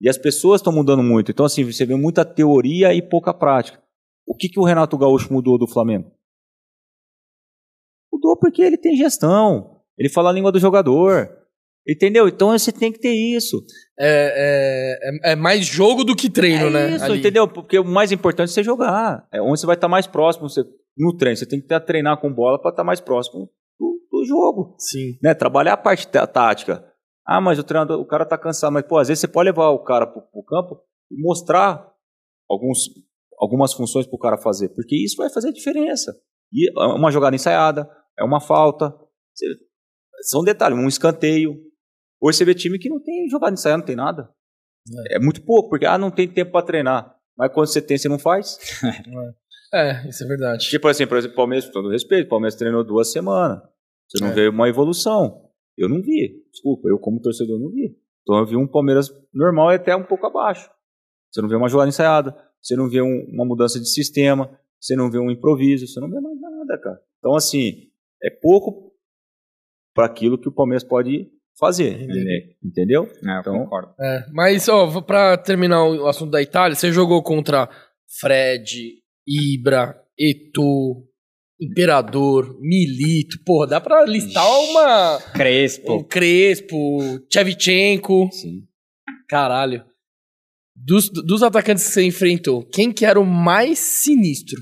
E 0.00 0.08
as 0.08 0.18
pessoas 0.18 0.60
estão 0.60 0.72
mudando 0.72 1.02
muito. 1.02 1.30
Então, 1.30 1.46
assim, 1.46 1.64
você 1.64 1.86
vê 1.86 1.94
muita 1.94 2.24
teoria 2.24 2.92
e 2.92 3.00
pouca 3.00 3.32
prática. 3.32 3.82
O 4.26 4.34
que, 4.34 4.48
que 4.48 4.58
o 4.60 4.64
Renato 4.64 4.98
Gaúcho 4.98 5.32
mudou 5.32 5.56
do 5.58 5.68
Flamengo? 5.68 6.10
Mudou 8.12 8.36
porque 8.38 8.62
ele 8.62 8.76
tem 8.76 8.96
gestão. 8.96 9.80
Ele 9.98 10.08
fala 10.08 10.30
a 10.30 10.32
língua 10.32 10.52
do 10.52 10.58
jogador. 10.58 11.28
Entendeu? 11.88 12.26
Então 12.26 12.50
você 12.50 12.72
tem 12.72 12.90
que 12.90 12.98
ter 12.98 13.12
isso. 13.14 13.64
É, 13.98 14.98
é, 15.24 15.32
é- 15.32 15.36
mais 15.36 15.64
jogo 15.64 16.02
do 16.02 16.16
que 16.16 16.28
treino, 16.28 16.66
é 16.66 16.70
né? 16.70 16.90
isso, 16.96 17.04
Ali. 17.04 17.20
entendeu? 17.20 17.46
Porque 17.46 17.78
o 17.78 17.84
mais 17.84 18.10
importante 18.10 18.48
é 18.50 18.52
você 18.52 18.62
jogar. 18.64 19.26
É 19.32 19.40
onde 19.40 19.60
você 19.60 19.66
vai 19.66 19.76
estar 19.76 19.86
mais 19.86 20.06
próximo 20.06 20.48
você, 20.48 20.64
no 20.98 21.16
treino. 21.16 21.36
Você 21.36 21.46
tem 21.46 21.60
que 21.60 21.80
treinar 21.80 22.20
com 22.20 22.32
bola 22.32 22.60
para 22.60 22.70
estar 22.72 22.82
mais 22.82 23.00
próximo 23.00 23.48
do, 23.78 24.00
do 24.10 24.24
jogo. 24.24 24.74
Sim. 24.80 25.16
Né? 25.22 25.32
Trabalhar 25.32 25.74
a 25.74 25.76
parte 25.76 26.08
tá- 26.08 26.26
tática. 26.26 26.84
Ah, 27.24 27.40
mas 27.40 27.56
o 27.58 27.62
treinador, 27.64 28.00
o 28.00 28.06
cara 28.06 28.24
tá 28.26 28.36
cansado. 28.36 28.72
Mas, 28.72 28.84
pô, 28.84 28.98
às 28.98 29.06
vezes 29.06 29.20
você 29.20 29.28
pode 29.28 29.48
levar 29.48 29.68
o 29.70 29.84
cara 29.84 30.08
pro, 30.08 30.22
pro 30.22 30.42
campo 30.42 30.80
e 31.10 31.22
mostrar 31.22 31.88
alguns, 32.50 32.78
algumas 33.38 33.72
funções 33.72 34.06
pro 34.06 34.18
cara 34.18 34.38
fazer. 34.38 34.68
Porque 34.70 34.96
isso 34.96 35.16
vai 35.16 35.30
fazer 35.30 35.52
diferença. 35.52 36.14
E 36.52 36.68
é 36.70 36.84
uma 36.94 37.10
jogada 37.10 37.34
ensaiada, 37.36 37.88
é 38.18 38.24
uma 38.24 38.40
falta. 38.40 38.94
São 40.22 40.42
detalhes, 40.42 40.78
um 40.78 40.88
escanteio. 40.88 41.54
Hoje 42.20 42.38
você 42.38 42.44
vê 42.44 42.54
time 42.54 42.78
que 42.78 42.88
não 42.88 43.02
tem 43.02 43.28
jogada 43.28 43.52
ensaiada, 43.52 43.78
não 43.78 43.84
tem 43.86 43.96
nada. 43.96 44.30
É, 45.10 45.18
muito 45.18 45.42
pouco, 45.44 45.68
porque 45.68 45.84
ah, 45.84 45.98
não 45.98 46.10
tem 46.10 46.28
tempo 46.32 46.52
para 46.52 46.64
treinar. 46.64 47.14
Mas 47.36 47.52
quando 47.52 47.66
você 47.66 47.82
tem, 47.82 47.98
você 47.98 48.08
não 48.08 48.18
faz. 48.18 48.58
É, 49.74 50.08
isso 50.08 50.22
é 50.22 50.26
verdade. 50.28 50.68
Tipo 50.70 50.86
assim, 50.86 51.08
por 51.08 51.18
exemplo, 51.18 51.34
o 51.34 51.36
Palmeiras, 51.36 51.66
com 51.66 51.72
todo 51.72 51.90
respeito, 51.90 52.26
o 52.26 52.28
Palmeiras 52.30 52.54
treinou 52.54 52.84
duas 52.84 53.10
semanas. 53.10 53.58
Você 54.08 54.22
não 54.24 54.30
É. 54.30 54.32
vê 54.34 54.48
uma 54.48 54.68
evolução. 54.68 55.50
Eu 55.76 55.88
não 55.88 56.00
vi. 56.00 56.40
Desculpa, 56.52 56.88
eu 56.88 56.96
como 57.00 57.20
torcedor 57.20 57.58
não 57.58 57.68
vi. 57.72 57.98
Então 58.22 58.38
eu 58.38 58.46
vi 58.46 58.56
um 58.56 58.66
Palmeiras 58.66 59.10
normal 59.34 59.72
e 59.72 59.74
até 59.74 59.94
um 59.96 60.04
pouco 60.04 60.24
abaixo. 60.24 60.70
Você 61.32 61.42
não 61.42 61.48
vê 61.48 61.56
uma 61.56 61.68
jogada 61.68 61.88
ensaiada, 61.88 62.34
você 62.62 62.74
não 62.76 62.88
vê 62.88 63.00
um- 63.02 63.24
uma 63.32 63.44
mudança 63.44 63.78
de 63.80 63.88
sistema, 63.88 64.50
você 64.80 64.94
não 64.96 65.10
vê 65.10 65.18
um 65.18 65.30
improviso, 65.30 65.86
você 65.86 66.00
não 66.00 66.08
vê 66.10 66.20
mais 66.20 66.40
nada, 66.40 66.78
cara. 66.80 66.98
Então, 67.18 67.34
assim, 67.34 67.88
é 68.22 68.30
pouco 68.30 68.92
para 69.94 70.06
aquilo 70.06 70.38
que 70.38 70.48
o 70.48 70.52
Palmeiras 70.52 70.84
pode 70.84 71.30
fazer. 71.58 72.02
Entendeu? 72.62 73.04
É, 73.04 73.36
eu 73.36 73.40
Então- 73.40 73.58
concordo. 73.64 73.94
É, 74.00 74.26
mas, 74.32 74.68
ó, 74.68 75.00
pra 75.00 75.36
terminar 75.38 75.84
o 75.84 76.06
assunto 76.06 76.30
da 76.30 76.42
Itália, 76.42 76.74
você 76.76 76.92
jogou 76.92 77.22
contra 77.22 77.68
Fred, 78.20 79.02
Ibra, 79.26 79.98
Eto'o, 80.18 81.06
Imperador, 81.60 82.58
Milito. 82.60 83.42
Porra, 83.44 83.66
dá 83.66 83.80
pra 83.80 84.04
listar 84.04 84.44
uma... 84.46 85.18
Crespo. 85.32 85.94
Um 85.94 86.04
Crespo, 86.04 86.98
Tchevchenko. 87.30 88.28
Sim. 88.30 88.66
Caralho. 89.28 89.82
Dos, 90.76 91.08
dos 91.08 91.42
atacantes 91.42 91.84
que 91.86 91.92
você 91.92 92.02
enfrentou, 92.04 92.62
quem 92.64 92.92
que 92.92 93.04
era 93.04 93.18
o 93.18 93.24
mais 93.26 93.78
sinistro? 93.78 94.60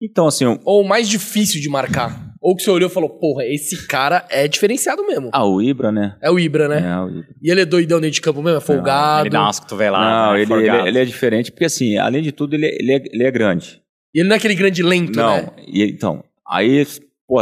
Então, 0.00 0.26
assim, 0.26 0.44
o- 0.46 0.60
Ou 0.64 0.82
o 0.82 0.88
mais 0.88 1.08
difícil 1.08 1.60
de 1.60 1.68
marcar? 1.68 2.32
Ou 2.40 2.56
que 2.56 2.62
você 2.62 2.70
olhou 2.70 2.90
e 2.90 2.92
falou, 2.92 3.08
porra, 3.20 3.44
esse 3.46 3.86
cara 3.86 4.26
é 4.28 4.48
diferenciado 4.48 5.06
mesmo. 5.06 5.30
ah, 5.32 5.44
o 5.46 5.62
Ibra, 5.62 5.92
né? 5.92 6.16
É 6.20 6.28
o 6.28 6.40
Ibra, 6.40 6.66
né? 6.66 6.80
É, 6.90 6.98
o 7.00 7.08
Ibra. 7.08 7.28
E 7.40 7.50
ele 7.52 7.60
é 7.60 7.64
doidão 7.64 8.00
dentro 8.00 8.14
de 8.14 8.20
campo 8.20 8.42
mesmo? 8.42 8.58
É 8.58 8.60
folgado? 8.60 9.22
Ele 9.22 9.30
dá 9.30 9.42
umas 9.42 9.60
cotoveladas. 9.60 10.08
Não, 10.08 10.32
né, 10.34 10.42
ele, 10.42 10.52
ele, 10.80 10.88
ele 10.88 10.98
é 10.98 11.04
diferente, 11.04 11.52
porque 11.52 11.66
assim, 11.66 11.96
além 11.98 12.20
de 12.22 12.32
tudo, 12.32 12.54
ele, 12.54 12.66
é- 12.66 12.74
ele, 12.80 12.92
é, 12.94 13.02
ele 13.12 13.22
é 13.24 13.30
grande. 13.30 13.80
E 14.12 14.18
ele 14.20 14.28
não 14.28 14.34
é 14.34 14.38
aquele 14.38 14.56
grande 14.56 14.82
lento, 14.82 15.16
Não, 15.16 15.36
né? 15.36 15.52
e, 15.68 15.84
então, 15.84 16.24
aí, 16.44 16.84
pô, 17.28 17.36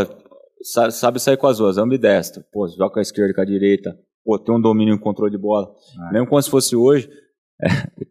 sa- 0.63 0.91
sabe 0.91 1.19
sair 1.19 1.39
com 1.39 1.47
as 1.47 1.57
duas, 1.57 1.79
ambidestro. 1.79 2.45
Pô, 2.53 2.69
joga 2.69 2.93
com 2.93 2.99
a 2.99 3.03
esquerda 3.03 3.31
e 3.31 3.35
com 3.35 3.41
a 3.41 3.45
direita. 3.47 3.99
Pô, 4.31 4.39
tem 4.39 4.55
um 4.55 4.61
domínio 4.61 4.93
e 4.93 4.97
um 4.97 5.01
controle 5.01 5.33
de 5.33 5.37
bola. 5.37 5.75
Ah. 5.99 6.13
Mesmo 6.13 6.29
como 6.29 6.41
se 6.41 6.49
fosse 6.49 6.77
hoje, 6.77 7.11
é, 7.61 7.67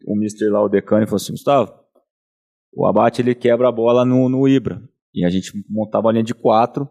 o 0.05 0.17
mister 0.17 0.51
lá, 0.51 0.61
o 0.61 0.67
decano, 0.67 1.05
falou 1.05 1.15
assim, 1.15 1.32
Gustavo, 1.32 1.74
o 2.74 2.86
abate 2.86 3.22
ele 3.22 3.34
quebra 3.34 3.70
a 3.70 3.72
bola 3.72 4.03
no, 4.03 4.28
no 4.28 4.45
Ibra. 4.45 4.84
E 5.13 5.24
a 5.24 5.30
gente 5.30 5.53
montava 5.70 6.09
a 6.09 6.11
linha 6.11 6.24
de 6.26 6.34
quatro. 6.34 6.89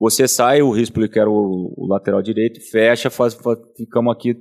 Você 0.00 0.26
sai, 0.26 0.62
o 0.62 0.70
Rispoli, 0.70 1.10
que 1.10 1.18
era 1.18 1.28
o, 1.28 1.74
o 1.76 1.86
lateral 1.86 2.22
direito, 2.22 2.58
fecha, 2.70 3.10
faz, 3.10 3.34
faz- 3.34 3.58
ficamos 3.76 4.10
aqui 4.16 4.34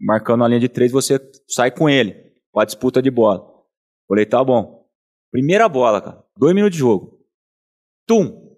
marcando 0.00 0.44
a 0.44 0.48
linha 0.48 0.60
de 0.60 0.68
três, 0.68 0.92
você 0.92 1.18
sai 1.48 1.72
com 1.72 1.88
ele, 1.88 2.14
pra 2.52 2.64
disputa 2.64 3.02
de 3.02 3.10
bola. 3.10 3.44
Falei, 4.08 4.24
tá 4.24 4.42
bom. 4.44 4.88
Primeira 5.32 5.68
bola, 5.68 6.00
cara. 6.00 6.24
Dois 6.38 6.54
minutos 6.54 6.74
de 6.76 6.78
jogo. 6.78 7.18
Tum! 8.06 8.56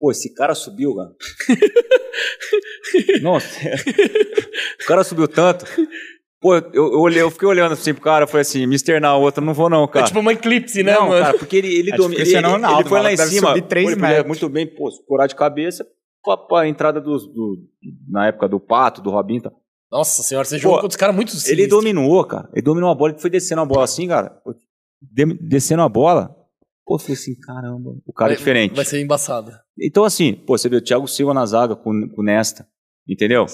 Pô, 0.00 0.10
esse 0.10 0.32
cara 0.32 0.54
subiu, 0.54 0.96
cara. 0.96 1.14
Nossa. 3.22 3.48
o 4.82 4.86
cara 4.86 5.04
subiu 5.04 5.28
tanto. 5.28 5.64
Pô, 6.40 6.54
eu, 6.54 6.62
eu, 6.72 7.00
olhei, 7.00 7.20
eu 7.20 7.30
fiquei 7.32 7.48
olhando 7.48 7.72
assim 7.72 7.92
pro 7.92 8.02
cara, 8.02 8.24
falei 8.26 8.42
assim, 8.42 8.64
me 8.64 8.76
externar 8.76 9.18
o 9.18 9.22
outro, 9.22 9.44
não 9.44 9.52
vou 9.52 9.68
não, 9.68 9.84
É 9.84 9.88
cara. 9.88 10.06
tipo 10.06 10.20
uma 10.20 10.32
eclipse, 10.32 10.84
né, 10.84 10.94
não, 10.94 11.08
mano? 11.08 11.24
cara, 11.24 11.36
porque 11.38 11.56
ele, 11.56 11.66
ele 11.74 11.90
É 11.90 11.96
domina. 11.96 12.20
ele, 12.22 12.30
ele- 12.36 12.46
Ronaldo, 12.46 12.80
ele 12.80 12.88
foi 12.88 13.00
lá 13.02 13.12
em 13.12 13.16
cima. 13.16 13.48
subir 13.48 13.62
pô, 13.62 13.76
ele 13.76 13.96
metros. 13.96 14.26
muito 14.26 14.48
bem, 14.48 14.64
pô, 14.66 14.88
curar 15.08 15.26
de 15.26 15.34
cabeça 15.34 15.84
pra, 16.22 16.36
pra 16.36 16.68
entrada 16.68 17.00
dos, 17.00 17.26
do, 17.26 17.58
na 18.08 18.28
época 18.28 18.48
do 18.48 18.60
Pato, 18.60 19.02
do 19.02 19.10
Robinho. 19.10 19.42
Tá. 19.42 19.50
Nossa 19.90 20.22
senhora, 20.22 20.44
você 20.44 20.58
jogou 20.58 20.76
Pô, 20.76 20.82
contra 20.82 20.92
os 20.94 20.96
caras 20.96 21.16
muito 21.16 21.30
Ele 21.32 21.40
sinistros. 21.40 21.68
dominou, 21.70 22.24
cara. 22.24 22.48
Ele 22.52 22.62
dominou 22.62 22.90
a 22.90 22.94
bola, 22.94 23.12
ele 23.12 23.20
foi 23.20 23.30
descendo 23.30 23.62
a 23.62 23.64
bola 23.66 23.82
assim, 23.84 24.06
cara. 24.06 24.40
de- 25.02 25.34
descendo 25.40 25.82
a 25.82 25.88
bola. 25.88 26.36
Pô, 26.86 26.94
eu 26.94 26.98
falei 27.00 27.14
assim, 27.14 27.34
caramba, 27.34 27.90
o 28.06 28.12
cara 28.12 28.30
é 28.30 28.34
Vai- 28.34 28.38
diferente. 28.38 28.76
Vai 28.76 28.84
ser 28.84 29.00
embaçado. 29.00 29.50
Então, 29.80 30.04
assim, 30.04 30.34
pô, 30.34 30.56
você 30.56 30.68
vê 30.68 30.76
o 30.76 30.80
Thiago 30.80 31.08
Silva 31.08 31.34
na 31.34 31.44
zaga 31.46 31.74
com, 31.74 32.08
com 32.14 32.20
o 32.20 32.24
Nesta. 32.24 32.64
Entendeu? 33.08 33.46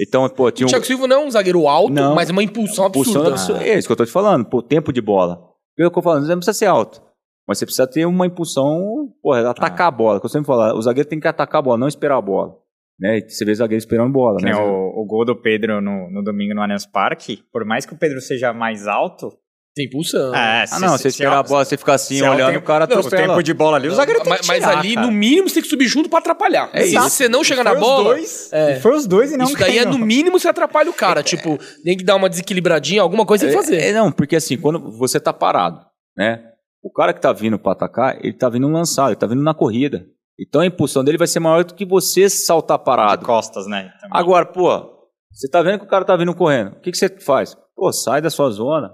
Então, 0.00 0.28
pô, 0.28 0.50
tinha 0.50 0.66
O 0.66 0.68
um. 0.68 0.70
Thiago 0.70 0.86
Silva 0.86 1.06
não 1.06 1.22
é 1.22 1.26
um 1.26 1.30
zagueiro 1.30 1.66
alto, 1.68 1.92
Não. 1.92 2.14
mas 2.14 2.30
uma 2.30 2.42
impulsão 2.42 2.90
Pulsão 2.90 3.22
absurda. 3.26 3.30
absurda. 3.30 3.64
É 3.68 3.78
isso 3.78 3.86
que 3.88 3.92
eu 3.92 3.96
tô 3.96 4.04
te 4.06 4.12
falando, 4.12 4.44
pô, 4.46 4.62
tempo 4.62 4.92
de 4.92 5.00
bola. 5.00 5.34
É 5.34 5.36
o 5.38 5.76
que 5.76 5.82
eu 5.84 5.90
tô 5.90 6.02
falando, 6.02 6.22
você 6.24 6.30
não 6.30 6.38
precisa 6.38 6.58
ser 6.58 6.66
alto. 6.66 7.02
Mas 7.46 7.58
você 7.58 7.66
precisa 7.66 7.86
ter 7.86 8.06
uma 8.06 8.26
impulsão, 8.26 9.12
porra, 9.20 9.50
atacar 9.50 9.88
a 9.88 9.90
bola. 9.90 10.20
Que 10.20 10.26
eu 10.26 10.30
sempre 10.30 10.46
falo, 10.46 10.78
o 10.78 10.82
zagueiro 10.82 11.08
tem 11.08 11.18
que 11.20 11.26
atacar 11.28 11.58
a 11.58 11.62
bola, 11.62 11.76
não 11.78 11.88
esperar 11.88 12.16
a 12.16 12.22
bola. 12.22 12.54
Né? 12.98 13.20
Você 13.28 13.44
vê 13.44 13.50
o 13.50 13.56
zagueiro 13.56 13.78
esperando 13.78 14.12
bola, 14.12 14.36
Que 14.38 14.44
né? 14.44 14.54
o, 14.56 15.02
o 15.02 15.04
gol 15.04 15.24
do 15.24 15.34
Pedro 15.34 15.80
no, 15.80 16.08
no 16.10 16.22
domingo 16.22 16.54
no 16.54 16.62
Allianz 16.62 16.86
Parque, 16.86 17.42
por 17.52 17.64
mais 17.64 17.84
que 17.84 17.92
o 17.92 17.98
Pedro 17.98 18.20
seja 18.20 18.52
mais 18.52 18.86
alto, 18.86 19.32
Tem 19.74 19.86
impulsão. 19.86 20.34
é, 20.34 20.64
Ah, 20.70 20.78
não, 20.78 20.98
você 20.98 21.08
esperar 21.08 21.38
a 21.38 21.42
bola, 21.42 21.64
você 21.64 21.78
ficar 21.78 21.94
assim, 21.94 22.18
se 22.18 22.24
é 22.24 22.28
olhando, 22.30 22.48
tempo- 22.52 22.64
o 22.64 22.66
cara 22.66 22.86
não, 22.86 23.00
o 23.00 23.08
tempo 23.08 23.42
de 23.42 23.54
bola 23.54 23.78
ali, 23.78 23.88
o 23.88 23.94
zagueiro 23.94 24.20
tem 24.20 24.28
mas, 24.28 24.40
que 24.42 24.46
mas 24.48 24.58
tirar, 24.58 24.78
ali, 24.78 24.94
cara. 24.94 25.06
no 25.06 25.12
mínimo, 25.12 25.48
você 25.48 25.54
tem 25.54 25.62
que 25.62 25.68
subir 25.70 25.86
junto 25.88 26.10
pra 26.10 26.18
atrapalhar. 26.18 26.68
É 26.74 26.82
Se 26.82 26.94
isso. 26.94 27.00
você 27.08 27.26
não 27.28 27.42
chegar 27.42 27.64
na 27.64 27.70
Foi 27.70 27.80
os 27.80 27.86
bola. 27.86 28.04
dois, 28.10 28.52
é. 28.52 28.76
e 28.76 28.80
foi 28.80 28.94
os 28.94 29.06
dois 29.06 29.32
e 29.32 29.36
não 29.38 29.46
Isso 29.46 29.56
daí 29.56 29.78
é 29.78 29.84
no 29.86 29.98
mínimo 29.98 30.38
você 30.38 30.46
atrapalha 30.48 30.90
o 30.90 30.92
cara. 30.92 31.22
Tipo, 31.22 31.58
tem 31.82 31.96
que 31.96 32.04
dar 32.04 32.16
uma 32.16 32.28
desequilibradinha, 32.28 33.00
alguma 33.00 33.24
coisa 33.24 33.46
tem 33.46 33.54
que 33.56 33.62
fazer. 33.62 33.76
É, 33.78 33.88
é, 33.88 33.92
não, 33.94 34.12
porque 34.12 34.36
assim, 34.36 34.58
quando 34.58 34.78
você 34.98 35.18
tá 35.18 35.32
parado, 35.32 35.80
né? 36.16 36.42
O 36.82 36.92
cara 36.92 37.14
que 37.14 37.20
tá 37.20 37.32
vindo 37.32 37.58
pra 37.58 37.72
atacar, 37.72 38.16
ele 38.22 38.32
tá 38.34 38.48
vindo 38.50 38.68
lançado, 38.68 39.08
ele 39.10 39.16
tá 39.16 39.26
vindo 39.26 39.42
na 39.42 39.54
corrida. 39.54 40.04
Então 40.38 40.60
a 40.60 40.66
impulsão 40.66 41.02
dele 41.04 41.16
vai 41.16 41.26
ser 41.28 41.40
maior 41.40 41.64
do 41.64 41.72
que 41.74 41.84
você 41.86 42.28
saltar 42.28 42.76
de 42.78 42.84
parado. 42.84 43.24
costas, 43.24 43.66
né? 43.66 43.90
também. 44.00 44.10
Agora, 44.18 44.44
pô, 44.44 44.90
você 45.32 45.48
tá 45.48 45.62
vendo 45.62 45.78
que 45.78 45.84
o 45.86 45.88
cara 45.88 46.04
tá 46.04 46.14
vindo 46.16 46.34
correndo. 46.34 46.72
O 46.72 46.80
que, 46.80 46.90
que 46.90 46.98
você 46.98 47.08
faz? 47.08 47.56
Pô, 47.74 47.90
sai 47.92 48.20
da 48.20 48.28
sua 48.30 48.50
zona, 48.50 48.92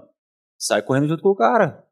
sai 0.59 0.81
correndo 0.81 1.07
junto 1.07 1.23
com 1.23 1.29
o 1.29 1.35
cara. 1.35 1.83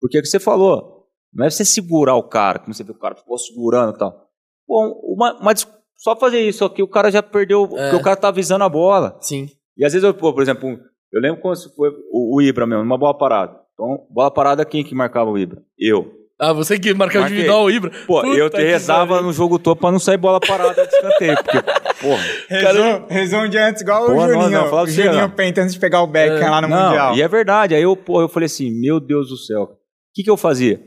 Porque 0.00 0.16
é 0.16 0.20
o 0.20 0.22
que 0.22 0.28
você 0.28 0.40
falou, 0.40 1.06
não 1.32 1.44
é 1.44 1.50
você 1.50 1.64
segurar 1.64 2.14
o 2.16 2.22
cara, 2.22 2.58
como 2.58 2.72
você 2.72 2.82
vê 2.82 2.92
o 2.92 2.98
cara 2.98 3.14
ficou 3.14 3.38
segurando 3.38 3.94
e 3.94 3.98
tal. 3.98 4.28
Pô, 4.66 5.14
uma, 5.14 5.38
uma 5.40 5.52
só 5.96 6.16
fazer 6.16 6.40
isso 6.40 6.64
aqui, 6.64 6.82
o 6.82 6.88
cara 6.88 7.10
já 7.10 7.22
perdeu, 7.22 7.68
porque 7.68 7.96
o 7.96 8.02
cara 8.02 8.16
tá 8.16 8.28
avisando 8.28 8.64
a 8.64 8.68
bola. 8.68 9.18
Sim. 9.20 9.48
E 9.76 9.84
às 9.84 9.92
vezes, 9.92 10.04
eu, 10.04 10.14
por 10.14 10.40
exemplo, 10.40 10.78
eu 11.12 11.20
lembro 11.20 11.40
quando 11.40 11.56
foi 11.74 11.90
o, 12.10 12.36
o 12.36 12.42
Ibra 12.42 12.66
mesmo, 12.66 12.82
uma 12.82 12.98
bola 12.98 13.16
parada. 13.16 13.60
Então, 13.74 14.06
bola 14.10 14.30
parada, 14.30 14.64
quem 14.64 14.84
que 14.84 14.94
marcava 14.94 15.30
o 15.30 15.38
Ibra? 15.38 15.62
Eu. 15.78 16.17
Ah, 16.40 16.52
você 16.52 16.78
que 16.78 16.94
marcou 16.94 17.20
Marquei. 17.20 17.36
individual 17.38 17.64
o 17.64 17.70
Ibra. 17.70 17.90
Pô, 18.06 18.22
Puta 18.22 18.36
eu 18.36 18.48
te 18.48 18.62
rezava 18.62 19.20
no 19.20 19.32
jogo 19.32 19.58
todo 19.58 19.76
pra 19.76 19.90
não 19.90 19.98
sair 19.98 20.16
bola 20.16 20.38
parada 20.38 20.86
de 20.86 20.94
escanteio, 20.94 21.34
porque, 21.42 21.58
porra. 22.00 22.22
Rezou, 22.48 23.06
rezou 23.08 23.40
um 23.40 23.48
dia 23.48 23.66
antes, 23.68 23.82
igual 23.82 24.06
Pô, 24.06 24.12
o 24.12 24.14
não, 24.14 24.28
Juninho. 24.28 24.50
não, 24.50 24.68
fala 24.70 24.82
o 24.82 24.86
Juninho. 24.86 25.30
Penta 25.30 25.62
antes 25.62 25.74
de 25.74 25.80
pegar 25.80 26.00
o 26.02 26.06
Beckham 26.06 26.50
lá 26.50 26.60
no 26.62 26.68
Não, 26.68 26.86
Mundial. 26.86 27.16
e 27.16 27.22
é 27.22 27.26
verdade. 27.28 27.74
Aí 27.74 27.82
eu, 27.82 27.96
pô, 27.96 28.20
eu 28.20 28.28
falei 28.28 28.46
assim, 28.46 28.70
meu 28.70 29.00
Deus 29.00 29.28
do 29.30 29.36
céu. 29.36 29.62
O 29.64 29.68
que, 30.14 30.22
que 30.22 30.30
eu 30.30 30.36
fazia? 30.36 30.80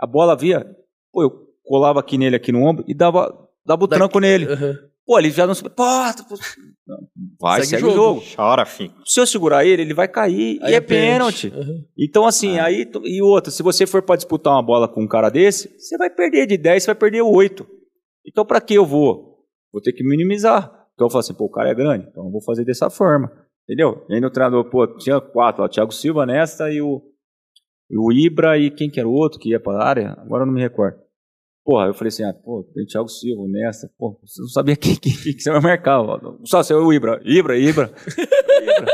A 0.00 0.06
bola 0.08 0.34
via, 0.36 0.66
pô, 1.12 1.22
eu 1.22 1.30
colava 1.64 2.00
aqui 2.00 2.18
nele, 2.18 2.34
aqui 2.36 2.50
no 2.50 2.64
ombro, 2.64 2.84
e 2.88 2.92
dava, 2.92 3.32
dava 3.64 3.84
o 3.84 3.86
Da- 3.86 3.96
tranco 3.96 4.18
nele. 4.18 4.46
Aham. 4.52 4.74
Pô, 5.06 5.18
ele 5.18 5.30
já 5.30 5.46
não... 5.46 5.54
Pô, 5.54 5.70
pô, 5.70 6.36
não, 6.86 6.98
vai, 7.40 7.60
Segue 7.62 7.70
segue, 7.70 7.84
o 7.84 7.86
o 7.88 7.94
jogo. 7.94 8.20
jogo. 8.20 8.34
Chora, 8.36 8.64
filho. 8.66 8.92
Se 9.04 9.20
eu 9.20 9.26
segurar 9.26 9.64
ele, 9.64 9.82
ele 9.82 9.94
vai 9.94 10.08
cair 10.08 10.58
Aí 10.62 10.72
e 10.72 10.74
é 10.74 10.80
pênalti. 10.80 11.52
Aham. 11.54 11.84
Então, 11.96 12.26
assim, 12.26 12.58
aí. 12.58 12.84
tu- 12.84 13.02
E 13.06 13.22
outra, 13.22 13.50
se 13.52 13.62
você 13.62 13.86
for 13.86 14.02
pra 14.02 14.16
disputar 14.16 14.52
uma 14.52 14.62
bola 14.62 14.88
com 14.88 15.02
um 15.04 15.08
cara 15.08 15.30
desse, 15.30 15.68
você 15.78 15.96
vai 15.96 16.10
perder 16.10 16.46
de 16.46 16.56
10, 16.58 16.82
você 16.82 16.86
vai 16.88 16.94
perder 16.96 17.22
8. 17.22 17.66
Então, 18.26 18.44
pra 18.44 18.60
que 18.60 18.74
eu 18.74 18.84
vou? 18.84 19.44
Vou 19.72 19.80
ter 19.80 19.92
que 19.92 20.02
minimizar. 20.02 20.72
Então, 20.94 21.06
eu 21.06 21.10
falo 21.10 21.20
assim, 21.20 21.34
pô, 21.34 21.44
o 21.44 21.50
cara 21.50 21.70
é 21.70 21.74
grande, 21.74 22.06
então 22.10 22.24
eu 22.24 22.30
vou 22.32 22.42
fazer 22.42 22.64
dessa 22.64 22.90
forma. 22.90 23.30
Entendeu? 23.68 24.04
E 24.08 24.14
aí 24.14 24.20
no 24.20 24.30
treinador, 24.30 24.68
pô, 24.70 24.86
tinha 24.96 25.20
quatro, 25.20 25.62
ó, 25.64 25.68
Thiago 25.68 25.92
Silva 25.92 26.24
nesta 26.24 26.70
e 26.72 26.80
o, 26.80 27.02
e 27.90 27.96
o 27.98 28.12
Ibra 28.12 28.56
e 28.58 28.70
quem 28.70 28.88
que 28.90 28.98
era 29.00 29.08
o 29.08 29.12
outro 29.12 29.38
que 29.40 29.50
ia 29.50 29.60
pra 29.60 29.82
área? 29.84 30.12
Agora 30.18 30.42
eu 30.42 30.46
não 30.46 30.54
me 30.54 30.60
recordo. 30.60 30.98
Porra, 31.66 31.86
eu 31.88 31.94
falei 31.94 32.08
assim, 32.08 32.22
ah, 32.22 32.32
pô, 32.32 32.64
tem 32.72 32.86
Thiago 32.86 33.08
Silva 33.08 33.42
nesta, 33.48 33.90
pô, 33.98 34.16
você 34.24 34.40
não 34.40 34.48
sabia 34.48 34.76
quem, 34.76 34.94
quem, 34.94 35.12
quem 35.12 35.34
que 35.34 35.40
você 35.42 35.50
vai 35.50 35.60
marcar. 35.60 36.00
ó. 36.00 36.18
Só 36.44 36.62
você, 36.62 36.72
o 36.72 36.92
Ibra, 36.92 37.20
Ibra, 37.24 37.58
Ibra. 37.58 37.90
Ibra. 38.62 38.86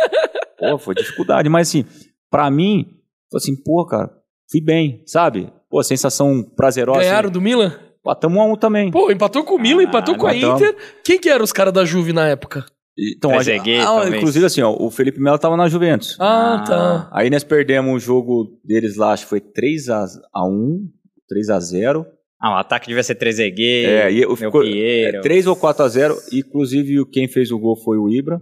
Pô, 0.59 0.79
foi 0.79 0.95
dificuldade, 0.95 1.49
mas 1.49 1.69
assim, 1.69 1.85
pra 2.31 2.49
mim, 2.51 2.87
foi 3.31 3.39
assim, 3.39 3.55
pô, 3.63 3.85
cara, 3.85 4.11
fui 4.51 4.61
bem, 4.61 5.03
sabe? 5.07 5.53
Pô, 5.69 5.83
sensação 5.83 6.43
prazerosa. 6.57 7.01
Ganharam 7.01 7.31
do 7.31 7.41
Milan? 7.43 7.79
Assim, 8.07 8.21
tamo 8.21 8.41
a 8.41 8.45
um 8.47 8.57
também. 8.57 8.91
Pô, 8.91 9.11
empatou 9.11 9.43
com 9.45 9.57
o 9.57 9.59
Milan, 9.59 9.83
empatou 9.83 10.17
com 10.17 10.27
a 10.27 10.35
empatamos. 10.35 10.63
Inter. 10.63 10.77
Quem 11.05 11.19
que 11.19 11.29
eram 11.29 11.45
os 11.45 11.53
caras 11.53 11.73
da 11.75 11.85
Juve 11.85 12.13
na 12.13 12.29
época? 12.29 12.65
Então, 12.97 13.31
a- 13.33 13.35
Trezeguet, 13.43 13.85
ah, 13.85 14.09
inclusive 14.09 14.47
assim, 14.47 14.63
ó, 14.63 14.73
o 14.79 14.89
Felipe 14.91 15.21
Melo 15.21 15.39
tava 15.39 15.57
na 15.57 15.69
Juventus. 15.69 16.17
Ah, 16.21 16.63
tá. 16.67 17.11
Aí 17.13 17.29
nós 17.29 17.43
perdemos 17.43 17.93
o 17.95 17.99
jogo 17.99 18.59
deles 18.65 18.97
lá, 18.97 19.13
acho 19.13 19.25
que 19.25 19.31
foi 19.31 19.41
3 19.41 19.89
a, 19.89 20.05
a 20.33 20.47
1, 20.47 20.89
3 21.29 21.49
a 21.51 21.59
0. 21.59 22.07
Ah, 22.43 22.51
o 22.51 22.59
ataque 22.59 22.89
devia 22.89 23.03
ser 23.05 23.15
Trezeguet, 23.15 23.87
É, 23.87 24.11
e 24.11 24.37
ficou- 24.37 24.63
Piero. 24.63 25.19
É, 25.19 25.21
3 25.21 25.47
ou 25.47 25.55
4 25.55 25.85
a 25.85 25.89
0, 25.89 26.17
inclusive 26.33 27.01
o- 27.01 27.07
quem 27.07 27.29
fez 27.29 27.53
o 27.53 27.59
gol 27.59 27.77
foi 27.77 27.99
o 27.99 28.09
Ibra. 28.11 28.41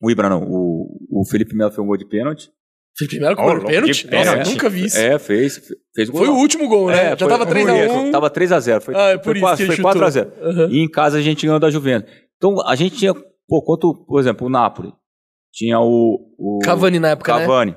O 0.00 0.10
Ibra 0.10 0.28
não, 0.28 0.44
o, 0.48 0.96
o 1.10 1.24
Felipe 1.28 1.54
Melo 1.56 1.70
fez 1.70 1.80
um 1.80 1.86
gol 1.86 1.96
de 1.96 2.06
pênalti. 2.08 2.48
Felipe 2.96 3.18
Melo 3.20 3.34
com 3.36 3.42
louco, 3.46 3.66
pênalti? 3.66 4.04
de 4.06 4.10
Nossa, 4.10 4.30
pênalti. 4.30 4.50
nunca 4.50 4.68
vi 4.68 4.84
isso. 4.84 4.98
É, 4.98 5.18
fez, 5.18 5.60
fez 5.94 6.08
gol. 6.08 6.20
Foi 6.24 6.28
o 6.28 6.36
último 6.36 6.68
gol, 6.68 6.88
né? 6.88 7.06
É, 7.06 7.10
Já 7.10 7.16
foi- 7.18 7.28
tava 7.28 7.44
foi 7.46 7.54
3x1. 7.54 8.02
isso, 8.04 8.12
Tava 8.12 8.30
3 8.30 8.52
a 8.52 8.60
0, 8.60 8.80
foi, 8.80 8.94
Ah, 8.94 9.08
é 9.10 9.16
por 9.18 9.24
foi, 9.24 9.32
isso 9.34 9.40
quatro- 9.42 9.56
que 9.56 9.62
ele 9.64 9.76
foi 9.76 9.82
4 9.82 10.04
a 10.04 10.10
chutou. 10.10 10.32
0. 10.42 10.50
Aham. 10.50 10.68
E 10.72 10.78
em 10.78 10.88
casa 10.90 11.18
a 11.18 11.22
gente 11.22 11.44
ganhou 11.46 11.58
da 11.60 11.70
Juventus. 11.70 12.12
Então 12.36 12.60
a 12.66 12.74
gente 12.76 12.96
tinha, 12.96 13.12
pô, 13.48 13.62
quanto, 13.62 13.92
por 14.06 14.20
exemplo, 14.20 14.46
o 14.46 14.50
Napoli. 14.50 14.92
Tinha 15.52 15.80
o, 15.80 16.32
o 16.38 16.58
Cavani 16.62 17.00
na 17.00 17.10
época, 17.10 17.34
né? 17.34 17.40
Cavani. 17.40 17.76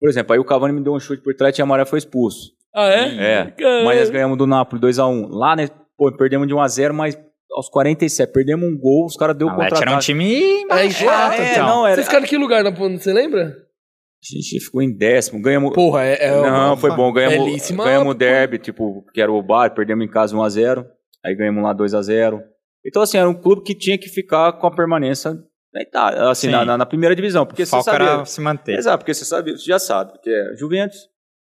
Por 0.00 0.08
exemplo, 0.08 0.32
aí 0.32 0.38
o 0.38 0.44
Cavani 0.44 0.72
me 0.74 0.82
deu 0.84 0.92
um 0.94 1.00
chute 1.00 1.22
por 1.22 1.34
trás 1.34 1.58
e 1.58 1.62
a 1.62 1.66
Maré 1.66 1.84
foi 1.84 1.98
expulso. 1.98 2.52
Ah, 2.76 2.88
é? 2.88 3.32
É. 3.40 3.50
Caramba. 3.52 3.84
Mas 3.86 3.98
nós 4.00 4.10
ganhamos 4.10 4.36
do 4.36 4.46
Napoli 4.46 4.80
2x1. 4.82 5.28
Lá, 5.30 5.56
né, 5.56 5.68
pô, 5.96 6.12
perdemos 6.16 6.46
de 6.46 6.54
1x0, 6.54 6.92
mas 6.92 7.18
aos 7.52 7.68
47, 7.70 8.30
perdemos 8.32 8.68
um 8.68 8.76
gol, 8.78 9.06
os 9.06 9.16
caras 9.16 9.34
deu 9.36 9.48
Ah, 9.48 9.54
um 9.54 9.56
mas 9.56 9.80
era 9.80 9.96
um 9.96 9.98
time 9.98 10.62
É, 10.62 10.66
mais 10.66 10.92
chato, 10.94 11.40
é, 11.40 11.52
então. 11.52 11.66
não, 11.66 11.86
era- 11.86 11.94
Vocês 11.96 12.06
ficaram 12.06 12.24
em 12.26 12.28
que 12.28 12.36
lugar 12.36 12.62
na 12.62 12.70
ponta? 12.72 12.98
Você 12.98 13.12
lembra? 13.14 13.44
A 13.46 14.36
gente 14.38 14.60
ficou 14.60 14.82
em 14.82 14.94
décimo, 14.94 15.40
ganhamos... 15.40 15.72
Porra, 15.72 16.04
é. 16.04 16.18
é 16.26 16.30
não, 16.30 16.42
uma 16.68 16.76
foi 16.76 16.90
bom, 16.94 17.10
ganhamos, 17.12 17.38
belíssima- 17.46 17.84
ganhamos 17.84 18.10
o 18.10 18.14
derby, 18.14 18.58
tipo, 18.58 19.04
que 19.14 19.20
era 19.22 19.30
o 19.32 19.40
bar, 19.42 19.70
perdemos 19.74 20.04
em 20.04 20.08
casa 20.10 20.34
1x0, 20.36 20.84
aí 21.24 21.34
ganhamos 21.34 21.62
lá 21.62 21.72
2x0. 21.74 22.40
Então, 22.84 23.00
assim, 23.02 23.16
era 23.18 23.28
um 23.28 23.34
clube 23.34 23.62
que 23.62 23.74
tinha 23.74 23.96
que 23.96 24.08
ficar 24.08 24.52
com 24.54 24.66
a 24.66 24.70
permanência 24.74 25.32
na 25.72 25.80
Itália, 25.82 26.28
assim, 26.28 26.48
Sim. 26.48 26.52
na, 26.52 26.64
na- 26.64 26.78
na 26.78 26.86
primeira 26.86 27.14
divisão, 27.16 27.46
porque 27.46 27.62
O 27.62 27.66
você 27.66 27.82
sabia... 27.82 28.24
se 28.26 28.40
manter. 28.40 28.76
Exato, 28.78 28.98
porque 28.98 29.14
você, 29.14 29.24
sabe, 29.24 29.52
você 29.52 29.64
já 29.64 29.78
sabe, 29.78 30.12
que 30.22 30.28
é 30.30 30.56
Juventus, 30.58 30.98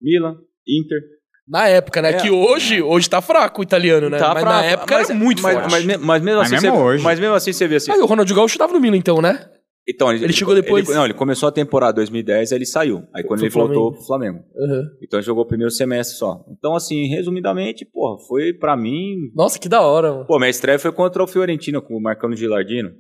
Milan, 0.02 0.36
Inter... 0.68 0.98
Na 1.46 1.68
época, 1.68 2.00
né? 2.00 2.10
É. 2.12 2.12
Que 2.14 2.30
hoje, 2.30 2.80
hoje 2.80 3.08
tá 3.10 3.20
fraco 3.20 3.60
o 3.60 3.64
italiano, 3.64 4.08
né? 4.08 4.16
Tá 4.18 4.32
mas 4.32 4.42
fraco, 4.42 4.56
na 4.58 4.64
época 4.64 4.94
mas- 4.96 5.10
era 5.10 5.18
muito 5.18 5.42
mas, 5.42 5.54
forte. 5.54 5.70
Mas, 5.70 5.84
mas 5.98 6.22
mesmo 6.22 6.38
Mas 6.40 6.52
assim, 6.52 6.62
mesmo 6.64 6.78
você, 6.78 6.82
hoje. 6.84 7.04
mas 7.04 7.20
mesmo 7.20 7.34
assim 7.34 7.52
você 7.52 7.68
vê 7.68 7.76
assim... 7.76 7.92
Aí 7.92 8.00
o 8.00 8.06
Ronaldinho 8.06 8.36
Gaúcho 8.36 8.56
tava 8.56 8.72
no 8.72 8.80
Milan, 8.80 8.96
então, 8.96 9.20
né? 9.20 9.50
Então, 9.86 10.10
Ele 10.10 10.32
chegou 10.32 10.54
depois? 10.54 10.88
ele- 10.88 10.96
não, 10.96 11.04
ele 11.04 11.12
começou 11.12 11.46
a 11.46 11.52
temporada 11.52 11.92
2010, 11.96 12.50
aí 12.52 12.56
ele 12.56 12.64
saiu. 12.64 13.02
Aí 13.14 13.22
quando 13.22 13.40
Foi 13.40 13.48
ele 13.48 13.52
voltou 13.54 13.92
pro 13.92 14.00
Flamengo. 14.00 14.38
Aham. 14.58 14.82
Então 15.02 15.18
ele 15.18 15.26
jogou 15.26 15.44
o 15.44 15.46
primeiro 15.46 15.70
semestre 15.70 16.16
só. 16.16 16.42
Então, 16.50 16.74
assim, 16.74 17.06
resumidamente, 17.08 17.84
porra, 17.84 18.18
foi 18.26 18.54
pra 18.54 18.74
mim. 18.78 19.30
Nossa, 19.34 19.58
que 19.58 19.68
da 19.68 19.82
hora, 19.82 20.10
mano. 20.12 20.24
Pô, 20.26 20.38
minha 20.38 20.48
estreia 20.48 20.78
foi 20.78 20.90
contra 20.90 21.22
o 21.22 21.26
Fiorentina, 21.26 21.82
com 21.82 21.94
o 21.94 22.00
Marcano 22.02 22.34
Gilardino. 22.34 22.92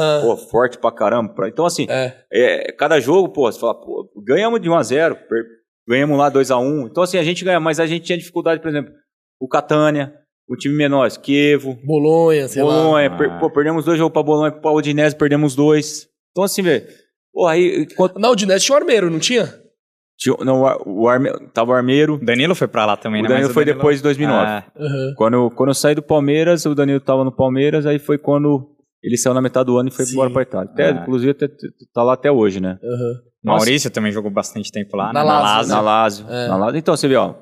Ah, 0.00 0.18
Pô, 0.24 0.36
forte 0.36 0.78
pra 0.78 0.90
caramba. 0.90 1.32
Então, 1.46 1.64
assim, 1.64 1.86
é. 1.88 2.16
é, 2.32 2.72
cada 2.72 2.98
jogo, 2.98 3.28
pô, 3.28 3.42
você 3.42 3.60
fala, 3.60 3.74
pô, 3.80 4.10
ganhamos 4.26 4.60
de 4.60 4.68
1x0, 4.68 5.14
per- 5.28 5.44
ganhamos 5.88 6.18
lá 6.18 6.30
2x1. 6.30 6.88
Então, 6.90 7.02
assim, 7.02 7.18
a 7.18 7.22
gente 7.22 7.44
ganha, 7.44 7.60
mas 7.60 7.78
a 7.80 7.86
gente 7.86 8.04
tinha 8.04 8.18
dificuldade, 8.18 8.60
por 8.60 8.68
exemplo, 8.68 8.92
o 9.40 9.48
Catânia, 9.48 10.12
o 10.48 10.56
time 10.56 10.74
menor, 10.76 11.10
Kievo, 11.10 11.78
Bolonha, 11.84 12.48
sei 12.48 12.62
lá. 12.62 12.72
Bolonha, 12.72 13.08
Ah. 13.08 13.16
per- 13.16 13.38
pô, 13.38 13.50
perdemos 13.50 13.84
dois 13.84 13.98
jogos 13.98 14.12
pra 14.12 14.22
Bolonha, 14.22 14.52
pra 14.52 14.70
Udinese 14.72 15.14
perdemos 15.16 15.54
dois. 15.54 16.08
Então, 16.30 16.44
assim, 16.44 16.62
velho, 16.62 16.86
pô, 17.32 17.46
aí, 17.46 17.86
quanto, 17.96 18.18
Na 18.18 18.30
Udinese 18.30 18.64
tinha 18.64 18.74
o 18.76 18.78
Armeiro, 18.78 19.10
não 19.10 19.18
tinha? 19.18 19.52
tinha- 20.18 20.36
não, 20.44 20.62
o 20.62 20.66
Ar- 20.66 20.78
o 20.86 21.08
Arme, 21.08 21.30
tava 21.52 21.72
o 21.72 21.74
Armeiro, 21.74 22.14
O 22.14 22.24
Danilo 22.24 22.54
foi 22.54 22.66
pra 22.68 22.86
lá 22.86 22.96
também, 22.96 23.20
o 23.20 23.22
né? 23.24 23.28
Danilo 23.28 23.48
Mas 23.48 23.54
foi 23.54 23.64
depois 23.64 23.98
de 23.98 24.02
2009. 24.04 24.46
Ah, 24.46 24.64
Aham. 24.76 25.14
Quando, 25.16 25.50
quando 25.50 25.68
eu 25.70 25.74
saí 25.74 25.94
do 25.94 26.02
Palmeiras, 26.02 26.64
o 26.64 26.74
Danilo 26.74 27.00
tava 27.00 27.22
no 27.24 27.30
Palmeiras, 27.32 27.84
aí 27.84 27.98
foi 27.98 28.16
quando 28.16 28.70
ele 29.02 29.16
saiu 29.18 29.34
na 29.34 29.42
metade 29.42 29.66
do 29.66 29.76
ano 29.76 29.88
e 29.88 29.92
foi 29.92 30.04
Sim. 30.06 30.12
embora 30.14 30.30
pra 30.30 30.42
Itália. 30.42 30.70
Até, 30.72 30.88
Ah. 30.88 31.00
Inclusive, 31.02 31.32
até- 31.32 31.48
tá 31.92 32.02
lá 32.02 32.14
até 32.14 32.30
hoje, 32.32 32.60
né? 32.60 32.78
Maurício 33.52 33.90
também 33.90 34.12
jogou 34.12 34.30
bastante 34.30 34.70
tempo 34.72 34.96
lá, 34.96 35.12
Na 35.12 35.22
né? 35.24 35.30
Lazio, 35.30 35.74
Na 35.74 35.80
Lazio. 35.80 36.26
É. 36.28 36.48
Na 36.48 36.56
Lazio. 36.56 36.78
Então, 36.78 36.96
você 36.96 37.06
vê, 37.08 37.16
ó, 37.16 37.34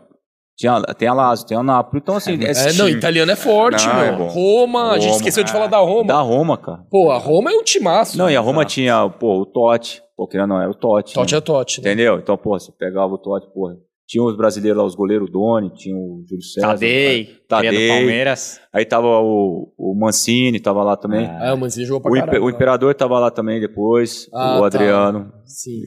tinha, 0.57 0.81
tem 0.97 1.09
a 1.09 1.15
Lazio, 1.15 1.47
tem 1.47 1.57
a 1.57 1.63
Napoli. 1.63 2.01
Então, 2.03 2.17
assim, 2.17 2.33
É, 2.45 2.51
esse 2.51 2.69
É, 2.69 2.73
não, 2.75 2.89
italiano 2.89 3.31
é 3.33 3.37
forte, 3.37 3.87
Não, 3.87 3.95
meu. 3.95 4.05
é 4.05 4.13
bom. 4.17 4.27
Roma, 4.29 4.91
a 4.91 4.95
gente 4.95 5.07
Roma. 5.07 5.17
esqueceu 5.17 5.43
de 5.45 5.51
falar 5.53 5.67
da 5.67 5.79
Roma. 5.79 6.05
da 6.05 6.21
Roma, 6.21 6.57
cara. 6.57 6.85
Pô, 6.91 7.11
a 7.11 7.19
Roma 7.19 7.51
é 7.51 7.55
um 7.55 7.63
timaço. 7.65 8.17
Não, 8.19 8.31
e 8.31 8.37
a 8.37 8.41
Roma 8.41 8.65
tinha, 8.65 9.09
pô, 9.09 9.41
o 9.41 9.47
Totti. 9.47 10.03
Pô, 10.17 10.29
que 10.29 10.37
não 10.47 10.61
era 10.61 10.71
o 10.71 10.75
Totti. 10.75 11.15
Totti 11.15 11.33
né? 11.35 11.39
é 11.39 11.41
Totti, 11.41 11.81
né? 11.83 11.89
Entendeu? 11.93 12.19
Então, 12.19 12.37
pô, 12.37 12.59
você 12.59 12.71
pegava 12.71 13.13
o 13.13 13.19
Totti, 13.19 13.49
porra. 13.53 13.75
Tinha 14.07 14.23
os 14.23 14.37
brasileiros 14.37 14.79
lá, 14.79 14.85
os 14.87 14.95
goleiros 14.95 15.31
Doni, 15.31 15.73
tinha 15.75 15.97
o 15.97 16.23
Júlio 16.29 16.43
César. 16.45 16.67
Tadei, 16.69 17.25
Tadei. 17.49 17.89
do 17.89 17.95
Palmeiras. 17.95 18.61
Aí 18.73 18.85
tava 18.85 19.07
o, 19.07 19.73
o 19.79 19.95
Mancini, 19.99 20.61
tava 20.61 20.83
lá 20.85 20.95
também. 20.97 21.27
Ah, 21.27 21.55
o 21.55 21.59
Manzinho 21.59 21.87
jogou 21.87 22.03
pra 22.03 22.11
o, 22.11 22.15
caralho. 22.15 22.45
o 22.45 22.51
Imperador 22.51 22.95
tava 22.95 23.19
lá 23.19 23.31
também 23.31 23.61
depois. 23.61 24.29
Ah, 24.35 24.57
o 24.59 24.61
tá. 24.61 24.67
Adriano. 24.67 25.33
Sim. 25.47 25.81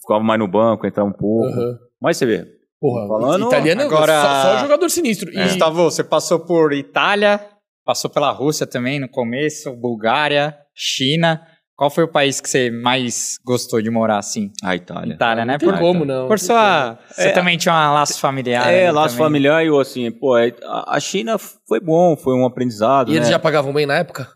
Ficava 0.00 0.22
mais 0.22 0.38
no 0.38 0.46
banco, 0.46 0.86
entrava 0.86 1.08
um 1.08 1.12
pouco. 1.12 1.44
Aham. 1.48 1.78
Mas 2.00 2.16
você 2.16 2.26
vê. 2.26 2.46
Porra, 2.80 3.08
Falando- 3.08 3.46
italiano 3.46 3.80
é 3.82 3.84
Agora- 3.84 4.22
só, 4.22 4.42
só 4.52 4.58
jogador 4.58 4.88
sinistro. 4.88 5.28
E, 5.32 5.42
Gustavo, 5.42 5.82
você 5.90 6.04
passou 6.04 6.38
por 6.38 6.72
Itália, 6.72 7.40
passou 7.84 8.08
pela 8.08 8.30
Rússia 8.30 8.66
também 8.66 9.00
no 9.00 9.08
começo, 9.08 9.74
Bulgária, 9.74 10.54
China. 10.74 11.40
Qual 11.76 11.90
foi 11.90 12.04
o 12.04 12.08
país 12.08 12.40
que 12.40 12.48
você 12.48 12.70
mais 12.70 13.38
gostou 13.44 13.82
de 13.82 13.90
morar 13.90 14.16
assim? 14.18 14.50
A 14.64 14.74
Itália. 14.74 15.12
Itália, 15.12 15.44
né? 15.44 15.58
Por, 15.58 15.78
como, 15.78 16.06
não. 16.06 16.26
por 16.26 16.38
sua. 16.38 16.98
Você 17.10 17.28
É. 17.28 17.32
também 17.32 17.58
tinha 17.58 17.74
um 17.74 17.92
laço 17.92 18.18
familiar. 18.18 18.66
É, 18.72 18.86
ali 18.86 18.96
laço 18.96 19.14
também. 19.14 19.26
familiar 19.26 19.62
e 19.62 19.66
eu, 19.68 19.78
assim, 19.78 20.10
pô, 20.10 20.34
a 20.34 20.98
China 21.00 21.36
foi 21.38 21.78
bom, 21.78 22.16
foi 22.16 22.34
um 22.34 22.46
aprendizado. 22.46 23.12
E 23.12 23.16
eles 23.16 23.28
né? 23.28 23.32
já 23.34 23.38
pagavam 23.38 23.74
bem 23.74 23.84
na 23.84 23.96
época? 23.98 24.26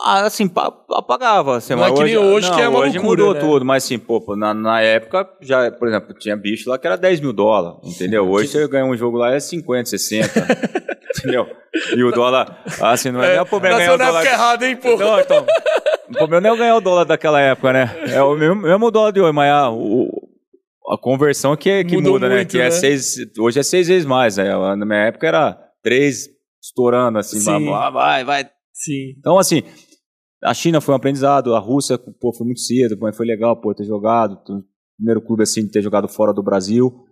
Ah, 0.00 0.26
assim, 0.26 0.46
pa- 0.48 0.72
apagava. 0.92 1.56
Assim, 1.56 1.74
Não 1.74 1.84
é 1.84 1.92
que 1.92 2.04
nem 2.04 2.16
hoje, 2.16 2.48
não, 2.48 2.54
que 2.56 2.62
é 2.62 2.68
uma 2.68 2.78
hoje 2.78 2.98
loucura, 2.98 3.22
mudou 3.22 3.34
né? 3.34 3.40
tudo, 3.40 3.64
mas 3.64 3.84
assim, 3.84 3.98
pô, 3.98 4.22
na, 4.36 4.54
na 4.54 4.80
época, 4.80 5.28
já, 5.40 5.70
por 5.72 5.88
exemplo, 5.88 6.14
tinha 6.14 6.36
bicho 6.36 6.70
lá 6.70 6.78
que 6.78 6.86
era 6.86 6.96
10 6.96 7.20
mil 7.20 7.32
dólares, 7.32 7.78
entendeu? 7.84 8.28
Hoje 8.30 8.48
você 8.48 8.66
ganha 8.68 8.84
um 8.84 8.96
jogo 8.96 9.16
lá 9.18 9.32
é 9.34 9.40
50, 9.40 9.90
60, 9.90 10.46
entendeu? 11.18 11.46
E 11.96 12.02
o 12.04 12.12
dólar, 12.12 12.64
assim, 12.80 13.10
não 13.10 13.22
é, 13.22 13.32
nem 13.32 13.40
o 13.40 13.46
problema 13.46 13.76
ganhar 13.78 13.90
Nasceu 13.90 13.94
o 13.94 13.98
na 13.98 14.04
dólar. 14.12 14.20
época 14.26 14.34
errada, 14.34 14.68
hein, 14.68 14.76
pô? 14.76 14.96
Não, 14.96 15.18
então, 15.20 15.46
o 16.10 16.16
problema 16.16 16.40
não 16.40 16.48
é 16.48 16.52
eu 16.52 16.56
ganhar 16.56 16.76
o 16.76 16.80
dólar 16.80 17.04
daquela 17.04 17.40
época, 17.40 17.72
né? 17.72 17.96
É 18.12 18.22
o 18.22 18.34
mesmo, 18.36 18.62
mesmo 18.62 18.90
dólar 18.90 19.10
de 19.12 19.20
hoje, 19.20 19.32
mas 19.32 19.50
a, 19.52 19.70
o- 19.70 20.28
a 20.90 20.96
conversão 20.96 21.56
que, 21.56 21.68
é- 21.68 21.84
que 21.84 21.96
Mudou 21.96 22.14
muda, 22.14 22.28
né? 22.28 22.36
muito, 22.36 22.50
Que 22.52 22.58
é 22.60 22.64
né? 22.64 22.70
seis, 22.70 23.16
hoje 23.38 23.58
é 23.58 23.62
seis 23.62 23.88
vezes 23.88 24.06
mais, 24.06 24.36
né? 24.36 24.44
Na 24.76 24.86
minha 24.86 25.00
época 25.06 25.26
era 25.26 25.58
três 25.82 26.28
estourando, 26.62 27.18
assim, 27.18 27.38
Sim. 27.40 27.66
vai, 27.70 27.90
vai, 27.92 28.24
vai, 28.24 28.50
Sim. 28.72 29.14
então, 29.18 29.38
assim, 29.38 29.62
a 30.42 30.54
China 30.54 30.80
foi 30.80 30.94
um 30.94 30.96
aprendizado, 30.96 31.54
a 31.54 31.58
Rússia, 31.58 31.98
pô, 31.98 32.32
foi 32.32 32.46
muito 32.46 32.60
cedo, 32.60 32.96
mas 33.00 33.16
foi 33.16 33.26
legal, 33.26 33.60
pô, 33.60 33.74
ter 33.74 33.84
jogado, 33.84 34.40
primeiro 34.96 35.20
clube, 35.20 35.42
assim, 35.42 35.62
de 35.62 35.70
ter 35.70 35.82
jogado 35.82 36.08
fora 36.08 36.32
do 36.32 36.42
Brasil. 36.42 37.06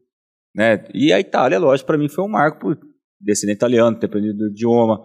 né? 0.55 0.85
E 0.95 1.13
a 1.13 1.21
Itália, 1.21 1.59
lógico, 1.59 1.87
para 1.87 1.99
mim 1.99 2.09
foi 2.09 2.25
um 2.25 2.29
marco 2.29 2.61
por 2.61 2.79
descendente 3.21 3.57
italiano, 3.57 3.99
ter 3.99 4.07
aprendido 4.07 4.45
o 4.45 4.49
idioma, 4.49 5.01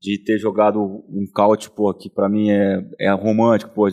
de 0.00 0.22
ter 0.22 0.38
jogado 0.38 0.80
um 0.80 1.26
caute, 1.34 1.70
pô, 1.70 1.92
que 1.94 2.10
para 2.10 2.28
mim 2.28 2.50
é, 2.50 2.86
é 3.00 3.10
romântico, 3.12 3.72
pô, 3.74 3.86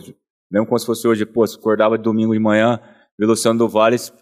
mesmo 0.50 0.66
como 0.66 0.78
se 0.78 0.86
fosse 0.86 1.08
hoje, 1.08 1.24
pô, 1.24 1.46
se 1.46 1.56
acordava 1.56 1.96
de 1.96 2.04
domingo 2.04 2.32
de 2.32 2.38
manhã, 2.38 2.80
ver 3.18 3.26
Luciano 3.26 3.58
do 3.58 3.68
Valles, 3.68 4.12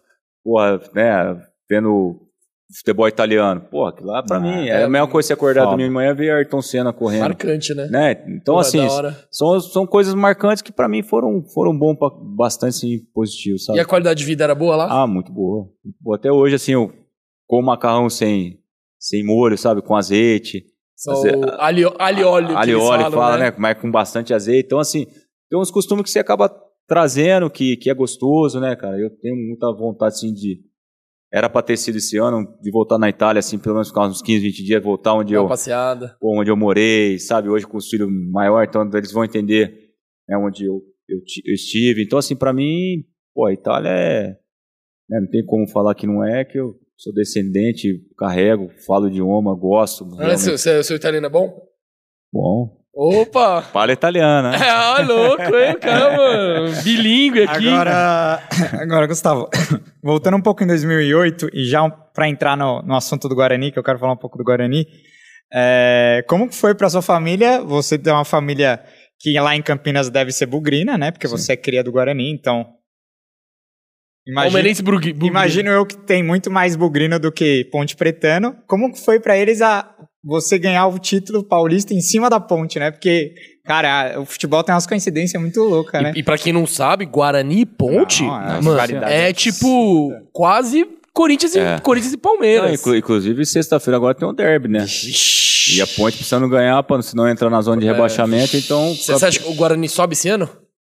pô, 0.45 0.59
né, 0.95 1.43
vendo 1.69 2.21
futebol 2.79 3.07
italiano. 3.09 3.61
Pô, 3.71 3.87
aquilo 3.87 4.09
lá 4.09 4.23
pra 4.23 4.37
ah, 4.37 4.41
mim 4.41 4.69
é, 4.69 4.81
é, 4.81 4.85
a 4.85 4.89
mesma 4.89 5.09
coisa 5.09 5.27
você 5.27 5.33
acordar 5.33 5.65
domingo 5.65 5.89
de 5.89 5.95
manhã 5.95 6.11
e 6.11 6.15
ver 6.15 6.31
Ayrton 6.31 6.63
Senna 6.63 6.93
correndo. 6.93 7.23
Marcante, 7.23 7.75
né? 7.75 7.87
né? 7.89 8.25
Então, 8.29 8.55
Pô, 8.55 8.61
assim, 8.61 8.81
são, 9.31 9.61
são 9.61 9.87
coisas 9.87 10.15
marcantes 10.15 10.63
que 10.63 10.73
pra 10.73 10.89
mim 10.89 11.03
foram, 11.03 11.45
foram 11.53 11.77
bom, 11.77 11.95
pra, 11.95 12.09
bastante 12.11 12.77
assim, 12.77 12.99
positivos, 13.15 13.65
sabe? 13.65 13.79
E 13.79 13.81
a 13.81 13.85
qualidade 13.85 14.19
de 14.19 14.25
vida 14.25 14.45
era 14.45 14.55
boa 14.55 14.77
lá? 14.77 15.03
Ah, 15.03 15.07
muito 15.07 15.33
boa. 15.33 15.69
Até 16.15 16.31
hoje, 16.33 16.55
assim, 16.55 16.73
eu 16.73 16.93
como 17.47 17.67
macarrão 17.67 18.09
sem, 18.09 18.59
sem 18.99 19.25
molho, 19.25 19.59
sabe? 19.59 19.83
Com 19.83 19.95
azeite. 19.95 20.65
Só 20.97 21.13
alho, 21.59 21.93
alho 21.99 22.29
óleo. 22.29 22.57
Alho 22.57 22.81
óleo, 22.81 23.11
fala, 23.11 23.37
né? 23.37 23.51
né? 23.51 23.57
Mas 23.59 23.79
com 23.79 23.91
bastante 23.91 24.33
azeite. 24.33 24.67
Então, 24.67 24.79
assim, 24.79 25.07
tem 25.51 25.59
uns 25.59 25.71
costumes 25.71 26.05
que 26.05 26.11
você 26.11 26.21
acaba 26.21 26.51
trazendo, 26.87 27.51
que, 27.51 27.77
que 27.77 27.91
é 27.91 27.95
gostoso, 27.95 28.61
né, 28.61 28.75
cara? 28.77 28.99
Eu 28.99 29.11
tenho 29.19 29.37
muita 29.37 29.71
vontade, 29.73 30.15
assim, 30.15 30.33
de 30.33 30.61
era 31.33 31.49
para 31.49 31.63
ter 31.63 31.79
sido 31.79 31.97
esse 31.97 32.19
ano, 32.19 32.47
de 32.61 32.71
voltar 32.71 32.99
na 32.99 33.09
Itália, 33.09 33.41
assim, 33.41 33.59
pelo 33.59 33.77
menos 33.77 33.89
ficar 33.89 34.07
uns 34.07 34.21
15, 34.21 34.41
20 34.41 34.65
dias, 34.65 34.83
voltar 34.83 35.15
onde 35.15 35.33
eu. 35.33 35.49
passeada. 35.49 36.15
Onde 36.23 36.51
eu 36.51 36.57
morei, 36.57 37.19
sabe? 37.19 37.49
Hoje 37.49 37.67
com 37.67 37.79
os 37.79 37.89
filhos 37.89 38.09
maior, 38.31 38.63
então 38.63 38.89
eles 38.93 39.11
vão 39.11 39.25
entender 39.25 39.93
né, 40.29 40.37
onde 40.37 40.67
eu, 40.67 40.83
eu, 41.09 41.19
eu 41.47 41.55
estive. 41.55 42.05
Então, 42.05 42.19
assim, 42.19 42.37
para 42.37 42.53
mim, 42.53 43.03
pô, 43.35 43.47
a 43.47 43.53
Itália 43.53 43.89
é. 43.89 44.39
Né, 45.09 45.21
não 45.21 45.29
tem 45.29 45.45
como 45.45 45.67
falar 45.67 45.95
que 45.95 46.07
não 46.07 46.23
é, 46.23 46.45
que 46.45 46.59
eu 46.59 46.75
sou 46.99 47.15
descendente, 47.15 47.99
carrego, 48.19 48.69
falo 48.87 49.09
idioma, 49.09 49.55
gosto. 49.55 50.07
Ah, 50.19 50.37
seu, 50.37 50.59
seu, 50.59 50.85
seu 50.85 50.97
italiano 50.97 51.27
é 51.27 51.31
bom? 51.31 51.67
Bom. 52.31 52.82
Opa! 52.95 53.63
Fala 53.63 53.93
italiana. 53.93 54.51
Né? 54.51 54.59
É, 54.67 54.73
ó, 54.75 55.03
louco, 55.03 55.57
hein? 55.57 55.79
Caramba, 55.81 56.83
bilíngue 56.83 57.43
aqui. 57.45 57.69
Agora, 57.69 58.43
agora, 58.81 59.07
Gustavo, 59.07 59.49
voltando 60.03 60.37
um 60.37 60.43
pouco 60.43 60.63
em 60.63 60.67
2008 60.67 61.49
e 61.55 61.65
já 61.65 61.89
para 61.89 62.29
entrar 62.29 62.57
no, 62.57 62.83
no 62.83 62.95
assunto 62.95 63.29
do 63.29 63.35
Guarani, 63.35 63.73
que 63.73 63.79
eu 63.79 63.83
quero 63.83 63.99
falar 63.99 64.13
um 64.13 64.19
pouco 64.19 64.37
do 64.37 64.45
Guarani, 64.45 64.87
é, 65.51 66.23
como 66.29 66.53
foi 66.53 66.75
para 66.75 66.91
sua 66.91 67.01
família? 67.01 67.63
Você 67.63 67.99
tem 67.99 68.13
uma 68.13 68.27
família 68.27 68.83
que 69.19 69.39
lá 69.41 69.57
em 69.57 69.63
Campinas 69.63 70.11
deve 70.11 70.31
ser 70.31 70.47
bugrina, 70.47 70.99
né? 70.99 71.11
Porque 71.11 71.27
Sim. 71.27 71.37
você 71.37 71.53
é 71.55 71.57
cria 71.57 71.83
do 71.83 71.93
Guarani, 71.93 72.31
então... 72.31 72.67
Imagino, 74.25 75.01
imagino 75.27 75.71
eu 75.71 75.85
que 75.85 75.97
tem 75.97 76.23
muito 76.23 76.49
mais 76.49 76.77
bugrino 76.77 77.19
do 77.19 77.33
que 77.33 77.65
Ponte 77.73 77.97
Pretano. 77.97 78.57
Como 78.69 78.95
foi 78.95 79.19
para 79.19 79.37
eles 79.37 79.61
a 79.61 79.93
você 80.25 80.59
ganhar 80.59 80.87
o 80.87 80.99
título 80.99 81.43
paulista 81.43 81.93
em 81.93 82.01
cima 82.01 82.31
da 82.31 82.39
ponte, 82.39 82.79
né? 82.79 82.91
Porque, 82.91 83.35
cara, 83.65 84.21
o 84.21 84.25
futebol 84.25 84.63
tem 84.63 84.75
umas 84.75 84.87
coincidências 84.87 85.41
muito 85.41 85.61
loucas, 85.63 86.03
né? 86.03 86.13
E, 86.15 86.21
e 86.21 86.23
pra 86.23 86.39
quem 86.39 86.53
não 86.53 86.67
sabe, 86.67 87.05
Guarani 87.05 87.63
e 87.63 87.67
Ponte, 87.67 88.23
não, 88.23 88.41
é, 88.41 88.61
mano, 88.61 89.05
é 89.05 89.33
tipo 89.33 90.13
quase 90.33 90.87
Corinthians, 91.13 91.57
é. 91.57 91.77
e, 91.77 91.81
Corinthians 91.81 92.15
e 92.15 92.17
Palmeiras. 92.17 92.85
Não, 92.85 92.97
inclusive, 92.97 93.45
sexta-feira 93.45 93.97
agora 93.97 94.15
tem 94.15 94.27
um 94.27 94.35
derby, 94.35 94.69
né? 94.69 94.87
E 95.75 95.81
a 95.81 95.87
Ponte 95.87 96.17
precisando 96.17 96.49
ganhar, 96.49 96.83
pra, 96.85 97.03
senão 97.03 97.29
entrar 97.29 97.51
na 97.51 97.61
zona 97.61 97.81
de 97.81 97.87
é. 97.87 97.93
rebaixamento, 97.93 98.57
então... 98.57 98.95
Você 98.95 99.13
acha 99.13 99.41
que 99.41 99.49
o 99.49 99.55
Guarani 99.55 99.89
sobe 99.89 100.15
esse 100.15 100.29
ano? 100.29 100.49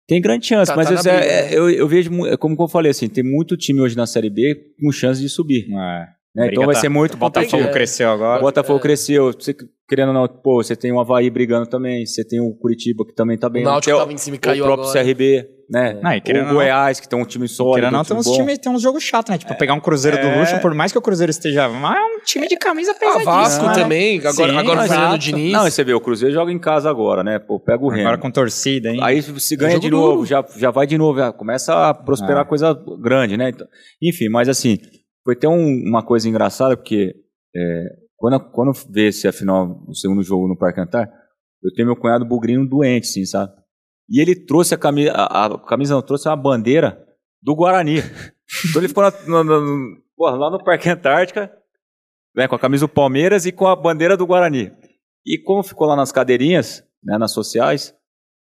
Tem 0.07 0.21
grande 0.21 0.45
chance, 0.45 0.69
tá, 0.69 0.75
mas 0.75 0.89
tá 1.01 1.11
é, 1.11 1.57
eu, 1.57 1.69
eu, 1.69 1.87
vejo, 1.87 2.11
como 2.37 2.55
eu 2.59 2.67
falei, 2.67 2.91
assim, 2.91 3.07
tem 3.07 3.23
muito 3.23 3.55
time 3.55 3.79
hoje 3.79 3.95
na 3.95 4.05
Série 4.05 4.29
B 4.29 4.53
com 4.79 4.91
chance 4.91 5.21
de 5.21 5.29
subir. 5.29 5.65
É. 5.71 6.07
Né? 6.35 6.49
Então 6.51 6.65
vai 6.65 6.73
tá. 6.73 6.81
ser 6.81 6.89
muito. 6.89 7.13
O 7.13 7.17
Botafogo 7.17 7.71
cresceu 7.71 8.09
agora. 8.09 8.39
O 8.39 8.43
Botafogo 8.43 8.79
é. 8.79 8.81
cresceu. 8.81 9.31
Você, 9.31 9.55
querendo 9.87 10.07
ou 10.07 10.13
não, 10.13 10.27
pô, 10.27 10.63
você 10.63 10.75
tem 10.75 10.91
o 10.91 10.99
Havaí 10.99 11.29
brigando 11.29 11.67
também. 11.67 12.05
Você 12.05 12.25
tem 12.25 12.41
o 12.41 12.53
Curitiba 12.55 13.05
que 13.05 13.13
também 13.13 13.37
tá 13.37 13.47
bem. 13.47 13.61
O 13.61 13.65
Náutico 13.65 13.97
tava 13.97 14.11
em 14.11 14.17
cima 14.17 14.37
e 14.37 14.39
caiu 14.39 14.63
O 14.63 14.67
próprio 14.67 14.89
agora. 14.89 15.05
CRB, 15.05 15.47
né? 15.69 15.99
Não, 16.01 16.49
o 16.49 16.53
Goiás, 16.55 16.99
que 16.99 17.07
tem 17.07 17.19
um 17.19 17.23
time 17.23 17.47
sólido. 17.47 17.75
Querendo 17.75 17.93
não, 17.93 18.03
tem 18.03 18.17
uns, 18.17 18.31
time, 18.31 18.57
tem 18.57 18.71
uns 18.71 18.81
jogos 18.81 19.03
chatos, 19.03 19.31
né? 19.31 19.37
Tipo, 19.37 19.53
é. 19.53 19.55
pegar 19.55 19.75
um 19.75 19.79
Cruzeiro 19.79 20.19
do 20.19 20.39
Luxo, 20.39 20.59
por 20.59 20.73
mais 20.73 20.91
que 20.91 20.97
o 20.97 21.01
Cruzeiro 21.01 21.29
esteja. 21.29 21.69
Mas 21.69 21.97
é 21.97 22.01
um 22.01 22.19
time 22.23 22.47
de 22.47 22.57
camisa 22.57 22.95
pesadíssima. 22.95 23.31
Ah, 23.31 23.43
Vasco 23.43 23.65
né? 23.67 23.73
também. 23.75 24.19
Agora, 24.19 24.33
Sim, 24.51 24.57
agora 24.57 24.79
o 24.79 24.87
Fernando 24.87 25.19
Diniz. 25.19 25.51
Não, 25.51 25.63
você 25.69 25.83
vê, 25.83 25.93
o 25.93 26.01
Cruzeiro 26.01 26.33
joga 26.33 26.51
em 26.51 26.59
casa 26.59 26.89
agora, 26.89 27.23
né? 27.23 27.37
Pô, 27.37 27.59
pega 27.59 27.83
o 27.83 27.89
Remo. 27.89 28.07
Agora 28.07 28.17
com 28.17 28.31
torcida, 28.31 28.89
hein? 28.89 28.99
Aí 29.03 29.21
se 29.21 29.55
ganha 29.55 29.79
de 29.79 29.91
novo, 29.91 30.25
já, 30.25 30.43
já 30.57 30.71
vai 30.71 30.87
de 30.87 30.97
novo, 30.97 31.19
já 31.19 31.31
começa 31.31 31.89
a 31.89 31.93
prosperar 31.93 32.41
ah. 32.41 32.45
coisa 32.45 32.75
grande, 32.99 33.37
né? 33.37 33.49
Então, 33.49 33.67
enfim, 34.01 34.29
mas 34.29 34.49
assim. 34.49 34.79
Foi 35.23 35.35
até 35.35 35.47
um, 35.47 35.83
uma 35.87 36.03
coisa 36.03 36.27
engraçada, 36.27 36.75
porque 36.75 37.15
é, 37.55 37.85
quando, 38.17 38.39
quando 38.51 38.71
vê 38.89 39.11
se 39.11 39.27
afinal 39.27 39.83
o 39.87 39.93
segundo 39.93 40.23
jogo 40.23 40.47
no 40.47 40.57
Parque 40.57 40.81
Antar, 40.81 41.11
eu 41.63 41.73
tenho 41.73 41.87
meu 41.87 41.95
cunhado 41.95 42.25
bugrino 42.25 42.67
doente, 42.67 43.07
sim, 43.07 43.25
sabe? 43.25 43.53
E 44.09 44.21
ele 44.21 44.35
trouxe 44.35 44.75
a 44.75 44.77
camisa, 44.77 45.11
a, 45.13 45.45
a 45.45 45.59
camisa 45.59 45.93
não, 45.93 46.01
trouxe 46.01 46.27
uma 46.27 46.35
bandeira 46.35 47.05
do 47.41 47.55
Guarani. 47.55 47.97
então 48.69 48.81
ele 48.81 48.87
ficou 48.87 49.03
na, 49.03 49.11
na, 49.27 49.43
na, 49.43 50.31
lá 50.31 50.51
no 50.51 50.63
Parque 50.63 50.89
Antártica, 50.89 51.51
né, 52.35 52.47
com 52.47 52.55
a 52.55 52.59
camisa 52.59 52.85
do 52.85 52.93
Palmeiras 52.93 53.45
e 53.45 53.51
com 53.51 53.67
a 53.67 53.75
bandeira 53.75 54.17
do 54.17 54.25
Guarani. 54.25 54.71
E 55.25 55.37
como 55.37 55.63
ficou 55.63 55.87
lá 55.87 55.95
nas 55.95 56.11
cadeirinhas, 56.11 56.83
né, 57.03 57.17
nas 57.17 57.31
sociais, 57.31 57.95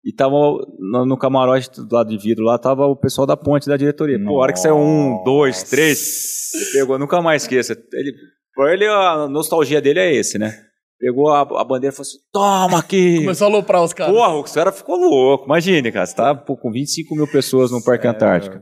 e 0.06 0.14
tava 0.14 0.36
no, 0.78 1.04
no, 1.04 1.18
camarote 1.18 1.82
do 1.82 1.96
lado 1.96 2.10
de 2.10 2.18
vidro 2.18 2.46
lá, 2.46 2.60
tava 2.60 2.86
o 2.86 2.96
pessoal 2.96 3.26
da 3.26 3.36
ponte 3.36 3.68
da 3.68 3.76
diretoria. 3.76 4.24
Pô, 4.24 4.38
a 4.38 4.44
hora 4.44 4.54
que 4.54 4.60
saiu 4.60 4.78
um, 4.78 5.24
dois, 5.24 5.64
três, 5.64 6.54
ele 6.54 6.66
pegou, 6.74 7.00
nunca 7.00 7.20
mais 7.24 7.42
esqueça. 7.42 7.76
Ele, 7.92 8.14
por 8.54 8.70
ele, 8.70 8.86
a 8.86 9.28
nostalgia 9.28 9.82
dele 9.82 10.00
é 10.00 10.14
esse, 10.14 10.38
né? 10.38 10.56
Pegou 11.00 11.30
a, 11.30 11.42
a 11.42 11.64
bandeira 11.64 11.92
e 11.92 11.96
falou 11.96 12.08
assim: 12.08 12.20
toma 12.32 12.80
aqui! 12.80 13.18
Começou 13.26 13.48
a 13.48 13.50
aloprar 13.50 13.84
os 13.84 13.94
caras. 13.94 14.14
Porra, 14.14 14.36
o 14.36 14.44
cara 14.44 14.72
ficou 14.72 14.96
louco. 14.96 15.46
Imagine, 15.46 15.92
cara, 15.92 16.06
você 16.06 16.16
tá 16.16 16.36
pô, 16.36 16.56
com 16.56 16.72
25 16.72 17.16
mil 17.16 17.28
pessoas 17.28 17.72
no 17.72 17.84
Parque 17.84 18.08
Antártico. 18.08 18.58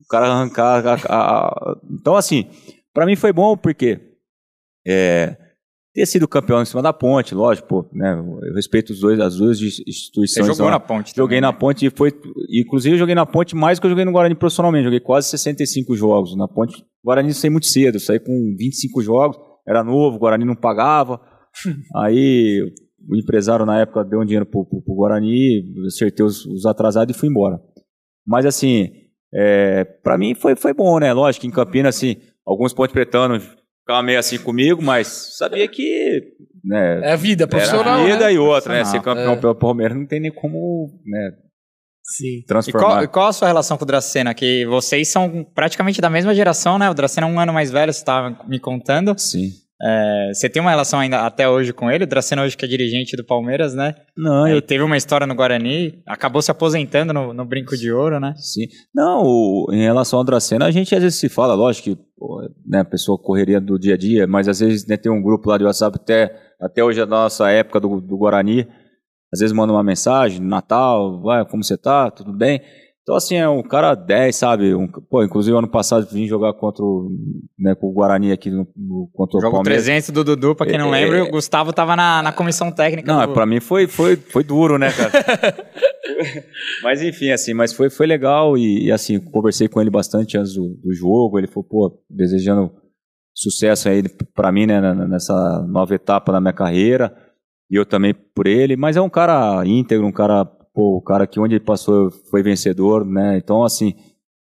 O 0.00 0.08
cara 0.10 0.26
arrancar. 0.26 0.84
A, 0.86 0.94
a, 0.94 1.48
a... 1.48 1.76
Então, 2.00 2.16
assim, 2.16 2.50
para 2.92 3.06
mim 3.06 3.14
foi 3.14 3.32
bom 3.32 3.56
porque. 3.56 4.00
É, 4.86 5.36
ter 5.94 6.06
sido 6.06 6.26
campeão 6.26 6.60
em 6.60 6.64
cima 6.64 6.82
da 6.82 6.92
ponte, 6.92 7.36
lógico, 7.36 7.68
pô, 7.68 7.88
né? 7.92 8.18
Eu 8.18 8.54
respeito 8.54 8.90
os 8.90 8.98
dois, 8.98 9.20
as 9.20 9.36
duas 9.36 9.60
instituições. 9.60 10.46
Você 10.46 10.54
jogou 10.54 10.68
na 10.68 10.80
ponte 10.80 11.12
Joguei 11.14 11.38
também, 11.38 11.40
na 11.40 11.52
ponte 11.52 11.86
e 11.86 11.90
foi. 11.90 12.12
Inclusive, 12.50 12.96
eu 12.96 12.98
joguei 12.98 13.14
na 13.14 13.24
ponte 13.24 13.54
mais 13.54 13.78
do 13.78 13.82
que 13.82 13.86
eu 13.86 13.90
joguei 13.90 14.04
no 14.04 14.10
Guarani 14.10 14.34
profissionalmente. 14.34 14.84
Joguei 14.84 14.98
quase 14.98 15.28
65 15.28 15.94
jogos. 15.94 16.36
Na 16.36 16.48
ponte, 16.48 16.82
o 16.82 17.06
Guarani 17.06 17.32
saí 17.32 17.48
muito 17.48 17.66
cedo, 17.66 18.00
saí 18.00 18.18
com 18.18 18.32
25 18.58 19.02
jogos, 19.02 19.38
era 19.66 19.84
novo, 19.84 20.16
o 20.16 20.18
Guarani 20.18 20.44
não 20.44 20.56
pagava. 20.56 21.20
Aí 21.94 22.60
o 23.08 23.16
empresário 23.16 23.64
na 23.64 23.80
época 23.80 24.04
deu 24.04 24.20
um 24.20 24.24
dinheiro 24.24 24.46
pro, 24.46 24.66
pro, 24.66 24.82
pro 24.82 24.94
Guarani, 24.96 25.62
acertei 25.86 26.26
os, 26.26 26.44
os, 26.46 26.66
atrasados 26.66 27.14
e 27.14 27.18
fui 27.18 27.28
embora. 27.28 27.60
Mas 28.26 28.44
assim, 28.46 28.90
é, 29.32 29.84
para 29.84 30.18
mim 30.18 30.34
foi, 30.34 30.56
foi 30.56 30.74
bom, 30.74 30.98
né? 30.98 31.12
Lógico 31.12 31.42
que 31.42 31.46
em 31.46 31.52
Campinas, 31.52 31.94
assim, 31.94 32.16
alguns 32.44 32.74
pontos 32.74 32.92
pretanos 32.92 33.44
ficava 33.84 34.02
meio 34.02 34.18
assim 34.18 34.38
comigo, 34.38 34.82
mas 34.82 35.36
sabia 35.36 35.68
que. 35.68 36.22
Né, 36.64 37.00
é 37.04 37.12
a 37.12 37.16
vida 37.16 37.46
profissional. 37.46 37.98
Era 37.98 38.02
a 38.02 38.12
vida 38.12 38.26
né? 38.26 38.32
e 38.32 38.38
outra, 38.38 38.72
né? 38.72 38.84
Ser 38.84 39.02
campeão 39.02 39.34
é. 39.34 39.36
pelo 39.36 39.54
Palmeiras 39.54 39.96
não 39.96 40.06
tem 40.06 40.18
nem 40.20 40.32
como. 40.32 40.88
Né, 41.04 41.32
Sim. 42.02 42.42
Transformar. 42.46 42.86
E 42.86 43.06
qual, 43.06 43.08
qual, 43.08 43.26
a 43.28 43.32
sua 43.32 43.48
relação 43.48 43.76
com 43.76 43.84
o 43.84 43.86
Dracena? 43.86 44.34
Que 44.34 44.66
vocês 44.66 45.08
são 45.08 45.44
praticamente 45.54 46.00
da 46.00 46.10
mesma 46.10 46.34
geração, 46.34 46.78
né? 46.78 46.90
O 46.90 46.94
Dracena 46.94 47.26
é 47.26 47.30
um 47.30 47.40
ano 47.40 47.52
mais 47.52 47.70
velho, 47.70 47.92
você 47.92 47.98
estava 47.98 48.38
me 48.46 48.58
contando. 48.58 49.14
Sim. 49.18 49.50
É, 49.82 50.30
você 50.32 50.48
tem 50.48 50.62
uma 50.62 50.70
relação 50.70 51.00
ainda 51.00 51.26
até 51.26 51.48
hoje 51.48 51.72
com 51.72 51.90
ele? 51.90 52.04
O 52.04 52.06
Dracena 52.06 52.42
hoje 52.42 52.56
que 52.56 52.64
é 52.64 52.68
dirigente 52.68 53.16
do 53.16 53.24
Palmeiras, 53.24 53.74
né? 53.74 53.94
Não, 54.16 54.46
Ele 54.46 54.58
eu... 54.58 54.62
teve 54.62 54.84
uma 54.84 54.96
história 54.96 55.26
no 55.26 55.34
Guarani, 55.34 56.02
acabou 56.06 56.40
se 56.40 56.50
aposentando 56.50 57.12
no, 57.12 57.34
no 57.34 57.44
Brinco 57.44 57.76
de 57.76 57.90
Ouro, 57.92 58.20
né? 58.20 58.34
Sim. 58.36 58.66
Não, 58.94 59.22
o, 59.24 59.68
em 59.72 59.82
relação 59.82 60.18
ao 60.18 60.24
Dracena, 60.24 60.66
a 60.66 60.70
gente 60.70 60.94
às 60.94 61.02
vezes 61.02 61.18
se 61.18 61.28
fala, 61.28 61.54
lógico 61.54 61.90
que 61.90 61.96
pô, 62.16 62.40
né, 62.64 62.80
a 62.80 62.84
pessoa 62.84 63.18
correria 63.18 63.60
do 63.60 63.78
dia 63.78 63.94
a 63.94 63.98
dia, 63.98 64.26
mas 64.26 64.48
às 64.48 64.60
vezes 64.60 64.86
né, 64.86 64.96
tem 64.96 65.10
um 65.10 65.22
grupo 65.22 65.48
lá 65.50 65.58
de 65.58 65.64
WhatsApp, 65.64 65.98
até, 66.00 66.34
até 66.60 66.84
hoje 66.84 67.00
a 67.00 67.06
nossa 67.06 67.50
época 67.50 67.80
do, 67.80 68.00
do 68.00 68.16
Guarani, 68.16 68.68
às 69.32 69.40
vezes 69.40 69.52
manda 69.52 69.72
uma 69.72 69.82
mensagem, 69.82 70.40
Natal, 70.40 71.20
vai, 71.20 71.44
como 71.44 71.64
você 71.64 71.76
tá, 71.76 72.10
tudo 72.10 72.32
bem? 72.32 72.62
Então, 73.04 73.16
assim, 73.16 73.36
é 73.36 73.46
um 73.46 73.62
cara 73.62 73.94
10, 73.94 74.34
sabe? 74.34 74.74
Um, 74.74 74.88
pô, 74.88 75.22
inclusive, 75.22 75.54
ano 75.54 75.68
passado 75.68 76.08
vim 76.10 76.26
jogar 76.26 76.54
contra 76.54 76.82
o, 76.82 77.10
né, 77.58 77.74
com 77.74 77.88
o 77.88 77.92
Guarani 77.92 78.32
aqui 78.32 78.50
no, 78.50 78.66
no, 78.74 79.10
contra 79.12 79.36
o 79.36 79.40
Jogo 79.42 79.56
Palmeiras. 79.56 79.84
300 79.84 80.08
do 80.08 80.24
Dudu, 80.24 80.54
pra 80.54 80.66
quem 80.66 80.78
não 80.78 80.94
é, 80.94 81.04
lembra, 81.04 81.24
o 81.24 81.30
Gustavo 81.30 81.70
tava 81.70 81.94
na, 81.94 82.22
na 82.22 82.32
comissão 82.32 82.72
técnica. 82.72 83.12
Não, 83.12 83.26
do... 83.26 83.34
pra 83.34 83.44
mim 83.44 83.60
foi, 83.60 83.86
foi, 83.86 84.16
foi 84.16 84.42
duro, 84.42 84.78
né, 84.78 84.88
cara? 84.90 85.12
mas, 86.82 87.02
enfim, 87.02 87.30
assim, 87.30 87.52
mas 87.52 87.74
foi, 87.74 87.90
foi 87.90 88.06
legal 88.06 88.56
e, 88.56 88.86
e, 88.86 88.90
assim, 88.90 89.20
conversei 89.20 89.68
com 89.68 89.82
ele 89.82 89.90
bastante 89.90 90.38
antes 90.38 90.54
do, 90.54 90.74
do 90.82 90.94
jogo. 90.94 91.38
Ele 91.38 91.46
falou, 91.46 91.68
pô, 91.68 92.02
desejando 92.08 92.72
sucesso 93.34 93.90
aí 93.90 94.02
pra 94.34 94.50
mim, 94.50 94.64
né, 94.64 94.80
nessa 94.80 95.62
nova 95.68 95.94
etapa 95.94 96.32
da 96.32 96.40
minha 96.40 96.54
carreira. 96.54 97.14
E 97.70 97.76
eu 97.76 97.84
também 97.84 98.14
por 98.14 98.46
ele. 98.46 98.76
Mas 98.76 98.96
é 98.96 99.00
um 99.02 99.10
cara 99.10 99.62
íntegro, 99.66 100.06
um 100.06 100.12
cara 100.12 100.48
pô, 100.74 100.96
o 100.96 101.02
cara 101.02 101.26
que 101.26 101.38
onde 101.38 101.54
ele 101.54 101.64
passou 101.64 102.10
foi 102.30 102.42
vencedor, 102.42 103.06
né? 103.06 103.38
Então, 103.38 103.62
assim, 103.62 103.94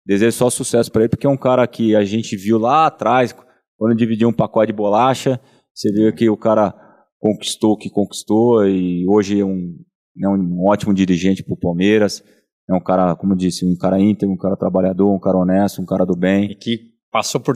desejo 0.05 0.35
só 0.35 0.49
sucesso 0.49 0.91
para 0.91 1.03
ele, 1.03 1.09
porque 1.09 1.27
é 1.27 1.29
um 1.29 1.37
cara 1.37 1.65
que 1.67 1.95
a 1.95 2.03
gente 2.03 2.35
viu 2.35 2.57
lá 2.57 2.87
atrás, 2.87 3.33
quando 3.77 3.95
dividiu 3.95 4.27
um 4.27 4.33
pacote 4.33 4.71
de 4.71 4.77
bolacha, 4.77 5.39
você 5.73 5.91
viu 5.91 6.13
que 6.13 6.29
o 6.29 6.35
cara 6.35 6.73
conquistou 7.19 7.73
o 7.73 7.77
que 7.77 7.89
conquistou 7.89 8.67
e 8.67 9.05
hoje 9.07 9.39
é 9.39 9.45
um, 9.45 9.75
é 10.21 10.27
um 10.27 10.65
ótimo 10.65 10.93
dirigente 10.93 11.43
para 11.43 11.53
o 11.53 11.59
Palmeiras. 11.59 12.23
É 12.67 12.73
um 12.73 12.79
cara, 12.79 13.15
como 13.15 13.33
eu 13.33 13.37
disse, 13.37 13.63
um 13.63 13.77
cara 13.77 13.99
íntegro, 13.99 14.33
um 14.33 14.37
cara 14.37 14.55
trabalhador, 14.55 15.13
um 15.13 15.19
cara 15.19 15.37
honesto, 15.37 15.81
um 15.81 15.85
cara 15.85 16.03
do 16.05 16.15
bem. 16.15 16.51
E 16.51 16.55
que 16.55 16.79
passou 17.11 17.39
por 17.39 17.55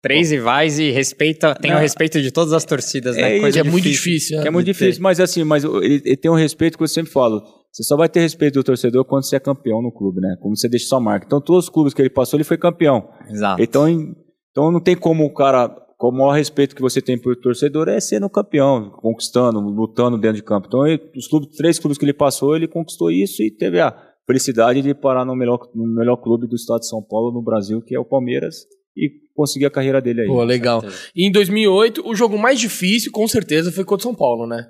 três 0.00 0.30
rivais 0.30 0.78
e 0.78 0.90
respeita, 0.90 1.54
tem 1.54 1.70
Não. 1.72 1.78
o 1.78 1.80
respeito 1.80 2.20
de 2.22 2.30
todas 2.30 2.52
as 2.52 2.64
torcidas, 2.64 3.16
né? 3.16 3.38
É 3.38 3.40
Coisa 3.40 3.60
Que 3.60 3.66
é 3.66 3.70
muito 3.70 3.84
difícil. 3.84 4.12
difícil. 4.12 4.36
Que 4.38 4.42
né? 4.42 4.48
é 4.48 4.50
muito 4.50 4.66
difícil, 4.66 5.02
mas 5.02 5.18
assim, 5.18 5.42
mas 5.42 5.64
ele, 5.64 6.02
ele 6.04 6.16
tem 6.16 6.30
um 6.30 6.36
respeito 6.36 6.76
que 6.76 6.84
eu 6.84 6.88
sempre 6.88 7.10
falo. 7.10 7.42
Você 7.74 7.82
só 7.82 7.96
vai 7.96 8.08
ter 8.08 8.20
respeito 8.20 8.54
do 8.54 8.62
torcedor 8.62 9.04
quando 9.04 9.24
você 9.24 9.34
é 9.34 9.40
campeão 9.40 9.82
no 9.82 9.90
clube, 9.90 10.20
né? 10.20 10.36
Como 10.40 10.56
você 10.56 10.68
deixa 10.68 10.86
sua 10.86 11.00
marca. 11.00 11.26
Então, 11.26 11.40
todos 11.40 11.64
os 11.64 11.68
clubes 11.70 11.92
que 11.92 12.00
ele 12.00 12.08
passou, 12.10 12.36
ele 12.36 12.44
foi 12.44 12.56
campeão. 12.56 13.08
Exato. 13.28 13.60
Então, 13.60 13.88
em- 13.88 14.14
então 14.52 14.70
não 14.70 14.80
tem 14.80 14.94
como 14.96 15.24
o 15.24 15.34
cara. 15.34 15.74
O 16.00 16.12
maior 16.12 16.32
respeito 16.32 16.76
que 16.76 16.82
você 16.82 17.00
tem 17.02 17.18
por 17.18 17.34
torcedor 17.34 17.88
é 17.88 17.98
sendo 17.98 18.28
campeão, 18.30 18.90
conquistando, 19.00 19.58
lutando 19.58 20.16
dentro 20.18 20.36
de 20.36 20.42
campo. 20.44 20.66
Então, 20.68 20.86
ele- 20.86 21.02
os 21.16 21.26
clubes, 21.26 21.56
três 21.56 21.78
clubes 21.78 21.98
que 21.98 22.04
ele 22.04 22.12
passou, 22.12 22.54
ele 22.54 22.68
conquistou 22.68 23.10
isso 23.10 23.42
e 23.42 23.50
teve 23.50 23.80
a 23.80 23.92
felicidade 24.26 24.80
de 24.80 24.94
parar 24.94 25.24
no 25.24 25.34
melhor, 25.34 25.58
no 25.74 25.84
melhor 25.86 26.16
clube 26.18 26.46
do 26.46 26.54
estado 26.54 26.80
de 26.80 26.88
São 26.88 27.02
Paulo, 27.02 27.32
no 27.32 27.42
Brasil, 27.42 27.82
que 27.82 27.94
é 27.96 27.98
o 27.98 28.04
Palmeiras, 28.04 28.54
e 28.96 29.10
conseguir 29.34 29.66
a 29.66 29.70
carreira 29.70 30.00
dele 30.00 30.20
aí. 30.22 30.26
Pô, 30.28 30.44
legal. 30.44 30.82
E 31.16 31.26
em 31.26 31.32
2008, 31.32 32.06
o 32.06 32.14
jogo 32.14 32.38
mais 32.38 32.60
difícil, 32.60 33.10
com 33.10 33.26
certeza, 33.26 33.72
foi 33.72 33.84
contra 33.84 34.06
o 34.06 34.10
São 34.10 34.14
Paulo, 34.14 34.46
né? 34.46 34.64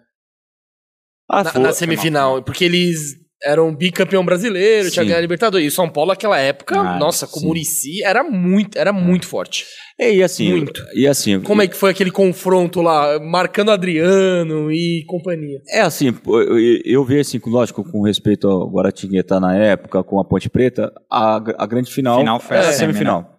Ah, 1.31 1.43
Na, 1.45 1.53
na 1.59 1.73
semifinal. 1.73 2.43
Porque 2.43 2.65
eles 2.65 3.23
eram 3.43 3.75
bicampeão 3.75 4.25
brasileiro, 4.25 4.91
tinha 4.91 5.03
Sim. 5.03 5.09
ganhado 5.09 5.19
a 5.19 5.23
Libertadores. 5.23 5.65
E 5.65 5.69
o 5.69 5.71
São 5.71 5.89
Paulo, 5.91 6.11
naquela 6.11 6.39
época, 6.39 6.79
Ah, 6.79 6.99
nossa, 6.99 7.27
com 7.27 7.41
o. 7.41 7.43
Murici, 7.45 8.03
era 8.03 8.25
muito, 8.25 8.79
era 8.79 8.93
muito 8.93 9.27
forte. 9.27 9.67
É, 9.99 10.13
e 10.13 10.23
assim, 10.25 10.51
Muito. 10.51 10.83
E 10.95 11.07
assim, 11.07 11.41
Como 11.41 11.63
é 11.63 11.69
que 11.69 11.77
foi 11.77 11.91
aquele 11.93 12.11
confronto 12.11 12.81
lá, 12.83 13.19
marcando 13.21 13.71
Adriano 13.71 14.73
e 14.73 15.05
companhia? 15.07 15.61
É 15.69 15.83
assim, 15.83 16.07
eu, 16.27 16.59
eu 16.85 17.05
vejo 17.05 17.21
assim, 17.21 17.39
com- 17.39 17.51
lógico, 17.51 17.85
com 17.85 18.03
respeito 18.03 18.49
ao 18.49 18.69
Guaratinguetá 18.69 19.39
na 19.39 19.55
época, 19.57 20.03
com 20.03 20.19
a 20.19 20.25
Ponte 20.25 20.49
Preta, 20.51 20.91
a, 21.09 21.37
a 21.37 21.67
grande 21.67 21.93
final, 21.93 22.19
Final 22.19 22.41
foi 22.41 22.57
é 22.57 22.61
a 22.61 22.63
semi, 22.65 22.77
semifinal. 22.93 23.39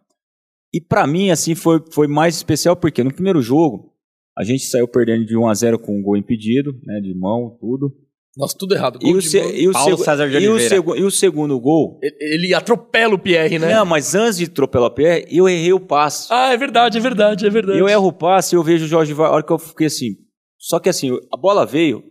E 0.73 0.79
pra 0.79 1.05
mim, 1.07 1.29
assim, 1.29 1.55
foi, 1.55 1.81
foi 1.91 2.07
mais 2.07 2.35
especial 2.35 2.75
porque 2.75 3.03
no 3.03 3.13
primeiro 3.13 3.41
jogo, 3.41 3.91
a 4.37 4.43
gente 4.43 4.65
saiu 4.65 4.87
perdendo 4.87 5.25
de 5.25 5.37
1 5.37 5.47
a 5.47 5.53
0 5.53 5.79
com 5.79 5.97
um 5.97 6.01
gol 6.01 6.17
impedido, 6.17 6.73
né, 6.83 6.99
de 7.01 7.13
mão, 7.17 7.57
tudo. 7.59 7.93
Nossa, 8.37 8.53
tudo 8.57 8.75
errado. 8.75 8.99
E 9.01 9.05
Gol 9.05 9.15
o, 9.17 9.21
se- 9.21 9.39
mão. 9.39 9.49
e 9.51 9.67
o 9.69 9.71
Paulo 9.71 9.97
César 9.97 10.29
de 10.29 10.37
e 10.37 10.49
o 10.49 10.59
segu- 10.59 10.95
e 10.97 11.03
o 11.05 11.09
segundo 11.11 11.57
gol, 11.57 11.99
Ele- 12.03 12.17
Ele 12.19 12.53
atropela 12.53 13.15
o 13.15 13.19
Pierre, 13.19 13.57
né? 13.57 13.73
não, 13.75 13.85
mas 13.85 14.13
antes 14.13 14.37
de 14.37 14.43
atropelar 14.43 14.89
o 14.89 14.93
pé, 14.93 15.25
eu 15.31 15.47
errei 15.47 15.71
o 15.71 15.79
passe. 15.79 16.27
Ah, 16.29 16.51
é 16.51 16.57
verdade, 16.57 16.97
é 16.97 17.01
verdade, 17.01 17.45
é 17.45 17.49
verdade. 17.49 17.79
Eu 17.79 17.87
erro 17.87 18.07
o 18.09 18.13
passe 18.13 18.53
e 18.53 18.57
eu 18.57 18.63
vejo 18.63 18.83
o 18.83 18.87
Jorge 18.89 19.13
Var, 19.13 19.27
a 19.29 19.31
hora 19.35 19.43
que 19.43 19.53
eu 19.53 19.57
fiquei 19.57 19.87
assim. 19.87 20.17
Só 20.59 20.79
que 20.81 20.89
assim, 20.89 21.11
a 21.33 21.37
bola 21.37 21.65
veio, 21.65 22.03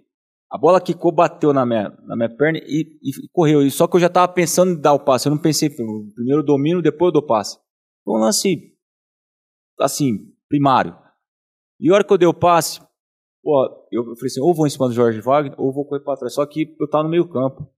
a 0.51 0.57
bola 0.57 0.81
quicou, 0.81 1.13
bateu 1.13 1.53
na 1.53 1.67
minha, 1.67 1.91
na 2.07 2.17
minha 2.17 2.35
perna 2.35 2.59
e, 2.59 2.87
e 3.03 3.29
correu. 3.31 3.61
E 3.61 3.71
Só 3.71 3.87
que 3.87 3.97
eu 3.97 4.01
já 4.01 4.09
tava 4.09 4.33
pensando 4.33 4.73
em 4.73 4.81
dar 4.81 4.95
o 4.95 5.01
passe. 5.01 5.27
Eu 5.29 5.31
não 5.31 5.39
pensei, 5.39 5.69
primeiro 5.69 6.43
domino, 6.43 6.81
depois 6.81 7.09
eu 7.09 7.13
dou 7.21 7.27
passe. 7.27 7.59
Foi 8.03 8.17
um 8.19 8.23
lance, 8.23 8.73
assim, 9.79 10.21
primário. 10.49 10.97
E 11.81 11.91
a 11.91 11.95
hora 11.95 12.05
que 12.05 12.13
eu 12.13 12.19
dei 12.19 12.29
o 12.29 12.35
passe, 12.35 12.81
pô, 13.43 13.87
eu 13.91 14.05
falei 14.05 14.27
assim, 14.27 14.41
ou 14.41 14.55
vou 14.55 14.67
em 14.67 14.71
cima 14.71 14.89
do 14.89 14.95
Jorge 14.95 15.21
Wagner, 15.21 15.61
ou 15.61 15.73
vou 15.73 15.85
correr 15.85 16.01
para 16.01 16.17
trás. 16.17 16.35
Só 16.35 16.47
que 16.47 16.75
eu 16.81 16.89
tava 16.89 17.05
no 17.05 17.11
meio 17.11 17.29
campo. 17.29 17.69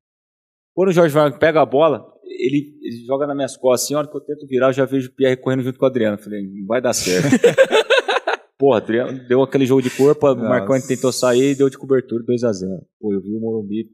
Quando 0.75 0.89
o 0.91 0.93
Jorge 0.93 1.15
Wagner 1.15 1.39
pega 1.39 1.63
a 1.63 1.67
bola, 1.67 2.07
ele, 2.25 2.79
ele 2.83 3.05
joga 3.07 3.27
nas 3.27 3.37
minhas 3.37 3.57
costas. 3.57 3.87
Assim, 3.87 3.95
a 3.95 3.99
hora 3.99 4.09
que 4.09 4.17
eu 4.17 4.21
tento 4.21 4.47
virar, 4.47 4.69
eu 4.69 4.73
já 4.73 4.85
vejo 4.85 5.09
o 5.09 5.13
Pierre 5.13 5.37
correndo 5.37 5.63
junto 5.63 5.79
com 5.79 5.85
o 5.85 5.89
Adriano. 5.89 6.17
Eu 6.17 6.23
Falei, 6.23 6.43
não 6.43 6.67
vai 6.67 6.81
dar 6.81 6.93
certo. 6.93 7.29
Porra, 8.59 8.79
Adriano 8.79 9.27
deu 9.29 9.43
aquele 9.43 9.67
jogo 9.67 9.83
de 9.83 9.91
corpo, 9.91 10.27
o. 10.33 10.37
Marconi 10.37 10.83
tentou 10.87 11.13
sair 11.13 11.53
e 11.53 11.55
deu 11.55 11.69
de 11.69 11.77
cobertura 11.77 12.25
2x0. 12.25 12.81
Pô, 12.99 13.13
eu 13.13 13.21
vi 13.21 13.35
o 13.35 13.41
Morumbi 13.41 13.91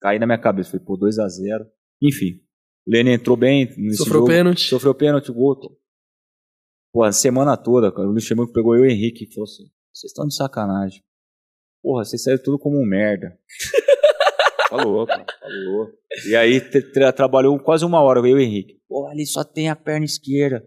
cair 0.00 0.20
na 0.20 0.26
minha 0.26 0.38
cabeça. 0.38 0.70
Falei, 0.70 0.86
pô, 0.86 0.96
2x0. 0.96 1.66
Enfim, 2.00 2.40
o 2.86 2.90
Lene 2.90 3.10
entrou 3.10 3.36
bem 3.36 3.66
nesse 3.76 3.98
Sofreu 3.98 4.20
jogo. 4.20 4.28
pênalti. 4.28 4.68
Sofreu 4.68 4.94
pênalti, 4.94 5.32
gol. 5.32 5.77
Pô, 6.98 7.04
a 7.04 7.12
semana 7.12 7.56
toda, 7.56 7.92
cara, 7.92 8.08
o 8.08 8.10
Luxemburgo 8.10 8.52
pegou 8.52 8.74
eu 8.74 8.84
e 8.84 8.88
o 8.88 8.90
Henrique 8.90 9.22
e 9.22 9.32
falou 9.32 9.44
assim: 9.44 9.70
vocês 9.94 10.10
estão 10.10 10.26
de 10.26 10.34
sacanagem. 10.34 11.00
Porra, 11.80 12.04
vocês 12.04 12.20
saíram 12.24 12.42
tudo 12.42 12.58
como 12.58 12.76
um 12.76 12.84
merda. 12.84 13.38
falou, 14.68 15.06
cara, 15.06 15.24
falou. 15.40 15.92
E 16.28 16.34
aí 16.34 16.60
tra- 16.60 17.12
trabalhou 17.12 17.56
quase 17.60 17.84
uma 17.84 18.00
hora, 18.02 18.18
eu 18.18 18.26
e 18.26 18.34
o 18.34 18.40
Henrique. 18.40 18.80
Porra, 18.88 19.12
ali 19.12 19.24
só 19.24 19.44
tem 19.44 19.68
a 19.70 19.76
perna 19.76 20.04
esquerda. 20.06 20.66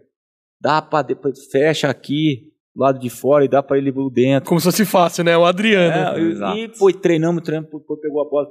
Dá 0.58 0.80
pra 0.80 1.02
depois, 1.02 1.38
fecha 1.50 1.90
aqui, 1.90 2.50
do 2.74 2.80
lado 2.80 2.98
de 2.98 3.10
fora, 3.10 3.44
e 3.44 3.48
dá 3.48 3.62
pra 3.62 3.76
ele 3.76 3.92
por 3.92 4.08
dentro. 4.08 4.48
Como 4.48 4.58
se 4.58 4.64
fosse 4.64 4.86
fácil, 4.86 5.24
né? 5.24 5.36
O 5.36 5.44
Adriano. 5.44 6.16
É, 6.18 6.18
e- 6.22 6.30
Exato. 6.30 6.56
e 6.58 6.74
foi 6.78 6.94
treinando, 6.94 7.42
treinando, 7.42 7.68
depois 7.78 8.00
pegou 8.00 8.26
a 8.26 8.30
bola. 8.30 8.48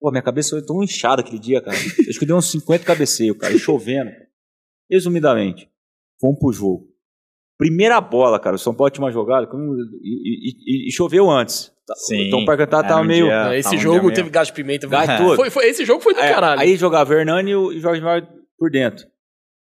Pô, 0.00 0.10
minha 0.10 0.20
cabeça 0.20 0.50
foi 0.58 0.66
tão 0.66 0.82
inchada 0.82 1.22
aquele 1.22 1.38
dia, 1.38 1.62
cara. 1.62 1.76
Acho 1.76 2.18
que 2.18 2.26
deu 2.26 2.36
uns 2.36 2.50
50 2.50 2.84
cabeceios, 2.84 3.38
cara, 3.38 3.54
e 3.54 3.58
chovendo. 3.60 4.10
Resumidamente, 4.90 5.70
fomos 6.20 6.40
pro 6.40 6.52
jogo. 6.52 6.92
Primeira 7.66 8.00
bola, 8.00 8.38
cara, 8.38 8.56
o 8.56 8.58
São 8.58 8.74
Paulo 8.74 8.90
tinha 8.90 9.04
uma 9.04 9.10
jogada 9.12 9.46
como- 9.46 9.74
e, 10.02 10.50
e- 10.50 10.86
e- 10.86 10.88
e 10.88 10.92
choveu 10.92 11.30
antes. 11.30 11.72
Sim. 11.96 12.26
Então 12.28 12.40
o 12.40 12.44
Parque 12.46 12.66
tava 12.66 13.00
um 13.00 13.04
meio. 13.04 13.26
dia- 13.26 13.44
tá 13.44 13.56
esse 13.56 13.76
um 13.76 13.78
jogo 13.78 14.08
teve 14.08 14.22
meio- 14.22 14.32
gás 14.32 14.48
de 14.48 14.52
pimenta. 14.54 14.86
Gás 14.86 15.06
foi- 15.06 15.16
tudo. 15.18 15.36
Foi, 15.36 15.50
foi- 15.50 15.66
esse 15.66 15.84
jogo 15.84 16.00
foi 16.02 16.14
do 16.14 16.20
Aí- 16.20 16.32
caralho. 16.32 16.60
Aí 16.60 16.76
jogava 16.76 17.14
Hernani 17.14 17.50
e 17.52 17.56
o 17.56 17.78
Jorge 17.80 18.00
Wagner 18.02 18.30
por 18.58 18.70
dentro. 18.70 19.06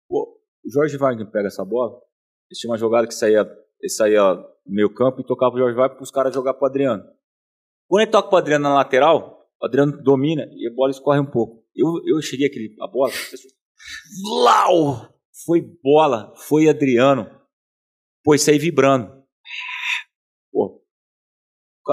Pô, 0.10 0.38
o 0.66 0.72
Jorge 0.72 0.98
Wagner 0.98 1.28
pega 1.32 1.48
essa 1.48 1.64
bola, 1.66 1.92
eles 2.50 2.60
tinham 2.60 2.72
uma 2.72 2.78
jogada 2.78 3.08
que 3.08 3.14
saía, 3.14 3.42
ele 3.82 3.90
saía 3.90 4.34
no 4.34 4.46
meio 4.68 4.92
campo 4.94 5.22
e 5.22 5.24
tocava 5.24 5.56
o 5.56 5.58
Jorge 5.60 5.76
Wagner 5.76 5.96
para 5.98 6.04
os 6.04 6.12
caras 6.12 6.34
jogar 6.34 6.54
pro 6.56 6.68
Adriano. 6.68 7.04
Quando 7.88 8.02
ele 8.04 8.12
toca 8.12 8.30
pro 8.30 8.38
Adriano 8.38 8.64
na 8.64 8.74
lateral, 8.76 9.40
o 9.62 9.66
Adriano 9.66 10.02
domina 10.04 10.44
e 10.56 10.68
a 10.68 10.74
bola 10.76 10.92
escorre 10.92 11.20
um 11.20 11.26
pouco. 11.26 11.64
Eu, 11.76 11.88
eu 12.06 12.22
cheguei 12.22 12.48
aquele, 12.48 12.76
a 12.82 12.88
bola, 12.88 13.12
Lau! 14.44 15.08
Foi 15.46 15.62
bola, 15.84 16.34
foi 16.48 16.70
Adriano. 16.70 17.28
Pô, 18.24 18.36
isso 18.36 18.50
aí 18.50 18.60
vibrando. 18.60 19.22
Pô, 20.52 20.82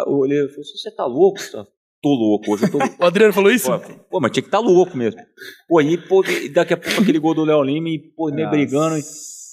eu 0.07 0.13
olhei 0.13 0.45
e 0.45 0.49
falei, 0.49 0.65
você 0.65 0.91
tá 0.95 1.07
louco? 1.07 1.39
Gustavo?" 1.39 1.69
Tô 2.01 2.11
louco, 2.11 2.53
hoje 2.53 2.71
tô 2.71 2.79
O 3.03 3.05
Adriano 3.05 3.33
falou 3.33 3.51
isso? 3.51 3.67
Pô, 3.67 3.95
pô, 4.11 4.21
mas 4.21 4.31
tinha 4.31 4.43
que 4.43 4.49
estar 4.49 4.61
louco 4.61 4.97
mesmo. 4.97 5.21
Pô, 5.69 5.81
e 5.81 5.99
pô, 5.99 6.25
e 6.25 6.49
daqui 6.49 6.73
a 6.73 6.77
pouco 6.77 7.01
aquele 7.01 7.19
gol 7.19 7.35
do 7.35 7.45
Léo 7.45 7.63
Lima 7.63 7.89
e, 7.89 7.99
pô, 7.99 8.29
nem 8.29 8.45
Nossa. 8.45 8.57
brigando. 8.57 8.99
E, 8.99 9.03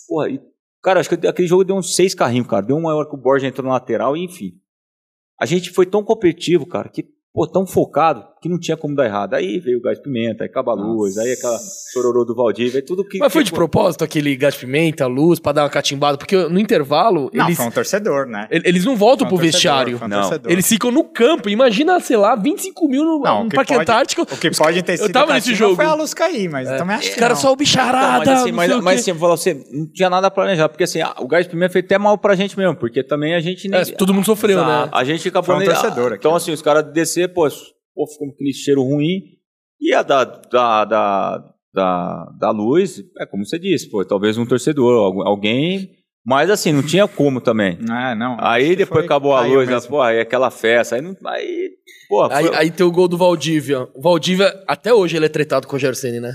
porra, 0.07 0.30
e, 0.30 0.39
cara, 0.81 0.99
acho 0.99 1.10
que 1.10 1.27
aquele 1.27 1.47
jogo 1.47 1.64
deu 1.64 1.76
uns 1.76 1.95
seis 1.95 2.14
carrinhos, 2.14 2.47
cara. 2.47 2.65
Deu 2.65 2.77
uma 2.77 2.93
hora 2.93 3.10
que 3.10 3.15
o 3.15 3.19
Borja 3.19 3.47
entrou 3.47 3.65
na 3.65 3.73
lateral 3.73 4.15
e, 4.15 4.23
enfim. 4.23 4.60
A 5.39 5.45
gente 5.45 5.72
foi 5.72 5.88
tão 5.88 6.03
competitivo, 6.03 6.68
cara, 6.68 6.88
que, 6.88 7.03
pô, 7.34 7.47
tão 7.47 7.65
focado, 7.65 8.27
que 8.45 8.49
não 8.49 8.59
tinha 8.59 8.77
como 8.77 8.95
dar 8.95 9.05
errado. 9.05 9.34
Aí 9.34 9.59
veio 9.59 9.80
o 9.80 9.81
gás 9.81 9.97
pimenta, 9.99 10.43
aí 10.43 10.49
acaba 10.49 10.72
a 10.72 10.76
luz, 10.76 11.17
aí 11.17 11.31
aquela 11.34 11.57
chororô 11.91 12.23
do 12.23 12.35
Valdívia, 12.35 12.77
aí 12.80 12.81
tudo 12.85 13.03
que. 13.03 13.17
Mas 13.17 13.34
foi 13.34 13.43
de 13.43 13.51
propósito 13.51 14.03
aquele 14.03 14.35
gás 14.35 14.53
de 14.53 14.59
pimenta, 14.59 15.07
luz, 15.07 15.39
pra 15.39 15.51
dar 15.51 15.63
uma 15.63 15.69
catimbada? 15.69 16.15
Porque 16.17 16.35
no 16.47 16.59
intervalo, 16.59 17.31
Não, 17.34 17.45
eles, 17.45 17.57
foi 17.57 17.65
um 17.65 17.72
torcedor, 17.72 18.27
né? 18.27 18.47
eles 18.51 18.85
não 18.85 18.95
voltam 18.95 19.26
um 19.26 19.30
pro 19.30 19.38
torcedor, 19.38 19.51
vestiário. 19.53 19.99
um 20.03 20.07
Não. 20.07 20.22
torcedor. 20.22 20.51
Eles 20.51 20.67
ficam 20.67 20.91
no 20.91 21.03
campo. 21.03 21.49
Imagina, 21.49 21.99
sei 21.99 22.17
lá, 22.17 22.35
25 22.35 22.88
mil 22.88 23.03
no, 23.03 23.19
Não, 23.22 23.41
o 23.41 23.43
no 23.45 23.49
que 23.49 23.55
Parque 23.55 23.73
pode- 23.73 23.81
Antártico. 23.81 24.22
O 24.22 24.26
que 24.38 24.51
pode 24.51 24.84
ter 24.84 24.93
Eu 24.93 24.97
sido 24.97 25.11
tava 25.13 25.34
nesse 25.34 25.55
jogo. 25.55 25.76
foi 25.76 25.85
a 25.85 25.95
luz 25.95 26.13
cair, 26.13 26.47
mas 26.49 26.69
eu 26.69 26.77
também 26.77 26.95
acho 26.97 27.07
Os 27.07 27.13
que 27.15 27.19
caras 27.19 27.38
não. 27.38 27.41
só 27.49 27.51
o 27.51 27.55
bicharada. 27.55 28.22
Então, 28.22 28.34
mas 28.34 28.41
assim, 28.43 28.51
mas, 28.51 28.84
mas 28.84 28.99
assim, 29.01 29.11
eu 29.11 29.15
vou 29.15 29.22
falar 29.30 29.34
pra 29.35 29.41
você, 29.43 29.65
não 29.76 29.88
tinha 29.88 30.09
nada 30.09 30.30
planejado, 30.30 30.69
porque 30.69 30.84
assim, 30.84 31.01
ah, 31.01 31.15
o 31.19 31.27
gás 31.27 31.47
pimenta 31.47 31.72
foi 31.72 31.81
até 31.81 31.97
mal 31.97 32.15
pra 32.17 32.35
gente 32.35 32.55
mesmo, 32.57 32.76
porque 32.76 33.01
também 33.03 33.34
a 33.34 33.39
gente 33.39 33.67
nem. 33.67 33.80
É, 33.80 33.85
todo 33.85 34.13
mundo 34.13 34.26
sofreu, 34.26 34.63
né? 34.63 34.89
A 34.91 35.03
gente 35.03 35.27
acabou 35.27 35.55
Foi 35.55 35.65
um 35.65 35.67
torcedor 35.67 36.07
aqui. 36.07 36.17
Então, 36.19 36.35
assim, 36.35 36.51
os 36.51 36.61
caras 36.61 36.84
descer, 36.93 37.34
pô, 37.34 37.47
pô, 37.95 38.05
ficou 38.07 38.27
com 38.27 38.34
aquele 38.34 38.53
cheiro 38.53 38.84
ruim. 38.84 39.22
E 39.80 39.93
a 39.93 40.03
da, 40.03 40.23
da, 40.26 40.85
da, 40.85 41.53
da, 41.73 42.26
da 42.39 42.51
luz, 42.51 43.01
é 43.19 43.26
como 43.26 43.45
você 43.45 43.57
disse, 43.57 43.89
pô, 43.89 44.03
talvez 44.05 44.38
um 44.38 44.45
torcedor, 44.45 44.93
alguém. 45.26 45.89
Mas 46.26 46.49
assim, 46.49 46.72
não 46.72 46.81
tinha 46.81 47.07
como 47.07 47.39
também. 47.39 47.77
Ah, 47.89 48.15
não. 48.15 48.35
Aí 48.39 48.76
depois 48.76 48.99
foi- 49.01 49.05
acabou 49.05 49.34
a 49.34 49.45
luz, 49.45 49.69
mesmo. 49.69 49.89
pô, 49.89 50.01
aí 50.01 50.19
aquela 50.19 50.49
festa. 50.49 50.95
Aí, 50.95 51.01
não, 51.01 51.15
aí 51.26 51.69
pô, 52.09 52.23
Aí, 52.23 52.47
foi- 52.47 52.55
aí 52.57 52.72
tem 52.72 52.85
o 52.85 52.91
gol 52.91 53.07
do 53.07 53.17
Valdívia. 53.17 53.88
O 53.93 54.01
Valdívia, 54.01 54.51
até 54.67 54.91
hoje, 54.93 55.15
ele 55.15 55.27
é 55.27 55.30
tretado 55.30 55.67
com 55.67 55.76
o 55.76 55.80
Gerceni, 55.80 56.19
né? 56.19 56.34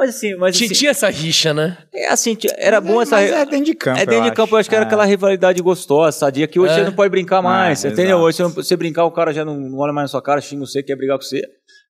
É, 0.00 0.06
mas 0.06 0.16
assim, 0.16 0.34
mas 0.36 0.56
Tinha, 0.56 0.66
assim, 0.66 0.74
tinha 0.74 0.90
essa 0.90 1.10
rixa, 1.10 1.52
né? 1.54 1.76
é 1.94 2.08
assim, 2.12 2.36
era 2.56 2.80
bom 2.80 3.00
essa. 3.02 3.16
Mas 3.16 3.30
é 3.30 3.44
dentro 3.44 3.66
de 3.66 3.74
campo. 3.74 3.98
É 4.00 4.06
dentro 4.06 4.24
de 4.24 4.32
campo, 4.32 4.54
eu 4.54 4.58
acho 4.58 4.68
que 4.68 4.74
era 4.74 4.84
É. 4.84 4.86
aquela 4.86 5.04
rivalidade 5.04 5.60
gostosa, 5.62 6.16
sadia, 6.16 6.46
que 6.48 6.58
hoje 6.58 6.72
É. 6.72 6.76
você 6.76 6.84
não 6.84 6.92
pode 6.92 7.10
brincar 7.10 7.42
mais, 7.42 7.84
É, 7.84 7.88
entendeu? 7.88 8.16
exato. 8.16 8.22
Hoje 8.24 8.36
você, 8.36 8.42
não, 8.42 8.50
você 8.50 8.76
brincar, 8.76 9.04
o 9.04 9.10
cara 9.10 9.32
já 9.32 9.44
não, 9.44 9.54
não 9.58 9.78
olha 9.78 9.92
mais 9.92 10.04
na 10.04 10.08
sua 10.08 10.22
cara, 10.22 10.40
xinga 10.40 10.64
você, 10.66 10.82
quer 10.82 10.96
brigar 10.96 11.18
com 11.18 11.22
você. 11.24 11.42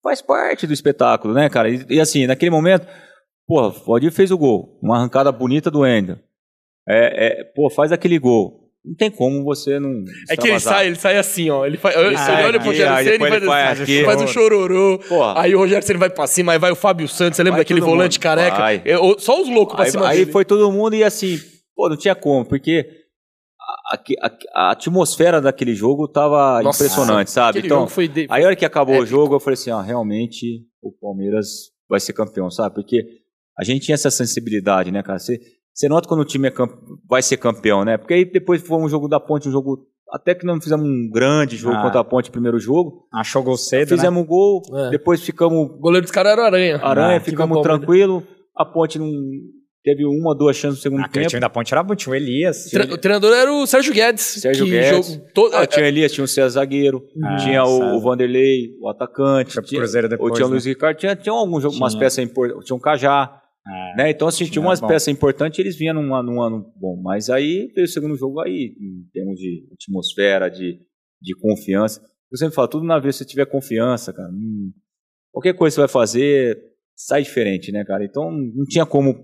Faz 0.03 0.21
parte 0.21 0.67
do 0.67 0.73
espetáculo, 0.73 1.33
né, 1.33 1.49
cara? 1.49 1.69
E, 1.69 1.83
e 1.89 1.99
assim, 1.99 2.27
naquele 2.27 2.51
momento, 2.51 2.85
porra, 3.47 3.67
o 3.67 3.71
Valdir 3.71 4.11
fez 4.11 4.29
o 4.29 4.37
gol, 4.37 4.79
uma 4.83 4.97
arrancada 4.97 5.31
bonita 5.31 5.71
do 5.71 5.85
Ender. 5.85 6.19
É, 6.87 7.41
é, 7.41 7.43
pô, 7.55 7.69
faz 7.71 7.91
aquele 7.91 8.19
gol. 8.19 8.64
Não 8.85 8.93
tem 8.95 9.09
como 9.09 9.43
você 9.43 9.79
não. 9.79 10.03
É 10.29 10.37
que 10.37 10.47
ele 10.47 10.59
sai, 10.59 10.87
ele 10.87 10.95
sai 10.95 11.17
assim, 11.17 11.49
ó. 11.49 11.65
Ele, 11.65 11.77
faz, 11.77 11.95
ele 11.95 12.17
sai 12.17 12.45
olha 12.45 12.59
pro 12.59 12.69
Rogério 12.69 12.93
aí 12.93 13.05
Ceni 13.05 13.15
e 13.15 13.19
faz, 13.19 13.33
ele 13.33 13.45
faz 13.45 13.81
aqui. 13.81 14.03
faz 14.05 14.21
o 14.21 14.27
chororô. 14.27 14.99
Porra. 14.99 15.41
Aí 15.41 15.55
o 15.55 15.57
Rogério 15.59 15.85
Ceni 15.85 15.99
vai 15.99 16.09
pra 16.09 16.27
cima, 16.27 16.51
aí 16.53 16.59
vai 16.59 16.71
o 16.71 16.75
Fábio 16.75 17.07
Santos. 17.07 17.37
Você 17.37 17.43
lembra 17.43 17.57
Vai 17.57 17.63
daquele 17.65 17.81
volante 17.81 18.17
mundo. 18.17 18.23
careca? 18.23 18.81
Eu- 18.87 19.17
só 19.19 19.41
os 19.41 19.49
loucos 19.49 19.75
pra 19.75 19.85
Aí, 19.85 19.91
cima 19.91 20.07
aí 20.07 20.17
dele. 20.19 20.31
foi 20.31 20.45
todo 20.45 20.71
mundo 20.71 20.95
e 20.95 21.03
assim, 21.03 21.39
pô, 21.75 21.89
não 21.89 21.97
tinha 21.97 22.13
como, 22.15 22.45
porque 22.45 22.85
a, 23.91 23.95
a- 24.27 24.37
a 24.67 24.71
atmosfera 24.71 25.41
daquele 25.41 25.73
jogo 25.73 26.07
tava 26.07 26.61
Nossa, 26.61 26.83
impressionante, 26.83 27.31
sabe? 27.31 27.59
Então, 27.59 27.87
de- 28.13 28.27
aí 28.29 28.43
a 28.43 28.47
hora 28.47 28.55
que 28.55 28.65
acabou 28.65 28.95
o 28.95 28.97
épico. 28.99 29.09
jogo, 29.09 29.35
eu 29.35 29.39
falei 29.39 29.55
assim, 29.55 29.71
ó, 29.71 29.81
realmente 29.81 30.61
o 30.81 30.91
Palmeiras 30.91 31.71
vai 31.89 31.99
ser 31.99 32.13
campeão, 32.13 32.49
sabe? 32.51 32.75
Porque 32.75 33.03
a 33.57 33.63
gente 33.63 33.85
tinha 33.85 33.95
essa 33.95 34.11
sensibilidade, 34.11 34.91
né, 34.91 35.01
cara? 35.01 35.17
Você, 35.17 35.39
você 35.75 35.89
nota 35.89 36.07
quando 36.07 36.21
o 36.21 36.25
time 36.25 36.47
é 36.47 36.53
vai 37.09 37.21
ser 37.21 37.37
campeão, 37.37 37.83
né? 37.83 37.97
Porque 37.97 38.13
aí 38.13 38.25
depois 38.25 38.61
foi 38.61 38.77
um 38.77 38.87
jogo 38.87 39.07
da 39.07 39.19
Ponte, 39.19 39.49
um 39.49 39.51
jogo 39.51 39.85
até 40.11 40.33
que 40.33 40.45
não 40.45 40.61
fizemos 40.61 40.87
um 40.87 41.09
grande 41.11 41.57
jogo 41.57 41.75
Ah. 41.75 41.81
contra 41.81 41.99
a 41.99 42.03
Ponte, 42.03 42.31
primeiro 42.31 42.57
jogo. 42.59 43.05
Achou 43.13 43.43
gol 43.43 43.57
cedo, 43.57 43.89
né? 43.91 43.97
fizemos 43.97 44.23
um 44.23 44.25
gol, 44.25 44.61
É. 44.73 44.89
depois 44.91 45.21
ficamos 45.21 45.57
O 45.71 45.77
goleiro 45.79 46.03
dos 46.05 46.11
caras 46.11 46.31
era 46.33 46.41
o 46.43 46.45
Aranha. 46.45 46.77
aranha, 46.81 47.17
Ah, 47.17 47.19
ficamos 47.19 47.61
tranquilo. 47.61 48.23
A 48.55 48.63
Ponte 48.63 48.97
não 48.97 49.11
teve 49.83 50.05
uma, 50.05 50.33
duas 50.33 50.55
chances 50.55 50.77
no 50.77 50.81
segundo 50.81 51.01
Aquele 51.01 51.25
tempo. 51.25 51.29
time 51.31 51.41
da 51.41 51.49
Ponte 51.49 51.73
era 51.73 51.83
bom, 51.83 51.93
tinha 51.93 52.13
o 52.13 52.15
Elias. 52.15 52.69
Tre- 52.71 52.91
O 52.93 52.97
treinador 52.97 53.33
era 53.35 53.51
o 53.51 53.67
Sérgio 53.67 53.93
Guedes. 53.93 54.21
Sérgio 54.23 54.65
que 54.65 54.71
Guedes. 54.71 55.21
Todo, 55.33 55.53
Ah, 55.55 55.67
tinha 55.67 55.83
o 55.83 55.87
Elias, 55.87 56.11
tinha 56.13 56.23
o 56.23 56.27
César 56.27 56.49
Zagueiro, 56.49 57.03
Ah, 57.23 57.35
tinha 57.37 57.63
o, 57.65 57.97
o 57.97 57.99
Vanderlei, 58.01 58.69
o 58.81 58.87
atacante, 58.89 59.51
tinha, 59.63 59.81
Cruzeiro 59.81 60.05
ou 60.07 60.09
depois, 60.09 60.33
tinha 60.33 60.45
o 60.45 60.49
né? 60.49 60.53
Luiz 60.53 60.65
Ricardo, 60.65 60.97
tinha, 60.97 61.15
tinha 61.15 61.33
alguns 61.33 61.61
jogos, 61.63 61.77
umas 61.77 61.91
Tinha. 61.93 61.99
peças 62.05 62.23
importantes, 62.23 62.65
tinha 62.65 62.75
um 62.75 62.79
Cajá, 62.79 63.41
É. 63.67 63.97
né? 63.97 64.09
Então, 64.11 64.27
assim, 64.27 64.43
tinha 64.45 64.51
Tinha, 64.53 64.65
umas 64.65 64.79
bom. 64.79 64.87
peças 64.87 65.07
importantes, 65.07 65.59
eles 65.59 65.75
vinham 65.75 65.95
num, 65.95 66.13
ano- 66.13 66.31
num 66.31 66.41
ano 66.41 66.73
bom. 66.75 67.01
Mas 67.01 67.29
aí 67.29 67.71
veio 67.73 67.85
o 67.85 67.89
segundo 67.89 68.15
jogo 68.15 68.39
aí, 68.39 68.75
em 68.79 69.09
termos 69.11 69.39
de 69.39 69.67
atmosfera, 69.73 70.49
de, 70.49 70.79
de 71.21 71.35
confiança. 71.39 72.01
Eu 72.31 72.37
sempre 72.37 72.55
falo, 72.55 72.67
tudo 72.67 72.85
na 72.85 72.99
vida, 72.99 73.11
se 73.11 73.19
você 73.19 73.25
tiver 73.25 73.45
confiança, 73.45 74.13
cara, 74.13 74.29
hum, 74.29 74.71
qualquer 75.31 75.53
coisa 75.53 75.73
que 75.73 75.75
você 75.75 75.81
vai 75.81 75.87
fazer, 75.87 76.59
sai 76.95 77.23
diferente, 77.23 77.71
né, 77.71 77.83
cara? 77.83 78.03
Então, 78.05 78.31
não 78.31 78.65
tinha 78.65 78.85
como, 78.85 79.19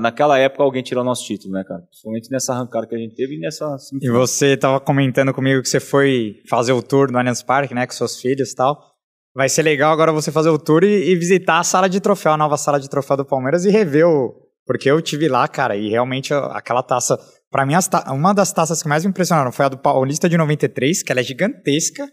naquela 0.00 0.38
época, 0.38 0.62
alguém 0.62 0.82
tirar 0.82 1.02
o 1.02 1.04
nosso 1.04 1.24
título, 1.26 1.52
né, 1.54 1.64
cara? 1.64 1.82
Principalmente 1.82 2.30
nessa 2.30 2.52
arrancada 2.52 2.86
que 2.86 2.94
a 2.94 2.98
gente 2.98 3.14
teve 3.14 3.36
e 3.36 3.38
nessa... 3.38 3.76
E 4.00 4.10
você 4.10 4.56
tava 4.56 4.80
comentando 4.80 5.32
comigo 5.32 5.62
que 5.62 5.68
você 5.68 5.80
foi 5.80 6.40
fazer 6.48 6.72
o 6.72 6.82
tour 6.82 7.10
no 7.10 7.18
Allianz 7.18 7.42
Parque, 7.42 7.74
né, 7.74 7.86
com 7.86 7.92
seus 7.92 8.20
filhos 8.20 8.52
e 8.52 8.54
tal. 8.54 8.91
Vai 9.34 9.48
ser 9.48 9.62
legal 9.62 9.92
agora 9.92 10.12
você 10.12 10.30
fazer 10.30 10.50
o 10.50 10.58
tour 10.58 10.84
e, 10.84 11.10
e 11.10 11.16
visitar 11.16 11.58
a 11.58 11.64
sala 11.64 11.88
de 11.88 12.00
troféu, 12.00 12.32
a 12.32 12.36
nova 12.36 12.56
sala 12.56 12.78
de 12.78 12.88
troféu 12.90 13.16
do 13.16 13.24
Palmeiras 13.24 13.64
e 13.64 13.70
rever 13.70 14.06
o... 14.06 14.34
Porque 14.66 14.90
eu 14.90 15.00
tive 15.02 15.26
lá, 15.28 15.48
cara, 15.48 15.76
e 15.76 15.88
realmente 15.88 16.32
aquela 16.32 16.82
taça... 16.82 17.18
Pra 17.50 17.66
mim, 17.66 17.74
ta- 17.90 18.12
uma 18.12 18.32
das 18.32 18.52
taças 18.52 18.82
que 18.82 18.88
mais 18.88 19.04
me 19.04 19.10
impressionaram 19.10 19.50
foi 19.52 19.66
a 19.66 19.68
do 19.68 19.76
Paulista 19.78 20.28
de 20.28 20.36
93, 20.36 21.02
que 21.02 21.10
ela 21.12 21.20
é 21.20 21.24
gigantesca, 21.24 22.06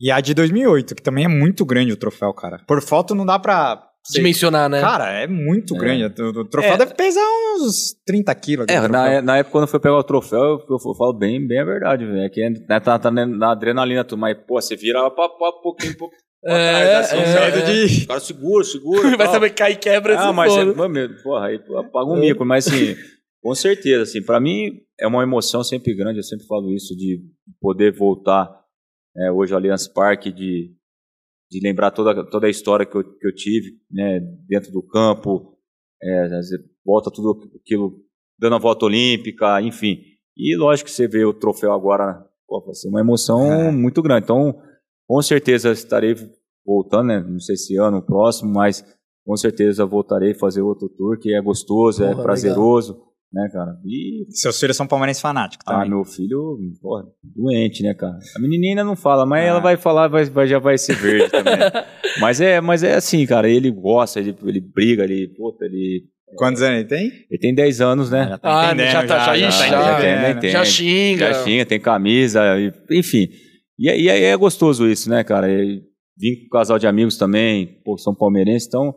e 0.00 0.10
a 0.10 0.20
de 0.20 0.34
2008, 0.34 0.94
que 0.94 1.02
também 1.02 1.24
é 1.24 1.28
muito 1.28 1.64
grande 1.64 1.92
o 1.92 1.96
troféu, 1.96 2.32
cara. 2.34 2.58
Por 2.66 2.82
foto 2.82 3.14
não 3.14 3.24
dá 3.24 3.38
pra... 3.38 3.82
dimensionar, 4.10 4.68
né? 4.68 4.80
Cara, 4.80 5.10
é 5.10 5.26
muito 5.26 5.74
É. 5.76 5.78
grande. 5.78 6.04
O, 6.22 6.44
troféu 6.48 6.74
É. 6.74 6.76
deve 6.78 6.94
pesar 6.94 7.22
uns 7.58 7.94
30 8.04 8.34
quilos. 8.34 8.66
É, 8.68 8.86
na, 8.88 9.22
na 9.22 9.36
época 9.38 9.52
quando 9.52 9.64
eu 9.64 9.68
fui 9.68 9.80
pegar 9.80 9.96
o 9.96 10.04
troféu, 10.04 10.40
eu, 10.42 10.58
eu 10.68 10.94
falo 10.94 11.12
bem, 11.14 11.46
bem 11.46 11.60
a 11.60 11.64
verdade, 11.64 12.04
velho. 12.04 12.20
É 12.24 12.28
que 12.28 12.48
né, 12.68 12.80
tá, 12.80 12.98
tá 12.98 13.10
na 13.10 13.24
na 13.24 13.52
adrenalina 13.52 14.04
tudo, 14.04 14.18
mas, 14.18 14.36
pô, 14.46 14.60
você 14.60 14.76
vira 14.76 14.98
pra, 15.10 15.28
pra 15.28 15.52
pouquinho, 15.62 15.96
pouco. 15.96 16.14
É, 16.44 16.96
assim, 16.96 17.16
é, 17.16 17.48
é. 17.48 17.86
de... 17.86 18.04
O 18.04 18.06
cara 18.06 18.20
segura, 18.20 18.64
segura. 18.64 19.02
Vai 19.16 19.26
saber 19.26 19.50
que 19.50 19.56
cai 19.56 19.72
e 19.72 19.76
quebra 19.76 20.18
Ah, 20.18 20.32
mas, 20.32 20.54
é, 20.56 20.64
meu, 20.64 21.22
porra, 21.22 21.46
aí 21.46 21.58
paga 21.58 22.04
um 22.04 22.20
mico, 22.20 22.44
mas 22.44 22.68
assim, 22.68 22.94
com 23.42 23.54
certeza, 23.54 24.02
assim, 24.02 24.22
pra 24.22 24.38
mim 24.40 24.80
é 25.00 25.06
uma 25.06 25.22
emoção 25.22 25.64
sempre 25.64 25.94
grande, 25.94 26.18
eu 26.18 26.22
sempre 26.22 26.46
falo 26.46 26.72
isso, 26.72 26.94
de 26.96 27.20
poder 27.60 27.92
voltar 27.92 28.48
é, 29.16 29.30
hoje 29.32 29.52
ao 29.52 29.58
Allianz 29.58 29.88
Parque, 29.88 30.30
de, 30.32 30.72
de 31.50 31.60
lembrar 31.62 31.90
toda, 31.90 32.24
toda 32.28 32.46
a 32.46 32.50
história 32.50 32.86
que 32.86 32.96
eu, 32.96 33.02
que 33.02 33.26
eu 33.26 33.34
tive, 33.34 33.72
né, 33.90 34.20
dentro 34.48 34.70
do 34.70 34.82
campo, 34.82 35.56
é, 36.02 36.28
volta 36.84 37.10
tudo 37.10 37.50
aquilo, 37.60 37.98
dando 38.38 38.56
a 38.56 38.60
volta 38.60 38.84
olímpica, 38.84 39.60
enfim. 39.62 39.98
E 40.36 40.54
lógico 40.56 40.88
que 40.88 40.94
você 40.94 41.08
vê 41.08 41.24
o 41.24 41.32
troféu 41.32 41.72
agora, 41.72 42.22
pô, 42.46 42.62
vai 42.64 42.74
ser 42.74 42.88
uma 42.88 43.00
emoção 43.00 43.68
É. 43.68 43.72
muito 43.72 44.02
grande. 44.02 44.24
Então, 44.24 44.54
com 45.08 45.20
certeza 45.22 45.70
estarei 45.72 46.14
voltando, 46.64 47.06
né, 47.08 47.20
não 47.26 47.38
sei 47.40 47.56
se 47.56 47.76
ano, 47.76 48.02
próximo, 48.02 48.52
mas 48.52 48.84
com 49.24 49.36
certeza 49.36 49.84
voltarei 49.86 50.32
a 50.32 50.38
fazer 50.38 50.62
outro 50.62 50.88
tour, 50.88 51.18
que 51.18 51.34
é 51.34 51.40
gostoso, 51.40 52.02
é 52.04 52.10
Porra, 52.10 52.22
prazeroso, 52.22 52.96
né, 53.32 53.48
cara? 53.52 53.76
E 53.84 54.24
Seus 54.30 54.58
filhos 54.58 54.76
são 54.76 54.86
palmeirenses 54.86 55.20
fanáticos 55.20 55.64
ah, 55.68 55.74
também. 55.74 55.90
meu 55.90 56.04
filho, 56.04 56.58
porra, 56.80 57.04
doente, 57.24 57.82
né, 57.82 57.92
cara? 57.94 58.18
A 58.36 58.40
menininha 58.40 58.72
ainda 58.72 58.84
não 58.84 58.96
fala, 58.96 59.26
mas 59.26 59.42
Ah. 59.44 59.48
ela 59.48 59.60
vai 59.60 59.76
falar, 59.76 60.08
vai, 60.08 60.24
vai- 60.26 60.46
já 60.46 60.58
vai 60.58 60.78
ser 60.78 60.94
verde 60.96 61.30
também. 61.30 61.54
mas 62.20 62.40
é, 62.40 62.60
mas 62.60 62.82
é 62.82 62.94
assim, 62.94 63.24
cara, 63.26 63.48
ele 63.48 63.70
gosta, 63.70 64.20
ele, 64.20 64.36
ele 64.44 64.60
briga, 64.60 65.04
ele, 65.04 65.28
puta, 65.36 65.64
ele, 65.64 66.04
Quantos 66.36 66.60
anos 66.62 66.80
ele 66.80 66.88
tem? 66.88 67.06
ele 67.30 67.40
tem 67.40 67.54
10 67.54 67.80
anos, 67.80 68.10
né? 68.10 68.26
Já 68.28 68.38
Ah, 68.42 68.74
já 68.76 69.06
tá- 69.06 69.36
já- 69.36 69.48
ixi, 69.48 69.68
já- 69.68 69.98
entende, 69.98 70.30
entendendo. 70.30 70.50
Já 70.52 70.64
xinga. 70.64 71.32
já 71.32 71.44
xinga, 71.44 71.66
tem 71.66 71.80
camisa, 71.80 72.42
enfim. 72.90 73.28
E, 73.78 73.88
é- 73.88 74.00
e 74.00 74.08
é, 74.08 74.22
é 74.30 74.36
gostoso 74.36 74.86
isso, 74.88 75.10
né, 75.10 75.22
cara? 75.24 75.48
Vim 76.18 76.36
com 76.40 76.46
um 76.46 76.48
casal 76.48 76.78
de 76.78 76.86
amigos 76.86 77.16
também, 77.18 77.66
pô, 77.84 77.98
são 77.98 78.14
palmeirenses, 78.14 78.66
então. 78.68 78.94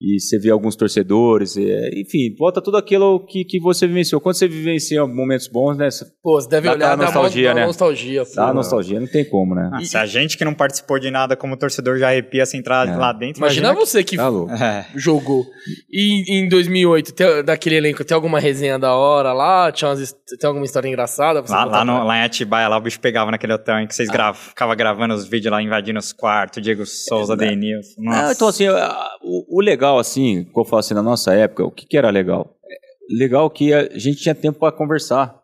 E 0.00 0.20
você 0.20 0.38
vê 0.38 0.50
alguns 0.50 0.76
torcedores, 0.76 1.56
e- 1.56 2.02
enfim, 2.02 2.34
volta 2.38 2.60
tudo 2.60 2.76
aquilo 2.76 3.24
que, 3.26 3.44
que 3.44 3.58
você 3.58 3.86
vivenciou. 3.86 4.20
Quando 4.20 4.34
você 4.36 4.46
vivencia 4.46 5.06
momentos 5.06 5.48
bons, 5.48 5.76
né? 5.78 5.88
Pô, 6.22 6.38
você 6.40 6.48
deve 6.48 6.66
Dá 6.68 6.74
olhar 6.74 6.92
aquela 6.92 7.04
nostalgia, 7.06 7.48
dá 7.48 7.54
né? 7.54 7.66
nostalgia. 7.66 8.24
pô. 8.26 8.30
Dá 8.36 8.52
nostalgia, 8.52 9.00
não 9.00 9.06
tem 9.06 9.24
como, 9.24 9.54
né? 9.54 9.70
Ah, 9.72 9.80
se 9.82 9.96
a 9.96 10.04
gente 10.04 10.36
que 10.36 10.44
não 10.44 10.52
participou 10.52 10.98
de 10.98 11.10
nada 11.10 11.34
como 11.34 11.56
torcedor 11.56 11.98
já 11.98 12.08
arrepia 12.08 12.44
se 12.44 12.58
entrar 12.58 12.86
É. 12.86 12.94
lá 12.94 13.10
dentro. 13.12 13.38
Imagina 13.38 13.72
você 13.72 14.04
que 14.04 14.16
Tá 14.16 14.28
louco. 14.28 14.52
É. 14.52 14.86
jogou. 14.94 15.46
E 15.90 16.40
em 16.40 16.46
2008, 16.48 17.14
tem- 17.14 17.42
daquele 17.42 17.76
elenco, 17.76 18.04
tem 18.04 18.14
alguma 18.14 18.38
resenha 18.38 18.78
da 18.78 18.94
hora 18.94 19.32
lá? 19.32 19.72
Tinha 19.72 19.88
umas 19.90 20.12
tem 20.12 20.46
alguma 20.46 20.66
história 20.66 20.88
engraçada? 20.88 21.42
pra 21.42 21.48
você 21.48 21.54
Lá, 21.54 21.64
lá, 21.64 21.84
no, 21.84 22.04
lá 22.04 22.18
em 22.18 22.22
Atibaia, 22.22 22.68
lá 22.68 22.76
o 22.76 22.80
bicho 22.82 23.00
pegava 23.00 23.30
naquele 23.30 23.54
hotel 23.54 23.78
em 23.78 23.86
que 23.86 23.92
Ah. 23.92 23.96
vocês 23.96 24.10
grava, 24.10 24.36
ficava 24.36 24.74
gravando 24.74 25.14
os 25.14 25.26
vídeos 25.26 25.50
lá, 25.52 25.62
invadindo 25.62 25.98
os 25.98 26.12
quartos, 26.12 26.62
Diego 26.62 26.84
Souza, 26.84 27.34
Denilson. 27.36 27.94
Nossa. 28.02 28.22
Não, 28.22 28.32
então, 28.32 28.48
assim, 28.48 28.66
a- 28.66 29.08
o, 29.22 29.58
o 29.58 29.62
legal, 29.62 29.85
assim, 29.98 30.44
que 30.44 30.58
eu 30.58 30.64
falo 30.64 30.80
assim, 30.80 30.94
na 30.94 31.02
nossa 31.02 31.32
época, 31.34 31.64
o 31.64 31.70
que, 31.70 31.86
que 31.86 31.96
era 31.96 32.10
legal? 32.10 32.56
Legal 33.10 33.48
que 33.48 33.72
a 33.72 33.96
gente 33.96 34.20
tinha 34.20 34.34
tempo 34.34 34.58
pra 34.58 34.72
conversar, 34.72 35.40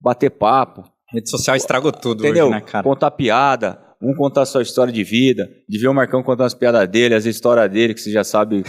bater 0.00 0.30
papo, 0.30 0.84
rede 1.08 1.30
social 1.30 1.56
estragou 1.56 1.92
tudo 1.92 2.24
entendeu? 2.24 2.46
hoje, 2.46 2.54
né, 2.54 2.60
cara? 2.60 2.84
Contar 2.84 3.10
piada, 3.12 3.78
um 4.02 4.14
contar 4.14 4.42
a 4.42 4.46
sua 4.46 4.62
história 4.62 4.92
de 4.92 5.02
vida, 5.02 5.48
de 5.68 5.78
ver 5.78 5.88
o 5.88 5.94
Marcão 5.94 6.22
contar 6.22 6.44
as 6.44 6.54
piadas 6.54 6.86
dele, 6.88 7.14
as 7.14 7.24
histórias 7.24 7.70
dele, 7.70 7.94
que 7.94 8.00
você 8.00 8.10
já 8.10 8.22
sabe, 8.22 8.62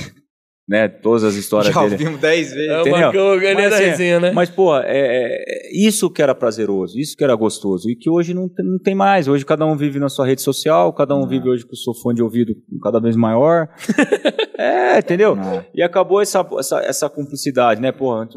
né, 0.68 0.88
todas 0.89 1.23
as 1.23 1.35
histórias 1.35 1.73
Já 1.73 1.81
dele. 1.81 1.94
ouvimos 1.94 2.19
10 2.19 2.53
vezes. 2.53 2.69
É? 2.69 2.89
Marcão, 2.89 3.35
ele 3.35 3.53
Mas, 3.53 3.65
é 3.65 3.69
da 3.69 3.76
assim, 3.76 3.85
resenha, 3.85 4.19
né? 4.19 4.31
Mas, 4.31 4.49
pô, 4.49 4.76
é, 4.76 4.84
é- 4.88 5.69
isso 5.72 6.10
que 6.10 6.22
era 6.22 6.35
prazeroso, 6.35 6.99
isso 6.99 7.15
que 7.15 7.23
era 7.23 7.34
gostoso, 7.35 7.89
e 7.89 7.95
que 7.95 8.10
hoje 8.10 8.34
não 8.34 8.49
tem, 8.49 8.65
não 8.65 8.77
tem 8.77 8.94
mais. 8.94 9.27
Hoje 9.27 9.45
cada 9.45 9.65
um 9.65 9.77
vive 9.77 9.98
na 9.98 10.10
sua 10.10 10.26
rede 10.27 10.41
social, 10.41 10.91
cada 10.94 11.15
um 11.15 11.26
vive 11.26 11.48
hoje 11.49 11.65
com 11.65 11.73
o 11.73 11.77
seu 11.77 11.94
fone 11.94 12.18
de 12.18 12.23
ouvido 12.23 12.53
cada 12.84 12.99
vez 12.99 13.15
maior. 13.15 13.69
é, 14.60 14.99
entendeu? 14.99 15.35
Não. 15.35 15.64
E 15.73 15.81
acabou 15.81 16.22
essa, 16.22 16.45
essa, 16.60 16.80
essa 16.80 17.10
cumplicidade, 17.10 17.80
né? 17.81 17.94
Porra, 17.94 18.23
antes, 18.23 18.35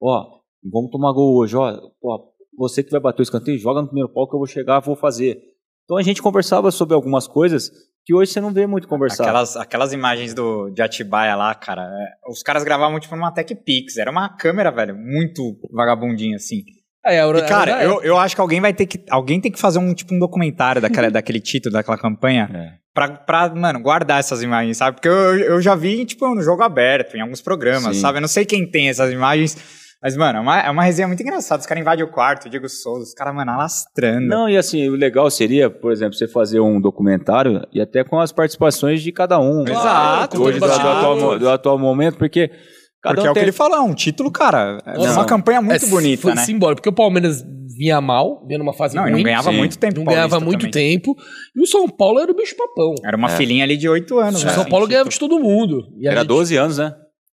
ó, 0.00 0.26
vamos 0.62 0.90
tomar 0.90 1.12
gol 1.12 1.36
hoje, 1.36 1.56
ó. 1.56 1.76
Pô, 2.00 2.32
você 2.56 2.82
que 2.84 2.90
vai 2.92 3.00
bater 3.00 3.22
o 3.22 3.24
escanteio, 3.24 3.58
joga 3.58 3.80
no 3.80 3.88
primeiro 3.88 4.08
pau 4.08 4.28
que 4.28 4.34
eu 4.34 4.38
vou 4.38 4.46
chegar, 4.46 4.78
vou 4.80 4.94
fazer. 4.94 5.38
Então 5.84 5.96
a 5.96 6.02
gente 6.02 6.22
conversava 6.22 6.70
sobre 6.70 6.94
algumas 6.94 7.26
coisas 7.26 7.72
que 8.04 8.14
hoje 8.14 8.32
você 8.32 8.40
não 8.40 8.52
vê 8.52 8.66
muito 8.66 8.88
conversar. 8.88 9.24
Aquelas, 9.24 9.56
aquelas 9.56 9.92
imagens 9.92 10.34
do, 10.34 10.70
de 10.70 10.82
Atibaia 10.82 11.34
lá, 11.36 11.54
cara, 11.54 11.82
é, 11.82 12.30
os 12.30 12.42
caras 12.42 12.64
gravavam 12.64 12.98
tipo 12.98 13.14
numa 13.14 13.32
Tech 13.32 13.54
Pix, 13.54 13.96
era 13.96 14.10
uma 14.10 14.28
câmera, 14.28 14.70
velho, 14.70 14.96
muito 14.96 15.56
vagabundinha 15.72 16.36
assim. 16.36 16.62
É, 17.04 17.16
era- 17.16 17.38
E, 17.38 17.42
cara, 17.48 17.82
eu, 17.82 18.00
eu 18.02 18.16
acho 18.18 18.34
que 18.34 18.40
alguém 18.40 18.60
vai 18.60 18.72
ter 18.72 18.86
que. 18.86 19.04
Alguém 19.10 19.40
tem 19.40 19.50
que 19.50 19.58
fazer 19.58 19.78
um 19.78 19.92
tipo 19.92 20.14
um 20.14 20.18
documentário 20.18 20.80
daquela, 20.80 21.10
daquele 21.10 21.40
título, 21.40 21.72
daquela 21.72 21.98
campanha. 21.98 22.48
É. 22.54 22.82
Pra, 22.94 23.08
pra, 23.08 23.48
mano, 23.54 23.80
guardar 23.80 24.20
essas 24.20 24.42
imagens, 24.42 24.76
sabe? 24.76 24.96
Porque 24.96 25.08
eu, 25.08 25.38
eu 25.38 25.62
já 25.62 25.74
vi, 25.74 26.04
tipo, 26.04 26.32
no 26.34 26.42
jogo 26.42 26.62
aberto, 26.62 27.16
em 27.16 27.20
alguns 27.22 27.40
programas, 27.40 27.96
Sim. 27.96 28.02
sabe? 28.02 28.18
Eu 28.18 28.20
não 28.20 28.28
sei 28.28 28.44
quem 28.44 28.70
tem 28.70 28.88
essas 28.88 29.10
imagens. 29.10 29.56
Mas, 30.02 30.16
mano, 30.16 30.38
é 30.38 30.40
uma, 30.42 30.60
é 30.62 30.70
uma 30.70 30.82
resenha 30.82 31.06
muito 31.06 31.22
engraçada. 31.22 31.60
Os 31.60 31.66
caras 31.66 31.80
invadem 31.80 32.04
o 32.04 32.10
quarto, 32.10 32.46
o 32.46 32.50
Diego 32.50 32.68
Souza, 32.68 33.04
os 33.04 33.14
caras, 33.14 33.34
mano, 33.34 33.52
alastrando. 33.52 34.26
Não, 34.26 34.48
e 34.48 34.56
assim, 34.56 34.88
o 34.88 34.96
legal 34.96 35.30
seria, 35.30 35.70
por 35.70 35.92
exemplo, 35.92 36.14
você 36.14 36.26
fazer 36.26 36.58
um 36.60 36.80
documentário 36.80 37.62
e 37.72 37.80
até 37.80 38.02
com 38.02 38.18
as 38.18 38.32
participações 38.32 39.00
de 39.02 39.12
cada 39.12 39.38
um. 39.38 39.62
Exato, 39.66 40.42
Hoje 40.42 40.58
do, 40.58 40.66
do 40.66 40.72
atual, 40.72 41.38
do 41.38 41.48
atual 41.50 41.78
momento, 41.78 42.16
porque 42.18 42.48
cada 43.00 43.14
Porque 43.16 43.20
um 43.22 43.26
é 43.28 43.30
o 43.30 43.34
que 43.34 43.40
ele 43.40 43.52
falou, 43.52 43.76
é 43.78 43.80
um 43.80 43.94
título, 43.94 44.30
cara. 44.32 44.78
É 44.86 44.96
Nossa. 44.98 45.12
uma 45.12 45.24
campanha 45.24 45.62
muito 45.62 45.84
é, 45.84 45.88
bonita, 45.88 46.22
foi 46.22 46.34
né? 46.34 46.42
simbólico, 46.42 46.80
porque 46.82 46.88
o 46.88 46.92
Palmeiras 46.92 47.44
vinha 47.78 48.00
mal, 48.00 48.44
vinha 48.46 48.58
numa 48.58 48.72
fase 48.74 48.94
Não, 48.96 49.04
e 49.06 49.10
ruim. 49.10 49.20
não 49.20 49.24
ganhava 49.24 49.50
Sim. 49.50 49.56
muito 49.56 49.78
tempo. 49.78 49.98
não 49.98 50.04
ganhava 50.04 50.40
muito 50.40 50.66
também. 50.68 50.98
tempo. 50.98 51.14
E 51.56 51.62
o 51.62 51.66
São 51.66 51.88
Paulo 51.88 52.18
era 52.20 52.30
o 52.30 52.34
bicho 52.34 52.54
papão. 52.56 52.94
Era 53.04 53.16
uma 53.16 53.28
É. 53.32 53.36
filhinha 53.36 53.64
ali 53.64 53.76
de 53.76 53.88
oito 53.88 54.18
anos, 54.18 54.42
O 54.42 54.46
né? 54.46 54.52
São 54.52 54.64
Paulo 54.64 54.86
ganhava 54.88 55.08
de 55.08 55.18
todo 55.18 55.38
mundo. 55.38 55.82
E 55.98 56.06
Era 56.08 56.18
gente- 56.20 56.28
12 56.28 56.56
anos, 56.56 56.78
né? 56.78 56.92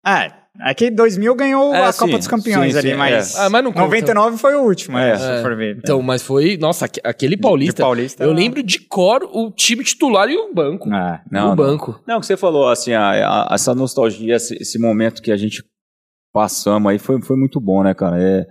É, 0.06 0.30
É 0.60 0.72
que 0.74 0.90
2000 0.90 1.34
ganhou 1.34 1.74
É, 1.74 1.84
a 1.86 1.92
sim, 1.92 1.98
Copa 2.00 2.18
dos 2.18 2.26
Campeões 2.26 2.72
sim, 2.72 2.78
ali, 2.78 2.90
sim, 2.90 2.96
mas... 2.96 3.34
é. 3.36 3.40
Ah, 3.40 3.50
mas 3.50 3.62
não 3.64 3.72
conta. 3.72 3.84
99 3.84 4.36
foi 4.38 4.54
o 4.54 4.62
último, 4.62 4.96
É. 4.98 5.10
é, 5.12 5.16
se 5.18 5.42
for 5.42 5.56
ver. 5.56 5.76
Então, 5.78 6.00
mas 6.02 6.22
foi. 6.22 6.56
Nossa, 6.56 6.86
aque- 6.86 7.00
aquele 7.04 7.36
Paulista. 7.36 7.82
Paulista, 7.82 8.24
eu 8.24 8.28
não. 8.30 8.36
lembro 8.36 8.62
de 8.62 8.80
cor 8.80 9.22
o 9.32 9.50
time 9.50 9.84
titular 9.84 10.28
e 10.28 10.36
o 10.36 10.52
banco. 10.54 10.88
É. 10.92 11.22
Não, 11.30 11.46
o 11.46 11.48
não. 11.48 11.56
banco. 11.56 12.00
Não, 12.06 12.16
o 12.18 12.20
que 12.20 12.26
você 12.26 12.36
falou, 12.36 12.68
assim, 12.68 12.92
a- 12.92 13.10
a- 13.10 13.48
essa 13.54 13.74
nostalgia, 13.74 14.36
esse, 14.36 14.54
esse 14.60 14.78
momento 14.78 15.20
que 15.22 15.30
a 15.32 15.36
gente 15.36 15.62
passamos 16.32 16.90
aí 16.90 16.98
foi, 16.98 17.20
foi 17.22 17.36
muito 17.36 17.60
bom, 17.60 17.82
né, 17.82 17.94
cara? 17.94 18.16
É, 18.22 18.46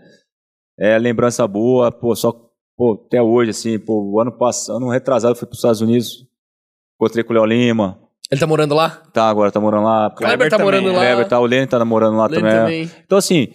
é 0.80 1.00
lembrança 1.00 1.48
boa, 1.48 1.92
pô, 1.92 2.16
só, 2.16 2.34
pô, 2.78 3.02
até 3.08 3.22
hoje, 3.22 3.52
assim, 3.52 3.80
pô, 3.80 4.02
o 4.12 4.20
ano 4.20 4.32
passado, 4.32 4.78
ano 4.78 4.90
retrasado, 4.90 5.34
eu 5.34 5.38
fui 5.38 5.48
para 5.48 5.54
os 5.54 5.60
Estados 5.60 5.82
Unidos, 5.82 6.26
encontrei 7.00 7.24
com 7.24 7.32
o 7.34 7.36
Léo 7.36 7.46
Lima, 7.46 8.00
Ele 8.32 8.40
tá 8.40 8.48
morando 8.48 8.74
lá? 8.74 8.90
tá, 9.14 9.30
agora 9.30 9.52
tá 9.52 9.60
morando 9.60 9.84
lá. 9.84 10.08
O 10.08 10.12
Kleber 10.16 10.50
tá 10.50 10.58
também, 10.58 10.66
morando 10.82 10.92
lá. 10.96 11.00
Kleber 11.06 11.28
tá, 11.28 11.40
o 11.40 11.46
Lênin 11.46 11.68
tá 11.68 11.84
morando 11.86 12.18
lá 12.18 12.28
também. 12.28 12.52
também. 12.52 12.92
Então, 13.06 13.18
assim, 13.18 13.50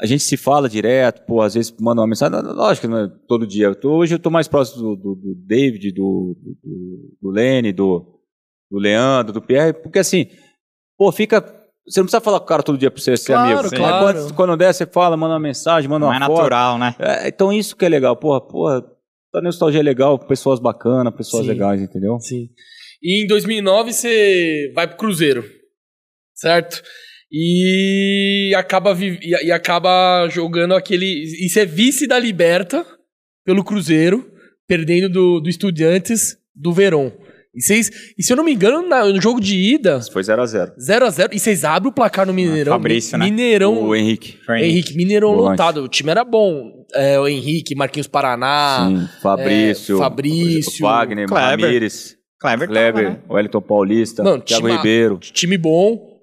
a 0.00 0.06
gente 0.06 0.22
se 0.22 0.36
fala 0.36 0.68
direto, 0.68 1.24
pô, 1.26 1.42
às 1.42 1.54
vezes 1.54 1.74
manda 1.78 2.00
uma 2.00 2.06
mensagem, 2.06 2.40
lógico 2.42 2.88
não 2.88 2.98
é 2.98 3.08
todo 3.28 3.46
dia. 3.46 3.66
Eu 3.66 3.74
tô- 3.74 3.92
hoje 3.92 4.14
eu 4.14 4.18
tô 4.18 4.30
mais 4.30 4.48
próximo 4.48 4.82
do, 4.82 4.96
do- 4.96 5.14
do 5.14 5.34
David, 5.46 5.92
do, 5.92 6.36
do, 6.42 6.56
do, 6.62 7.16
do 7.22 7.30
Lene, 7.30 7.72
do, 7.72 8.04
do 8.70 8.78
Leandro, 8.78 9.32
do 9.32 9.42
Pierre, 9.42 9.72
porque 9.74 9.98
assim, 9.98 10.26
pô, 10.98 11.12
fica. 11.12 11.40
Você 11.86 12.00
não 12.00 12.06
precisa 12.06 12.20
falar 12.22 12.38
com 12.40 12.46
o 12.46 12.48
cara 12.48 12.62
todo 12.62 12.78
dia 12.78 12.90
pra 12.90 12.98
você 12.98 13.14
ser 13.14 13.34
Claro, 13.34 13.58
amigo. 13.58 13.76
claro. 13.76 14.04
Mas 14.06 14.22
Quando, 14.22 14.34
quando 14.34 14.56
der, 14.56 14.72
você 14.72 14.86
fala, 14.86 15.18
manda 15.18 15.34
uma 15.34 15.38
mensagem, 15.40 15.86
manda 15.88 16.06
Não 16.06 16.12
uma 16.12 16.16
é 16.16 16.26
foto. 16.26 16.36
natural, 16.38 16.78
né? 16.78 16.94
É, 16.98 17.28
então 17.28 17.52
isso 17.52 17.76
que 17.76 17.84
é 17.84 17.90
legal, 17.90 18.16
porra, 18.16 18.40
porra, 18.40 18.82
a 19.34 19.42
nostalgia 19.42 19.80
é 19.80 19.82
legal, 19.82 20.18
pessoas 20.18 20.58
bacanas, 20.58 21.14
pessoas 21.14 21.42
Sim. 21.44 21.50
legais, 21.50 21.82
entendeu? 21.82 22.18
Sim. 22.20 22.48
E 23.04 23.22
em 23.22 23.26
2009 23.26 23.92
você 23.92 24.72
vai 24.74 24.88
pro 24.88 24.96
Cruzeiro, 24.96 25.44
certo? 26.34 26.82
E 27.30 28.52
acaba, 28.56 28.96
e, 29.00 29.50
acaba 29.52 30.28
jogando 30.30 30.74
aquele. 30.74 31.04
E 31.44 31.48
você 31.48 31.60
é 31.60 31.66
vice 31.66 32.06
da 32.06 32.18
Liberta 32.18 32.86
pelo 33.44 33.64
Cruzeiro, 33.64 34.30
perdendo 34.66 35.08
do, 35.08 35.40
do 35.40 35.48
Estudiantes 35.48 36.36
do 36.54 36.72
Verón. 36.72 37.10
E, 37.54 37.60
vocês, 37.62 37.90
e 38.18 38.22
se 38.22 38.32
eu 38.32 38.36
não 38.36 38.44
me 38.44 38.52
engano, 38.52 38.88
na- 38.88 39.04
no 39.04 39.20
jogo 39.20 39.40
de 39.40 39.54
ida, 39.56 40.00
Foi 40.12 40.22
0x0. 40.22 40.72
0x0, 40.78 41.28
e 41.32 41.38
vocês 41.38 41.64
abrem 41.64 41.90
o 41.90 41.94
placar 41.94 42.26
no 42.26 42.32
Mineirão. 42.32 42.72
Fabrício, 42.72 43.18
né? 43.18 43.24
Mineirão. 43.26 43.82
O 43.88 43.94
Henrique. 43.94 44.38
Henrique, 44.48 44.96
Mineirão 44.96 45.34
Volante. 45.34 45.50
lotado. 45.50 45.82
O 45.84 45.88
time 45.88 46.10
era 46.10 46.24
bom. 46.24 46.84
É, 46.94 47.18
o 47.18 47.28
Henrique, 47.28 47.74
Marquinhos 47.76 48.06
Paraná. 48.08 48.88
Sim, 48.88 49.08
Fabrício, 49.20 49.96
é, 49.96 49.98
Fabrício, 49.98 50.82
Wagner, 50.86 51.26
Kleber. 51.28 51.66
Ramires, 51.66 52.16
Kleber, 52.44 52.68
Kleber, 52.68 53.04
tava, 53.04 53.16
né? 53.16 53.22
Wellington 53.30 53.60
Paulista, 53.62 54.22
Não, 54.22 54.40
Thiago 54.40 54.66
time- 54.66 54.76
Ribeiro. 54.76 55.18
time 55.18 55.56
bom. 55.58 56.20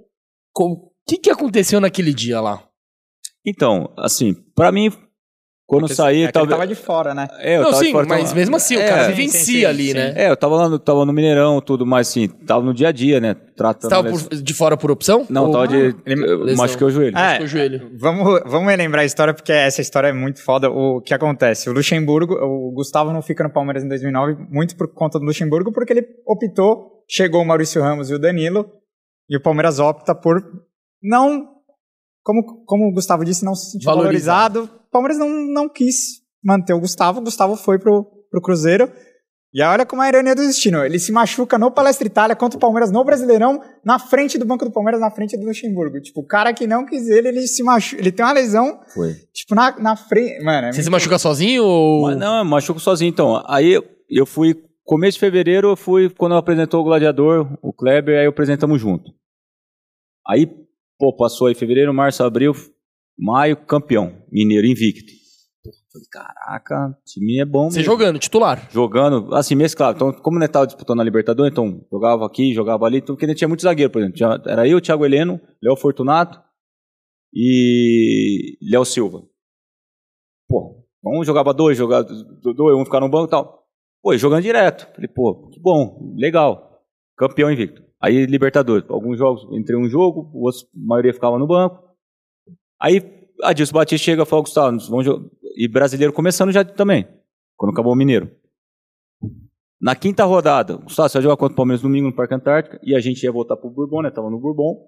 O 0.58 0.92
que, 1.08 1.18
que 1.18 1.30
aconteceu 1.32 1.82
naquele 1.82 2.14
dia 2.14 2.40
lá? 2.40 2.64
Então, 3.46 3.92
assim, 3.98 4.34
pra 4.56 4.72
mim, 4.72 4.92
quando 5.72 5.84
Porque- 5.84 5.96
saí, 5.96 6.16
é 6.16 6.20
que 6.20 6.24
ele 6.26 6.32
talvez. 6.34 6.52
tava 6.58 6.68
de 6.68 6.76
fora, 6.76 7.14
né? 7.16 7.28
É, 7.40 7.56
eu 7.56 7.62
não, 7.62 7.70
tava 7.72 7.80
de 7.82 7.86
sim, 7.88 7.92
fora, 7.94 8.06
mas 8.06 8.24
tava- 8.26 8.36
mesmo 8.36 8.56
assim, 8.58 8.76
o 8.76 8.80
É, 8.82 8.88
cara 8.90 9.08
vivencia 9.08 9.40
sim, 9.40 9.46
sim, 9.60 9.66
ali, 9.66 9.88
sim. 9.88 9.94
né? 9.94 10.14
É, 10.18 10.30
eu 10.30 10.36
tava 10.36 10.56
lá 10.58 10.68
no, 10.68 10.78
tava 10.78 11.06
no 11.06 11.14
Mineirão, 11.14 11.62
tudo, 11.62 11.86
mas 11.86 12.10
assim, 12.10 12.28
tava 12.28 12.62
no 12.66 12.74
dia 12.74 12.90
a 12.90 12.92
dia, 12.92 13.22
né? 13.22 13.36
Você 13.36 13.56
Tratando. 13.56 13.90
tava 13.90 14.10
les- 14.10 14.24
por- 14.24 14.36
de 14.42 14.54
fora 14.54 14.76
por 14.76 14.92
opção? 14.92 15.26
Não, 15.30 15.46
Ou- 15.46 15.52
tava 15.54 15.68
de. 15.70 15.76
ele- 16.06 16.26
eu 16.30 16.44
lesão. 16.44 16.58
machuquei 16.66 16.88
o 16.88 16.90
joelho. 16.90 17.18
É, 17.18 17.22
Machucou 17.22 17.46
o 17.46 17.48
joelho. 17.48 17.92
Vamos, 17.98 18.42
vamos 18.46 18.70
relembrar 18.70 19.04
a 19.04 19.06
história, 19.06 19.34
porque 19.34 19.52
essa 19.54 19.80
história 19.82 20.10
é 20.10 20.14
muito 20.14 20.44
foda. 20.44 20.70
O 20.70 21.00
que 21.00 21.14
acontece? 21.14 21.70
O 21.70 21.74
Luxemburgo, 21.74 22.34
o 22.34 22.72
Gustavo 22.74 23.14
não 23.14 23.22
fica 23.22 23.44
no 23.44 23.50
Palmeiras 23.50 23.84
em 23.84 23.88
2009, 23.88 24.36
muito 24.50 24.76
por 24.76 24.88
conta 24.94 25.18
do 25.20 25.26
Luxemburgo, 25.26 25.72
porque 25.72 25.94
ele 25.94 26.06
optou, 26.28 27.04
chegou 27.10 27.42
o 27.42 27.46
Maurício 27.46 27.82
Ramos 27.82 28.10
e 28.10 28.14
o 28.14 28.20
Danilo, 28.20 28.66
e 29.30 29.38
o 29.38 29.42
Palmeiras 29.42 29.80
opta 29.80 30.14
por 30.14 30.44
não, 31.02 31.48
como, 32.24 32.64
como 32.66 32.90
o 32.90 32.94
Gustavo 32.94 33.24
disse, 33.26 33.44
não 33.46 33.56
se 33.56 33.72
sentir 33.72 33.86
Valorizado. 33.86 34.60
valorizado. 34.60 34.82
O 34.88 34.92
Palmeiras 34.92 35.18
não, 35.18 35.30
não 35.30 35.70
quis 35.70 36.22
manter 36.44 36.74
o 36.74 36.80
Gustavo, 36.80 37.20
o 37.20 37.24
Gustavo 37.24 37.56
foi 37.56 37.80
pro, 37.80 38.06
pro 38.30 38.42
Cruzeiro. 38.42 38.92
E 39.54 39.62
olha 39.62 39.86
como 39.86 40.02
é 40.02 40.06
a 40.06 40.10
ironia 40.10 40.34
do 40.34 40.42
destino. 40.44 40.82
Ele 40.86 40.98
se 40.98 41.12
machuca 41.12 41.58
no 41.58 41.70
Palestra 41.70 42.08
Itália 42.08 42.38
contra 42.38 42.56
o 42.56 42.60
Palmeiras 42.60 42.90
no 42.90 43.04
Brasileirão, 43.04 43.62
na 43.84 44.00
frente 44.00 44.38
do 44.38 44.46
banco 44.46 44.64
do 44.64 44.72
Palmeiras, 44.72 45.02
na 45.02 45.12
frente 45.12 45.36
do 45.38 45.46
Luxemburgo. 45.46 46.00
Tipo, 46.00 46.22
o 46.22 46.26
cara 46.26 46.54
que 46.54 46.66
não 46.66 46.86
quis 46.86 47.10
ele, 47.10 47.28
ele 47.28 47.46
se 47.48 47.62
machuca. 47.62 48.02
Ele 48.02 48.14
tem 48.14 48.24
uma 48.26 48.32
lesão, 48.32 48.80
Foi. 48.94 49.14
tipo, 49.34 49.54
na, 49.54 49.78
na 49.78 49.96
frente. 49.98 50.42
Mano, 50.42 50.68
é 50.68 50.72
Você 50.72 50.78
se 50.84 50.90
muito- 50.90 50.92
machuca 50.94 51.20
sozinho 51.20 51.66
ou. 51.66 52.04
Mas 52.04 52.18
não, 52.18 52.38
eu 52.38 52.46
machuco 52.46 52.80
sozinho. 52.80 53.10
Então, 53.10 53.44
aí 53.46 53.78
eu 54.10 54.26
fui. 54.26 54.56
Começo 54.86 55.14
de 55.16 55.20
fevereiro, 55.20 55.70
eu 55.70 55.76
fui 55.78 56.10
quando 56.10 56.36
apresentou 56.36 56.80
o 56.80 56.84
Gladiador, 56.86 57.58
o 57.62 57.72
Kleber, 57.74 58.20
aí 58.20 58.26
apresentamos 58.28 58.80
junto. 58.80 59.12
Aí, 60.28 60.50
pô, 61.02 61.12
passou 61.16 61.48
aí 61.48 61.56
fevereiro, 61.56 61.92
março, 61.92 62.24
abril, 62.24 62.54
maio, 63.18 63.58
campeão. 63.58 64.22
Mineiro 64.32 64.68
invicto. 64.68 65.12
Pô, 65.64 65.72
falei, 65.92 66.08
caraca, 66.12 66.90
o 66.90 67.04
time 67.04 67.40
é 67.40 67.46
bom. 67.46 67.72
Você 67.72 67.78
mesmo. 67.80 67.92
jogando, 67.92 68.20
titular. 68.20 68.70
jogando, 68.72 69.34
assim, 69.34 69.56
mesclado. 69.56 69.96
Então, 69.96 70.14
como 70.22 70.38
nós 70.38 70.50
tava 70.50 70.68
disputando 70.68 71.00
a 71.02 71.04
Libertadores, 71.04 71.52
então 71.52 71.84
jogava 71.92 72.24
aqui, 72.26 72.54
jogava 72.54 72.86
ali, 72.86 72.98
então, 73.00 73.16
porque 73.16 73.26
ele 73.26 73.34
tinha 73.34 73.48
muito 73.48 73.64
zagueiro, 73.64 73.92
por 73.92 74.00
exemplo. 74.00 74.16
Tinha- 74.18 74.40
era 74.46 74.68
eu, 74.68 74.80
Thiago 74.80 75.04
Heleno, 75.04 75.42
Léo 75.62 75.76
Fortunato 75.76 76.40
e 77.34 78.58
Léo 78.70 78.86
Silva. 78.86 79.24
Pô, 80.48 80.84
um 81.04 81.24
jogava 81.24 81.52
dois, 81.54 81.78
jogava 81.78 82.04
dois, 82.04 82.76
um 82.78 82.86
ficava 82.86 83.06
no 83.06 83.12
banco 83.12 83.26
e 83.28 83.32
tal. 83.32 83.66
Pô, 84.04 84.16
jogando 84.18 84.44
direto. 84.44 84.88
Falei, 84.94 85.08
pô, 85.08 85.50
que 85.50 85.60
bom, 85.60 86.14
legal. 86.16 86.84
Campeão 87.18 87.52
invicto. 87.52 87.82
Aí, 88.02 88.26
Libertadores, 88.26 88.90
alguns 88.90 89.18
jogos, 89.18 89.44
entrei 89.52 89.78
um 89.78 89.88
jogo, 89.88 90.32
o 90.34 90.46
outro, 90.46 90.62
a 90.62 90.88
maioria 90.88 91.14
ficava 91.14 91.38
no 91.38 91.46
banco. 91.46 91.84
Aí, 92.82 93.00
Adilson 93.44 93.74
Batista 93.74 94.04
chega 94.04 94.24
e 94.24 94.26
fala, 94.26 94.42
Gustavo, 94.42 94.78
vamos. 94.90 95.06
E 95.56 95.68
brasileiro 95.68 96.12
começando 96.12 96.52
já 96.52 96.64
também, 96.66 97.08
quando 97.56 97.74
acabou 97.74 97.94
o 97.94 97.96
Mineiro. 97.96 98.32
Na 99.80 99.96
quinta 99.96 100.24
rodada, 100.26 100.76
o 100.76 100.80
Gustavo, 100.84 101.10
você 101.10 101.18
vai 101.18 101.24
jogar 101.24 101.38
contra 101.38 101.54
o 101.54 101.56
Palmeiras 101.56 101.82
domingo 101.82 102.08
no 102.08 102.16
Parque 102.16 102.34
Antártica, 102.34 102.80
e 102.84 102.96
a 102.96 103.00
gente 103.00 103.22
ia 103.24 103.32
voltar 103.32 103.56
pro 103.58 103.70
Bourbon, 103.70 104.02
né? 104.02 104.10
Tava 104.12 104.30
no 104.30 104.40
Bourbon, 104.40 104.88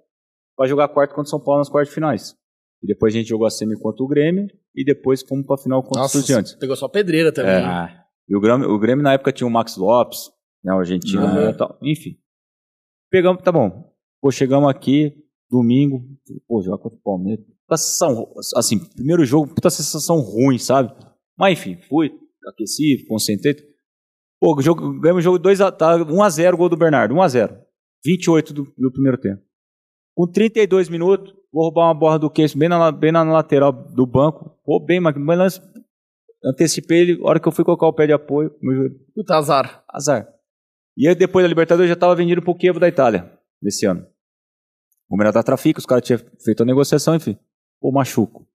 pra 0.56 0.68
jogar 0.68 0.88
quarto 0.88 1.12
contra 1.12 1.28
o 1.28 1.30
São 1.30 1.40
Paulo 1.40 1.60
nas 1.60 1.70
quartas 1.70 1.94
finais. 1.94 2.36
E 2.82 2.88
depois 2.88 3.14
a 3.14 3.18
gente 3.18 3.30
jogou 3.30 3.46
a 3.46 3.50
semi 3.52 3.78
contra 3.80 4.04
o 4.04 4.08
Grêmio, 4.08 4.48
e 4.76 4.84
depois 4.84 5.22
fomos 5.22 5.46
pra 5.46 5.58
final 5.58 5.84
contra 5.84 6.02
Nossa, 6.02 6.18
o 6.18 6.20
Estudiantes. 6.20 6.56
pegou 6.56 6.76
sua 6.76 6.90
pedreira 6.90 7.32
também. 7.32 7.54
É. 7.54 7.64
Ah, 7.64 8.06
E 8.28 8.36
o 8.36 8.40
Grêmio, 8.40 8.70
o 8.70 8.80
Grêmio 8.80 9.04
na 9.04 9.14
época 9.14 9.32
tinha 9.32 9.48
o 9.48 9.52
Max 9.52 9.78
Lopes, 9.78 10.32
né? 10.64 10.74
O 10.74 10.80
argentino 10.80 11.24
e 11.50 11.54
tal. 11.54 11.78
Enfim. 11.82 12.18
Pegamos, 13.14 13.44
tá 13.44 13.52
bom. 13.52 13.94
Pô, 14.20 14.32
chegamos 14.32 14.68
aqui, 14.68 15.14
domingo, 15.48 16.04
pô, 16.48 16.64
jogar 16.64 16.80
contra 16.80 16.98
o 16.98 17.02
Palmeiras. 17.04 17.46
Puta 17.46 17.78
sensação, 17.78 18.34
assim, 18.56 18.80
primeiro 18.80 19.24
jogo, 19.24 19.54
puta 19.54 19.70
sensação 19.70 20.20
ruim, 20.20 20.58
sabe? 20.58 20.92
Mas 21.38 21.60
enfim, 21.60 21.78
fui, 21.88 22.12
aqueci, 22.48 23.06
concentrei. 23.08 23.54
Pô, 24.42 24.58
o 24.58 24.62
jogo, 24.64 25.00
ganhamos 25.00 25.22
o 25.22 25.26
jogo 25.26 25.38
2 25.38 25.60
tá, 25.60 26.00
1x0, 26.00 26.58
gol 26.58 26.70
do 26.70 26.76
Bernardo, 26.76 27.14
1x0. 27.14 27.56
28 28.04 28.52
do, 28.52 28.64
do 28.76 28.92
primeiro 28.92 29.20
tempo. 29.20 29.44
Com 30.16 30.26
32 30.26 30.90
minutos, 30.90 31.36
vou 31.52 31.66
roubar 31.66 31.86
uma 31.86 31.94
bola 31.94 32.18
do 32.18 32.32
Case 32.32 32.58
bem 32.58 32.68
na, 32.68 32.92
bem 32.92 33.12
na 33.12 33.22
lateral 33.22 33.72
do 33.72 34.08
banco. 34.08 34.58
Pô, 34.66 34.80
bem, 34.80 35.00
mas 35.00 35.16
mas 35.18 35.62
antecipei 36.44 37.02
ele, 37.02 37.22
a 37.22 37.30
hora 37.30 37.40
que 37.40 37.48
eu 37.48 37.52
fui 37.52 37.64
colocar 37.64 37.86
o 37.86 37.94
pé 37.94 38.08
de 38.08 38.14
apoio, 38.14 38.52
meu 38.60 38.76
joelho, 38.76 39.00
Puta 39.14 39.38
azar. 39.38 39.84
azar. 39.88 40.28
E 40.98 41.08
aí 41.08 41.16
depois 41.16 41.44
da 41.44 41.50
Libertadores 41.50 41.86
eu 41.86 41.94
já 41.94 41.94
estava 41.94 42.16
vendido 42.16 42.42
pro 42.42 42.56
Kievo 42.56 42.80
da 42.80 42.88
Itália, 42.88 43.32
desse 43.62 43.86
ano. 43.86 44.06
O 45.10 45.18
melhor 45.18 45.34
da 45.34 45.44
Trafica, 45.44 45.80
os 45.80 45.86
caras 45.86 46.06
tinham 46.06 46.20
feito 46.44 46.64
a 46.64 46.66
negociação, 46.66 47.16
enfim. 47.16 47.38
Pô, 47.80 47.92
machuco. 47.92 48.48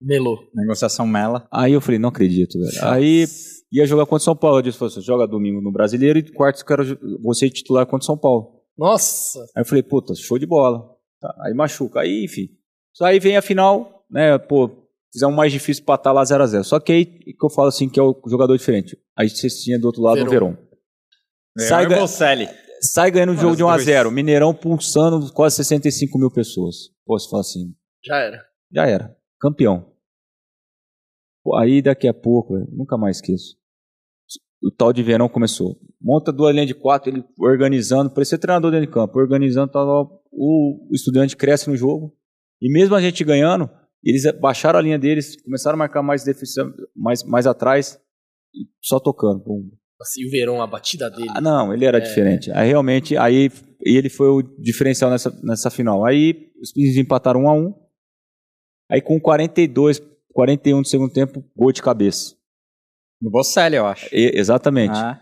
Melou. 0.00 0.38
negociação 0.54 1.06
mela. 1.06 1.48
Aí 1.50 1.72
eu 1.72 1.80
falei, 1.80 1.98
não 1.98 2.08
acredito, 2.10 2.58
velho. 2.58 2.84
Aí 2.84 3.26
ia 3.72 3.86
jogar 3.86 4.04
contra 4.04 4.18
o 4.18 4.24
São 4.24 4.36
Paulo. 4.36 4.58
Eu 4.58 4.62
disse, 4.62 4.78
você 4.78 5.00
joga 5.00 5.26
domingo 5.26 5.60
no 5.60 5.72
Brasileiro 5.72 6.18
e 6.18 6.32
quarto 6.32 6.60
eu 6.60 6.66
quero 6.66 6.98
você 7.22 7.50
titular 7.50 7.84
contra 7.84 8.04
o 8.04 8.06
São 8.06 8.16
Paulo. 8.16 8.62
Nossa. 8.76 9.40
Aí 9.56 9.62
eu 9.62 9.64
falei, 9.64 9.82
puta, 9.82 10.14
show 10.14 10.38
de 10.38 10.46
bola. 10.46 10.88
Tá, 11.20 11.34
Aí 11.40 11.52
machuca. 11.52 12.00
Aí, 12.00 12.24
enfim. 12.24 12.48
Só 12.94 13.04
aí 13.04 13.18
vem 13.18 13.36
a 13.36 13.42
final, 13.42 14.04
né? 14.08 14.38
Pô, 14.38 14.70
fizemos 15.12 15.34
mais 15.34 15.52
difícil 15.52 15.84
pra 15.84 15.96
estar 15.96 16.12
lá 16.12 16.22
0x0. 16.22 16.62
Só 16.62 16.78
que 16.78 16.92
aí 16.92 17.04
que 17.04 17.44
eu 17.44 17.50
falo 17.50 17.68
assim, 17.68 17.88
que 17.88 17.98
é 17.98 18.02
o 18.02 18.16
jogador 18.28 18.56
diferente. 18.56 18.96
Aí 19.16 19.28
você 19.28 19.48
tinha 19.48 19.78
do 19.78 19.86
outro 19.86 20.02
lado 20.02 20.22
o 20.22 20.30
Verón. 20.30 20.54
Verón. 21.58 21.68
Sai, 21.68 21.86
ga- 21.88 21.98
Bocelli. 21.98 22.48
sai 22.80 23.10
ganhando 23.10 23.32
o 23.32 23.36
jogo 23.36 23.56
de 23.56 23.62
1x0. 23.64 24.02
dois. 24.04 24.14
Mineirão 24.14 24.54
pulsando 24.54 25.32
quase 25.32 25.56
65 25.56 26.18
mil 26.18 26.30
pessoas. 26.30 26.90
Pô, 27.04 27.18
você 27.18 27.28
fala 27.28 27.40
assim, 27.40 27.74
Já 28.04 28.16
era. 28.18 28.44
já 28.72 28.86
era. 28.86 29.16
Campeão. 29.40 29.92
Pô, 31.44 31.56
aí 31.56 31.80
daqui 31.82 32.06
a 32.08 32.14
pouco, 32.14 32.54
velho, 32.54 32.68
nunca 32.72 32.96
mais 32.96 33.16
esqueço. 33.18 33.56
O 34.62 34.70
tal 34.72 34.92
de 34.92 35.02
verão 35.02 35.28
começou. 35.28 35.78
Monta 36.00 36.32
duas 36.32 36.52
linhas 36.52 36.66
de 36.66 36.74
quatro, 36.74 37.10
ele 37.10 37.24
organizando, 37.38 38.10
parecia 38.10 38.36
treinador 38.38 38.70
dentro 38.72 38.86
de 38.86 38.92
campo, 38.92 39.18
organizando, 39.18 39.70
tal, 39.70 39.86
tal. 39.86 40.22
o, 40.32 40.88
estudante 40.92 41.36
cresce 41.36 41.70
no 41.70 41.76
jogo. 41.76 42.16
E 42.60 42.70
mesmo 42.70 42.94
a 42.96 43.00
gente 43.00 43.22
ganhando, 43.24 43.70
eles 44.02 44.24
baixaram 44.40 44.78
a 44.80 44.82
linha 44.82 44.98
deles, 44.98 45.40
começaram 45.42 45.76
a 45.76 45.78
marcar 45.78 46.02
mais 46.02 46.24
mais, 46.94 47.22
mais 47.22 47.46
atrás, 47.46 48.00
e 48.52 48.66
só 48.82 48.98
tocando. 48.98 49.40
Pum. 49.44 49.70
Assim, 50.00 50.24
o 50.26 50.30
Verão, 50.30 50.62
a 50.62 50.66
batida 50.66 51.10
dele. 51.10 51.28
Ah, 51.34 51.40
não, 51.40 51.72
ele 51.74 51.84
era 51.84 51.98
É. 51.98 52.00
diferente. 52.00 52.50
Aí 52.52 52.68
realmente, 52.68 53.16
aí 53.16 53.50
e 53.84 53.96
ele 53.96 54.08
foi 54.08 54.28
o 54.28 54.42
diferencial 54.42 55.10
nessa, 55.10 55.30
nessa 55.42 55.70
final. 55.70 56.04
Aí 56.04 56.50
eles 56.76 56.96
empataram 56.96 57.44
1 57.44 57.48
a 57.48 57.52
1 57.54 57.74
Aí 58.90 59.00
com 59.02 59.20
42, 59.20 60.00
41 60.32 60.80
do 60.82 60.88
segundo 60.88 61.12
tempo, 61.12 61.44
gol 61.56 61.72
de 61.72 61.82
cabeça. 61.82 62.34
No 63.20 63.30
Bocelli, 63.30 63.76
eu 63.76 63.86
acho. 63.86 64.06
E- 64.14 64.32
exatamente. 64.34 64.96
Ah, 64.96 65.20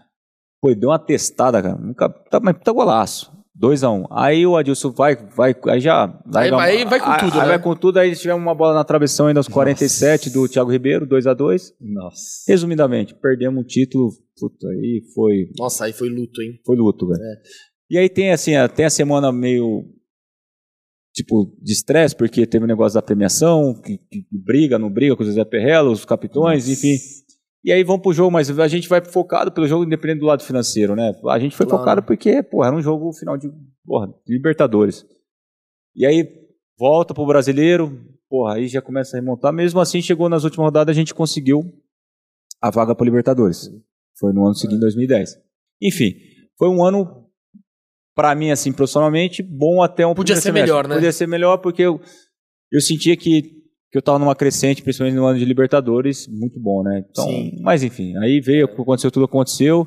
Pô, 0.60 0.74
deu 0.74 0.90
uma 0.90 0.98
testada, 0.98 1.62
cara. 1.62 1.76
Nunca, 1.76 2.08
tá, 2.08 2.38
mas 2.40 2.56
tá 2.62 2.72
golaço. 2.72 3.32
2x1. 3.60 4.06
Aí 4.10 4.46
o 4.46 4.56
Adilson 4.56 4.90
vai, 4.92 5.16
vai, 5.16 5.54
aí 5.68 5.80
já. 5.80 6.04
Aí 6.34 6.50
vai- 6.50 6.84
vai 6.84 7.00
com 7.00 7.10
aí- 7.10 7.20
tudo, 7.20 7.32
aí 7.34 7.40
né? 7.40 7.46
vai 7.48 7.58
com 7.62 7.74
tudo, 7.76 7.98
aí 7.98 8.14
tivemos 8.14 8.42
uma 8.42 8.54
bola 8.54 8.74
na 8.74 8.84
travessão 8.84 9.26
ainda 9.26 9.40
aos 9.40 9.48
47 9.48 10.30
do 10.30 10.46
Thiago 10.48 10.70
Ribeiro, 10.70 11.06
2x2. 11.06 11.72
nossa. 11.80 12.20
Resumidamente, 12.48 13.14
perdemos 13.14 13.62
o 13.64 13.66
título. 13.66 14.10
Puta, 14.38 14.68
aí 14.68 15.00
foi, 15.14 15.48
Nossa, 15.58 15.86
aí 15.86 15.92
foi 15.94 16.10
luto, 16.10 16.42
hein? 16.42 16.60
foi 16.66 16.76
luto, 16.76 17.06
velho. 17.08 17.18
É. 17.22 17.34
E 17.90 17.98
aí 17.98 18.08
tem 18.08 18.32
assim, 18.32 18.54
a- 18.54 18.68
tem 18.68 18.84
a 18.84 18.90
semana 18.90 19.32
meio. 19.32 19.84
Tipo, 21.14 21.50
de 21.62 21.72
estresse, 21.72 22.14
porque 22.14 22.46
teve 22.46 22.66
o 22.66 22.68
negócio 22.68 22.94
da 22.94 23.00
premiação, 23.00 23.72
que, 23.80 23.96
que 23.96 24.26
briga, 24.30 24.78
não 24.78 24.90
briga 24.90 25.16
com 25.16 25.22
o 25.22 25.26
José 25.26 25.42
Perrella, 25.46 25.90
os 25.90 26.04
capitões, 26.04 26.68
enfim. 26.68 26.94
E 27.66 27.72
aí 27.72 27.82
vamos 27.82 28.00
pro 28.00 28.12
jogo, 28.12 28.30
mas 28.30 28.48
a 28.60 28.68
gente 28.68 28.88
vai 28.88 29.04
focado 29.04 29.50
pelo 29.50 29.66
jogo 29.66 29.84
independente 29.84 30.20
do 30.20 30.26
lado 30.26 30.44
financeiro, 30.44 30.94
né? 30.94 31.12
A 31.28 31.38
gente 31.40 31.56
foi 31.56 31.66
Claro. 31.66 31.80
focado 31.82 32.02
porque, 32.04 32.40
porra, 32.40 32.68
era 32.68 32.76
um 32.76 32.80
jogo 32.80 33.12
final 33.12 33.36
de, 33.36 33.50
porra, 33.84 34.06
de 34.24 34.32
Libertadores. 34.34 35.04
E 35.94 36.06
aí 36.06 36.24
volta 36.78 37.12
pro 37.12 37.26
brasileiro, 37.26 38.00
porra, 38.30 38.54
aí 38.54 38.68
já 38.68 38.80
começa 38.80 39.16
a 39.16 39.20
remontar. 39.20 39.52
Mesmo 39.52 39.80
assim, 39.80 40.00
chegou 40.00 40.28
nas 40.28 40.44
últimas 40.44 40.66
rodadas, 40.66 40.94
a 40.94 40.98
gente 40.98 41.12
conseguiu 41.12 41.60
a 42.62 42.70
vaga 42.70 42.94
para 42.94 43.04
Libertadores. 43.04 43.68
Foi 44.16 44.32
no 44.32 44.44
ano 44.46 44.54
seguinte, 44.54 44.78
2010. 44.80 45.36
Enfim, 45.82 46.14
foi 46.56 46.68
um 46.68 46.84
ano 46.84 47.26
pra 48.14 48.32
mim 48.36 48.52
assim, 48.52 48.72
profissionalmente, 48.72 49.42
bom 49.42 49.82
até 49.82 50.06
um 50.06 50.14
Podia 50.14 50.36
ser 50.36 50.42
semestre. 50.42 50.70
melhor, 50.70 50.86
né? 50.86 50.94
Podia 50.94 51.12
ser 51.12 51.26
melhor 51.26 51.58
porque 51.58 51.82
eu, 51.82 52.00
eu 52.70 52.80
sentia 52.80 53.16
que, 53.16 53.55
que 53.90 53.98
eu 53.98 54.02
tava 54.02 54.18
numa 54.18 54.34
crescente, 54.34 54.82
principalmente 54.82 55.16
no 55.16 55.26
ano 55.26 55.38
de 55.38 55.44
Libertadores, 55.44 56.26
muito 56.28 56.60
bom, 56.60 56.82
né? 56.82 57.04
Então, 57.10 57.24
Sim. 57.24 57.52
mas 57.62 57.82
enfim, 57.82 58.16
aí 58.18 58.40
veio, 58.40 58.66
aconteceu 58.66 59.10
tudo 59.10 59.26
aconteceu. 59.26 59.86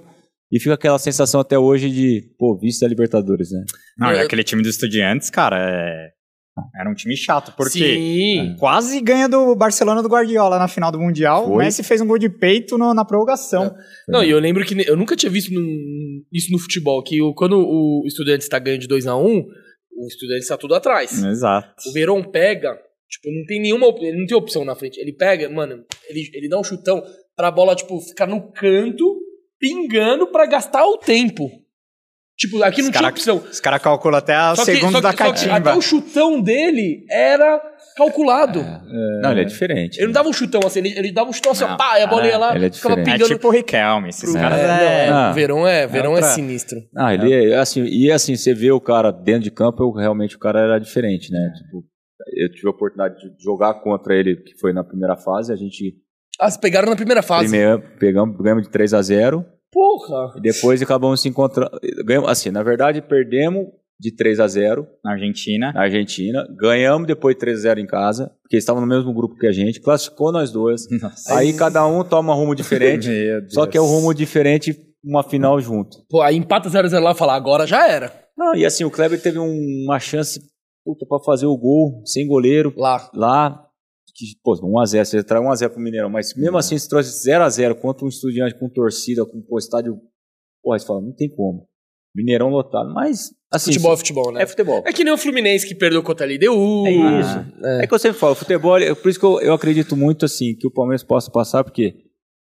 E 0.51 0.59
fica 0.59 0.73
aquela 0.73 0.97
sensação 0.97 1.39
até 1.41 1.59
hoje 1.59 1.91
de, 1.91 2.23
pô, 2.39 2.57
vice 2.57 2.79
da 2.81 2.87
Libertadores, 2.87 3.51
né? 3.51 3.63
Não, 3.97 4.11
e 4.11 4.19
aquele 4.19 4.43
time 4.43 4.63
dos 4.63 4.71
estudiantes, 4.71 5.29
cara, 5.29 5.57
é... 5.59 6.09
era 6.81 6.89
um 6.89 6.95
time 6.95 7.15
chato, 7.15 7.53
porque 7.55 7.77
Sim. 7.77 8.55
quase 8.57 8.99
ganha 8.99 9.29
do 9.29 9.55
Barcelona 9.55 10.01
do 10.01 10.09
Guardiola 10.09 10.57
na 10.57 10.67
final 10.67 10.91
do 10.91 10.99
Mundial. 10.99 11.47
O. 11.51 11.57
Messi 11.57 11.83
fez 11.83 12.01
um 12.01 12.07
gol 12.07 12.17
de 12.17 12.29
peito 12.29 12.79
no- 12.79 12.95
na 12.95 13.05
prorrogação. 13.05 13.75
Não, 14.07 14.23
e 14.23 14.31
eu 14.31 14.39
lembro 14.39 14.65
que 14.65 14.73
eu 14.89 14.97
nunca 14.97 15.15
tinha 15.15 15.31
visto 15.31 15.53
num- 15.53 16.23
isso 16.33 16.51
no 16.51 16.57
futebol, 16.57 17.03
que 17.03 17.21
o- 17.21 17.33
quando 17.35 17.55
o 17.59 18.01
estudante 18.07 18.41
está 18.41 18.57
ganhando 18.57 18.81
de 18.81 18.87
2x1, 18.87 19.43
o 19.95 20.07
estudante 20.07 20.41
está 20.41 20.57
tudo 20.57 20.73
atrás. 20.73 21.23
Exato. 21.23 21.75
O 21.87 21.93
Verón 21.93 22.23
pega, 22.23 22.75
tipo, 23.09 23.29
não 23.35 23.45
tem 23.45 23.59
nenhuma, 23.61 23.87
ele 23.99 24.17
não 24.19 24.25
tem 24.25 24.37
opção 24.37 24.63
na 24.63 24.75
frente. 24.75 24.99
Ele 24.99 25.13
pega, 25.13 25.49
mano, 25.49 25.83
ele, 26.09 26.29
ele 26.33 26.47
dá 26.49 26.59
um 26.59 26.63
chutão 26.63 27.01
pra 27.35 27.49
bola, 27.51 27.75
tipo, 27.75 27.99
ficar 28.01 28.27
no 28.27 28.51
canto, 28.51 29.19
pingando 29.59 30.27
pra 30.27 30.45
gastar 30.45 30.85
o 30.85 30.97
tempo. 30.97 31.49
Tipo, 32.37 32.63
aqui 32.63 32.81
não 32.81 32.85
Os 32.87 32.91
tinha 32.91 33.01
cara- 33.01 33.11
opção. 33.11 33.35
Os 33.51 33.59
caras 33.59 33.81
calculam 33.81 34.17
até 34.17 34.33
a 34.33 34.55
Só 34.55 34.63
só 34.63 34.71
que- 34.71 34.79
da 34.79 35.01
só 35.01 35.11
que 35.11 35.17
catimba. 35.17 35.55
Até 35.57 35.73
o 35.75 35.81
chutão 35.81 36.39
dele 36.41 37.03
era 37.11 37.61
calculado. 37.97 38.61
Não, 39.21 39.31
ele 39.33 39.41
é 39.41 39.43
diferente. 39.43 39.97
Ele 39.97 40.05
não 40.05 40.13
dava 40.13 40.29
um 40.29 40.31
chutão 40.33 40.61
assim, 40.65 40.79
ele, 40.79 40.97
ele 40.97 41.11
dava 41.11 41.29
um 41.29 41.33
chutão 41.33 41.51
assim, 41.51 41.65
ó, 41.65 41.71
Não, 41.71 41.75
pá, 41.77 41.99
e 41.99 42.03
a 42.03 42.07
bola 42.07 42.25
ia 42.27 42.37
lá, 42.37 42.55
ele 42.55 42.67
é 42.67 42.71
ficava 42.71 42.95
diferente. 42.95 43.09
É 43.09 43.17
pingando. 43.17 43.35
tipo 43.35 43.47
o 43.49 43.51
Riquelme, 43.51 44.07
esses 44.07 44.23
pro- 44.31 44.39
caras 44.39 44.57
é, 44.57 45.05
é... 45.07 45.09
não, 45.09 45.31
o 45.31 45.33
Verão 45.33 45.67
é, 45.67 45.85
Verão 45.85 46.11
é 46.11 46.15
outra- 46.15 46.29
sinistro. 46.29 46.79
Ah, 46.95 47.13
ele 47.13 47.33
é 47.51 47.57
assim, 47.57 47.83
e 47.83 48.09
assim, 48.09 48.37
você 48.37 48.53
vê 48.53 48.71
o 48.71 48.79
cara 48.79 49.11
dentro 49.11 49.41
de 49.43 49.51
campo, 49.51 49.83
eu, 49.83 49.91
realmente 49.91 50.37
o 50.37 50.39
cara 50.39 50.61
era 50.61 50.79
diferente, 50.79 51.29
né? 51.33 51.51
Tipo, 51.57 51.83
eu 52.35 52.51
tive 52.51 52.67
a 52.67 52.71
oportunidade 52.71 53.15
de 53.35 53.43
jogar 53.43 53.75
contra 53.75 54.15
ele, 54.15 54.35
que 54.37 54.57
foi 54.59 54.73
na 54.73 54.83
primeira 54.83 55.15
fase, 55.15 55.51
a 55.51 55.55
gente 55.55 55.95
Ah, 56.39 56.49
se 56.49 56.59
pegaram 56.59 56.89
na 56.89 56.95
primeira 56.95 57.21
fase. 57.21 57.49
primeiro, 57.49 57.81
pegamos, 57.99 58.37
ganhamos 58.37 58.63
de 58.63 58.69
3 58.69 58.93
a 58.93 59.01
0 59.01 59.45
Porra! 59.71 60.33
e 60.37 60.41
depois 60.41 60.81
acabamos 60.81 61.21
se 61.21 61.29
encontrando, 61.29 61.71
ganhamos, 62.05 62.29
assim, 62.29 62.49
na 62.49 62.63
verdade 62.63 63.01
perdemos 63.01 63.65
de 64.01 64.15
3 64.15 64.39
a 64.39 64.47
0 64.47 64.87
Na 65.03 65.11
Argentina. 65.11 65.71
na 65.73 65.81
Argentina, 65.81 66.47
ganhamos 66.57 67.05
depois 67.05 67.35
de 67.35 67.39
3 67.41 67.57
a 67.59 67.61
0 67.61 67.79
em 67.81 67.85
casa, 67.85 68.31
porque 68.41 68.55
eles 68.55 68.63
estavam 68.63 68.81
no 68.81 68.87
mesmo 68.87 69.13
grupo 69.13 69.35
que 69.35 69.45
a 69.45 69.51
gente, 69.51 69.81
classificou 69.81 70.31
nós 70.31 70.51
dois. 70.51 70.87
Nossa. 71.01 71.37
Aí 71.37 71.53
cada 71.53 71.85
um 71.85 72.03
toma 72.03 72.33
rumo 72.33 72.55
diferente, 72.55 73.09
só 73.49 73.67
que 73.67 73.77
é 73.77 73.81
o 73.81 73.85
rumo 73.85 74.13
diferente, 74.13 74.73
uma 75.03 75.21
final 75.23 75.59
junto. 75.59 75.97
Pô, 76.09 76.21
aí 76.21 76.35
empata 76.37 76.69
0x0 76.69 76.99
lá 76.99 77.11
e 77.11 77.15
fala, 77.15 77.35
agora 77.35 77.67
já 77.67 77.87
era. 77.89 78.11
Não, 78.37 78.55
e 78.55 78.65
assim, 78.65 78.85
o 78.85 78.89
Kleber 78.91 79.21
teve 79.21 79.37
um- 79.37 79.83
uma 79.85 79.99
chance 79.99 80.39
puta, 80.93 81.05
pra 81.05 81.19
fazer 81.19 81.45
o 81.45 81.57
gol 81.57 82.01
sem 82.05 82.27
goleiro 82.27 82.73
Lá. 82.77 83.09
lá. 83.13 83.65
Que, 84.15 84.25
pô, 84.43 84.53
1x0, 84.55 85.05
você 85.05 85.23
traz 85.23 85.43
1x0 85.43 85.69
pro 85.69 85.79
Mineirão, 85.79 86.09
mas 86.09 86.33
mesmo 86.35 86.57
assim, 86.57 86.77
se 86.77 86.89
trouxe 86.89 87.29
0x0 87.29 87.75
contra 87.75 88.05
um 88.05 88.09
estudiante 88.09 88.57
com 88.59 88.67
torcida, 88.69 89.25
com 89.25 89.41
pô, 89.41 89.57
estádio. 89.57 89.99
Porra, 90.63 90.77
você 90.79 90.85
fala, 90.85 90.99
não 91.01 91.13
tem 91.13 91.29
como. 91.29 91.67
Mineirão 92.15 92.49
lotado, 92.49 92.91
mas. 92.93 93.31
Assim, 93.51 93.71
Futebol 93.71 93.93
é 93.93 93.97
futebol, 93.97 94.31
né? 94.33 94.41
é 94.43 94.47
futebol. 94.47 94.83
É 94.85 94.91
que 94.91 95.03
nem 95.03 95.13
o 95.13 95.17
Fluminense 95.17 95.65
que 95.67 95.73
perdeu 95.75 96.03
contra 96.03 96.25
a 96.25 96.29
LDU. 96.29 96.85
É 96.87 96.91
isso. 96.91 97.45
É. 97.63 97.83
É 97.83 97.87
que 97.87 97.93
eu 97.93 97.99
sempre 97.99 98.17
falo, 98.19 98.35
futebol, 98.35 98.77
é 98.77 98.93
por 98.93 99.09
isso 99.09 99.19
que 99.19 99.25
eu, 99.25 99.39
eu 99.41 99.53
acredito 99.53 99.95
muito 99.95 100.25
assim, 100.25 100.53
que 100.55 100.67
o 100.67 100.71
Palmeiras 100.71 101.03
possa 101.03 101.31
passar, 101.31 101.63
porque. 101.63 101.95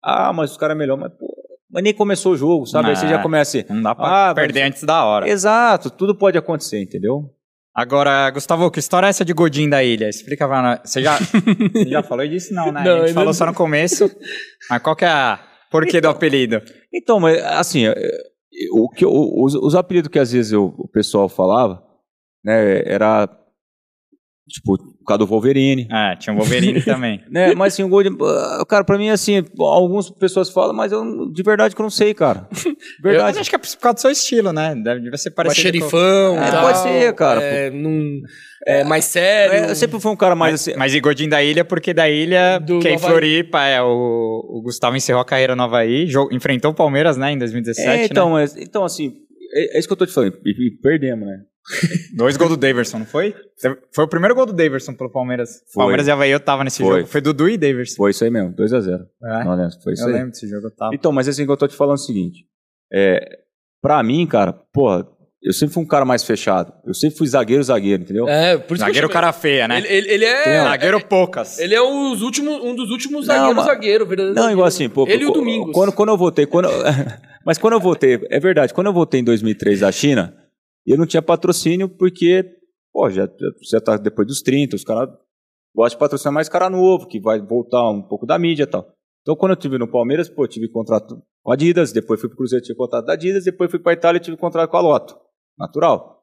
Ah, 0.03 0.33
mas 0.33 0.51
os 0.51 0.57
caras 0.57 0.75
é 0.75 0.77
melhor, 0.77 0.97
mas 0.97 1.13
pô. 1.13 1.33
Mas 1.71 1.83
nem 1.83 1.93
começou 1.93 2.33
o 2.33 2.37
jogo, 2.37 2.65
sabe? 2.67 2.89
Aí 2.89 2.95
você 2.95 3.05
Ah. 3.05 3.09
já 3.09 3.21
começa 3.21 3.57
assim. 3.59 3.73
Não 3.73 3.81
dá 3.81 3.95
pra 3.95 4.29
Ah, 4.29 4.35
perder 4.35 4.63
antes 4.63 4.83
da 4.83 5.05
hora. 5.05 5.27
Exato, 5.29 5.89
tudo 5.89 6.15
pode 6.15 6.37
acontecer, 6.37 6.81
entendeu? 6.81 7.33
Agora, 7.75 8.29
Gustavo, 8.29 8.69
que 8.69 8.79
história 8.79 9.07
é 9.07 9.09
essa 9.09 9.25
de 9.25 9.33
Godinho 9.33 9.69
da 9.69 9.83
Ilha? 9.83 10.07
Explica 10.07 10.47
pra 10.47 10.61
nós. 10.61 10.79
Você 10.85 11.01
já, 11.01 11.17
você 11.73 11.89
já 11.89 12.03
falou 12.03 12.27
disso? 12.27 12.53
Não, 12.53 12.71
né? 12.71 12.83
Não, 12.83 12.97
a 12.97 13.07
gente 13.07 13.13
falou 13.13 13.27
não. 13.27 13.33
só 13.33 13.45
no 13.47 13.53
começo. 13.53 14.09
Mas 14.69 14.81
qual 14.81 14.95
que 14.95 15.05
é 15.05 15.07
a 15.09 15.39
porquê 15.71 15.99
do 15.99 16.07
apelido? 16.09 16.61
Então, 16.93 17.19
mas 17.19 17.41
assim, 17.43 17.87
é, 17.87 17.93
o 18.71 18.87
que, 18.89 19.03
os, 19.05 19.55
os 19.55 19.73
apelidos 19.73 20.11
que 20.11 20.19
às 20.19 20.31
vezes 20.31 20.51
eu- 20.51 20.73
o 20.77 20.87
pessoal 20.87 21.27
falava, 21.27 21.83
né, 22.45 22.83
era 22.85 23.27
tipo, 24.47 24.77
por 24.77 25.05
causa 25.05 25.19
do 25.19 25.25
Wolverine. 25.27 25.87
Ah, 25.91 26.15
tinha 26.17 26.33
um 26.33 26.37
Wolverine 26.37 26.81
também. 26.85 27.21
Né? 27.29 27.53
Mas 27.55 27.73
assim, 27.73 27.83
o 27.83 27.87
gol 27.89 28.03
de. 28.03 28.09
ah, 28.09 28.63
Cara, 28.67 28.83
pra 28.83 28.97
mim, 28.97 29.09
assim, 29.09 29.43
algumas 29.59 30.09
pessoas 30.09 30.49
falam, 30.49 30.73
mas 30.75 30.91
eu 30.91 31.31
de 31.31 31.43
verdade 31.43 31.75
que 31.75 31.81
eu 31.81 31.83
não 31.83 31.89
sei, 31.89 32.13
cara. 32.13 32.47
Mas 33.03 33.11
Verdade. 33.13 33.39
acho 33.39 33.49
que 33.49 33.55
é 33.55 33.59
por 33.59 33.77
causa 33.79 33.93
do 33.95 33.99
seu 34.01 34.11
estilo, 34.11 34.51
né? 34.53 34.75
Deve 34.75 35.01
ser 35.17 35.29
Mais 35.29 35.35
parecido 35.35 35.61
xerifão. 35.61 36.37
É, 36.41 36.51
tal, 36.51 36.63
pode 36.65 36.77
ser, 36.79 37.13
cara, 37.13 37.41
É, 37.41 37.69
num- 37.69 38.21
é 38.65 38.83
mais 38.83 39.05
sério. 39.05 39.53
É, 39.67 39.71
eu 39.71 39.75
sempre 39.75 39.99
fui 39.99 40.11
um 40.11 40.15
cara 40.15 40.35
mais 40.35 40.55
assim. 40.55 40.73
Mas 40.77 40.93
e 40.93 40.99
Godinho 41.01 41.29
da 41.29 41.43
Ilha, 41.43 41.65
porque 41.65 41.93
da 41.93 42.09
Ilha, 42.09 42.59
Do 42.59 42.79
que 42.79 42.87
é 42.87 42.93
em 42.93 42.97
Floripa, 42.97 43.61
é, 43.63 43.81
o, 43.81 43.87
o 43.87 44.61
Gustavo 44.63 44.95
encerrou 44.95 45.21
a 45.21 45.25
carreira 45.25 45.55
no 45.55 45.63
Havaí, 45.63 46.07
enfrentou 46.31 46.71
o 46.71 46.73
Palmeiras, 46.73 47.17
né, 47.17 47.31
em 47.31 47.37
2017, 47.37 47.89
É, 47.89 48.05
então, 48.05 48.27
né? 48.27 48.31
mas, 48.33 48.55
então, 48.57 48.83
assim, 48.85 49.13
é, 49.53 49.75
é 49.75 49.79
isso 49.79 49.87
que 49.87 49.93
eu 49.93 49.97
tô 49.97 50.05
te 50.05 50.13
falando. 50.13 50.37
E, 50.45 50.67
e 50.67 50.71
perdemos, 50.81 51.27
né? 51.27 51.39
Dois 52.15 52.35
gols 52.37 52.51
do 52.51 52.57
Daverson, 52.57 52.99
não 52.99 53.05
foi? 53.05 53.33
Foi 53.93 54.03
o 54.05 54.07
primeiro 54.07 54.35
gol 54.35 54.45
do 54.45 54.53
Daverson 54.53 54.93
pelo 54.93 55.09
Palmeiras. 55.09 55.61
Foi. 55.73 55.81
Palmeiras 55.81 56.07
e 56.07 56.11
Havaí 56.11 56.31
eu 56.31 56.39
tava 56.39 56.63
nesse 56.63 56.83
Foi. 56.83 56.99
jogo. 56.99 57.07
Foi 57.09 57.21
Dudu 57.21 57.47
e 57.49 57.57
Daverson. 57.57 57.95
Foi 57.95 58.11
isso 58.11 58.23
aí 58.23 58.29
mesmo, 58.29 58.53
2x0. 58.53 58.99
É, 59.23 59.43
Não 59.45 59.55
lembro, 59.55 59.71
foi 59.81 59.93
isso 59.93 60.03
eu 60.03 60.07
aí. 60.07 60.13
lembro 60.13 60.31
desse 60.31 60.47
jogo, 60.47 60.67
eu 60.67 60.75
tava. 60.75 60.93
Então, 60.93 61.11
mas 61.11 61.27
assim 61.27 61.45
que 61.45 61.51
eu 61.51 61.57
tô 61.57 61.67
te 61.67 61.75
falando 61.75 61.97
é 61.97 62.01
o 62.01 62.05
seguinte. 62.05 62.45
É, 62.91 63.39
pra 63.81 64.03
mim, 64.03 64.27
cara, 64.27 64.51
porra, 64.73 65.07
eu 65.41 65.53
sempre 65.53 65.73
fui 65.73 65.83
um 65.83 65.87
cara 65.87 66.03
mais 66.05 66.23
fechado. 66.23 66.73
Eu 66.85 66.93
sempre 66.93 67.17
fui 67.17 67.27
zagueiro, 67.27 67.63
zagueiro, 67.63 68.03
entendeu? 68.03 68.27
É, 68.27 68.57
por 68.57 68.75
isso 68.75 68.85
Zagueiro 68.85 69.07
que 69.07 69.11
eu 69.11 69.13
cara 69.13 69.31
feia, 69.33 69.67
né? 69.67 69.77
Ele, 69.77 69.87
ele, 69.87 70.09
ele 70.11 70.25
é. 70.25 70.63
Zagueiro 70.63 71.05
poucas. 71.05 71.59
Ele 71.59 71.73
é 71.75 71.81
os 71.81 72.21
últimos, 72.21 72.61
um 72.61 72.75
dos 72.75 72.89
últimos 72.91 73.25
Não, 73.27 73.35
zagueiros 73.35 73.55
mas- 73.55 73.65
zagueiro, 73.65 74.05
verdadeiro 74.05 74.39
Não, 74.39 74.51
igual 74.51 74.67
assim, 74.67 74.89
pô. 74.89 75.07
Ele 75.07 75.23
e 75.23 75.25
o 75.25 75.31
Domingos. 75.31 75.71
Quando, 75.73 75.91
quando 75.93 76.09
eu 76.09 76.17
voltei, 76.17 76.45
quando, 76.45 76.67
mas 77.45 77.57
quando 77.57 77.73
eu 77.73 77.79
voltei, 77.79 78.19
é 78.29 78.39
verdade, 78.39 78.73
quando 78.73 78.87
eu 78.87 78.93
voltei 78.93 79.21
em 79.21 79.23
2003 79.23 79.79
da 79.81 79.91
China, 79.91 80.33
eu 80.85 80.97
não 80.97 81.05
tinha 81.05 81.21
patrocínio 81.21 81.87
porque, 81.89 82.43
pô, 82.91 83.09
já, 83.09 83.27
já 83.69 83.79
tá 83.79 83.97
depois 83.97 84.27
dos 84.27 84.41
30, 84.41 84.75
os 84.75 84.83
caras 84.83 85.09
gostam 85.75 85.97
de 85.97 85.99
patrocinar 85.99 86.33
mais 86.33 86.49
cara 86.49 86.69
novo, 86.69 87.07
que 87.07 87.19
vai 87.19 87.41
voltar 87.41 87.89
um 87.89 88.01
pouco 88.01 88.25
da 88.25 88.37
mídia 88.37 88.63
e 88.63 88.67
tal. 88.67 88.87
Então, 89.21 89.35
quando 89.35 89.53
eu 89.53 89.55
tive 89.55 89.77
no 89.77 89.89
Palmeiras, 89.89 90.29
pô, 90.29 90.45
tive 90.47 90.69
contrato 90.69 91.21
com 91.41 91.51
a 91.51 91.53
Adidas, 91.55 91.93
depois 91.93 92.19
fui 92.19 92.29
pro 92.29 92.37
Cruzeiro, 92.37 92.63
tive 92.63 92.77
contrato 92.77 93.05
da 93.05 93.13
Adidas, 93.13 93.45
depois 93.45 93.71
fui 93.71 93.79
pra 93.79 93.93
Itália 93.93 94.17
e 94.17 94.21
tive 94.21 94.35
contrato 94.35 94.69
com 94.69 94.77
a 94.77 94.81
Lotto. 94.81 95.17
Natural. 95.57 96.21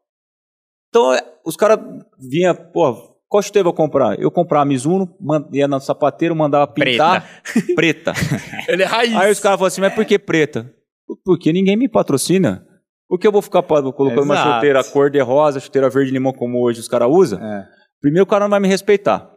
Então, 0.89 1.15
é, 1.15 1.21
os 1.45 1.57
caras 1.57 1.79
vinham, 2.19 2.55
pô, 2.55 3.11
qual 3.27 3.43
chuteiro 3.43 3.69
eu 3.69 3.73
vou 3.73 3.77
comprar? 3.77 4.21
Eu 4.21 4.31
comprava 4.31 4.63
a 4.63 4.67
Mizuno, 4.67 5.17
ia 5.53 5.69
no 5.69 5.81
sapateiro, 5.81 6.35
mandava 6.37 6.67
pintar 6.67 7.43
preta. 7.75 8.13
Ele 8.69 8.83
é 8.83 8.87
raiz. 8.87 9.15
Aí 9.15 9.31
os 9.31 9.41
caras 9.41 9.59
falam 9.59 9.69
assim, 9.69 9.81
mas 9.81 9.95
por 9.95 10.05
que 10.05 10.19
preta? 10.19 10.75
Porque 11.25 11.53
ninguém 11.53 11.77
me 11.77 11.89
patrocina. 11.89 12.67
Por 13.11 13.19
que 13.19 13.27
eu 13.27 13.33
vou 13.33 13.43
ficar 13.43 13.61
colocando 13.65 14.23
uma 14.23 14.35
Exato. 14.35 14.55
chuteira 14.55 14.85
cor 14.85 15.11
de 15.11 15.19
rosa, 15.19 15.59
chuteira 15.59 15.91
verde 15.91 16.13
limão, 16.13 16.33
como 16.33 16.63
hoje 16.63 16.79
os 16.79 16.87
caras 16.87 17.09
usam? 17.11 17.45
É. 17.45 17.67
Primeiro, 18.01 18.23
o 18.23 18.27
cara 18.27 18.45
não 18.45 18.51
vai 18.51 18.61
me 18.61 18.69
respeitar. 18.69 19.29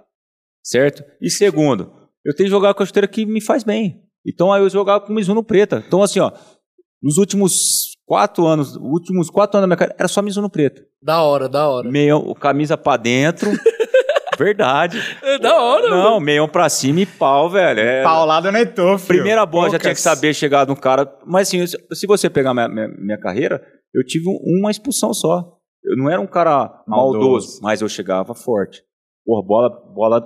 Certo? 0.63 1.03
E 1.19 1.27
segundo, 1.27 1.91
eu 2.23 2.35
tenho 2.35 2.45
que 2.45 2.51
jogar 2.51 2.75
com 2.75 2.83
a 2.83 2.85
chuteira 2.85 3.07
que 3.07 3.25
me 3.25 3.41
faz 3.41 3.63
bem. 3.63 4.03
Então 4.23 4.53
aí 4.53 4.61
eu 4.61 4.69
jogava 4.69 5.01
com 5.03 5.11
Mizuno 5.11 5.43
preta. 5.43 5.83
Então, 5.87 6.03
assim, 6.03 6.19
ó, 6.19 6.31
nos 7.01 7.17
últimos 7.17 7.97
quatro 8.05 8.45
anos, 8.45 8.75
últimos 8.75 9.31
quatro 9.31 9.57
anos 9.57 9.63
da 9.63 9.67
minha 9.67 9.77
carreira, 9.77 9.95
era 9.97 10.07
só 10.07 10.21
Mizuno 10.21 10.51
preto. 10.51 10.83
Da 11.01 11.23
hora, 11.23 11.49
da 11.49 11.67
hora. 11.67 11.89
Meião, 11.89 12.31
camisa 12.35 12.77
pra 12.77 12.95
dentro. 12.95 13.49
Verdade. 14.37 14.99
É 15.23 15.39
da 15.39 15.59
hora, 15.61 15.89
Não, 15.89 16.03
mano. 16.11 16.19
meião 16.19 16.47
pra 16.47 16.67
cima 16.69 17.01
e 17.01 17.05
pau, 17.05 17.49
velho. 17.49 17.79
É, 17.79 18.03
Paulada 18.03 18.51
no 18.51 18.57
Etô, 18.57 18.97
filho. 18.97 19.19
Primeira 19.19 19.45
bola, 19.45 19.65
já 19.65 19.71
Poucas. 19.71 19.81
tinha 19.83 19.93
que 19.95 20.01
saber 20.01 20.33
chegar 20.33 20.67
no 20.67 20.75
cara. 20.75 21.11
Mas 21.25 21.47
assim, 21.47 21.65
se 21.67 22.07
você 22.07 22.29
pegar 22.29 22.53
minha, 22.53 22.67
minha, 22.67 22.87
minha 22.87 23.19
carreira, 23.19 23.61
eu 23.93 24.03
tive 24.05 24.27
um- 24.29 24.59
uma 24.59 24.69
expulsão 24.71 25.13
só. 25.13 25.43
Eu 25.85 25.97
não 25.97 26.09
era 26.09 26.19
um 26.21 26.27
cara 26.27 26.81
maldoso, 26.87 27.19
Maldoso. 27.19 27.59
mas 27.61 27.81
eu 27.81 27.89
chegava 27.89 28.33
forte. 28.33 28.81
Porra, 29.25 29.45
bola, 29.45 29.69
bola. 29.93 30.23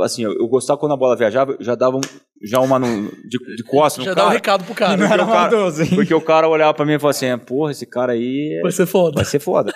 Assim, 0.00 0.22
eu, 0.22 0.32
eu 0.32 0.46
gostava 0.48 0.78
quando 0.78 0.92
a 0.92 0.96
bola 0.96 1.16
viajava, 1.16 1.52
eu 1.52 1.64
já 1.64 1.74
dava 1.74 1.96
um- 1.96 2.00
já 2.42 2.60
uma 2.60 2.78
no, 2.78 2.86
de, 3.28 3.56
de 3.56 3.64
costas 3.64 4.04
Já 4.04 4.10
no 4.10 4.16
dá 4.16 4.22
um 4.22 4.26
cara. 4.26 4.34
recado 4.36 4.64
pro 4.64 4.74
cara. 4.74 4.96
não 4.96 5.06
era 5.06 5.22
o 5.22 5.26
cara- 5.26 5.40
maldoso, 5.50 5.82
hein? 5.82 5.90
Porque 5.94 6.14
o 6.14 6.20
cara 6.20 6.48
olhava 6.48 6.72
pra 6.74 6.84
mim 6.86 6.92
e 6.94 6.98
falava 6.98 7.10
assim: 7.16 7.36
porra, 7.38 7.72
esse 7.72 7.84
cara 7.86 8.12
aí 8.12 8.60
Vai 8.62 8.72
ser 8.72 8.86
foda. 8.86 9.16
vai 9.16 9.24
ser 9.24 9.40
foda. 9.40 9.72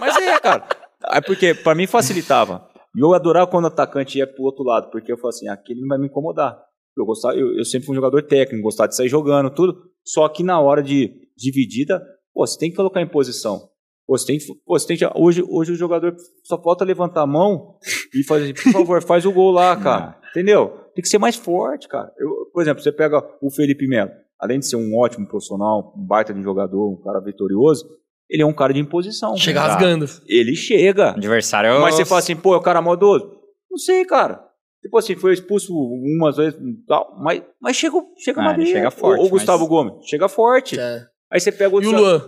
Mas 0.00 0.16
é, 0.16 0.38
cara. 0.38 0.64
É 1.12 1.20
porque 1.20 1.54
pra 1.54 1.74
mim 1.74 1.86
facilitava. 1.86 2.70
E 2.94 3.00
eu 3.00 3.14
adorava 3.14 3.50
quando 3.50 3.64
o 3.64 3.68
atacante 3.68 4.18
ia 4.18 4.26
pro 4.26 4.44
outro 4.44 4.64
lado, 4.64 4.90
porque 4.90 5.10
eu 5.10 5.16
falava 5.16 5.30
assim, 5.30 5.48
aquele 5.48 5.80
não 5.80 5.88
vai 5.88 5.98
me 5.98 6.06
incomodar. 6.06 6.58
Eu, 6.96 7.06
gostava, 7.06 7.34
eu, 7.36 7.56
eu 7.56 7.64
sempre 7.64 7.86
fui 7.86 7.94
um 7.94 7.96
jogador 7.96 8.22
técnico, 8.22 8.62
gostava 8.62 8.88
de 8.88 8.96
sair 8.96 9.08
jogando, 9.08 9.50
tudo. 9.50 9.74
Só 10.04 10.28
que 10.28 10.42
na 10.42 10.60
hora 10.60 10.82
de 10.82 11.10
dividida, 11.36 12.02
pô, 12.34 12.46
você 12.46 12.58
tem 12.58 12.70
que 12.70 12.76
colocar 12.76 13.00
em 13.00 13.08
posição. 13.08 13.70
Pô, 14.06 14.18
você 14.18 14.26
tem, 14.26 14.38
pô, 14.66 14.78
você 14.78 14.86
tem 14.86 14.96
que, 14.96 15.06
hoje, 15.14 15.42
hoje 15.48 15.72
o 15.72 15.76
jogador 15.76 16.14
só 16.44 16.60
falta 16.62 16.84
levantar 16.84 17.22
a 17.22 17.26
mão 17.26 17.76
e 18.14 18.22
fazer, 18.24 18.52
por 18.52 18.72
favor, 18.72 19.02
faz 19.02 19.24
o 19.24 19.32
gol 19.32 19.52
lá, 19.52 19.74
cara. 19.80 20.20
Entendeu? 20.30 20.68
Tem 20.94 21.02
que 21.02 21.08
ser 21.08 21.18
mais 21.18 21.36
forte, 21.36 21.88
cara. 21.88 22.12
Eu, 22.18 22.50
por 22.52 22.62
exemplo, 22.62 22.82
você 22.82 22.92
pega 22.92 23.22
o 23.40 23.50
Felipe 23.50 23.86
Melo, 23.86 24.10
além 24.38 24.58
de 24.58 24.66
ser 24.66 24.76
um 24.76 24.98
ótimo 24.98 25.26
profissional, 25.26 25.94
um 25.96 26.04
baita 26.04 26.34
de 26.34 26.42
jogador, 26.42 26.90
um 26.90 27.00
cara 27.00 27.20
vitorioso, 27.20 27.86
ele 28.30 28.42
é 28.42 28.46
um 28.46 28.52
cara 28.52 28.72
de 28.72 28.80
imposição. 28.80 29.36
Chega 29.36 29.60
cara. 29.60 29.72
rasgando. 29.74 30.06
Ele 30.26 30.54
chega. 30.54 31.10
Adversário. 31.10 31.80
Mas 31.80 31.94
você 31.94 32.04
fala 32.04 32.20
assim, 32.20 32.36
pô, 32.36 32.54
é 32.54 32.56
o 32.56 32.60
cara 32.62 32.80
maldoso? 32.82 33.30
Não 33.70 33.78
sei, 33.78 34.04
cara. 34.04 34.40
Tipo 34.82 34.98
assim, 34.98 35.14
foi 35.14 35.32
expulso 35.32 35.72
umas 35.72 36.36
vezes 36.36 36.58
e 36.58 36.86
tal, 36.88 37.16
mas, 37.22 37.40
mas 37.60 37.76
chega, 37.76 37.96
chega 38.18 38.40
Ah, 38.40 38.44
uma 38.44 38.52
ele 38.54 38.64
vez. 38.64 38.70
chega 38.76 38.90
forte, 38.90 39.20
O, 39.20 39.26
o 39.26 39.28
Gustavo 39.28 39.60
mas- 39.60 39.68
Gomes, 39.68 39.92
chega 40.08 40.28
forte. 40.28 40.78
É. 40.78 41.02
Aí 41.32 41.38
você 41.40 41.52
pega 41.52 41.74
o 41.76 41.80
E 41.82 41.86
o 41.86 41.90
Luan? 41.92 42.20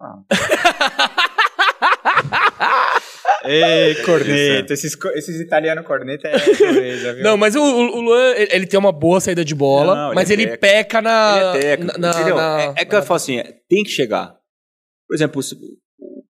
Ei, 3.44 3.94
corneta. 4.04 4.74
Esses, 4.74 4.96
esses 5.14 5.40
italianos 5.40 5.86
corneta 5.86 6.28
é 6.28 6.38
beleza, 6.38 7.14
viu? 7.14 7.22
Não, 7.22 7.36
mas 7.36 7.54
o, 7.54 7.62
o- 7.62 8.00
Luan, 8.00 8.32
ele, 8.36 8.48
ele 8.52 8.66
tem 8.66 8.78
uma 8.78 8.92
boa 8.92 9.20
saída 9.20 9.44
de 9.44 9.54
bola, 9.54 9.94
Não, 9.94 10.06
ele 10.08 10.14
mas 10.16 10.30
é 10.30 10.32
ele 10.32 10.42
técnico. 10.46 10.60
peca 10.60 11.02
na. 11.02 11.36
Ele 11.36 11.46
é 11.46 11.60
técnico, 11.60 12.00
na- 12.00 12.10
entendeu? 12.10 12.36
na- 12.36 12.60
é, 12.62 12.74
é 12.78 12.84
que 12.84 12.94
eu 12.94 13.02
falo 13.02 13.16
assim, 13.16 13.38
é, 13.38 13.54
tem 13.68 13.82
que 13.84 13.90
chegar. 13.90 14.34
Por 15.08 15.14
exemplo, 15.14 15.40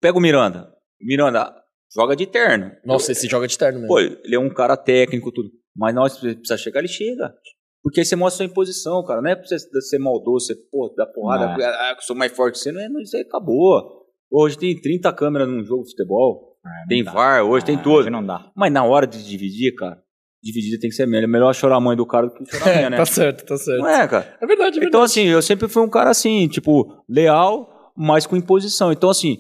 pega 0.02 0.18
o 0.18 0.22
Miranda. 0.22 0.72
Miranda 1.02 1.53
joga 1.95 2.15
de 2.15 2.27
terno. 2.27 2.72
Nossa, 2.85 3.11
esse 3.11 3.27
joga 3.27 3.47
de 3.47 3.57
terno 3.57 3.80
mesmo. 3.80 3.88
Pô, 3.93 3.99
ele 3.99 4.35
é 4.35 4.39
um 4.39 4.49
cara 4.53 4.76
técnico, 4.76 5.31
tudo. 5.31 5.49
Mas 5.76 5.95
na 5.95 6.02
hora 6.02 6.10
que 6.11 6.19
você 6.19 6.35
precisa 6.35 6.57
chegar, 6.57 6.80
ele 6.80 6.88
chega. 6.88 7.34
Porque 7.81 7.99
aí 7.99 8.06
você 8.06 8.15
mostra 8.15 8.38
sua 8.38 8.52
imposição, 8.52 9.03
cara. 9.06 9.22
Não 9.22 9.30
é 9.30 9.35
pra 9.35 9.45
você 9.45 9.60
ser 9.60 9.99
maldoso, 9.99 10.47
você, 10.47 10.56
pô, 10.72 10.93
dar 10.97 11.06
porrada, 11.07 11.45
Não 11.57 11.65
ah, 11.65 11.93
eu 11.95 12.02
sou 12.02 12.15
mais 12.15 12.31
forte 12.31 12.53
que 12.56 12.60
você. 12.60 12.72
Não 12.72 12.81
é, 12.81 12.89
não, 12.89 12.99
isso 13.02 13.15
aí 13.15 13.22
acabou. 13.23 14.03
Hoje 14.31 14.57
tem 14.57 14.80
30 14.80 15.14
câmeras 15.14 15.47
num 15.47 15.64
jogo 15.64 15.84
de 15.84 15.91
futebol. 15.91 16.57
É, 16.65 16.88
tem 16.89 17.03
dá. 17.03 17.11
VAR, 17.11 17.43
hoje 17.45 17.64
tem 17.65 17.76
Ah, 17.76 17.81
tudo. 17.84 17.95
hoje 17.97 18.10
não 18.10 18.26
dá. 18.26 18.52
Mas 18.56 18.72
na 18.73 18.84
hora 18.84 19.06
de 19.06 19.23
dividir, 19.23 19.76
cara, 19.76 20.02
dividir 20.41 20.80
tem 20.80 20.89
que 20.89 20.95
ser 20.95 21.06
melhor. 21.06 21.26
É 21.26 21.27
melhor 21.27 21.53
chorar 21.53 21.76
a 21.76 21.80
mãe 21.80 21.95
do 21.95 22.07
cara 22.07 22.26
do 22.27 22.34
que 22.34 22.45
chorar 22.45 22.72
a 22.72 22.73
minha, 22.76 22.89
né? 22.89 22.97
tá 22.97 23.06
certo, 23.06 23.45
tá 23.45 23.56
certo. 23.56 23.80
Não 23.81 23.88
é, 23.89 24.07
cara? 24.07 24.35
É 24.41 24.47
verdade, 24.47 24.47
é 24.47 24.72
verdade. 24.72 24.85
Então, 24.88 25.02
assim, 25.03 25.26
eu 25.26 25.41
sempre 25.43 25.68
fui 25.68 25.84
um 25.84 25.89
cara 25.89 26.10
assim, 26.10 26.47
tipo, 26.47 27.03
leal, 27.07 27.69
mas 27.97 28.26
com 28.26 28.35
imposição. 28.35 28.91
Então, 28.91 29.09
assim, 29.09 29.38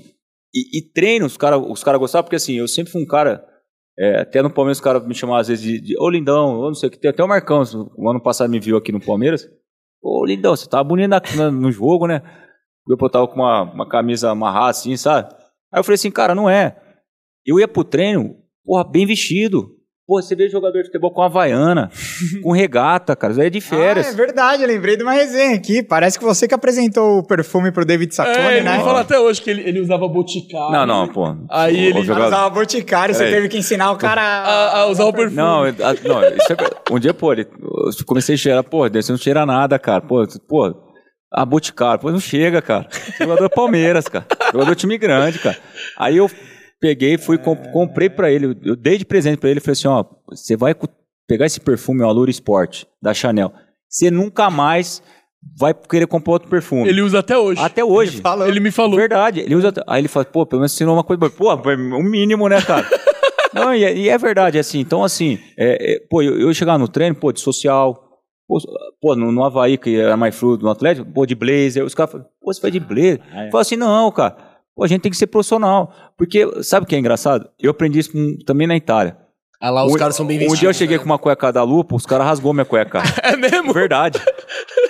e, 0.53 0.79
e 0.79 0.91
treino, 0.93 1.25
os 1.25 1.37
caras 1.37 1.61
os 1.67 1.83
cara 1.83 1.97
gostavam, 1.97 2.23
porque 2.23 2.35
assim, 2.35 2.53
eu 2.55 2.67
sempre 2.67 2.91
fui 2.91 3.01
um 3.03 3.07
cara. 3.07 3.45
é, 3.99 4.21
até 4.21 4.41
no 4.41 4.49
Palmeiras 4.49 4.77
os 4.77 4.83
caras 4.83 5.05
me 5.07 5.13
chamavam 5.15 5.39
às 5.41 5.47
vezes 5.47 5.63
de, 5.63 5.79
de 5.81 5.99
Ô 5.99 6.09
Lindão, 6.09 6.55
ou 6.57 6.67
não 6.67 6.73
sei 6.75 6.89
o 6.89 6.91
que. 6.91 6.97
Tem 6.99 7.09
até 7.11 7.23
o 7.23 7.27
Marcão, 7.27 7.61
o 7.97 8.09
ano 8.09 8.21
passado 8.21 8.49
me 8.49 8.59
viu 8.59 8.77
aqui 8.77 8.91
no 8.91 8.99
Palmeiras. 8.99 9.47
Ô 10.01 10.25
Lindão, 10.25 10.55
você 10.55 10.67
tava 10.69 10.83
bonito 10.83 11.09
na- 11.09 11.21
na- 11.35 11.51
no 11.51 11.71
jogo, 11.71 12.07
né? 12.07 12.21
Eu 12.87 12.97
tava 13.09 13.27
com 13.27 13.35
uma, 13.35 13.63
uma 13.63 13.89
camisa 13.89 14.29
amarrada 14.29 14.69
assim, 14.69 14.95
sabe? 14.95 15.33
Aí 15.73 15.79
eu 15.79 15.83
falei 15.83 15.95
assim, 15.95 16.11
cara, 16.11 16.35
não 16.35 16.47
é. 16.49 16.79
Eu 17.45 17.59
ia 17.59 17.67
pro 17.67 17.83
treino, 17.83 18.35
porra, 18.63 18.83
bem 18.83 19.05
vestido. 19.05 19.74
Porra, 20.07 20.21
você 20.21 20.35
vê 20.35 20.47
jogador 20.47 20.77
de 20.81 20.85
futebol 20.85 21.11
com 21.11 21.23
havaiana, 21.23 21.89
com 22.43 22.51
regata, 22.51 23.15
cara. 23.15 23.31
Isso 23.33 23.41
aí 23.41 23.47
é 23.47 23.49
de 23.49 23.59
férias. 23.59 24.05
Ah, 24.05 24.11
é 24.11 24.13
verdade, 24.13 24.61
eu 24.61 24.67
lembrei 24.67 24.95
de 24.95 25.01
uma 25.01 25.13
resenha 25.13 25.55
aqui. 25.55 25.81
Parece 25.81 26.19
que 26.19 26.23
você 26.23 26.47
que 26.47 26.53
apresentou 26.53 27.17
o 27.19 27.23
perfume 27.25 27.71
pro 27.71 27.83
David 27.83 28.13
Sacone, 28.13 28.37
é, 28.37 28.57
ele 28.57 28.65
né? 28.69 28.77
me 28.77 28.83
fala 28.83 28.99
até 29.01 29.17
hoje 29.19 29.41
que 29.41 29.49
ele, 29.49 29.61
ele 29.67 29.79
usava 29.79 30.07
boticário. 30.07 30.71
Não, 30.71 30.85
não, 30.85 31.07
pô. 31.07 31.35
Aí 31.49 31.75
O- 31.75 31.89
ele- 31.89 32.03
jogador- 32.03 32.27
usava 32.27 32.49
boticário, 32.51 33.15
você 33.15 33.19
Peraí. 33.23 33.33
teve 33.35 33.49
que 33.49 33.57
ensinar 33.57 33.91
o 33.91 33.97
cara 33.97 34.21
A, 34.21 34.79
a 34.81 34.85
usar 34.87 35.05
o 35.05 35.11
perfume. 35.13 35.37
Não, 35.37 35.63
a- 35.63 35.71
não 35.71 36.23
isso 36.37 36.53
é- 36.53 36.93
um 36.93 36.99
dia, 36.99 37.13
pô, 37.13 37.33
ele, 37.33 37.47
eu 37.59 38.05
comecei 38.05 38.35
a 38.35 38.37
cheirar, 38.37 38.63
pô, 38.63 38.87
você 38.87 39.11
não 39.11 39.17
cheira 39.17 39.43
nada, 39.43 39.79
cara. 39.79 40.01
Pô, 40.01 40.23
pô, 40.47 40.71
a 41.33 41.43
Boticário, 41.43 41.99
pô, 41.99 42.11
não 42.11 42.19
chega, 42.19 42.61
cara. 42.61 42.87
Jogador 43.19 43.49
Palmeiras, 43.49 44.07
cara. 44.07 44.25
Jogador 44.53 44.75
time 44.75 44.99
grande, 44.99 45.39
cara. 45.39 45.57
Aí 45.97 46.17
eu 46.17 46.29
peguei, 46.79 47.17
fui, 47.17 47.37
com- 47.37 47.55
comprei 47.71 48.09
pra 48.09 48.31
ele, 48.31 48.57
eu 48.63 48.75
dei 48.75 48.97
de 48.97 49.05
presente 49.05 49.37
pra 49.37 49.49
ele, 49.49 49.59
falei 49.59 49.73
assim, 49.73 49.87
ó, 49.87 50.03
você 50.29 50.55
vai 50.55 50.75
pegar 51.27 51.45
esse 51.45 51.59
perfume, 51.59 52.01
o 52.01 52.05
Allure 52.07 52.31
Sport, 52.31 52.83
da 53.01 53.13
Chanel. 53.13 53.51
Você 53.89 54.11
nunca 54.11 54.49
mais 54.49 55.01
vai 55.57 55.73
querer 55.73 56.07
comprar 56.07 56.33
outro 56.33 56.49
perfume. 56.49 56.87
Ele 56.89 57.01
usa 57.01 57.19
até 57.19 57.37
hoje. 57.37 57.61
Até 57.61 57.83
hoje. 57.83 58.19
falou. 58.21 58.47
Ele 58.47 58.59
me 58.59 58.71
falou. 58.71 58.95
Verdade. 58.97 59.39
Ele 59.41 59.55
usa. 59.55 59.71
Aí 59.87 60.01
ele 60.01 60.07
fala, 60.07 60.25
pô, 60.25 60.45
pelo 60.45 60.61
menos 60.61 60.73
ensinou 60.73 60.95
uma 60.95 61.03
coisa. 61.03 61.29
Pô, 61.29 61.53
o 61.53 62.03
mínimo, 62.03 62.47
né, 62.49 62.61
cara? 62.61 62.85
Não, 63.53 63.73
e, 63.73 63.83
é- 63.85 63.95
e 63.95 64.09
é 64.09 64.17
verdade, 64.17 64.57
assim. 64.59 64.79
Então, 64.79 65.03
assim, 65.03 65.39
é, 65.57 65.93
é, 65.95 65.99
pô, 66.09 66.21
eu, 66.21 66.37
eu 66.39 66.53
chegar 66.53 66.77
no 66.77 66.87
treino, 66.87 67.15
pô, 67.15 67.31
de 67.31 67.39
social. 67.39 68.01
Pô, 68.47 68.57
pô, 69.01 69.15
no, 69.15 69.31
no 69.31 69.43
Havaí, 69.43 69.77
que 69.77 69.95
era 69.95 70.17
mais 70.17 70.35
fruto 70.35 70.63
no 70.63 70.69
Atlético, 70.69 71.09
pô, 71.11 71.25
de 71.25 71.35
blazer. 71.35 71.83
Os 71.85 71.95
caras 71.95 72.11
falam, 72.11 72.27
pô, 72.41 72.51
você 72.53 72.61
vai 72.61 72.69
de 72.71 72.79
blazer? 72.79 73.21
É. 73.33 73.49
Fala 73.49 73.61
assim, 73.61 73.75
não, 73.77 74.11
cara. 74.11 74.35
Pô, 74.75 74.83
a 74.83 74.87
gente 74.87 75.01
tem 75.01 75.11
que 75.11 75.17
ser 75.17 75.27
profissional. 75.27 75.93
Porque, 76.17 76.45
sabe 76.61 76.85
o 76.85 76.87
que 76.87 76.95
é 76.95 76.99
engraçado? 76.99 77.49
Eu 77.57 77.71
aprendi 77.71 77.99
isso 77.99 78.11
também 78.45 78.67
na 78.67 78.75
Itália. 78.75 79.17
Ah 79.59 79.69
lá, 79.69 79.85
os 79.85 79.93
Um- 79.93 79.97
caras 79.97 80.15
são 80.15 80.25
bem 80.25 80.35
Um 80.37 80.39
vestidos. 80.41 80.59
dia 80.59 80.69
eu 80.69 80.73
cheguei 80.73 80.97
com 80.99 81.05
uma 81.05 81.17
cueca 81.17 81.51
da 81.51 81.63
lupa, 81.63 81.95
os 81.95 82.05
caras 82.05 82.27
rasgou 82.27 82.53
minha 82.53 82.65
cueca. 82.65 83.01
É 83.23 83.35
mesmo? 83.35 83.73
Verdade. 83.73 84.19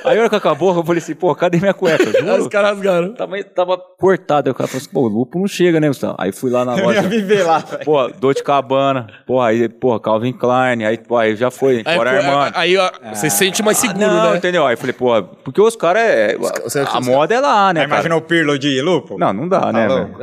Aí 0.03 0.17
a 0.17 0.19
hora 0.21 0.29
que 0.29 0.35
acabou, 0.35 0.75
eu 0.75 0.83
falei 0.83 1.01
assim, 1.01 1.15
pô, 1.15 1.33
cadê 1.35 1.57
minha 1.59 1.73
cueca? 1.73 2.03
Aí 2.15 2.25
Juro. 2.25 2.41
os 2.43 2.47
caras 2.47 2.71
rasgaram. 2.71 3.13
Tava, 3.13 3.43
tava 3.43 3.77
cortado. 3.77 4.49
Aí 4.49 4.51
o 4.51 4.55
cara 4.55 4.67
falou 4.67 4.81
assim, 4.81 4.89
pô, 4.91 5.01
o 5.01 5.07
lupo 5.07 5.39
não 5.39 5.47
chega, 5.47 5.79
né, 5.79 5.87
Gustavo? 5.87 6.15
Aí 6.19 6.31
fui 6.31 6.51
lá 6.51 6.65
na 6.65 6.73
Eu 6.77 6.79
ia 6.79 6.85
loja. 6.85 7.01
viver 7.03 7.43
lá, 7.43 7.59
velho. 7.59 7.85
Pô, 7.85 8.07
Dolce 8.19 8.43
Cabana. 8.43 9.07
Pô, 9.25 9.41
aí, 9.41 9.69
pô, 9.69 9.99
Calvin 9.99 10.33
Klein. 10.33 10.83
Aí, 10.85 10.97
pô, 10.97 11.17
aí 11.17 11.35
já 11.35 11.49
foi. 11.49 11.81
Aí, 11.85 11.95
Fora 11.95 12.11
Armani. 12.11 12.51
aí, 12.55 12.77
ó, 12.77 12.91
você 13.13 13.29
se 13.29 13.37
sente 13.37 13.63
mais 13.63 13.77
seguro, 13.77 13.99
não, 13.99 14.31
né? 14.31 14.37
entendeu? 14.37 14.65
Aí 14.65 14.75
falei, 14.75 14.93
pô, 14.93 15.23
porque 15.43 15.61
os 15.61 15.75
caras 15.75 16.01
é. 16.03 16.37
Os- 16.65 16.75
a 16.75 17.01
moda 17.01 17.33
é 17.33 17.39
lá, 17.39 17.73
né, 17.73 17.81
Aí 17.81 17.87
cara? 17.87 17.99
imaginou 17.99 18.19
o 18.19 18.21
Pirlo 18.21 18.59
de 18.59 18.81
lupo? 18.81 19.17
Não, 19.17 19.31
não 19.33 19.47
dá, 19.47 19.71
né, 19.71 19.87
Falou. 19.87 20.05
velho? 20.05 20.17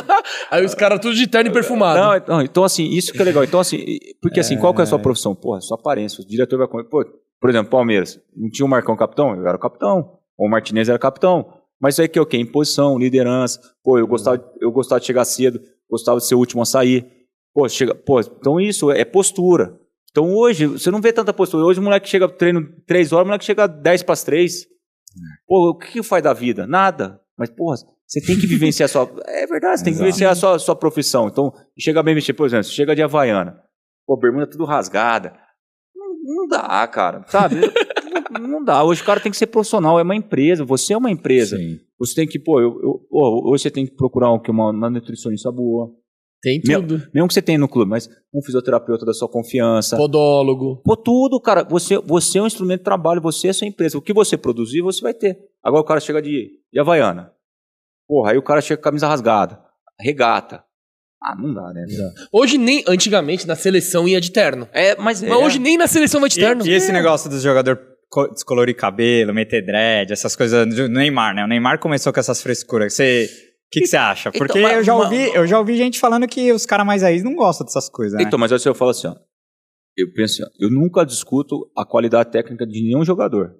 Aí 0.50 0.64
os 0.64 0.74
caras 0.74 1.00
tudo 1.00 1.14
de 1.14 1.26
terno 1.26 1.50
e 1.50 1.52
perfumado. 1.52 1.98
Não, 1.98 2.16
então, 2.16 2.42
então, 2.42 2.64
assim, 2.64 2.84
isso 2.90 3.12
que 3.12 3.20
é 3.20 3.24
legal. 3.24 3.44
Então, 3.44 3.60
assim, 3.60 3.98
porque 4.20 4.40
assim, 4.40 4.58
qual 4.58 4.74
que 4.74 4.80
é 4.80 4.84
a 4.84 4.86
sua 4.86 4.98
profissão? 4.98 5.34
Porra, 5.34 5.60
sua 5.60 5.78
aparência. 5.78 6.22
O 6.22 6.26
diretor 6.26 6.58
vai 6.58 6.68
comer. 6.68 6.84
Pô, 6.84 7.04
por 7.40 7.50
exemplo, 7.50 7.70
Palmeiras. 7.70 8.20
Não 8.36 8.50
tinha 8.50 8.66
o 8.66 8.68
Marcão 8.68 8.96
capitão? 8.96 9.34
Eu 9.34 9.46
era 9.46 9.56
o 9.56 9.60
capitão. 9.60 10.18
Ou 10.38 10.46
o 10.46 10.50
Martinez 10.50 10.88
era 10.88 10.98
capitão. 10.98 11.52
Mas 11.80 11.94
isso 11.94 12.02
aí 12.02 12.08
que 12.08 12.18
é 12.18 12.22
o 12.22 12.26
quê? 12.26 12.38
Imposição, 12.38 12.96
liderança. 12.98 13.60
Pô, 13.82 13.98
eu 13.98 14.06
gostava, 14.06 14.42
eu 14.60 14.70
gostava 14.70 15.00
de 15.00 15.06
chegar 15.06 15.24
cedo, 15.24 15.60
gostava 15.90 16.18
de 16.18 16.26
ser 16.26 16.36
o 16.36 16.38
último 16.38 16.62
a 16.62 16.64
sair. 16.64 17.04
Pô, 17.52 17.68
chega, 17.68 17.94
pô, 17.94 18.20
então 18.20 18.60
isso 18.60 18.90
é 18.92 19.04
postura. 19.04 19.78
Então 20.12 20.32
hoje, 20.32 20.66
você 20.66 20.90
não 20.90 21.00
vê 21.00 21.12
tanta 21.12 21.32
postura. 21.32 21.64
Hoje 21.64 21.80
o 21.80 21.82
moleque 21.82 22.08
chega 22.08 22.28
treino 22.28 22.68
3 22.86 23.12
horas, 23.12 23.24
o 23.24 23.26
moleque 23.26 23.44
chega 23.44 23.66
10 23.66 24.04
para 24.04 24.12
as 24.12 24.22
3. 24.22 24.66
Pô, 25.46 25.70
o 25.70 25.74
que, 25.74 25.92
que 25.92 26.02
faz 26.02 26.22
da 26.22 26.32
vida? 26.32 26.66
Nada. 26.66 27.20
Mas, 27.38 27.50
porra, 27.50 27.76
você 28.06 28.20
tem 28.20 28.38
que 28.38 28.46
vivenciar 28.46 28.84
a 28.86 28.88
sua. 28.88 29.10
É 29.26 29.46
verdade, 29.46 29.78
você 29.78 29.84
tem 29.84 29.92
que 29.92 29.96
Exato. 29.98 30.04
vivenciar 30.06 30.32
a 30.32 30.34
sua, 30.34 30.58
sua 30.58 30.76
profissão. 30.76 31.28
Então, 31.28 31.52
chega 31.78 32.02
bem 32.02 32.14
vestido, 32.14 32.36
por 32.36 32.46
exemplo, 32.46 32.64
você 32.64 32.72
chega 32.72 32.94
de 32.94 33.02
Havaiana. 33.02 33.58
Pô, 34.06 34.16
bermuda 34.16 34.46
tudo 34.46 34.64
rasgada. 34.64 35.32
Não, 35.94 36.14
não 36.36 36.48
dá, 36.48 36.86
cara, 36.86 37.24
sabe? 37.28 37.56
não, 38.30 38.46
não 38.46 38.64
dá. 38.64 38.82
Hoje 38.84 39.00
o 39.02 39.04
cara 39.04 39.20
tem 39.20 39.30
que 39.32 39.38
ser 39.38 39.46
profissional, 39.46 39.98
é 39.98 40.02
uma 40.02 40.14
empresa, 40.16 40.64
você 40.64 40.92
é 40.92 40.96
uma 40.96 41.10
empresa. 41.10 41.56
Sim. 41.56 41.78
Você 41.98 42.14
tem 42.16 42.26
que, 42.26 42.38
pô, 42.38 42.60
eu, 42.60 42.68
eu- 42.82 43.06
pô, 43.10 43.50
hoje 43.50 43.62
você 43.62 43.70
tem 43.70 43.86
que 43.86 43.94
procurar 43.94 44.32
um, 44.32 44.38
que 44.40 44.50
uma, 44.50 44.70
uma 44.70 44.90
nutricionista 44.90 45.50
boa. 45.52 45.90
Tem 46.42 46.60
tudo. 46.60 47.02
Mesmo 47.14 47.28
que 47.28 47.34
você 47.34 47.40
tenha 47.42 47.58
no 47.58 47.68
clube, 47.68 47.88
mas 47.88 48.08
um 48.34 48.42
fisioterapeuta 48.42 49.06
da 49.06 49.12
sua 49.14 49.28
confiança. 49.28 49.96
Podólogo. 49.96 50.82
Pô, 50.84 50.96
tudo, 50.96 51.40
cara. 51.40 51.62
Você, 51.64 51.96
você 51.98 52.38
é 52.38 52.42
um 52.42 52.46
instrumento 52.46 52.78
de 52.80 52.84
trabalho, 52.84 53.20
você 53.20 53.46
é 53.46 53.50
a 53.50 53.54
sua 53.54 53.66
empresa. 53.68 53.96
O 53.96 54.02
que 54.02 54.12
você 54.12 54.36
produzir, 54.36 54.82
você 54.82 55.00
vai 55.00 55.14
ter. 55.14 55.38
Agora 55.62 55.82
o 55.82 55.86
cara 55.86 56.00
chega 56.00 56.20
de, 56.20 56.50
de 56.72 56.80
Havaiana. 56.80 57.30
Porra, 58.08 58.32
aí 58.32 58.38
o 58.38 58.42
cara 58.42 58.60
chega 58.60 58.76
com 58.76 58.88
a 58.88 58.90
camisa 58.90 59.06
rasgada. 59.06 59.60
Regata. 60.00 60.64
Ah, 61.22 61.36
não 61.36 61.54
dá, 61.54 61.72
né? 61.72 61.84
Hoje 62.32 62.58
nem, 62.58 62.82
antigamente, 62.88 63.46
na 63.46 63.54
seleção 63.54 64.08
ia 64.08 64.20
de 64.20 64.32
terno. 64.32 64.68
É, 64.72 64.96
mas 64.96 65.22
é. 65.22 65.28
Mas 65.28 65.38
hoje 65.38 65.60
nem 65.60 65.78
na 65.78 65.86
seleção 65.86 66.20
vai 66.20 66.28
de 66.28 66.34
terno. 66.34 66.66
E, 66.66 66.70
e 66.70 66.72
esse 66.72 66.90
negócio 66.90 67.30
dos 67.30 67.40
jogadores 67.40 67.80
co- 68.10 68.26
descolorir 68.26 68.74
cabelo, 68.74 69.32
meter 69.32 69.64
dread, 69.64 70.12
essas 70.12 70.34
coisas 70.34 70.66
do 70.74 70.88
Neymar, 70.88 71.32
né? 71.36 71.44
O 71.44 71.46
Neymar 71.46 71.78
começou 71.78 72.12
com 72.12 72.18
essas 72.18 72.42
frescuras. 72.42 72.94
Você, 72.94 73.30
que, 73.72 73.80
que 73.80 73.86
você 73.86 73.96
acha? 73.96 74.28
Então, 74.28 74.46
Porque 74.46 74.60
mas- 74.60 74.76
eu 74.76 74.84
já 74.84 74.94
ouvi, 74.94 75.34
eu 75.34 75.46
já 75.46 75.58
ouvi 75.58 75.76
gente 75.76 75.98
falando 75.98 76.28
que 76.28 76.52
os 76.52 76.66
caras 76.66 76.86
mais 76.86 77.02
aí 77.02 77.22
não 77.22 77.34
gostam 77.34 77.64
dessas 77.64 77.88
coisas, 77.88 78.16
né? 78.18 78.24
Então, 78.24 78.38
mas 78.38 78.52
assim, 78.52 78.68
eu 78.68 78.74
falo 78.74 78.90
assim, 78.90 79.08
ó. 79.08 79.16
Eu 79.96 80.12
penso 80.14 80.42
assim, 80.42 80.52
eu 80.60 80.70
nunca 80.70 81.04
discuto 81.04 81.70
a 81.76 81.84
qualidade 81.84 82.30
técnica 82.30 82.66
de 82.66 82.82
nenhum 82.82 83.04
jogador. 83.04 83.54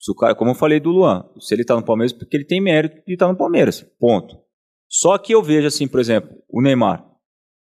Se 0.00 0.10
o 0.10 0.14
cara, 0.14 0.34
como 0.34 0.50
eu 0.50 0.54
falei 0.54 0.80
do 0.80 0.90
Luan, 0.90 1.24
se 1.38 1.54
ele 1.54 1.64
tá 1.64 1.76
no 1.76 1.84
Palmeiras, 1.84 2.12
porque 2.12 2.36
ele 2.36 2.44
tem 2.44 2.60
mérito 2.60 3.02
de 3.06 3.14
estar 3.14 3.28
no 3.28 3.36
Palmeiras. 3.36 3.82
Ponto. 3.98 4.36
Só 4.88 5.16
que 5.16 5.32
eu 5.32 5.42
vejo 5.42 5.66
assim, 5.66 5.88
por 5.88 6.00
exemplo, 6.00 6.30
o 6.48 6.60
Neymar. 6.60 7.04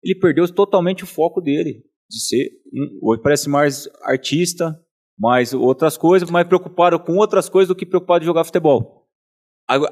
Ele 0.04 0.20
perdeu 0.20 0.48
totalmente 0.54 1.04
o 1.04 1.08
foco 1.08 1.42
dele. 1.42 1.84
De 2.10 2.20
ser, 2.20 2.52
um, 2.74 3.00
hoje 3.10 3.22
parece 3.22 3.50
mais 3.50 3.90
artista, 4.04 4.80
mais 5.18 5.54
outras 5.54 5.98
coisas, 5.98 6.30
mais 6.30 6.48
preocupado 6.48 7.00
com 7.00 7.16
outras 7.16 7.50
coisas 7.50 7.70
do 7.70 7.76
que 7.76 7.86
preocupado 7.86 8.24
em 8.24 8.28
jogar 8.28 8.44
futebol. 8.44 8.95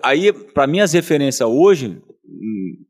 Aí- 0.04 0.32
para 0.54 0.68
mim, 0.68 0.80
as 0.80 0.94
referências 0.94 1.48
hoje 1.48 2.02
hum, 2.26 2.86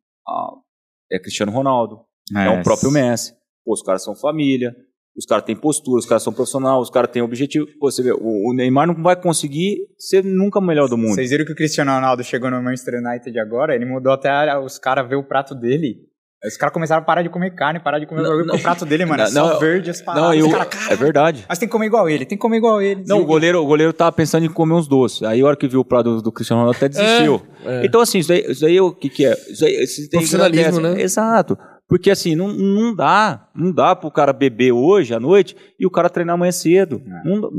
é 1.12 1.20
Cristiano 1.20 1.52
Ronaldo, 1.52 2.02
é, 2.36 2.50
o 2.60 2.64
próprio 2.64 2.92
Messi. 2.92 3.34
Pô, 3.66 3.74
os 3.74 3.82
caras 3.82 4.04
são 4.04 4.16
família, 4.16 4.76
os 5.16 5.26
caras 5.26 5.46
têm 5.46 5.56
postura, 5.56 6.00
os 6.00 6.06
caras 6.06 6.24
são 6.24 6.34
profissionais, 6.34 6.82
os 6.82 6.90
caras 6.90 7.12
têm 7.12 7.22
objetivo. 7.22 7.66
Pô, 7.80 7.90
você 7.90 8.02
vê, 8.04 8.12
o, 8.12 8.50
o 8.50 8.54
Neymar 8.54 8.88
não 8.88 9.02
vai 9.02 9.16
conseguir 9.20 9.78
ser 9.98 10.24
nunca 10.24 10.60
o 10.60 10.62
melhor 10.62 10.90
do 10.90 10.98
mundo. 10.98 11.14
Vocês 11.16 11.30
viram 11.30 11.46
que 11.46 11.52
o 11.54 11.56
Cristiano 11.56 11.92
Ronaldo 11.92 12.24
chegou 12.24 12.50
no 12.52 12.62
Manchester 12.62 12.96
United 13.00 13.40
agora? 13.40 13.76
Ele 13.76 13.86
mudou 13.86 14.12
até 14.12 14.30
a- 14.30 14.60
os 14.60 14.78
caras 14.80 15.08
ver 15.08 15.16
o 15.16 15.24
prato 15.28 15.56
dele. 15.56 15.98
Os 16.46 16.58
caras 16.58 16.74
começaram 16.74 17.02
a 17.02 17.06
parar 17.06 17.22
de 17.22 17.30
comer 17.30 17.52
carne, 17.52 17.80
parar 17.80 18.00
de 18.00 18.06
comer 18.06 18.22
Não, 18.22 18.56
o 18.56 18.62
prato 18.62 18.86
dele, 18.86 19.06
mano, 19.06 19.24
é 19.24 19.26
Não, 19.26 19.32
só 19.32 19.54
não, 19.54 19.60
verde 19.60 19.90
as 19.90 20.02
paradas. 20.02 20.24
Não, 20.30 20.34
eu, 20.34 20.50
cara, 20.50 20.66
"Caralho, 20.66 20.92
é 20.94 20.96
verdade. 20.96 21.46
Mas 21.48 21.58
tem 21.58 21.68
que 21.68 21.72
comer 21.72 21.86
igual 21.86 22.10
ele, 22.10 22.26
tem 22.26 22.38
que 22.38 22.42
comer 22.42 22.58
igual 22.58 22.82
ele. 22.82 23.04
Não, 23.08 23.22
o 23.22 23.26
goleiro, 23.26 23.62
o 23.62 23.66
goleiro 23.66 23.94
tava 23.94 24.12
pensando 24.12 24.46
em 24.46 24.50
comer 24.50 24.74
uns 24.74 24.88
doces. 24.88 25.24
Aí 25.24 25.40
a 25.42 25.46
hora 25.46 25.56
que 25.56 25.68
viu 25.68 25.80
o 25.80 25.86
prato 25.86 26.16
do, 26.16 26.22
do 26.22 26.32
Cristiano 26.32 26.62
Ronaldo 26.62 26.76
até 26.76 26.90
desistiu. 26.90 27.42
é. 27.66 27.86
Então, 27.86 28.02
assim, 28.02 28.20
isso 28.20 28.34
aí, 28.34 28.46
isso 28.50 28.66
aí 28.66 28.82
o 28.82 28.92
que, 28.92 29.10
que 29.10 29.26
é? 29.26 29.32
Isso 29.32 29.64
aí, 29.64 29.84
isso 29.84 30.02
tem 30.10 30.20
Profissionalismo, 30.20 30.82
né? 30.82 31.02
Exato. 31.02 31.58
Porque 31.88 32.10
assim, 32.10 32.36
não, 32.36 32.48
não 32.48 32.96
dá. 32.96 33.48
Não 33.56 33.72
dá 33.72 33.96
pro 33.96 34.12
cara 34.12 34.34
beber 34.34 34.72
hoje 34.72 35.14
à 35.14 35.20
noite 35.20 35.56
e 35.80 35.86
o 35.86 35.92
cara 35.92 36.10
treinar 36.10 36.34
amanhã 36.36 36.52
cedo. 36.52 37.02
É. 37.06 37.30
Não, 37.30 37.42
não, 37.42 37.50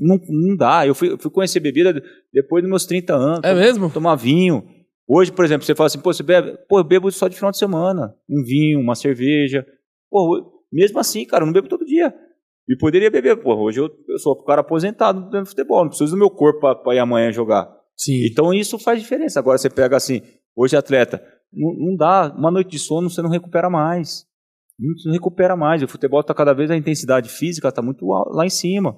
não, 0.00 0.20
não 0.28 0.56
dá. 0.56 0.86
Eu 0.86 0.94
fui, 0.94 1.12
eu 1.12 1.18
fui 1.18 1.30
conhecer 1.30 1.60
bebida 1.60 2.02
depois 2.32 2.62
dos 2.62 2.68
meus 2.70 2.84
30 2.84 3.14
anos. 3.14 3.40
É 3.44 3.54
mesmo? 3.54 3.88
tomar 3.88 4.16
vinho. 4.16 4.64
Hoje, 5.12 5.32
por 5.32 5.44
exemplo, 5.44 5.66
você 5.66 5.74
fala 5.74 5.88
assim, 5.88 5.98
pô, 5.98 6.12
você 6.12 6.22
bebe? 6.22 6.56
Pô, 6.68 6.78
eu 6.78 6.84
bebo 6.84 7.10
só 7.10 7.26
de 7.26 7.34
final 7.34 7.50
de 7.50 7.58
semana. 7.58 8.14
Um 8.30 8.44
vinho, 8.44 8.78
uma 8.78 8.94
cerveja. 8.94 9.66
Pô, 10.08 10.62
mesmo 10.72 11.00
assim, 11.00 11.26
cara, 11.26 11.42
eu 11.42 11.46
não 11.46 11.52
bebo 11.52 11.66
todo 11.66 11.84
dia. 11.84 12.14
E 12.68 12.76
poderia 12.76 13.10
beber, 13.10 13.36
pô, 13.42 13.56
hoje 13.56 13.80
eu, 13.80 13.90
eu 14.08 14.18
sou 14.20 14.40
um 14.40 14.44
cara 14.44 14.60
aposentado 14.60 15.28
do 15.28 15.44
futebol, 15.44 15.82
não 15.82 15.88
preciso 15.88 16.12
do 16.12 16.16
meu 16.16 16.30
corpo 16.30 16.60
pra 16.60 16.94
ir 16.94 17.00
amanhã 17.00 17.32
jogar. 17.32 17.68
Sim. 17.96 18.24
Então 18.30 18.54
isso 18.54 18.78
faz 18.78 19.00
diferença. 19.00 19.40
Agora 19.40 19.58
você 19.58 19.68
pega 19.68 19.96
assim, 19.96 20.22
hoje 20.54 20.76
atleta, 20.76 21.20
não, 21.52 21.74
não 21.74 21.96
dá, 21.96 22.32
uma 22.38 22.52
noite 22.52 22.70
de 22.70 22.78
sono 22.78 23.10
você 23.10 23.20
não 23.20 23.30
recupera 23.30 23.68
mais. 23.68 24.24
Não, 24.78 24.94
não 25.06 25.12
recupera 25.12 25.56
mais. 25.56 25.82
O 25.82 25.88
futebol 25.88 26.22
tá 26.22 26.32
cada 26.32 26.52
vez 26.52 26.70
a 26.70 26.76
intensidade 26.76 27.28
física 27.28 27.72
tá 27.72 27.82
muito 27.82 28.06
lá 28.06 28.46
em 28.46 28.50
cima. 28.50 28.96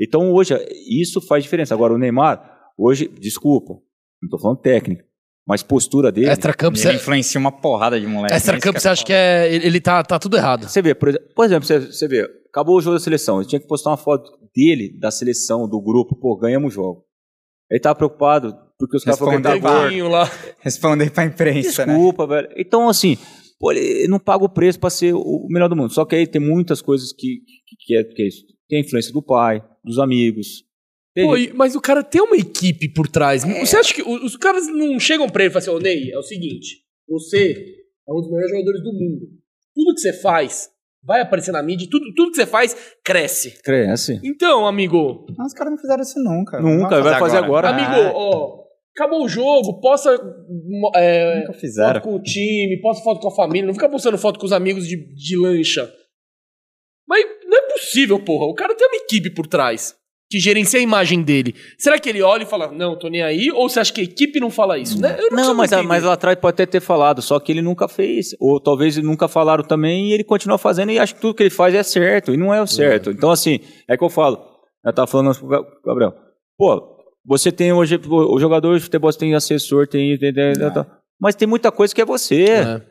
Então 0.00 0.32
hoje 0.32 0.52
isso 0.90 1.20
faz 1.20 1.44
diferença. 1.44 1.74
Agora 1.74 1.94
o 1.94 1.98
Neymar, 1.98 2.72
hoje, 2.76 3.06
desculpa, 3.06 3.74
não 4.20 4.28
tô 4.28 4.36
falando 4.36 4.58
técnica, 4.58 5.04
mas 5.46 5.62
postura 5.62 6.10
dele. 6.10 6.30
Extra-campo, 6.30 6.78
Ele 6.78 6.94
influencia 6.94 7.38
uma 7.38 7.52
porrada 7.52 8.00
de 8.00 8.06
moleque. 8.06 8.34
extra-campo, 8.34 8.80
você 8.80 8.88
acha 8.88 9.04
que 9.04 9.12
é, 9.12 9.54
ele 9.54 9.80
tá, 9.80 10.02
tá 10.02 10.18
tudo 10.18 10.36
errado. 10.36 10.68
Você 10.68 10.80
vê, 10.80 10.94
por 10.94 11.08
exemplo, 11.08 11.28
por 11.34 11.44
exemplo, 11.44 11.66
você, 11.66 11.80
você 11.80 12.08
vê, 12.08 12.26
acabou 12.48 12.76
o 12.76 12.80
jogo 12.80 12.96
da 12.96 13.00
seleção, 13.00 13.38
ele 13.40 13.48
tinha 13.48 13.60
que 13.60 13.66
postar 13.66 13.90
uma 13.90 13.96
foto 13.96 14.30
dele, 14.54 14.96
da 14.98 15.10
seleção, 15.10 15.68
do 15.68 15.80
grupo, 15.80 16.16
pô, 16.16 16.36
ganhamos 16.36 16.72
o 16.72 16.74
jogo. 16.74 17.04
Ele 17.70 17.80
tava 17.80 17.94
preocupado, 17.94 18.54
porque 18.78 18.96
os 18.96 19.04
caras 19.04 19.20
Neguinho 19.20 20.08
lá. 20.08 20.30
Responder 20.60 21.10
pra 21.10 21.24
imprensa, 21.24 21.84
né? 21.86 21.94
Desculpa, 21.94 22.26
velho. 22.26 22.48
Então, 22.56 22.88
assim, 22.88 23.18
pô, 23.58 23.72
ele 23.72 24.06
não 24.08 24.18
paga 24.18 24.44
o 24.44 24.48
preço 24.48 24.78
pra 24.78 24.90
ser 24.90 25.14
o 25.14 25.46
melhor 25.48 25.68
do 25.68 25.76
mundo. 25.76 25.92
Só 25.92 26.04
que 26.04 26.14
aí 26.14 26.26
tem 26.26 26.40
muitas 26.40 26.80
coisas 26.80 27.12
que, 27.12 27.40
que, 27.66 27.76
que 27.86 27.96
é, 27.96 28.04
que 28.04 28.22
é 28.22 28.28
isso. 28.28 28.44
Tem 28.68 28.78
a 28.78 28.82
influência 28.82 29.12
do 29.12 29.22
pai, 29.22 29.62
dos 29.84 29.98
amigos. 29.98 30.64
Pô, 31.16 31.34
mas 31.54 31.76
o 31.76 31.80
cara 31.80 32.02
tem 32.02 32.20
uma 32.20 32.36
equipe 32.36 32.88
por 32.88 33.06
trás. 33.06 33.44
Você 33.44 33.76
acha 33.76 33.94
que 33.94 34.02
os 34.02 34.36
caras 34.36 34.66
não 34.66 34.98
chegam 34.98 35.28
pra 35.28 35.44
ele 35.44 35.50
e 35.50 35.52
falam 35.52 35.62
assim, 35.62 35.70
ô 35.70 35.78
Ney, 35.78 36.10
é 36.10 36.18
o 36.18 36.22
seguinte, 36.22 36.82
você 37.08 37.52
é 38.08 38.12
um 38.12 38.16
dos 38.16 38.28
melhores 38.28 38.50
jogadores 38.50 38.82
do 38.82 38.92
mundo. 38.92 39.26
Tudo 39.74 39.94
que 39.94 40.00
você 40.00 40.12
faz 40.12 40.70
vai 41.02 41.20
aparecer 41.20 41.52
na 41.52 41.62
mídia, 41.62 41.86
tudo, 41.88 42.12
tudo 42.14 42.30
que 42.30 42.36
você 42.36 42.46
faz 42.46 42.76
cresce. 43.04 43.62
Cresce. 43.62 44.20
Então, 44.24 44.66
amigo, 44.66 45.26
Não, 45.38 45.46
os 45.46 45.52
caras 45.52 45.72
não 45.72 45.78
fizeram 45.78 46.02
isso 46.02 46.18
nunca. 46.18 46.60
Nunca, 46.60 47.00
vai 47.00 47.18
fazer 47.18 47.36
agora. 47.36 47.68
Ah, 47.68 47.76
amigo, 47.76 48.10
ó, 48.14 48.64
acabou 48.96 49.24
o 49.24 49.28
jogo, 49.28 49.80
posta 49.80 50.10
é, 50.96 51.40
Nunca 51.40 51.52
fizeram. 51.52 51.94
foto 51.94 52.02
com 52.02 52.16
o 52.16 52.22
time, 52.22 52.80
posta 52.80 53.04
foto 53.04 53.20
com 53.20 53.28
a 53.28 53.34
família, 53.34 53.66
não 53.66 53.74
fica 53.74 53.88
postando 53.88 54.18
foto 54.18 54.38
com 54.38 54.46
os 54.46 54.52
amigos 54.52 54.88
de, 54.88 54.96
de 55.14 55.36
lancha. 55.36 55.92
Mas 57.06 57.24
não 57.46 57.58
é 57.58 57.72
possível, 57.72 58.18
porra. 58.18 58.46
O 58.46 58.54
cara 58.54 58.74
tem 58.74 58.86
uma 58.86 58.96
equipe 58.96 59.30
por 59.30 59.46
trás 59.46 59.94
que 60.34 60.40
gerencia 60.40 60.80
a 60.80 60.82
imagem 60.82 61.22
dele. 61.22 61.54
Será 61.78 61.96
que 61.96 62.08
ele 62.08 62.20
olha 62.20 62.42
e 62.42 62.46
fala, 62.46 62.72
não, 62.72 62.98
tô 62.98 63.06
nem 63.08 63.22
aí? 63.22 63.52
Ou 63.52 63.68
você 63.68 63.78
acha 63.78 63.92
que 63.92 64.00
a 64.00 64.04
equipe 64.04 64.40
não 64.40 64.50
fala 64.50 64.76
isso? 64.76 65.00
Né? 65.00 65.14
Eu 65.16 65.30
Não, 65.30 65.36
consigo 65.38 65.54
mas, 65.54 65.70
entender. 65.72 65.86
mas 65.86 66.02
lá 66.02 66.12
atrás 66.14 66.36
pode 66.36 66.54
até 66.54 66.66
ter 66.66 66.80
falado, 66.80 67.22
só 67.22 67.38
que 67.38 67.52
ele 67.52 67.62
nunca 67.62 67.86
fez. 67.86 68.30
Ou 68.40 68.58
talvez 68.58 68.96
nunca 68.96 69.28
falaram 69.28 69.62
também 69.62 70.10
e 70.10 70.12
ele 70.12 70.24
continua 70.24 70.58
fazendo 70.58 70.90
e 70.90 70.98
acha 70.98 71.14
que 71.14 71.20
tudo 71.20 71.34
que 71.34 71.44
ele 71.44 71.50
faz 71.50 71.72
é 71.74 71.82
certo. 71.84 72.34
E 72.34 72.36
não 72.36 72.52
é 72.52 72.60
o 72.60 72.66
certo. 72.66 73.10
Então, 73.10 73.30
assim, 73.30 73.60
é 73.88 73.96
que 73.96 74.02
eu 74.02 74.10
falo. 74.10 74.38
Eu 74.84 74.92
tava 74.92 75.06
falando 75.06 75.38
pro 75.38 75.64
Gabriel. 75.86 76.12
Pô, 76.58 76.96
você 77.24 77.52
tem 77.52 77.72
hoje. 77.72 78.00
O 78.08 78.38
jogador 78.40 78.76
de 78.76 78.82
futebol 78.82 79.12
tem 79.12 79.34
assessor, 79.34 79.86
tem. 79.86 80.18
tem- 80.18 80.34
tem- 80.34 80.44
É. 80.50 80.86
Mas 81.20 81.34
tem 81.36 81.46
muita 81.46 81.70
coisa 81.70 81.94
que 81.94 82.00
é 82.02 82.04
você. 82.04 82.44
É. 82.44 82.82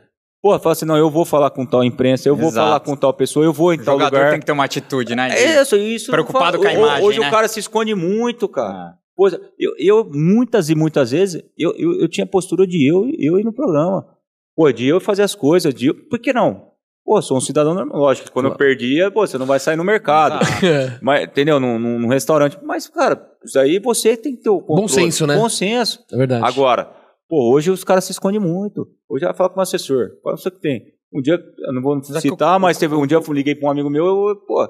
Pô, 0.43 0.59
fala 0.59 0.73
assim, 0.73 0.83
não, 0.85 0.97
eu 0.97 1.09
vou 1.09 1.23
falar 1.23 1.49
com 1.51 1.65
tal 1.65 1.85
imprensa, 1.85 2.27
eu 2.27 2.35
vou 2.35 2.49
Exato. 2.49 2.67
falar 2.67 2.79
com 2.81 2.95
tal 2.97 3.13
pessoa, 3.13 3.45
eu 3.45 3.53
vou 3.53 3.73
em 3.73 3.77
O 3.79 3.83
tal 3.85 3.93
jogador 3.95 4.17
lugar. 4.17 4.31
tem 4.31 4.39
que 4.41 4.45
ter 4.45 4.51
uma 4.51 4.65
atitude, 4.65 5.15
né? 5.15 5.29
de- 5.29 5.35
É 5.37 5.61
isso, 5.61 5.77
isso. 5.77 6.11
Preocupado 6.11 6.57
com 6.59 6.67
a 6.67 6.73
imagem, 6.73 7.05
Hoje 7.05 7.19
né? 7.21 7.27
o 7.29 7.31
cara 7.31 7.47
se 7.47 7.61
esconde 7.61 7.95
muito, 7.95 8.49
cara. 8.49 8.73
Ah. 8.73 8.93
Pois, 9.15 9.33
eu, 9.57 9.73
eu, 9.79 10.09
muitas 10.13 10.69
e 10.69 10.75
muitas 10.75 11.11
vezes, 11.11 11.41
eu, 11.57 11.73
eu, 11.77 11.97
eu 12.01 12.09
tinha 12.09 12.25
postura 12.25 12.67
de 12.67 12.85
eu, 12.85 13.09
eu 13.17 13.39
ir 13.39 13.45
no 13.45 13.53
programa. 13.53 14.05
Pô, 14.53 14.69
de 14.71 14.85
eu 14.85 14.99
fazer 14.99 15.23
as 15.23 15.33
coisas, 15.33 15.73
de 15.73 15.87
eu, 15.87 15.95
por 16.09 16.19
que 16.19 16.33
não? 16.33 16.73
Pô, 17.05 17.21
sou 17.21 17.37
um 17.37 17.41
cidadão 17.41 17.73
normal. 17.73 17.97
Lógico 17.97 18.27
que 18.27 18.33
quando 18.33 18.47
eu 18.47 18.55
perdia, 18.55 19.09
pô, 19.11 19.25
você 19.25 19.37
não 19.37 19.45
vai 19.45 19.59
sair 19.59 19.75
no 19.77 19.83
mercado. 19.83 20.39
É. 20.63 20.97
Mas, 21.01 21.23
entendeu? 21.23 21.59
Num, 21.59 21.77
num, 21.79 21.99
num 21.99 22.07
restaurante. 22.07 22.57
Mas, 22.63 22.87
cara, 22.89 23.21
isso 23.45 23.57
aí 23.59 23.79
você 23.79 24.17
tem 24.17 24.35
que 24.35 24.41
ter 24.43 24.49
o 24.49 24.59
controle. 24.59 24.89
senso, 24.89 25.25
né? 25.27 25.35
Bom 25.37 25.47
senso. 25.47 26.03
É 26.11 26.17
verdade. 26.17 26.43
Agora, 26.45 26.89
pô, 27.29 27.51
hoje 27.53 27.71
os 27.71 27.83
caras 27.83 28.03
se 28.05 28.11
escondem 28.11 28.39
muito. 28.39 28.87
Hoje 29.09 29.25
vai 29.25 29.33
falar 29.33 29.49
com 29.49 29.59
o 29.59 29.63
assessor. 29.63 30.09
Qual 30.21 30.33
é 30.33 30.37
o 30.37 30.41
seu 30.41 30.51
que 30.51 30.59
tem? 30.59 30.81
Um 31.13 31.21
dia, 31.21 31.35
eu 31.35 31.73
não 31.73 31.81
vou 31.81 32.01
citar, 32.03 32.55
eu- 32.55 32.59
mas 32.59 32.77
teve 32.77 32.95
um 32.95 33.05
dia 33.05 33.17
eu 33.17 33.33
liguei 33.33 33.53
pra 33.55 33.67
um 33.67 33.71
amigo 33.71 33.89
meu, 33.89 34.05
eu, 34.05 34.35
pô, 34.47 34.67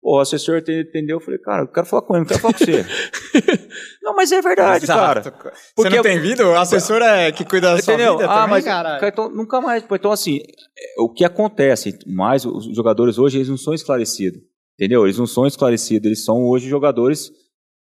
pô, 0.00 0.16
o 0.16 0.20
assessor 0.20 0.62
te- 0.62 0.82
entendeu, 0.88 1.16
eu 1.16 1.20
falei, 1.20 1.40
cara, 1.40 1.62
eu 1.64 1.68
quero 1.68 1.86
falar 1.86 2.02
com 2.02 2.14
ele, 2.14 2.20
não 2.20 2.26
quero 2.28 2.40
falar 2.40 2.54
com 2.54 2.64
você. 2.64 2.84
não, 4.02 4.14
mas 4.14 4.30
é 4.30 4.40
verdade, 4.40 4.86
cara. 4.86 5.20
Exato. 5.20 5.36
Você 5.50 5.72
Porque- 5.74 5.96
não 5.96 6.02
tem 6.02 6.20
vida? 6.20 6.46
O 6.46 6.56
assessor 6.56 7.02
é 7.02 7.32
que 7.32 7.44
cuida 7.44 7.74
da 7.74 7.82
sua 7.82 7.94
Entendeu? 7.94 8.16
vida 8.18 8.30
ah, 8.30 8.34
também, 8.34 8.50
mas 8.50 8.64
cara. 8.64 8.88
cara, 9.00 9.08
então, 9.08 9.28
nunca 9.30 9.60
mais. 9.60 9.84
Então, 9.90 10.12
assim, 10.12 10.38
é, 10.78 11.02
o 11.02 11.08
que 11.12 11.24
acontece, 11.24 11.98
mais 12.06 12.44
os 12.44 12.66
jogadores 12.74 13.18
hoje, 13.18 13.38
eles 13.38 13.48
não 13.48 13.56
são 13.58 13.74
esclarecidos. 13.74 14.40
Entendeu? 14.78 15.04
Eles 15.04 15.18
não 15.18 15.26
são 15.26 15.46
esclarecidos, 15.46 16.04
eles 16.06 16.24
são 16.24 16.44
hoje 16.46 16.68
jogadores 16.68 17.30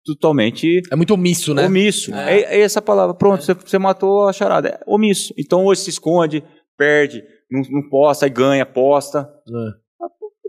totalmente 0.07 0.81
É 0.91 0.97
muito 0.97 1.13
omisso, 1.15 1.53
né? 1.55 1.67
Omisso. 1.67 2.15
É. 2.15 2.41
é 2.57 2.61
essa 2.61 2.81
palavra. 2.81 3.15
Pronto, 3.15 3.43
você, 3.45 3.53
você 3.55 3.79
matou 3.79 4.29
a 4.29 4.33
charada. 4.33 4.69
É 4.69 4.81
omisso. 4.87 5.35
Então 5.37 5.65
hoje 5.65 5.83
se 5.83 5.91
esconde, 5.91 6.43
perde, 6.79 7.23
não, 7.51 7.63
não 7.71 7.89
posta, 7.89 8.27
aí 8.27 8.31
ganha, 8.31 8.65
posta. 8.65 9.29
É. 9.49 9.87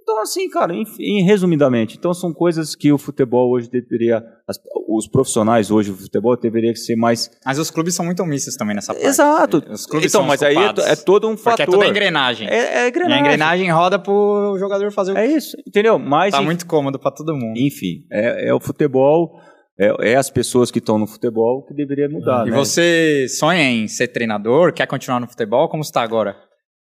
Então, 0.02 0.22
assim, 0.22 0.50
cara, 0.50 0.74
enfim, 0.74 1.22
resumidamente, 1.24 1.98
então 1.98 2.14
são 2.14 2.34
coisas 2.34 2.74
que 2.76 2.94
o 2.94 2.98
futebol 2.98 3.52
hoje 3.52 3.70
deveria. 3.70 4.24
as- 4.48 4.58
os 4.90 5.06
profissionais 5.06 5.70
hoje 5.70 5.92
do 5.92 5.98
futebol 5.98 6.38
deveria 6.38 6.74
ser 6.78 6.96
mais. 6.96 7.30
Mas 7.46 7.60
os 7.60 7.70
clubes 7.70 7.94
são 7.94 8.06
muito 8.06 8.24
omissos 8.24 8.56
também 8.56 8.74
nessa 8.74 8.94
parte. 8.94 9.06
Exato. 9.06 9.58
Os 9.70 9.86
clubes 9.86 10.10
então, 10.10 10.22
são 10.22 10.28
mas 10.28 10.42
aí 10.42 10.56
é, 10.56 10.92
é 10.94 10.96
todo 10.96 11.28
um 11.28 11.36
Porque 11.36 11.44
fator. 11.50 11.64
é 11.64 11.66
toda 11.66 11.86
engrenagem. 11.88 12.48
É, 12.48 12.56
é 12.56 12.86
E 12.86 12.90
engrenagem. 12.90 13.18
a 13.18 13.20
engrenagem 13.20 13.70
roda 13.70 14.00
pro 14.00 14.56
jogador 14.58 14.90
fazer 14.94 15.12
o 15.12 15.18
É 15.18 15.26
isso, 15.28 15.58
entendeu? 15.68 16.00
Mas, 16.00 16.32
Tá 16.32 16.38
enfim, 16.38 16.46
muito 16.46 16.66
cômodo 16.66 16.98
pra 16.98 17.12
todo 17.12 17.36
mundo. 17.36 17.58
enfim, 17.60 18.06
é, 18.10 18.48
é 18.48 18.54
o 18.54 18.62
futebol, 18.62 19.38
é, 19.80 20.12
é 20.12 20.16
as 20.16 20.30
pessoas 20.30 20.72
que 20.72 20.80
estão 20.80 20.98
no 20.98 21.08
futebol 21.08 21.66
que 21.66 21.74
deveria 21.74 22.10
mudar. 22.10 22.48
E 22.48 22.52
né? 22.52 22.58
você 22.58 23.28
sonha 23.30 23.64
em 23.64 23.88
ser 23.88 24.08
treinador? 24.08 24.74
Quer 24.74 24.88
continuar 24.88 25.20
no 25.20 25.28
futebol? 25.28 25.70
Como 25.70 25.82
está 25.82 26.02
agora? 26.02 26.36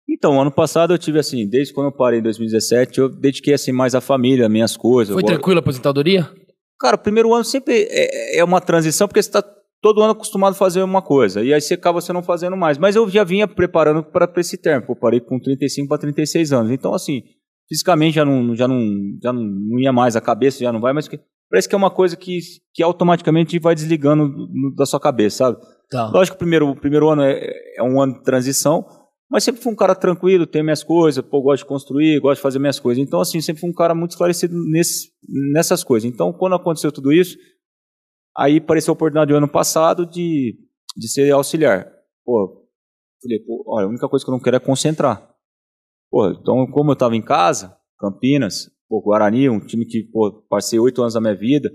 Então, 0.09 0.39
ano 0.41 0.51
passado 0.51 0.93
eu 0.93 0.97
tive 0.97 1.19
assim, 1.19 1.47
desde 1.47 1.73
quando 1.73 1.87
eu 1.87 1.91
parei 1.91 2.19
em 2.19 2.23
2017, 2.23 2.99
eu 2.99 3.09
dediquei 3.09 3.53
assim 3.53 3.73
mais 3.73 3.93
à 3.93 3.99
família, 3.99 4.47
minhas 4.47 4.77
coisas. 4.77 5.13
Foi 5.13 5.21
Eu- 5.21 5.27
tranquilo 5.27 5.59
a 5.59 5.61
aposentadoria? 5.61 6.29
Cara, 6.79 6.95
o 6.95 6.99
primeiro 6.99 7.33
ano 7.33 7.43
sempre 7.43 7.87
é, 7.89 8.39
é 8.39 8.43
uma 8.43 8.61
transição, 8.61 9.07
porque 9.07 9.21
você 9.21 9.29
está 9.29 9.43
todo 9.81 10.01
ano 10.01 10.11
acostumado 10.11 10.53
a 10.53 10.57
fazer 10.57 10.81
uma 10.81 11.01
coisa, 11.01 11.43
e 11.43 11.53
aí 11.53 11.59
você 11.59 11.73
acaba 11.73 11.99
você 11.99 12.13
não 12.13 12.23
fazendo 12.23 12.55
mais. 12.55 12.77
Mas 12.77 12.95
eu 12.95 13.09
já 13.09 13.23
vinha 13.23 13.47
preparando 13.47 14.03
para 14.03 14.31
esse 14.37 14.57
termo, 14.57 14.85
eu 14.89 14.95
parei 14.95 15.19
com 15.19 15.39
35 15.39 15.89
para 15.89 15.97
36 15.97 16.53
anos. 16.53 16.71
Então, 16.71 16.93
assim, 16.93 17.23
fisicamente 17.67 18.15
já 18.15 18.23
não, 18.23 18.55
já 18.55 18.67
não, 18.67 18.79
já 19.21 19.33
não, 19.33 19.41
não 19.41 19.79
ia 19.79 19.91
mais, 19.91 20.15
a 20.15 20.21
cabeça 20.21 20.59
já 20.59 20.71
não 20.71 20.79
vai, 20.79 20.93
mas 20.93 21.07
que- 21.07 21.19
parece 21.49 21.67
que 21.67 21.75
é 21.75 21.77
uma 21.77 21.91
coisa 21.91 22.15
que, 22.15 22.39
que 22.73 22.83
automaticamente 22.83 23.59
vai 23.59 23.75
desligando 23.75 24.27
no, 24.27 24.73
da 24.75 24.85
sua 24.85 24.99
cabeça, 24.99 25.37
sabe? 25.37 25.57
Tá. 25.89 26.09
Lógico 26.09 26.35
que 26.35 26.43
o 26.43 26.45
primeiro, 26.45 26.69
o 26.69 26.75
primeiro 26.75 27.09
ano 27.09 27.23
é, 27.23 27.49
é 27.77 27.83
um 27.83 28.01
ano 28.01 28.15
de 28.15 28.23
transição, 28.23 28.85
mas 29.29 29.43
sempre 29.43 29.61
fui 29.61 29.71
um 29.71 29.75
cara 29.75 29.93
tranquilo, 29.93 30.47
tenho 30.47 30.63
minhas 30.63 30.83
coisas, 30.83 31.23
pô, 31.23 31.41
gosto 31.41 31.63
de 31.63 31.69
construir, 31.69 32.19
gosto 32.19 32.37
de 32.37 32.41
fazer 32.41 32.59
minhas 32.59 32.79
coisas. 32.79 33.03
Então, 33.03 33.19
assim, 33.19 33.41
sempre 33.41 33.59
fui 33.59 33.69
um 33.69 33.73
cara 33.73 33.93
muito 33.93 34.11
esclarecido 34.11 34.55
nesse, 34.71 35.09
nessas 35.53 35.83
coisas. 35.83 36.09
Então, 36.09 36.31
quando 36.31 36.55
aconteceu 36.55 36.91
tudo 36.91 37.11
isso, 37.11 37.37
aí 38.35 38.57
apareceu 38.57 38.91
a 38.91 38.95
oportunidade 38.95 39.31
do 39.31 39.37
ano 39.37 39.47
passado 39.47 40.05
de, 40.05 40.57
de 40.95 41.07
ser 41.09 41.29
auxiliar. 41.31 41.91
Pô, 42.23 42.67
falei, 43.21 43.39
pô, 43.39 43.63
olha, 43.67 43.85
a 43.85 43.89
única 43.89 44.07
coisa 44.07 44.23
que 44.23 44.31
eu 44.31 44.33
não 44.33 44.41
quero 44.41 44.55
é 44.55 44.59
concentrar. 44.59 45.29
Pô, 46.09 46.29
então, 46.29 46.65
como 46.67 46.91
eu 46.91 46.93
estava 46.93 47.15
em 47.15 47.21
casa, 47.21 47.77
Campinas, 47.99 48.69
pô, 48.89 49.01
Guarani, 49.01 49.49
um 49.49 49.59
time 49.59 49.85
que, 49.85 50.03
pô, 50.03 50.31
passei 50.49 50.79
oito 50.79 51.01
anos 51.01 51.13
da 51.13 51.21
minha 51.21 51.35
vida, 51.35 51.69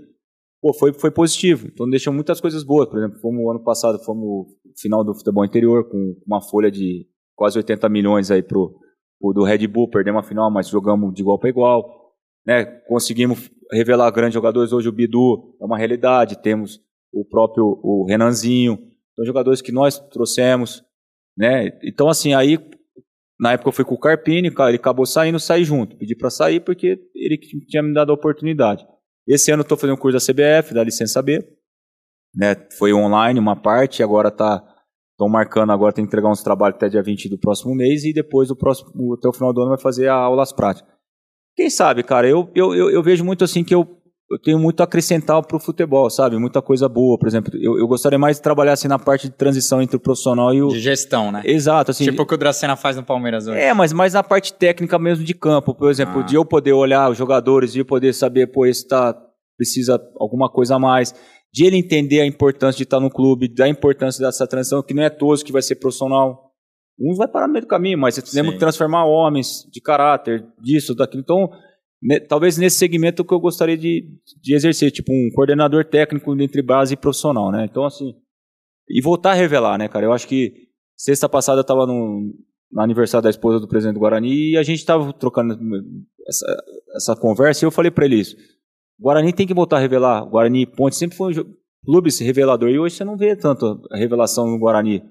pô, 0.61 0.73
foi, 0.73 0.93
foi 0.93 1.11
positivo. 1.11 1.67
Então, 1.67 1.89
deixou 1.89 2.13
muitas 2.13 2.39
coisas 2.41 2.63
boas. 2.63 2.89
Por 2.89 2.97
exemplo, 2.99 3.19
fomos 3.19 3.49
ano 3.49 3.63
passado, 3.63 4.03
fomos 4.03 4.47
final 4.79 5.03
do 5.03 5.13
futebol 5.13 5.45
interior 5.45 5.89
com 5.89 6.15
uma 6.25 6.41
folha 6.41 6.71
de 6.71 7.07
quase 7.35 7.57
80 7.57 7.87
milhões 7.89 8.31
aí 8.31 8.41
pro, 8.41 8.79
pro 9.19 9.33
do 9.33 9.43
Red 9.43 9.67
Bull, 9.67 9.89
perdemos 9.89 10.23
a 10.23 10.27
final, 10.27 10.51
mas 10.51 10.67
jogamos 10.67 11.13
de 11.13 11.21
igual 11.21 11.39
para 11.39 11.49
igual. 11.49 12.13
Né? 12.45 12.65
Conseguimos 12.87 13.49
revelar 13.71 14.09
grandes 14.11 14.33
jogadores. 14.33 14.71
Hoje 14.71 14.89
o 14.89 14.91
Bidu 14.91 15.55
é 15.61 15.65
uma 15.65 15.77
realidade, 15.77 16.41
temos 16.41 16.81
o 17.11 17.23
próprio 17.23 17.79
o 17.83 18.05
Renanzinho, 18.07 18.79
são 19.15 19.25
jogadores 19.25 19.61
que 19.61 19.71
nós 19.71 19.99
trouxemos. 20.09 20.83
Né? 21.37 21.79
Então, 21.83 22.09
assim, 22.09 22.33
aí 22.33 22.57
na 23.39 23.53
época 23.53 23.69
eu 23.69 23.73
fui 23.73 23.85
com 23.85 23.95
o 23.95 23.99
Carpini, 23.99 24.47
ele 24.47 24.75
acabou 24.75 25.05
saindo, 25.05 25.39
saí 25.39 25.63
junto. 25.63 25.97
Pedi 25.97 26.15
para 26.15 26.29
sair 26.29 26.59
porque 26.59 26.99
ele 27.15 27.37
tinha 27.67 27.83
me 27.83 27.93
dado 27.93 28.11
a 28.11 28.15
oportunidade. 28.15 28.85
Esse 29.27 29.51
ano 29.51 29.61
estou 29.61 29.77
fazendo 29.77 29.95
um 29.95 29.99
curso 29.99 30.17
da 30.17 30.33
CBF, 30.33 30.73
da 30.73 30.83
licença 30.83 31.21
B. 31.21 31.39
Né? 32.35 32.55
Foi 32.77 32.93
online 32.93 33.39
uma 33.39 33.55
parte, 33.55 34.03
agora 34.03 34.29
está 34.29 34.63
Estão 35.13 35.29
marcando 35.29 35.71
agora, 35.71 35.93
tem 35.93 36.03
que 36.03 36.09
entregar 36.09 36.29
uns 36.29 36.41
trabalhos 36.41 36.75
até 36.75 36.89
dia 36.89 37.03
20 37.03 37.29
do 37.29 37.37
próximo 37.37 37.75
mês 37.75 38.03
e 38.03 38.11
depois 38.11 38.47
do 38.47 38.55
próximo, 38.55 39.13
até 39.13 39.29
o 39.29 39.33
final 39.33 39.53
do 39.53 39.61
ano 39.61 39.69
vai 39.69 39.77
fazer 39.77 40.07
aulas 40.07 40.51
práticas. 40.51 40.91
Quem 41.55 41.69
sabe, 41.69 42.01
cara, 42.01 42.27
eu, 42.27 42.51
eu, 42.55 42.73
eu, 42.73 42.89
eu 42.89 43.03
vejo 43.03 43.23
muito 43.23 43.43
assim 43.43 43.63
que 43.63 43.75
eu, 43.75 44.01
eu 44.33 44.39
tenho 44.39 44.59
muito 44.59 44.81
a 44.81 44.83
acrescentar 44.83 45.41
para 45.45 45.57
o 45.57 45.59
futebol, 45.59 46.09
sabe? 46.09 46.37
Muita 46.37 46.61
coisa 46.61 46.89
boa, 46.89 47.17
por 47.17 47.27
exemplo. 47.27 47.51
Eu, 47.55 47.77
eu 47.77 47.87
gostaria 47.87 48.17
mais 48.17 48.37
de 48.37 48.43
trabalhar 48.43 48.73
assim 48.73 48.87
na 48.87 48.99
parte 48.99 49.29
de 49.29 49.35
transição 49.35 49.81
entre 49.81 49.95
o 49.95 49.99
profissional 49.99 50.53
e 50.53 50.61
o. 50.61 50.67
De 50.67 50.79
gestão, 50.79 51.31
né? 51.31 51.41
Exato, 51.45 51.91
assim. 51.91 52.03
Tipo 52.03 52.23
o 52.23 52.25
que 52.25 52.33
o 52.33 52.37
Dracena 52.37 52.75
faz 52.75 52.95
no 52.95 53.03
Palmeiras 53.03 53.47
hoje. 53.47 53.59
É, 53.59 53.73
mas 53.73 53.93
mais 53.93 54.13
na 54.13 54.23
parte 54.23 54.53
técnica 54.53 54.97
mesmo 54.97 55.23
de 55.23 55.33
campo, 55.33 55.73
por 55.73 55.89
exemplo, 55.89 56.21
ah. 56.21 56.23
de 56.23 56.35
eu 56.35 56.43
poder 56.43 56.73
olhar 56.73 57.09
os 57.09 57.17
jogadores, 57.17 57.73
de 57.73 57.79
eu 57.79 57.85
poder 57.85 58.13
saber, 58.13 58.47
pô, 58.47 58.65
esse 58.65 58.87
tá, 58.87 59.15
precisa 59.57 60.01
alguma 60.19 60.49
coisa 60.49 60.75
a 60.75 60.79
mais 60.79 61.13
de 61.53 61.65
ele 61.65 61.77
entender 61.77 62.19
a 62.19 62.25
importância 62.25 62.77
de 62.77 62.83
estar 62.83 62.99
no 62.99 63.11
clube, 63.11 63.47
da 63.47 63.69
importância 63.69 64.25
dessa 64.25 64.47
transição, 64.47 64.81
que 64.81 64.93
não 64.93 65.03
é 65.03 65.09
todos 65.09 65.43
que 65.43 65.51
vai 65.51 65.61
ser 65.61 65.75
profissional. 65.75 66.51
Uns 66.99 67.17
vai 67.17 67.27
parar 67.27 67.47
no 67.47 67.53
meio 67.53 67.65
do 67.65 67.67
caminho, 67.67 67.97
mas 67.97 68.15
temos 68.15 68.53
que 68.53 68.59
transformar 68.59 69.05
homens 69.05 69.63
de 69.71 69.79
caráter, 69.79 70.43
disso, 70.59 70.95
daquilo. 70.95 71.21
Então, 71.21 71.51
ne, 72.03 72.19
talvez 72.19 72.57
nesse 72.57 72.77
segmento 72.77 73.23
que 73.23 73.33
eu 73.33 73.39
gostaria 73.39 73.77
de, 73.77 74.05
de 74.41 74.53
exercer, 74.53 74.91
tipo 74.91 75.11
um 75.11 75.29
coordenador 75.33 75.85
técnico 75.85 76.33
entre 76.41 76.61
base 76.61 76.93
e 76.93 76.97
profissional, 76.97 77.49
né? 77.51 77.65
Então, 77.65 77.85
assim, 77.85 78.13
e 78.89 79.01
voltar 79.01 79.31
a 79.31 79.35
revelar, 79.35 79.77
né, 79.77 79.87
cara? 79.87 80.05
Eu 80.05 80.11
acho 80.11 80.27
que 80.27 80.53
sexta 80.97 81.29
passada 81.29 81.59
eu 81.59 81.63
estava 81.63 81.87
no, 81.87 82.33
no 82.71 82.81
aniversário 82.81 83.23
da 83.23 83.29
esposa 83.29 83.59
do 83.59 83.67
presidente 83.67 83.95
do 83.95 84.01
Guarani 84.01 84.51
e 84.51 84.57
a 84.57 84.63
gente 84.63 84.79
estava 84.79 85.13
trocando 85.13 85.57
essa, 86.27 86.63
essa 86.95 87.15
conversa 87.15 87.63
e 87.63 87.65
eu 87.65 87.71
falei 87.71 87.89
para 87.89 88.05
ele 88.05 88.17
isso. 88.17 88.35
Guarani 88.99 89.31
tem 89.31 89.47
que 89.47 89.53
voltar 89.53 89.77
a 89.77 89.79
revelar. 89.79 90.25
Guarani 90.25 90.65
Ponte 90.65 90.95
sempre 90.95 91.15
foi 91.15 91.33
um 91.39 91.55
clube 91.85 92.09
revelador 92.21 92.69
e 92.69 92.79
hoje 92.79 92.95
você 92.95 93.05
não 93.05 93.17
vê 93.17 93.35
tanto 93.35 93.81
a 93.91 93.97
revelação 93.97 94.47
no 94.47 94.59
Guarani. 94.59 95.01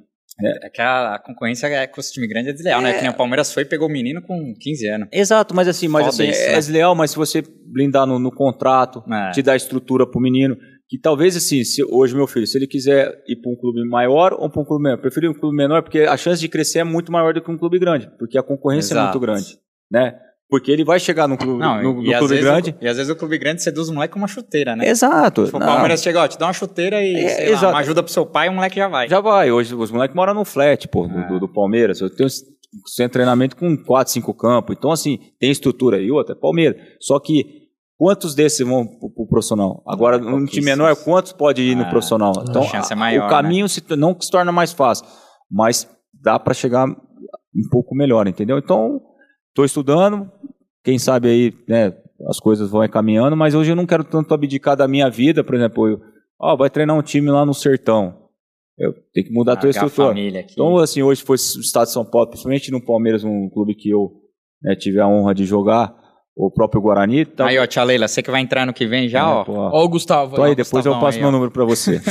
É, 0.41 0.67
é 0.67 0.71
que 0.71 0.81
a, 0.81 1.15
a, 1.15 1.19
concorrência 1.19 1.67
é 1.67 1.87
com 1.87 2.01
esse 2.01 2.13
time 2.13 2.27
grande 2.27 2.49
é 2.49 2.53
desleal, 2.53 2.81
né? 2.81 2.91
é... 2.91 2.93
né? 2.93 2.99
Que 2.99 3.05
nem 3.05 3.13
o 3.13 3.17
Palmeiras 3.17 3.53
foi 3.53 3.65
e 3.65 3.67
pegou 3.67 3.89
o 3.89 3.91
menino 3.91 4.23
com 4.23 4.55
15 4.59 4.89
anos. 4.89 5.09
Exato, 5.13 5.55
mas 5.55 5.69
assim, 5.69 5.89
mas, 5.89 6.07
assim 6.09 6.29
é 6.29 6.55
desleal, 6.55 6.95
mas 6.95 7.11
se 7.11 7.17
você 7.17 7.43
blindar 7.67 8.07
no, 8.07 8.19
no 8.19 8.31
contrato, 8.31 9.03
é. 9.11 9.31
te 9.31 9.43
dar 9.43 9.57
estrutura 9.57 10.07
pro 10.07 10.21
menino, 10.21 10.57
que 10.89 10.99
talvez 10.99 11.37
assim, 11.37 11.65
se 11.65 11.83
hoje 11.85 12.15
meu 12.15 12.27
filho, 12.27 12.47
se 12.47 12.57
ele 12.57 12.67
quiser 12.67 13.23
ir 13.27 13.37
para 13.37 13.51
um 13.51 13.57
clube 13.57 13.87
maior 13.89 14.33
ou 14.35 14.51
para 14.51 14.63
um 14.63 14.65
clube 14.65 14.85
menor, 14.85 14.99
prefiro 14.99 15.31
um 15.31 15.35
clube 15.35 15.57
menor 15.57 15.83
porque 15.83 16.01
a 16.01 16.17
chance 16.17 16.41
de 16.41 16.49
crescer 16.49 16.81
é 16.81 16.85
muito 16.85 17.11
maior 17.13 17.35
do 17.35 17.43
que 17.43 17.51
um 17.51 17.59
clube 17.59 17.79
grande, 17.79 18.11
porque 18.19 18.39
a 18.39 18.43
concorrência 18.43 18.95
Exato. 18.95 19.01
é 19.01 19.11
muito 19.11 19.21
grande, 19.21 19.59
né? 19.91 20.19
Porque 20.53 20.70
ele 20.70 20.85
vai 20.85 21.01
chegar 21.01 21.27
no 21.27 21.39
clube, 21.39 21.59
não, 21.59 21.83
no, 21.83 22.03
no 22.03 22.19
clube 22.19 22.39
grande. 22.39 22.77
O, 22.79 22.85
e 22.85 22.87
às 22.87 22.99
vezes 22.99 23.11
o 23.11 23.16
clube 23.16 23.39
grande 23.39 23.62
seduz 23.62 23.89
o 23.89 23.95
moleque 23.95 24.12
com 24.12 24.19
uma 24.19 24.29
chuteira, 24.29 24.77
né? 24.77 24.87
Exato. 24.87 25.47
Tipo, 25.47 25.57
o 25.57 25.61
Palmeiras 25.61 26.03
chega, 26.03 26.20
ó, 26.20 26.29
te 26.29 26.39
dá 26.39 26.45
uma 26.45 26.53
chuteira 26.53 27.03
e 27.03 27.24
é, 27.24 27.59
lá, 27.59 27.70
uma 27.70 27.79
ajuda 27.79 28.03
pro 28.03 28.12
seu 28.12 28.27
pai, 28.27 28.51
o 28.51 28.53
moleque 28.53 28.77
já 28.77 28.87
vai. 28.87 29.09
Já 29.09 29.19
vai. 29.19 29.51
Hoje 29.51 29.74
os 29.74 29.91
moleques 29.91 30.15
moram 30.15 30.35
no 30.35 30.45
flat, 30.45 30.87
pô, 30.89 31.07
é. 31.07 31.27
do, 31.27 31.41
do, 31.41 31.49
Palmeiras. 31.49 32.03
Eu 32.03 32.15
tenho 32.15 32.29
sem 32.85 33.09
treinamento 33.09 33.57
com 33.57 33.74
4, 33.83 34.12
5 34.12 34.35
campos. 34.35 34.77
Então, 34.79 34.93
assim, 34.93 35.20
tem 35.41 35.51
estrutura 35.51 35.99
e 36.03 36.11
outra, 36.11 36.35
é 36.35 36.39
Palmeiras. 36.39 36.77
Só 37.01 37.19
que 37.19 37.70
quantos 37.97 38.35
desses 38.35 38.61
vão 38.61 38.87
pro, 38.87 39.09
pro 39.09 39.27
profissional? 39.27 39.83
Agora, 39.87 40.19
um 40.19 40.45
time 40.45 40.66
menor, 40.66 40.95
quantos 40.97 41.33
pode 41.33 41.62
ir 41.62 41.74
no 41.74 41.85
é. 41.85 41.89
profissional? 41.89 42.35
Então, 42.47 42.62
a, 42.62 42.93
é 42.93 42.95
maior, 42.95 43.27
o 43.27 43.31
caminho 43.31 43.65
né? 43.65 43.69
se, 43.69 43.83
não 43.97 44.15
se 44.20 44.31
torna 44.31 44.53
mais 44.53 44.70
fácil, 44.70 45.07
mas 45.51 45.89
dá 46.12 46.39
para 46.39 46.53
chegar 46.53 46.87
um 46.87 47.69
pouco 47.70 47.95
melhor, 47.95 48.29
entendeu? 48.29 48.59
Então, 48.59 49.01
estou 49.53 49.65
estudando, 49.65 50.31
quem 50.85 50.99
sabe 50.99 51.29
aí, 51.29 51.55
né, 51.69 51.93
as 52.29 52.39
coisas 52.39 52.71
vão 52.71 52.85
encaminhando, 52.85 53.37
mas 53.37 53.55
hoje 53.55 53.71
eu 53.73 53.77
não 53.77 53.87
quero 53.87 54.05
tanto 54.05 54.33
abdicar 54.33 54.77
da 54.77 54.89
minha 54.89 55.09
vida, 55.09 55.43
por 55.43 55.55
exemplo, 55.55 55.89
eu, 55.89 56.01
ó, 56.41 56.57
vai 56.57 56.71
treinar 56.71 56.97
um 56.97 57.03
time 57.03 57.31
lá 57.31 57.45
no 57.45 57.55
sertão. 57.55 58.21
Eu 58.79 58.95
tenho 59.13 59.27
que 59.27 59.33
mudar 59.33 59.53
a 59.53 59.57
tua 59.57 59.71
estrutura. 59.71 60.19
Então, 60.19 60.79
assim, 60.79 61.03
hoje 61.03 61.23
foi 61.23 61.37
o 61.37 61.61
estado 61.61 61.87
de 61.87 61.93
São 61.93 62.05
Paulo, 62.05 62.29
principalmente 62.29 62.71
no 62.71 62.85
Palmeiras, 62.85 63.23
um 63.23 63.49
clube 63.51 63.75
que 63.75 63.91
eu 63.91 64.11
né, 64.63 64.75
tive 64.75 64.99
a 64.99 65.07
honra 65.07 65.35
de 65.35 65.45
jogar, 65.45 65.95
o 66.35 66.51
próprio 66.51 66.81
Guarani. 66.81 67.27
Tá... 67.27 67.47
Aí, 67.47 67.59
ó, 67.59 67.67
tia 67.67 67.85
Leila, 67.85 68.09
você 68.09 68.23
que 68.23 68.31
vai 68.31 68.41
entrar 68.41 68.67
no 68.67 68.73
que 68.73 68.87
vem 68.87 69.09
já, 69.09 69.21
é, 69.21 69.25
ó. 69.25 69.45
Ó 69.47 69.85
o 69.85 69.89
Gustavo. 69.89 70.33
Então 70.33 70.45
aí, 70.45 70.55
depois 70.55 70.87
eu 70.87 70.99
passo 70.99 71.19
aí, 71.19 71.21
meu 71.21 71.29
ó. 71.29 71.33
número 71.33 71.51
pra 71.51 71.65
você. 71.65 72.01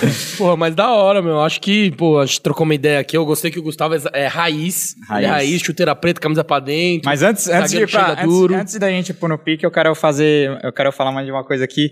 Porra, 0.36 0.56
mas 0.56 0.74
da 0.74 0.90
hora, 0.92 1.22
meu. 1.22 1.40
Acho 1.40 1.60
que, 1.60 1.90
pô, 1.92 2.18
a 2.18 2.26
gente 2.26 2.40
trocou 2.40 2.64
uma 2.64 2.74
ideia 2.74 3.00
aqui. 3.00 3.16
Eu 3.16 3.24
gostei 3.24 3.50
que 3.50 3.58
o 3.58 3.62
Gustavo 3.62 3.94
é, 3.94 4.00
é 4.12 4.26
raiz. 4.26 4.94
Raiz. 5.08 5.26
é 5.26 5.28
raiz, 5.28 5.62
chuteira 5.62 5.94
preta, 5.94 6.20
camisa 6.20 6.44
pra 6.44 6.60
dentro. 6.60 7.08
Mas 7.08 7.22
antes, 7.22 7.48
antes, 7.48 7.72
de 7.72 7.86
pra, 7.86 8.12
antes, 8.12 8.50
antes, 8.50 8.78
da 8.78 8.90
gente 8.90 9.14
pôr 9.14 9.28
no 9.28 9.38
pique, 9.38 9.64
eu 9.64 9.70
quero 9.70 9.94
fazer. 9.94 10.58
Eu 10.62 10.72
quero 10.72 10.92
falar 10.92 11.12
mais 11.12 11.26
de 11.26 11.32
uma 11.32 11.44
coisa 11.44 11.64
aqui. 11.64 11.90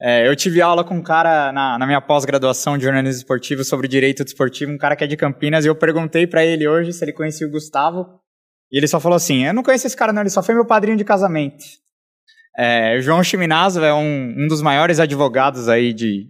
É, 0.00 0.28
eu 0.28 0.36
tive 0.36 0.60
aula 0.60 0.84
com 0.84 0.94
um 0.94 1.02
cara 1.02 1.50
na, 1.52 1.78
na 1.78 1.86
minha 1.86 2.00
pós-graduação 2.02 2.76
de 2.76 2.84
jornalismo 2.84 3.18
esportivo 3.18 3.64
sobre 3.64 3.88
direito 3.88 4.24
desportivo, 4.24 4.70
um 4.70 4.76
cara 4.76 4.94
que 4.94 5.02
é 5.02 5.06
de 5.06 5.16
Campinas, 5.16 5.64
e 5.64 5.68
eu 5.68 5.74
perguntei 5.74 6.26
para 6.26 6.44
ele 6.44 6.68
hoje 6.68 6.92
se 6.92 7.02
ele 7.02 7.14
conhecia 7.14 7.46
o 7.46 7.50
Gustavo. 7.50 8.06
E 8.70 8.76
ele 8.76 8.86
só 8.86 9.00
falou 9.00 9.16
assim: 9.16 9.46
Eu 9.46 9.54
não 9.54 9.62
conheço 9.62 9.86
esse 9.86 9.96
cara, 9.96 10.12
não, 10.12 10.22
ele 10.22 10.30
só 10.30 10.42
foi 10.42 10.54
meu 10.54 10.66
padrinho 10.66 10.98
de 10.98 11.04
casamento. 11.04 11.64
É, 12.58 12.98
João 13.00 13.22
Chiminazo 13.22 13.82
é 13.84 13.92
um, 13.92 14.34
um 14.38 14.48
dos 14.48 14.62
maiores 14.62 14.98
advogados 14.98 15.68
aí 15.68 15.92
de, 15.92 16.26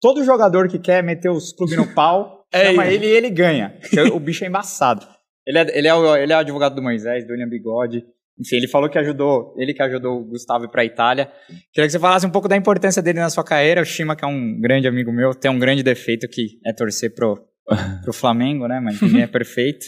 Todo 0.00 0.24
jogador 0.24 0.68
que 0.68 0.78
quer 0.78 1.02
meter 1.02 1.30
os 1.30 1.52
clubes 1.52 1.76
no 1.76 1.86
pau, 1.94 2.44
é 2.52 2.66
chama 2.66 2.86
ele 2.86 3.06
e 3.06 3.10
ele 3.10 3.30
ganha. 3.30 3.78
O 4.12 4.20
bicho 4.20 4.44
é 4.44 4.48
embaçado. 4.48 5.06
Ele 5.46 5.58
é, 5.58 5.78
ele, 5.78 5.88
é 5.88 5.94
o, 5.94 6.16
ele 6.16 6.32
é 6.32 6.36
o 6.36 6.40
advogado 6.40 6.74
do 6.74 6.82
Moisés, 6.82 7.26
do 7.26 7.32
William 7.32 7.48
Bigode. 7.48 8.04
Enfim, 8.38 8.56
ele 8.56 8.68
falou 8.68 8.90
que 8.90 8.98
ajudou, 8.98 9.54
ele 9.56 9.72
que 9.72 9.82
ajudou 9.82 10.20
o 10.20 10.24
Gustavo 10.24 10.68
para 10.68 10.82
a 10.82 10.84
Itália. 10.84 11.30
Queria 11.72 11.86
que 11.86 11.90
você 11.90 11.98
falasse 11.98 12.26
um 12.26 12.30
pouco 12.30 12.48
da 12.48 12.56
importância 12.56 13.00
dele 13.00 13.20
na 13.20 13.30
sua 13.30 13.44
carreira. 13.44 13.80
O 13.80 13.84
Shima, 13.84 14.14
que 14.14 14.24
é 14.24 14.28
um 14.28 14.60
grande 14.60 14.86
amigo 14.86 15.10
meu, 15.10 15.34
tem 15.34 15.50
um 15.50 15.58
grande 15.58 15.82
defeito 15.82 16.28
que 16.28 16.58
é 16.66 16.72
torcer 16.72 17.14
pro, 17.14 17.42
pro 18.02 18.12
Flamengo, 18.12 18.66
né? 18.66 18.78
Mas 18.80 19.00
ninguém 19.00 19.22
é 19.22 19.26
perfeito. 19.28 19.86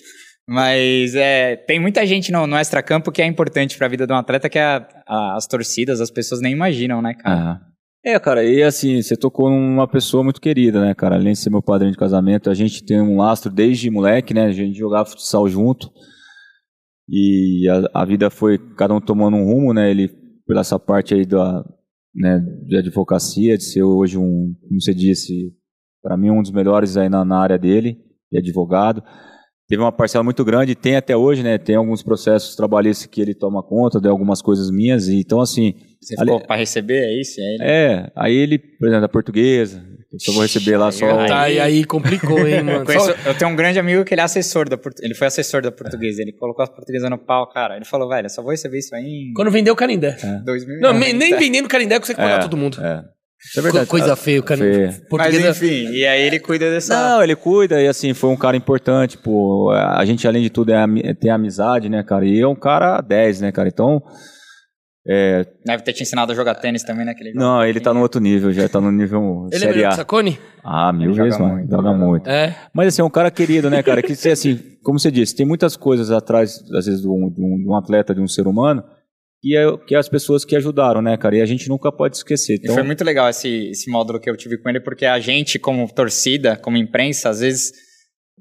Mas 0.49 1.15
é, 1.15 1.57
tem 1.57 1.79
muita 1.79 2.07
gente 2.07 2.33
no, 2.33 2.47
no 2.47 2.59
extracampo 2.59 3.13
que 3.13 3.21
é 3.21 3.27
importante 3.27 3.77
para 3.77 3.87
a 3.87 3.91
vida 3.91 4.07
de 4.07 4.13
um 4.15 4.17
atleta, 4.17 4.49
que 4.49 4.59
é 4.59 4.63
a, 4.63 4.89
a, 5.07 5.37
as 5.37 5.47
torcidas, 5.47 6.01
as 6.01 6.11
pessoas 6.11 6.41
nem 6.41 6.53
imaginam, 6.53 7.03
né, 7.03 7.13
cara? 7.13 7.37
Uhum. 7.37 7.59
É, 8.05 8.19
cara, 8.19 8.45
e 8.45 8.63
assim, 8.63 9.03
você 9.03 9.17
tocou 9.17 9.51
numa 9.51 9.89
pessoa 9.89 10.23
muito 10.23 10.41
querida, 10.41 10.81
né, 10.81 10.95
cara? 10.95 11.17
Além 11.17 11.33
de 11.33 11.39
ser 11.41 11.51
meu 11.51 11.63
padrinho 11.63 11.93
de 11.93 11.99
casamento, 11.99 12.49
a 12.49 12.55
gente 12.55 12.85
tem 12.85 13.01
um 13.01 13.19
lastro 13.19 13.51
desde 13.51 13.91
moleque, 13.91 14.33
né? 14.33 14.45
A 14.47 14.53
gente 14.53 14.79
jogava 14.79 15.09
futsal 15.09 15.49
junto. 15.49 15.91
E 17.09 17.67
a, 17.69 18.03
a 18.03 18.05
vida 18.05 18.31
foi 18.31 18.59
cada 18.77 18.95
um 18.95 19.01
tomando 19.01 19.37
um 19.37 19.45
rumo, 19.45 19.75
né? 19.75 19.91
Ele, 19.91 20.09
pela 20.47 20.61
essa 20.61 20.79
parte 20.79 21.13
aí 21.13 21.27
da, 21.27 21.65
né, 22.15 22.39
de 22.67 22.77
advocacia, 22.77 23.57
de 23.57 23.65
ser 23.65 23.83
hoje 23.83 24.17
um, 24.17 24.55
como 24.61 24.81
você 24.81 24.95
disse, 24.95 25.53
para 26.03 26.17
mim 26.17 26.31
um 26.31 26.43
dos 26.43 26.53
melhores 26.53 26.97
aí 26.97 27.09
na, 27.09 27.25
na 27.25 27.41
área 27.41 27.59
dele, 27.59 27.99
de 28.31 28.39
advogado. 28.39 29.03
Teve 29.69 29.83
uma 29.83 29.93
parcela 29.93 30.25
muito 30.25 30.45
grande, 30.45 30.75
tem 30.75 30.97
até 30.97 31.17
hoje, 31.17 31.43
né? 31.43 31.59
Tem 31.59 31.77
alguns 31.77 32.03
processos 32.03 32.57
trabalhistas 32.57 33.07
que 33.07 33.21
ele 33.21 33.35
toma 33.35 33.63
conta 33.63 34.01
de 34.01 34.09
algumas 34.09 34.41
coisas 34.43 34.71
minhas, 34.71 35.09
e 35.09 35.21
então 35.21 35.41
assim. 35.41 35.75
Você 36.01 36.15
ali- 36.19 36.31
ficou 36.33 36.47
pra 36.47 36.57
receber, 36.57 36.99
é 37.05 37.21
isso? 37.21 37.41
Aí, 37.41 37.47
ele- 37.55 37.63
É, 37.65 38.13
aí 38.17 38.35
ele, 38.35 38.59
por 38.59 38.87
exemplo, 38.87 39.03
da 39.03 39.09
portuguesa, 39.09 39.85
eu 40.13 40.19
só 40.21 40.33
vou 40.33 40.43
receber 40.43 40.77
lá 40.77 40.91
só. 40.93 41.19
Aí- 41.21 41.29
Tá, 41.29 41.51
e 41.51 41.61
aí 41.61 41.85
complicou, 41.85 42.39
hein, 42.47 42.59
Eu, 42.61 42.65
mano. 42.65 42.85
conheço- 42.87 43.07
Só- 43.07 43.29
eu 43.29 43.35
tenho 43.37 43.51
um 43.51 43.57
grande 43.57 43.79
amigo 43.79 44.05
que 44.05 44.15
ele 44.15 44.21
é 44.21 44.25
assessor 44.25 44.69
da 44.69 44.79
ele 45.03 45.15
foi 45.15 45.27
assessor 45.27 45.61
da 45.61 45.71
portuguesa, 45.73 46.23
ele 46.23 46.33
colocou 46.33 46.65
a 46.65 46.69
portuguesa 46.69 47.11
no 47.11 47.19
pau, 47.19 47.47
cara. 47.51 47.77
Ele 47.77 47.85
falou, 47.85 48.09
velho, 48.09 48.27
eu 48.27 48.31
só 48.31 48.41
vou 48.43 48.53
receber 48.53 48.79
isso 48.79 48.95
aí 48.95 49.05
em 49.05 49.33
Quando 49.35 49.51
vendeu 49.51 49.75
o 49.75 49.77
Canindé. 49.77 50.17
2000. 50.45 50.81
Não, 50.81 50.95
nem 50.95 51.37
vendendo 51.37 51.69
Canindé 51.69 51.99
consegue 51.99 52.19
pagar 52.19 52.39
todo 52.41 52.57
mundo. 52.57 52.79
É. 52.81 53.05
É 53.57 53.61
verdade. 53.61 53.87
Co- 53.87 53.91
Coisa 53.91 54.17
feia, 54.17 54.41
o 54.41 54.43
Canindé. 54.43 54.91
Feia. 54.93 55.07
Mas 55.13 55.35
enfim, 55.35 55.91
e 55.93 56.05
aí 56.07 56.23
ele 56.23 56.39
cuida 56.41 56.71
dessa. 56.71 56.95
Não, 56.95 57.23
ele 57.23 57.37
cuida 57.37 57.81
e 57.81 57.87
assim, 57.87 58.13
foi 58.15 58.31
um 58.31 58.37
cara 58.37 58.57
importante, 58.57 59.17
pô. 59.17 59.71
A 59.71 60.05
gente, 60.05 60.27
além 60.27 60.43
de 60.43 60.51
tudo, 60.51 60.73
é, 60.73 60.77
ami- 60.83 61.15
tem 61.15 61.31
amizade, 61.31 61.89
né, 61.89 62.03
cara? 62.03 62.27
E 62.27 62.41
é 62.41 62.47
um 62.47 62.55
cara 62.57 63.01
10, 63.01 63.41
né, 63.41 63.53
cara? 63.53 63.69
Então. 63.69 64.03
é, 65.07 65.47
Deve 65.65 65.83
ter 65.85 65.93
te 65.93 66.03
ensinado 66.03 66.33
a 66.33 66.35
jogar 66.35 66.55
tênis 66.57 66.83
também 66.83 67.07
naquele 67.07 67.31
jogo. 67.31 67.41
não, 67.41 67.65
ele 67.65 67.81
tá 67.81 67.95
no 67.95 68.01
outro 68.01 68.21
nível, 68.21 68.53
já 68.53 68.69
tá 68.69 68.81
no 68.81 68.91
nível 68.93 69.49
Ele 69.53 69.65
é 69.65 69.69
melhor 69.73 69.91
que 69.91 69.97
Sacone? 69.97 70.39
Ah, 70.63 70.93
mil 70.93 71.15
vezes, 71.15 71.35
joga 71.35 71.45
mano. 71.45 71.55
muito, 71.59 71.71
Joga 71.71 71.83
joga 71.89 71.97
muito. 71.99 72.29
É. 72.29 72.57
Mas 72.75 72.89
assim, 72.89 73.01
é 73.03 73.05
um 73.05 73.11
cara 73.11 73.31
querido, 73.31 73.71
né, 73.71 73.83
cara? 73.83 74.03
Que 74.03 74.13
assim, 74.29 74.61
como 74.83 74.99
você 74.99 75.11
disse, 75.11 75.35
tem 75.35 75.47
muitas 75.47 75.77
coisas 75.77 76.11
atrás, 76.11 76.59
às 76.75 76.85
vezes, 76.87 77.01
de 77.01 77.09
um- 77.09 77.31
de 77.31 77.41
um 77.69 77.75
atleta, 77.77 78.15
de 78.15 78.21
um 78.21 78.29
ser 78.29 78.47
humano, 78.47 78.83
que 79.41 79.57
é, 79.57 79.65
que 79.87 79.95
é 79.95 79.99
as 79.99 80.09
pessoas 80.09 80.45
que 80.45 80.57
ajudaram, 80.57 81.01
né, 81.03 81.17
cara? 81.17 81.37
E 81.37 81.41
a 81.43 81.47
gente 81.47 81.69
nunca 81.69 81.91
pode 81.93 82.17
esquecer. 82.17 82.55
E 82.55 82.61
Então, 82.63 82.75
foi 82.75 82.83
muito 82.83 83.05
legal 83.05 83.29
esse, 83.29 83.69
esse 83.71 83.91
módulo 83.91 84.21
que 84.21 84.29
eu 84.29 84.37
tive 84.37 84.59
com 84.61 84.69
ele, 84.69 84.81
porque 84.81 85.07
a 85.07 85.19
gente, 85.21 85.59
como 85.59 85.87
torcida, 85.93 86.57
como 86.57 86.77
imprensa, 86.77 87.29
às 87.31 87.41
vezes 87.41 87.73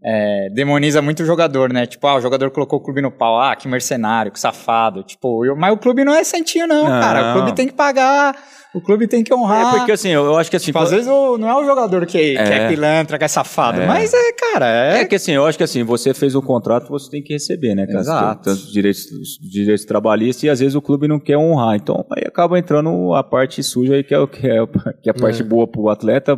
é, 0.04 0.50
demoniza 0.54 1.02
muito 1.02 1.24
o 1.24 1.26
jogador, 1.26 1.74
né? 1.74 1.86
Tipo, 1.86 2.06
ah, 2.08 2.16
o 2.18 2.22
jogador 2.22 2.52
colocou 2.52 2.80
o 2.80 2.84
clube 2.84 3.02
no 3.02 3.12
pau, 3.12 3.40
ah, 3.42 3.56
que 3.56 3.68
mercenário, 3.68 4.32
que 4.32 4.40
safado. 4.40 5.04
Tipo, 5.04 5.44
eu- 5.46 5.56
mas 5.56 5.74
o 5.74 5.78
clube 5.78 6.04
não 6.04 6.14
é 6.14 6.24
santinho, 6.24 6.68
não, 6.68 6.84
Não. 6.84 7.02
cara. 7.02 7.32
O 7.32 7.34
clube 7.34 7.56
tem 7.56 7.68
que 7.68 7.74
pagar, 7.74 8.36
o 8.78 8.82
clube 8.82 9.08
tem 9.08 9.24
que 9.24 9.34
honrar. 9.34 9.76
é 9.76 9.78
porque 9.80 9.92
assim, 9.92 10.10
eu, 10.10 10.26
eu 10.26 10.38
acho 10.38 10.50
que 10.50 10.56
assim. 10.56 10.68
Tipo, 10.68 10.80
às 10.80 10.92
vezes 10.92 11.08
o- 11.08 11.38
não 11.38 11.50
é 11.50 11.56
o 11.56 11.66
jogador 11.66 12.06
que, 12.06 12.18
que 12.34 12.38
é 12.38 12.58
É. 12.66 12.68
pilantra, 12.70 13.18
que 13.18 13.24
é 13.24 13.28
safado, 13.28 13.82
É. 13.82 13.88
mas 13.88 14.14
é, 14.14 14.34
cara, 14.34 14.68
é. 14.68 15.02
É 15.02 15.06
que 15.06 15.16
assim, 15.16 15.32
eu 15.32 15.46
acho 15.46 15.58
que 15.58 15.64
assim, 15.64 15.84
você 15.84 16.14
fez 16.14 16.36
o 16.36 16.42
contrato, 16.42 16.90
você 16.90 17.10
tem 17.10 17.22
que 17.24 17.34
receber, 17.34 17.76
né, 17.76 17.86
cara? 17.88 18.00
Exato. 18.00 18.44
Tanto 18.44 18.58
os 18.58 18.72
direitos, 18.72 19.06
os 19.12 19.50
direitos 19.52 19.86
trabalhistas 19.86 20.44
e 20.44 20.50
às 20.50 20.60
vezes 20.60 20.76
o 20.76 20.82
clube 20.82 21.08
não 21.08 21.20
quer 21.20 21.38
honrar. 21.38 21.76
Então 21.76 22.06
aí 22.16 22.24
acaba 22.26 22.58
entrando 22.60 23.14
a 23.14 23.24
parte 23.24 23.62
suja 23.64 23.96
aí, 23.96 24.04
que 24.04 24.14
é, 24.14 24.20
o- 24.20 24.28
que 24.28 24.46
é, 24.48 24.60
que 25.04 25.10
é 25.10 25.12
a 25.12 25.14
parte 25.14 25.42
É. 25.42 25.46
boa 25.46 25.68
pro 25.68 25.90
atleta, 25.90 26.36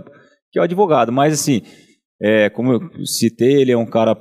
que 0.52 0.57
é 0.57 0.61
o 0.61 0.66
advogado. 0.66 1.11
Mas 1.11 1.34
assim, 1.34 1.61
é, 2.22 2.49
como 2.49 2.74
eu 2.74 3.06
citei, 3.06 3.61
ele 3.61 3.72
é 3.72 3.78
um 3.78 3.86
cara 3.86 4.18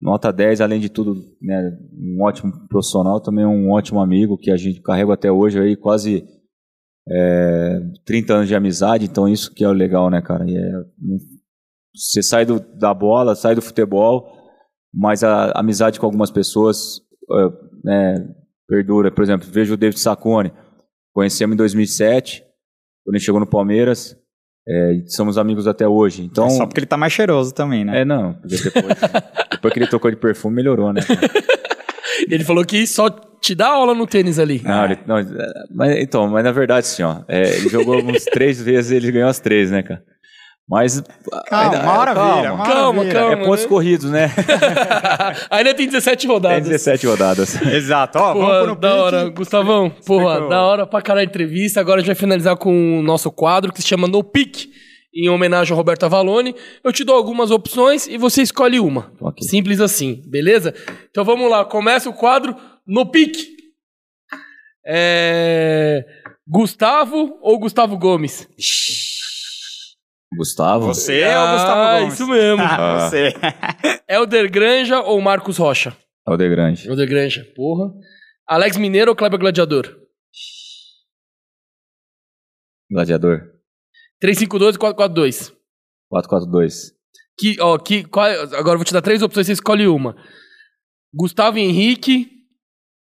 nota 0.00 0.32
10, 0.32 0.60
além 0.60 0.78
de 0.78 0.88
tudo, 0.88 1.16
né, 1.42 1.72
um 1.92 2.22
ótimo 2.22 2.52
profissional, 2.68 3.20
também 3.20 3.44
um 3.44 3.72
ótimo 3.72 4.00
amigo 4.00 4.38
que 4.38 4.48
a 4.48 4.56
gente 4.56 4.80
carrega 4.80 5.12
até 5.12 5.30
hoje 5.32 5.58
aí, 5.58 5.74
quase 5.76 6.22
é, 7.10 7.80
30 8.04 8.34
anos 8.34 8.48
de 8.48 8.54
amizade, 8.54 9.04
então 9.04 9.28
isso 9.28 9.52
que 9.54 9.64
é 9.64 9.68
o 9.68 9.72
legal, 9.72 10.10
né, 10.10 10.20
cara? 10.20 10.44
É, 10.48 10.72
você 11.94 12.22
sai 12.22 12.44
do- 12.44 12.60
da 12.78 12.92
bola, 12.94 13.34
sai 13.34 13.54
do 13.54 13.62
futebol, 13.62 14.30
mas 14.94 15.24
a 15.24 15.52
amizade 15.52 15.98
com 15.98 16.06
algumas 16.06 16.30
pessoas 16.30 17.00
eh, 17.30 17.52
né, 17.84 18.34
perdura. 18.68 19.10
Por 19.10 19.22
exemplo, 19.22 19.48
vejo 19.50 19.74
o 19.74 19.76
David 19.76 19.98
Saccone, 20.00 20.52
conhecemos 21.14 21.54
em 21.54 21.56
2007, 21.58 22.42
quando 23.04 23.16
ele 23.16 23.24
chegou 23.24 23.40
no 23.40 23.46
Palmeiras, 23.46 24.16
e 24.66 25.04
somos 25.10 25.38
amigos 25.38 25.66
até 25.66 25.88
hoje. 25.88 26.22
Então, 26.22 26.46
É 26.46 26.50
só 26.50 26.66
porque 26.66 26.80
ele 26.80 26.86
tá 26.86 26.96
mais 26.98 27.12
cheiroso 27.12 27.54
também, 27.54 27.84
né? 27.86 28.02
é, 28.02 28.04
não, 28.04 28.32
depois, 28.44 28.84
depois 29.50 29.72
que 29.74 29.78
ele 29.80 29.86
trocou 29.88 30.10
de 30.10 30.16
perfume, 30.18 30.56
melhorou, 30.56 30.92
né? 30.92 31.00
Ele 32.30 32.44
falou 32.44 32.64
que 32.64 32.86
só 32.86 33.08
te 33.40 33.54
dá 33.54 33.68
aula 33.68 33.94
no 33.94 34.06
tênis 34.06 34.38
ali. 34.38 34.60
Não, 34.64 34.84
ele- 34.84 34.98
não, 35.06 35.16
mas, 35.74 35.96
então, 35.98 36.26
mas 36.28 36.42
na 36.44 36.52
verdade, 36.52 36.80
assim, 36.80 37.02
ó, 37.02 37.20
eh, 37.28 37.56
ele 37.56 37.68
jogou 37.68 37.96
uns 38.02 38.24
três 38.32 38.60
vezes 38.60 38.90
ele 38.92 39.12
ganhou 39.12 39.28
as 39.28 39.38
três, 39.38 39.70
né, 39.70 39.82
cara? 39.82 40.02
Mas. 40.68 41.02
Calma, 41.48 41.64
ainda- 41.64 41.82
uma 41.82 41.98
hora 41.98 42.14
calma. 42.14 42.64
Calma, 42.66 43.04
calma. 43.06 43.32
É 43.32 43.36
pontos 43.36 43.62
né? 43.62 43.68
corridos, 43.68 44.10
né? 44.10 44.30
Ainda 45.50 45.72
tem 45.74 45.86
17 45.86 46.26
Tem 46.26 46.30
rodadas. 46.30 46.68
17 46.68 47.06
rodadas. 47.06 47.62
Exato, 47.72 48.18
ó, 48.18 48.32
Porra, 48.34 48.46
vamos 48.60 48.64
pro 48.72 48.74
da 48.76 48.88
pique. 48.90 49.00
hora. 49.00 49.28
Gustavão, 49.30 49.90
porra, 50.06 50.24
Explicou. 50.26 50.48
da 50.50 50.62
hora 50.62 50.86
pra 50.86 51.00
caralho 51.00 51.26
a 51.26 51.30
entrevista. 51.30 51.80
Agora 51.80 51.96
a 51.96 52.00
gente 52.00 52.08
vai 52.08 52.14
finalizar 52.16 52.56
com 52.56 52.98
o 53.00 53.02
nosso 53.02 53.30
quadro 53.32 53.72
que 53.72 53.80
se 53.80 53.88
chama 53.88 54.06
No 54.06 54.22
Pick, 54.22 54.66
em 55.24 55.28
homenagem 55.28 55.72
ao 55.72 55.76
Roberto 55.76 56.04
Avalone. 56.04 56.54
Eu 56.84 56.92
te 56.92 57.04
dou 57.04 57.16
algumas 57.16 57.50
opções 57.50 58.06
e 58.06 58.16
você 58.18 58.42
escolhe 58.42 58.78
uma. 58.80 59.12
Ok. 59.20 59.46
Simples 59.46 59.80
assim, 59.80 60.22
beleza? 60.26 60.74
Então 61.10 61.24
vamos 61.24 61.50
lá, 61.50 61.64
começa 61.64 62.08
o 62.08 62.14
quadro 62.14 62.54
No 62.86 63.10
Pick. 63.10 63.36
É... 64.86 66.04
Gustavo 66.46 67.38
ou 67.42 67.58
Gustavo 67.58 67.98
Gomes? 67.98 68.48
Gustavo. 70.36 70.86
Você 70.86 71.20
é 71.20 71.38
o 71.38 71.52
Gustavo 71.52 71.80
Ah, 71.80 71.98
Gomes. 72.00 72.14
isso 72.14 72.26
mesmo. 72.26 72.62
Ah, 72.64 73.08
você. 73.08 73.34
Elder 74.08 74.50
Granja 74.50 75.00
ou 75.00 75.20
Marcos 75.20 75.56
Rocha? 75.58 75.96
Alder 76.26 76.50
Grande. 76.50 76.88
Elder 76.88 77.08
Granja, 77.08 77.46
porra. 77.56 77.90
Alex 78.46 78.76
Mineiro 78.76 79.10
ou 79.10 79.16
Kleber 79.16 79.38
Gladiador? 79.38 79.94
Gladiador. 82.90 83.42
352 84.20 84.76
e 84.76 84.78
442. 84.78 85.52
442. 86.10 86.92
Que, 87.38 87.56
ó, 87.60 87.78
que, 87.78 88.04
qual, 88.04 88.26
agora 88.26 88.74
eu 88.74 88.78
vou 88.78 88.84
te 88.84 88.92
dar 88.92 89.02
três 89.02 89.22
opções, 89.22 89.46
você 89.46 89.52
escolhe 89.52 89.86
uma. 89.86 90.16
Gustavo 91.14 91.58
Henrique, 91.58 92.28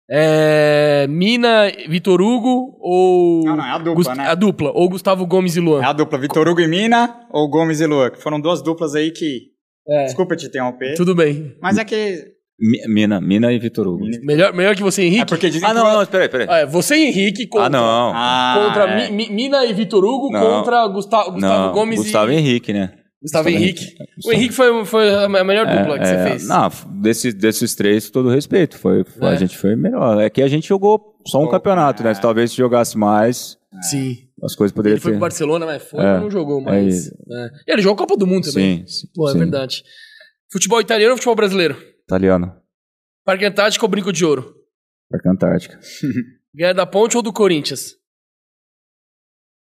é, 0.10 1.06
Mina, 1.08 1.72
Vitor 1.88 2.22
Hugo 2.22 2.76
ou... 2.80 3.44
Não, 3.46 3.56
não, 3.56 3.66
é 3.66 3.70
a 3.72 3.78
dupla, 3.78 3.94
Gus- 3.94 4.18
né? 4.18 4.28
A 4.28 4.36
dupla, 4.36 4.72
ou 4.74 4.90
Gustavo 4.90 5.26
Gomes 5.26 5.56
e 5.56 5.60
Luan. 5.60 5.82
É 5.82 5.86
a 5.86 5.94
dupla 5.94 6.18
Vitor 6.18 6.48
Hugo 6.48 6.62
e 6.62 6.68
Mina 6.68 7.28
ou 7.32 7.50
Gomes 7.50 7.80
e 7.80 7.86
Lua, 7.86 8.12
que 8.12 8.22
foram 8.22 8.40
duas 8.42 8.62
duplas 8.62 8.96
aí 8.96 9.12
que. 9.12 9.52
É, 9.88 10.06
Desculpa 10.06 10.36
te 10.36 10.48
interromper. 10.48 10.96
tudo 10.96 11.14
bem. 11.16 11.56
Mas 11.62 11.78
é 11.78 11.86
que. 11.86 12.34
Mi- 12.60 12.88
Mina, 12.88 13.20
Mina 13.20 13.52
e 13.52 13.60
Vitor 13.60 13.88
Hugo. 13.88 14.06
Melhor, 14.24 14.54
melhor 14.54 14.76
que 14.76 14.84
você 14.84 15.02
e 15.02 15.06
É 15.06 15.08
Henrique? 15.08 15.26
porque 15.28 15.50
dizem 15.50 15.68
Ah, 15.68 15.72
que. 15.74 15.80
não, 15.80 16.00
não, 16.00 16.06
peraí, 16.06 16.30
peraí. 16.30 16.48
É, 16.50 16.66
você 16.66 16.96
e 16.96 17.08
Henrique 17.08 17.48
contra, 17.48 17.66
Ah, 17.66 17.70
não. 17.70 18.12
Ah, 18.14 18.64
contra 18.68 18.84
é. 18.90 19.10
Mi- 19.10 19.28
Mi- 19.28 19.34
Mina 19.34 19.66
e 19.66 19.74
Vitor 19.74 20.04
Hugo 20.06 20.32
Não. 20.32 20.40
contra 20.40 20.88
Gusta- 20.88 21.18
Gustavo 21.32 21.40
não, 21.40 21.72
Gomes 21.74 22.00
Gustavo 22.00 22.32
e... 22.32 22.36
Henrique, 22.36 22.72
né? 22.72 22.94
Gustavo 23.22 23.50
Henrique. 23.50 23.86
O 23.86 23.88
Gustavo- 24.18 24.34
Henrique 24.36 24.54
foi, 24.54 24.86
foi 24.86 25.10
a 25.26 25.30
melhor 25.30 25.66
dupla 25.66 25.98
que 25.98 26.04
É, 26.04 26.08
você 26.08 26.14
é, 26.16 26.24
fez. 26.30 26.48
Não, 26.48 26.70
desses, 27.02 27.34
desses 27.34 27.74
três, 27.74 28.10
todo 28.10 28.30
respeito. 28.30 28.78
Foi, 28.78 29.04
foi- 29.04 29.28
É. 29.30 29.32
A 29.32 29.36
gente 29.36 29.58
foi 29.58 29.76
melhor. 29.76 30.22
É 30.22 30.30
que 30.30 30.42
a 30.42 30.48
gente 30.48 30.68
jogou 30.68 31.16
só 31.26 31.40
um 31.42 31.46
Pô, 31.46 31.52
campeonato, 31.52 32.04
né? 32.04 32.12
é. 32.12 32.14
Se 32.14 32.22
talvez 32.22 32.52
se 32.52 32.58
jogasse 32.58 32.98
mais, 32.98 33.58
Sim. 33.90 34.18
as 34.44 34.56
coisas 34.56 34.74
poderiam 34.76 34.96
Ele 34.96 35.02
foi 35.02 35.14
pro 35.14 35.22
Barcelona, 35.22 35.66
mas 35.66 35.82
foi, 35.84 36.02
É, 36.04 36.20
não 36.20 36.30
jogou 36.30 36.62
mais. 36.62 36.96
isso. 36.96 37.12
É. 37.32 37.48
E 37.68 37.74
ele 37.74 37.82
jogou 37.82 37.96
a 37.96 37.98
Copa 37.98 38.18
do 38.18 38.28
Mundo 38.28 38.46
também. 38.52 38.80
Sim, 38.80 38.88
sim. 38.88 39.08
Pô, 39.16 39.28
é 39.30 39.32
sim. 39.32 39.40
verdade. 39.40 39.84
Futebol 40.52 40.80
italiano 40.82 41.12
ou 41.14 41.18
futebol 41.18 41.36
brasileiro? 41.36 41.78
Italiano. 42.14 42.62
Parque 43.26 43.46
Antártico 43.46 43.86
ou 43.86 43.90
Brinco 43.90 44.14
de 44.14 44.24
Ouro? 44.24 44.56
Parque 45.10 45.28
Antártica. 45.28 45.80
Guerra 46.56 46.74
da 46.74 46.86
Ponte 46.86 47.18
ou 47.18 47.24
do 47.24 47.34
Corinthians? 47.34 47.96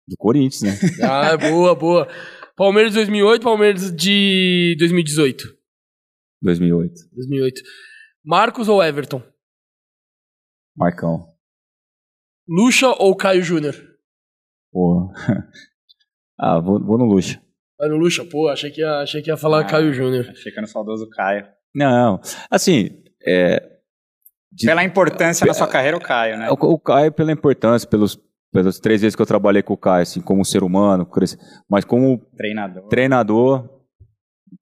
Do 0.06 0.16
Corinthians, 0.18 0.62
né? 0.82 0.88
Ah, 1.02 1.36
boa, 1.36 1.74
boa. 1.74 2.08
Palmeiras 2.54 2.92
de 2.92 2.98
2008, 2.98 3.42
Palmeiras 3.42 3.90
de 3.96 4.76
2018. 4.78 5.44
2008. 6.42 6.94
2008. 7.12 7.62
Marcos 8.22 8.68
ou 8.68 8.82
Everton? 8.82 9.22
Marcão. 10.76 11.26
Lucha 12.46 12.88
ou 12.98 13.16
Caio 13.16 13.42
Júnior? 13.42 13.74
Pô. 14.70 15.10
ah, 16.38 16.60
vou, 16.60 16.84
vou 16.84 16.98
no 16.98 17.04
Luxa. 17.06 17.40
Vai 17.78 17.88
no 17.88 17.96
Lucha, 17.96 18.24
pô, 18.24 18.48
achei 18.48 18.70
que 18.70 18.80
ia, 18.82 18.98
achei 18.98 19.22
que 19.22 19.30
ia 19.30 19.36
falar 19.36 19.60
Ah. 19.60 19.66
Caio 19.66 19.94
Júnior. 19.94 20.28
Achei 20.28 20.52
que 20.52 20.58
era 20.58 20.66
no 20.66 20.66
saudoso 20.66 21.08
Caio. 21.08 21.46
Não, 21.74 22.20
assim, 22.50 23.02
é, 23.26 23.62
De- 24.52 24.66
Pela 24.66 24.84
importância 24.84 25.46
na 25.46 25.54
sua 25.54 25.66
carreira, 25.66 25.96
o 25.96 26.00
Caio, 26.00 26.36
né? 26.36 26.50
O, 26.50 26.54
o 26.54 26.78
Caio, 26.78 27.10
pela 27.10 27.32
importância, 27.32 27.88
pelos, 27.88 28.18
pelas 28.52 28.78
três 28.78 29.00
vezes 29.00 29.16
que 29.16 29.22
eu 29.22 29.26
trabalhei 29.26 29.62
com 29.62 29.72
o 29.72 29.78
Caio, 29.78 30.02
assim, 30.02 30.20
como 30.20 30.44
ser 30.44 30.62
humano, 30.62 31.08
mas 31.68 31.84
como 31.86 32.18
Treinador. 32.36 32.88
treinador, 32.88 33.68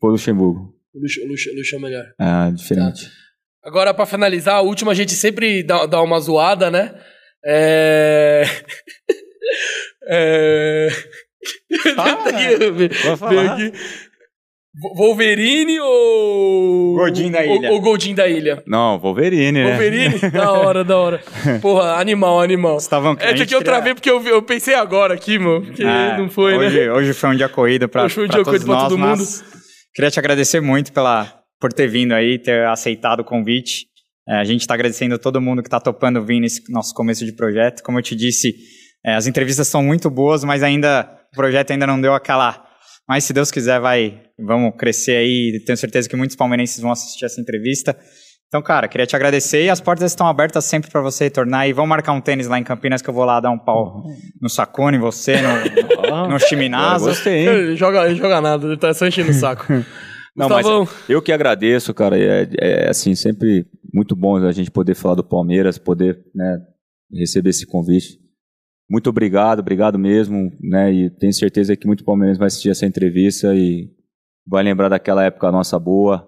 foi 0.01 0.11
o 0.11 0.13
Luxemburgo. 0.13 0.73
Lucha, 0.95 1.21
Lucha, 1.27 1.51
Lucha 1.57 1.77
é 1.77 1.79
melhor. 1.81 2.05
Ah, 2.19 2.51
diferente. 2.55 3.11
Agora, 3.65 3.93
pra 3.93 4.07
finalizar, 4.07 4.55
a 4.57 4.61
última 4.63 4.93
a 4.93 4.95
gente 4.95 5.13
sempre 5.13 5.63
dá, 5.65 5.87
dá 5.87 6.01
uma 6.03 6.21
zoada, 6.21 6.71
né? 6.71 6.95
É. 7.45 8.45
é... 10.09 10.89
Fala, 11.97 12.17
Tá 12.33 13.53
aqui, 13.55 13.73
Wolverine 14.97 15.81
ou. 15.81 16.95
Gordinho 16.95 17.33
da 17.33 17.45
ilha. 17.45 17.69
Ou, 17.71 17.75
ou 17.75 17.81
Goldinho 17.81 18.17
da 18.17 18.29
ilha? 18.29 18.63
Não, 18.67 18.99
Wolverine, 19.01 19.51
né? 19.51 19.69
Wolverine? 19.69 20.19
da 20.31 20.53
hora, 20.53 20.85
da 20.85 20.97
hora. 20.97 21.21
Porra, 21.61 21.95
animal, 21.95 22.41
animal. 22.41 22.77
Essa 22.77 23.31
gente 23.31 23.43
aqui 23.43 23.55
eu 23.55 23.65
travei 23.65 23.95
porque 23.95 24.09
eu, 24.09 24.23
eu 24.23 24.43
pensei 24.43 24.75
agora 24.75 25.15
aqui, 25.15 25.39
mano. 25.39 25.67
Porque 25.67 25.83
Ah, 25.83 26.17
não 26.17 26.31
foi, 26.31 26.57
hoje, 26.57 26.79
né? 26.87 26.93
Hoje 26.93 27.13
foi 27.13 27.31
um 27.31 27.37
dia 27.37 27.49
corrido 27.49 27.89
pra, 27.89 28.05
Hoje 28.05 28.15
foi 28.15 28.25
um 28.25 28.29
pra 28.29 28.37
dia 28.37 28.45
todos 28.45 28.65
corrido 28.65 28.73
pra 28.73 28.83
nós, 28.83 28.89
todo 28.89 28.99
mas 28.99 29.45
Queria 29.93 30.11
te 30.11 30.21
agradecer 30.21 30.61
muito 30.61 30.93
pela, 30.93 31.43
por 31.61 31.73
ter 31.73 31.89
vindo 31.89 32.13
aí, 32.13 32.39
ter 32.39 32.65
aceitado 32.67 33.21
o 33.21 33.25
convite. 33.25 33.87
É, 34.29 34.37
a 34.37 34.45
gente 34.45 34.61
está 34.61 34.75
agradecendo 34.75 35.17
a 35.17 35.19
todo 35.19 35.41
mundo 35.41 35.63
que 35.63 35.67
está 35.69 35.81
topando 35.81 36.25
vir 36.25 36.39
nesse 36.39 36.63
nosso 36.71 36.95
começo 36.95 37.25
de 37.25 37.33
projeto. 37.33 37.83
Como 37.83 37.99
eu 37.99 38.03
te 38.03 38.15
disse, 38.15 38.55
é, 39.05 39.15
as 39.15 39.27
entrevistas 39.27 39.67
são 39.67 39.83
muito 39.83 40.09
boas, 40.09 40.45
mas 40.45 40.63
ainda 40.63 41.11
o 41.33 41.37
projeto 41.37 41.73
ainda 41.73 41.89
não 41.89 42.01
deu 42.01 42.15
aquela. 42.15 42.65
Mas 43.09 43.25
se 43.25 43.33
Deus 43.33 43.51
quiser, 43.51 43.81
vai, 43.81 44.21
vamos 44.45 44.75
crescer 44.77 45.17
aí. 45.17 45.63
Tenho 45.65 45.77
certeza 45.77 46.09
que 46.09 46.17
muitos 46.17 46.37
palmeirenses 46.37 46.81
vão 46.81 46.91
assistir 46.91 47.25
essa 47.25 47.41
entrevista. 47.41 47.97
Então, 48.49 48.61
cara, 48.61 48.89
queria 48.89 49.07
te 49.07 49.15
agradecer 49.15 49.65
e 49.65 49.71
as 49.71 49.81
portas 49.81 50.11
estão 50.11 50.27
abertas 50.27 50.65
sempre 50.65 50.91
para 50.91 51.01
você 51.01 51.25
retornar. 51.25 51.69
E 51.69 51.73
vamos 51.73 51.89
marcar 51.89 52.13
um 52.13 52.21
tênis 52.21 52.49
lá 52.49 52.59
em 52.59 52.65
Campinas 52.65 53.01
que 53.01 53.09
eu 53.09 53.15
vou 53.15 53.25
lá 53.25 53.39
dar 53.39 53.51
um 53.51 53.59
pau 53.59 54.03
no 54.43 54.49
Sacone, 54.49 54.99
você, 54.99 55.37
no, 55.41 56.27
no 56.29 56.39
Chiminazo. 56.41 57.07
Gostei, 57.07 57.43
hein? 57.43 57.47
Ele 57.47 57.77
joga, 57.77 58.07
ele 58.07 58.17
joga 58.17 58.41
nada, 58.41 58.67
ele 58.67 58.77
tá 58.77 58.93
só 58.93 59.07
enchendo 59.07 59.31
o 59.31 59.35
saco. 59.35 59.67
Não, 60.37 60.49
mas 60.49 60.67
eu 61.09 61.23
que 61.23 61.33
agradeço, 61.33 61.93
cara. 61.95 62.19
É, 62.19 62.49
é, 62.59 62.89
assim, 62.89 63.15
sempre 63.15 63.67
muito 63.93 64.17
bom 64.17 64.37
a 64.37 64.53
gente 64.53 64.71
poder 64.71 64.95
falar 64.95 65.15
do 65.15 65.25
Palmeiras, 65.25 65.79
poder 65.79 66.19
né, 66.35 66.59
receber 67.13 67.51
esse 67.51 67.67
convite. 67.67 68.19
Muito 68.91 69.09
obrigado, 69.09 69.61
obrigado 69.61 69.97
mesmo, 69.97 70.51
né? 70.61 70.93
E 70.93 71.11
tenho 71.11 71.33
certeza 71.33 71.77
que 71.77 71.87
muito 71.87 72.05
palmeirense 72.05 72.41
vai 72.41 72.49
assistir 72.49 72.71
essa 72.71 72.87
entrevista 72.87 73.55
e 73.55 73.89
vai 74.51 74.63
lembrar 74.65 74.89
daquela 74.89 75.25
época 75.25 75.51
nossa 75.53 75.79
boa. 75.79 76.27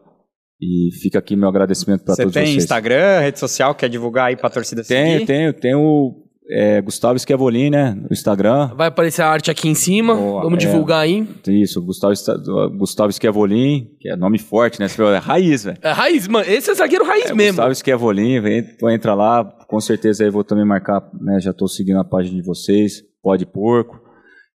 E 0.61 0.91
fica 1.03 1.19
aqui 1.19 1.35
meu 1.35 1.49
agradecimento 1.49 2.05
para 2.05 2.15
Você 2.15 2.23
todos 2.23 2.35
tem 2.35 2.45
vocês. 2.47 2.57
Instagram, 2.63 3.19
rede 3.21 3.39
social, 3.41 3.75
quer 3.75 3.89
divulgar 3.89 4.27
aí 4.29 4.37
pra 4.37 4.49
torcida 4.49 4.85
Tenho, 4.85 5.15
seguir? 5.15 5.27
tenho, 5.27 5.53
tenho 5.53 6.15
é, 6.49 6.81
Gustavo 6.81 7.19
Schiavolin, 7.19 7.69
né? 7.71 7.95
No 7.95 8.07
Instagram. 8.13 8.69
Vai 8.77 8.87
aparecer 8.87 9.23
a 9.23 9.29
arte 9.29 9.51
aqui 9.51 9.69
em 9.69 9.75
cima. 9.75 10.15
Boa, 10.15 10.43
Vamos 10.43 10.63
é. 10.63 10.67
divulgar 10.69 11.01
aí. 11.01 11.27
Isso, 11.49 11.83
Gustavo, 11.85 12.13
Sta- 12.15 12.37
Gustavo 12.79 13.13
Schiavolin, 13.13 13.89
que 13.99 14.09
é 14.09 14.15
nome 14.15 14.39
forte, 14.39 14.79
né? 14.79 14.87
Você 14.87 15.03
É 15.03 15.19
raiz, 15.19 15.65
velho. 15.65 15.79
É 15.83 15.91
raiz, 15.91 16.29
mano. 16.29 16.49
Esse 16.49 16.71
é 16.71 16.75
zagueiro 16.75 17.05
raiz 17.05 17.25
É, 17.31 17.35
mesmo. 17.35 17.57
Gustavo 17.57 17.75
Schiavolin, 17.75 18.41
entra 18.89 19.15
lá, 19.15 19.45
com 19.67 19.81
certeza 19.81 20.23
aí 20.23 20.31
vou 20.31 20.45
também 20.45 20.65
marcar, 20.65 21.03
né, 21.21 21.41
já 21.41 21.51
estou 21.51 21.67
seguindo 21.67 21.99
a 21.99 22.05
página 22.05 22.41
de 22.41 22.47
vocês, 22.47 23.03
Pode 23.21 23.45
Porco. 23.47 24.01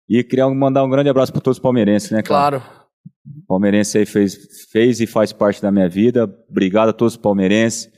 E 0.07 0.23
queria 0.23 0.47
mandar 0.49 0.83
um 0.83 0.89
grande 0.89 1.09
abraço 1.09 1.31
para 1.31 1.41
todos 1.41 1.57
os 1.57 1.61
palmeirenses, 1.63 2.11
né, 2.11 2.21
cara? 2.21 2.59
Claro. 2.59 2.74
Palmeirense 3.47 3.97
aí 3.97 4.06
fez, 4.06 4.38
fez 4.72 4.99
e 4.99 5.07
faz 5.07 5.31
parte 5.31 5.61
da 5.61 5.72
minha 5.72 5.89
vida. 5.89 6.30
Obrigado 6.49 6.89
a 6.89 6.93
todos 6.93 7.14
os 7.14 7.19
palmeirenses. 7.19 7.89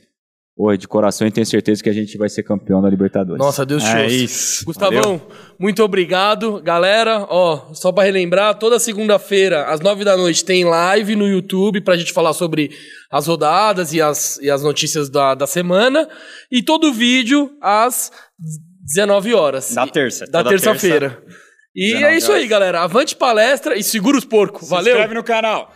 Oi, 0.60 0.76
de 0.76 0.88
coração 0.88 1.24
e 1.24 1.30
tenho 1.30 1.46
certeza 1.46 1.80
que 1.80 1.88
a 1.88 1.92
gente 1.92 2.18
vai 2.18 2.28
ser 2.28 2.42
campeão 2.42 2.82
da 2.82 2.90
Libertadores. 2.90 3.38
Nossa, 3.38 3.64
Deus 3.64 3.84
te 3.84 3.90
É 3.90 4.08
isso. 4.08 4.64
Gustavão, 4.64 5.22
muito 5.56 5.84
obrigado. 5.84 6.60
Galera, 6.60 7.24
ó, 7.30 7.72
só 7.72 7.92
pra 7.92 8.02
relembrar, 8.02 8.58
toda 8.58 8.80
segunda-feira, 8.80 9.66
às 9.66 9.78
nove 9.78 10.04
da 10.04 10.16
noite, 10.16 10.44
tem 10.44 10.64
live 10.64 11.14
no 11.14 11.28
YouTube 11.28 11.80
pra 11.82 11.96
gente 11.96 12.12
falar 12.12 12.32
sobre 12.32 12.72
as 13.08 13.28
rodadas 13.28 13.92
e 13.92 14.02
as, 14.02 14.36
e 14.38 14.50
as 14.50 14.60
notícias 14.60 15.08
da, 15.08 15.32
da 15.36 15.46
semana. 15.46 16.08
E 16.50 16.60
todo 16.60 16.92
vídeo 16.92 17.52
às 17.62 18.10
19 18.82 19.34
horas. 19.34 19.72
Da 19.72 19.86
terça. 19.86 20.26
Da 20.26 20.42
terça-feira. 20.42 21.22
E 21.80 21.92
19 21.92 22.04
é 22.12 22.18
isso 22.18 22.32
aí, 22.32 22.46
galera. 22.48 22.80
Avante 22.82 23.14
palestra 23.14 23.78
e 23.78 23.84
segura 23.84 24.18
os 24.18 24.24
porcos. 24.24 24.64
Se 24.64 24.70
Valeu! 24.70 24.94
inscreve 24.94 25.14
no 25.14 25.22
canal. 25.22 25.72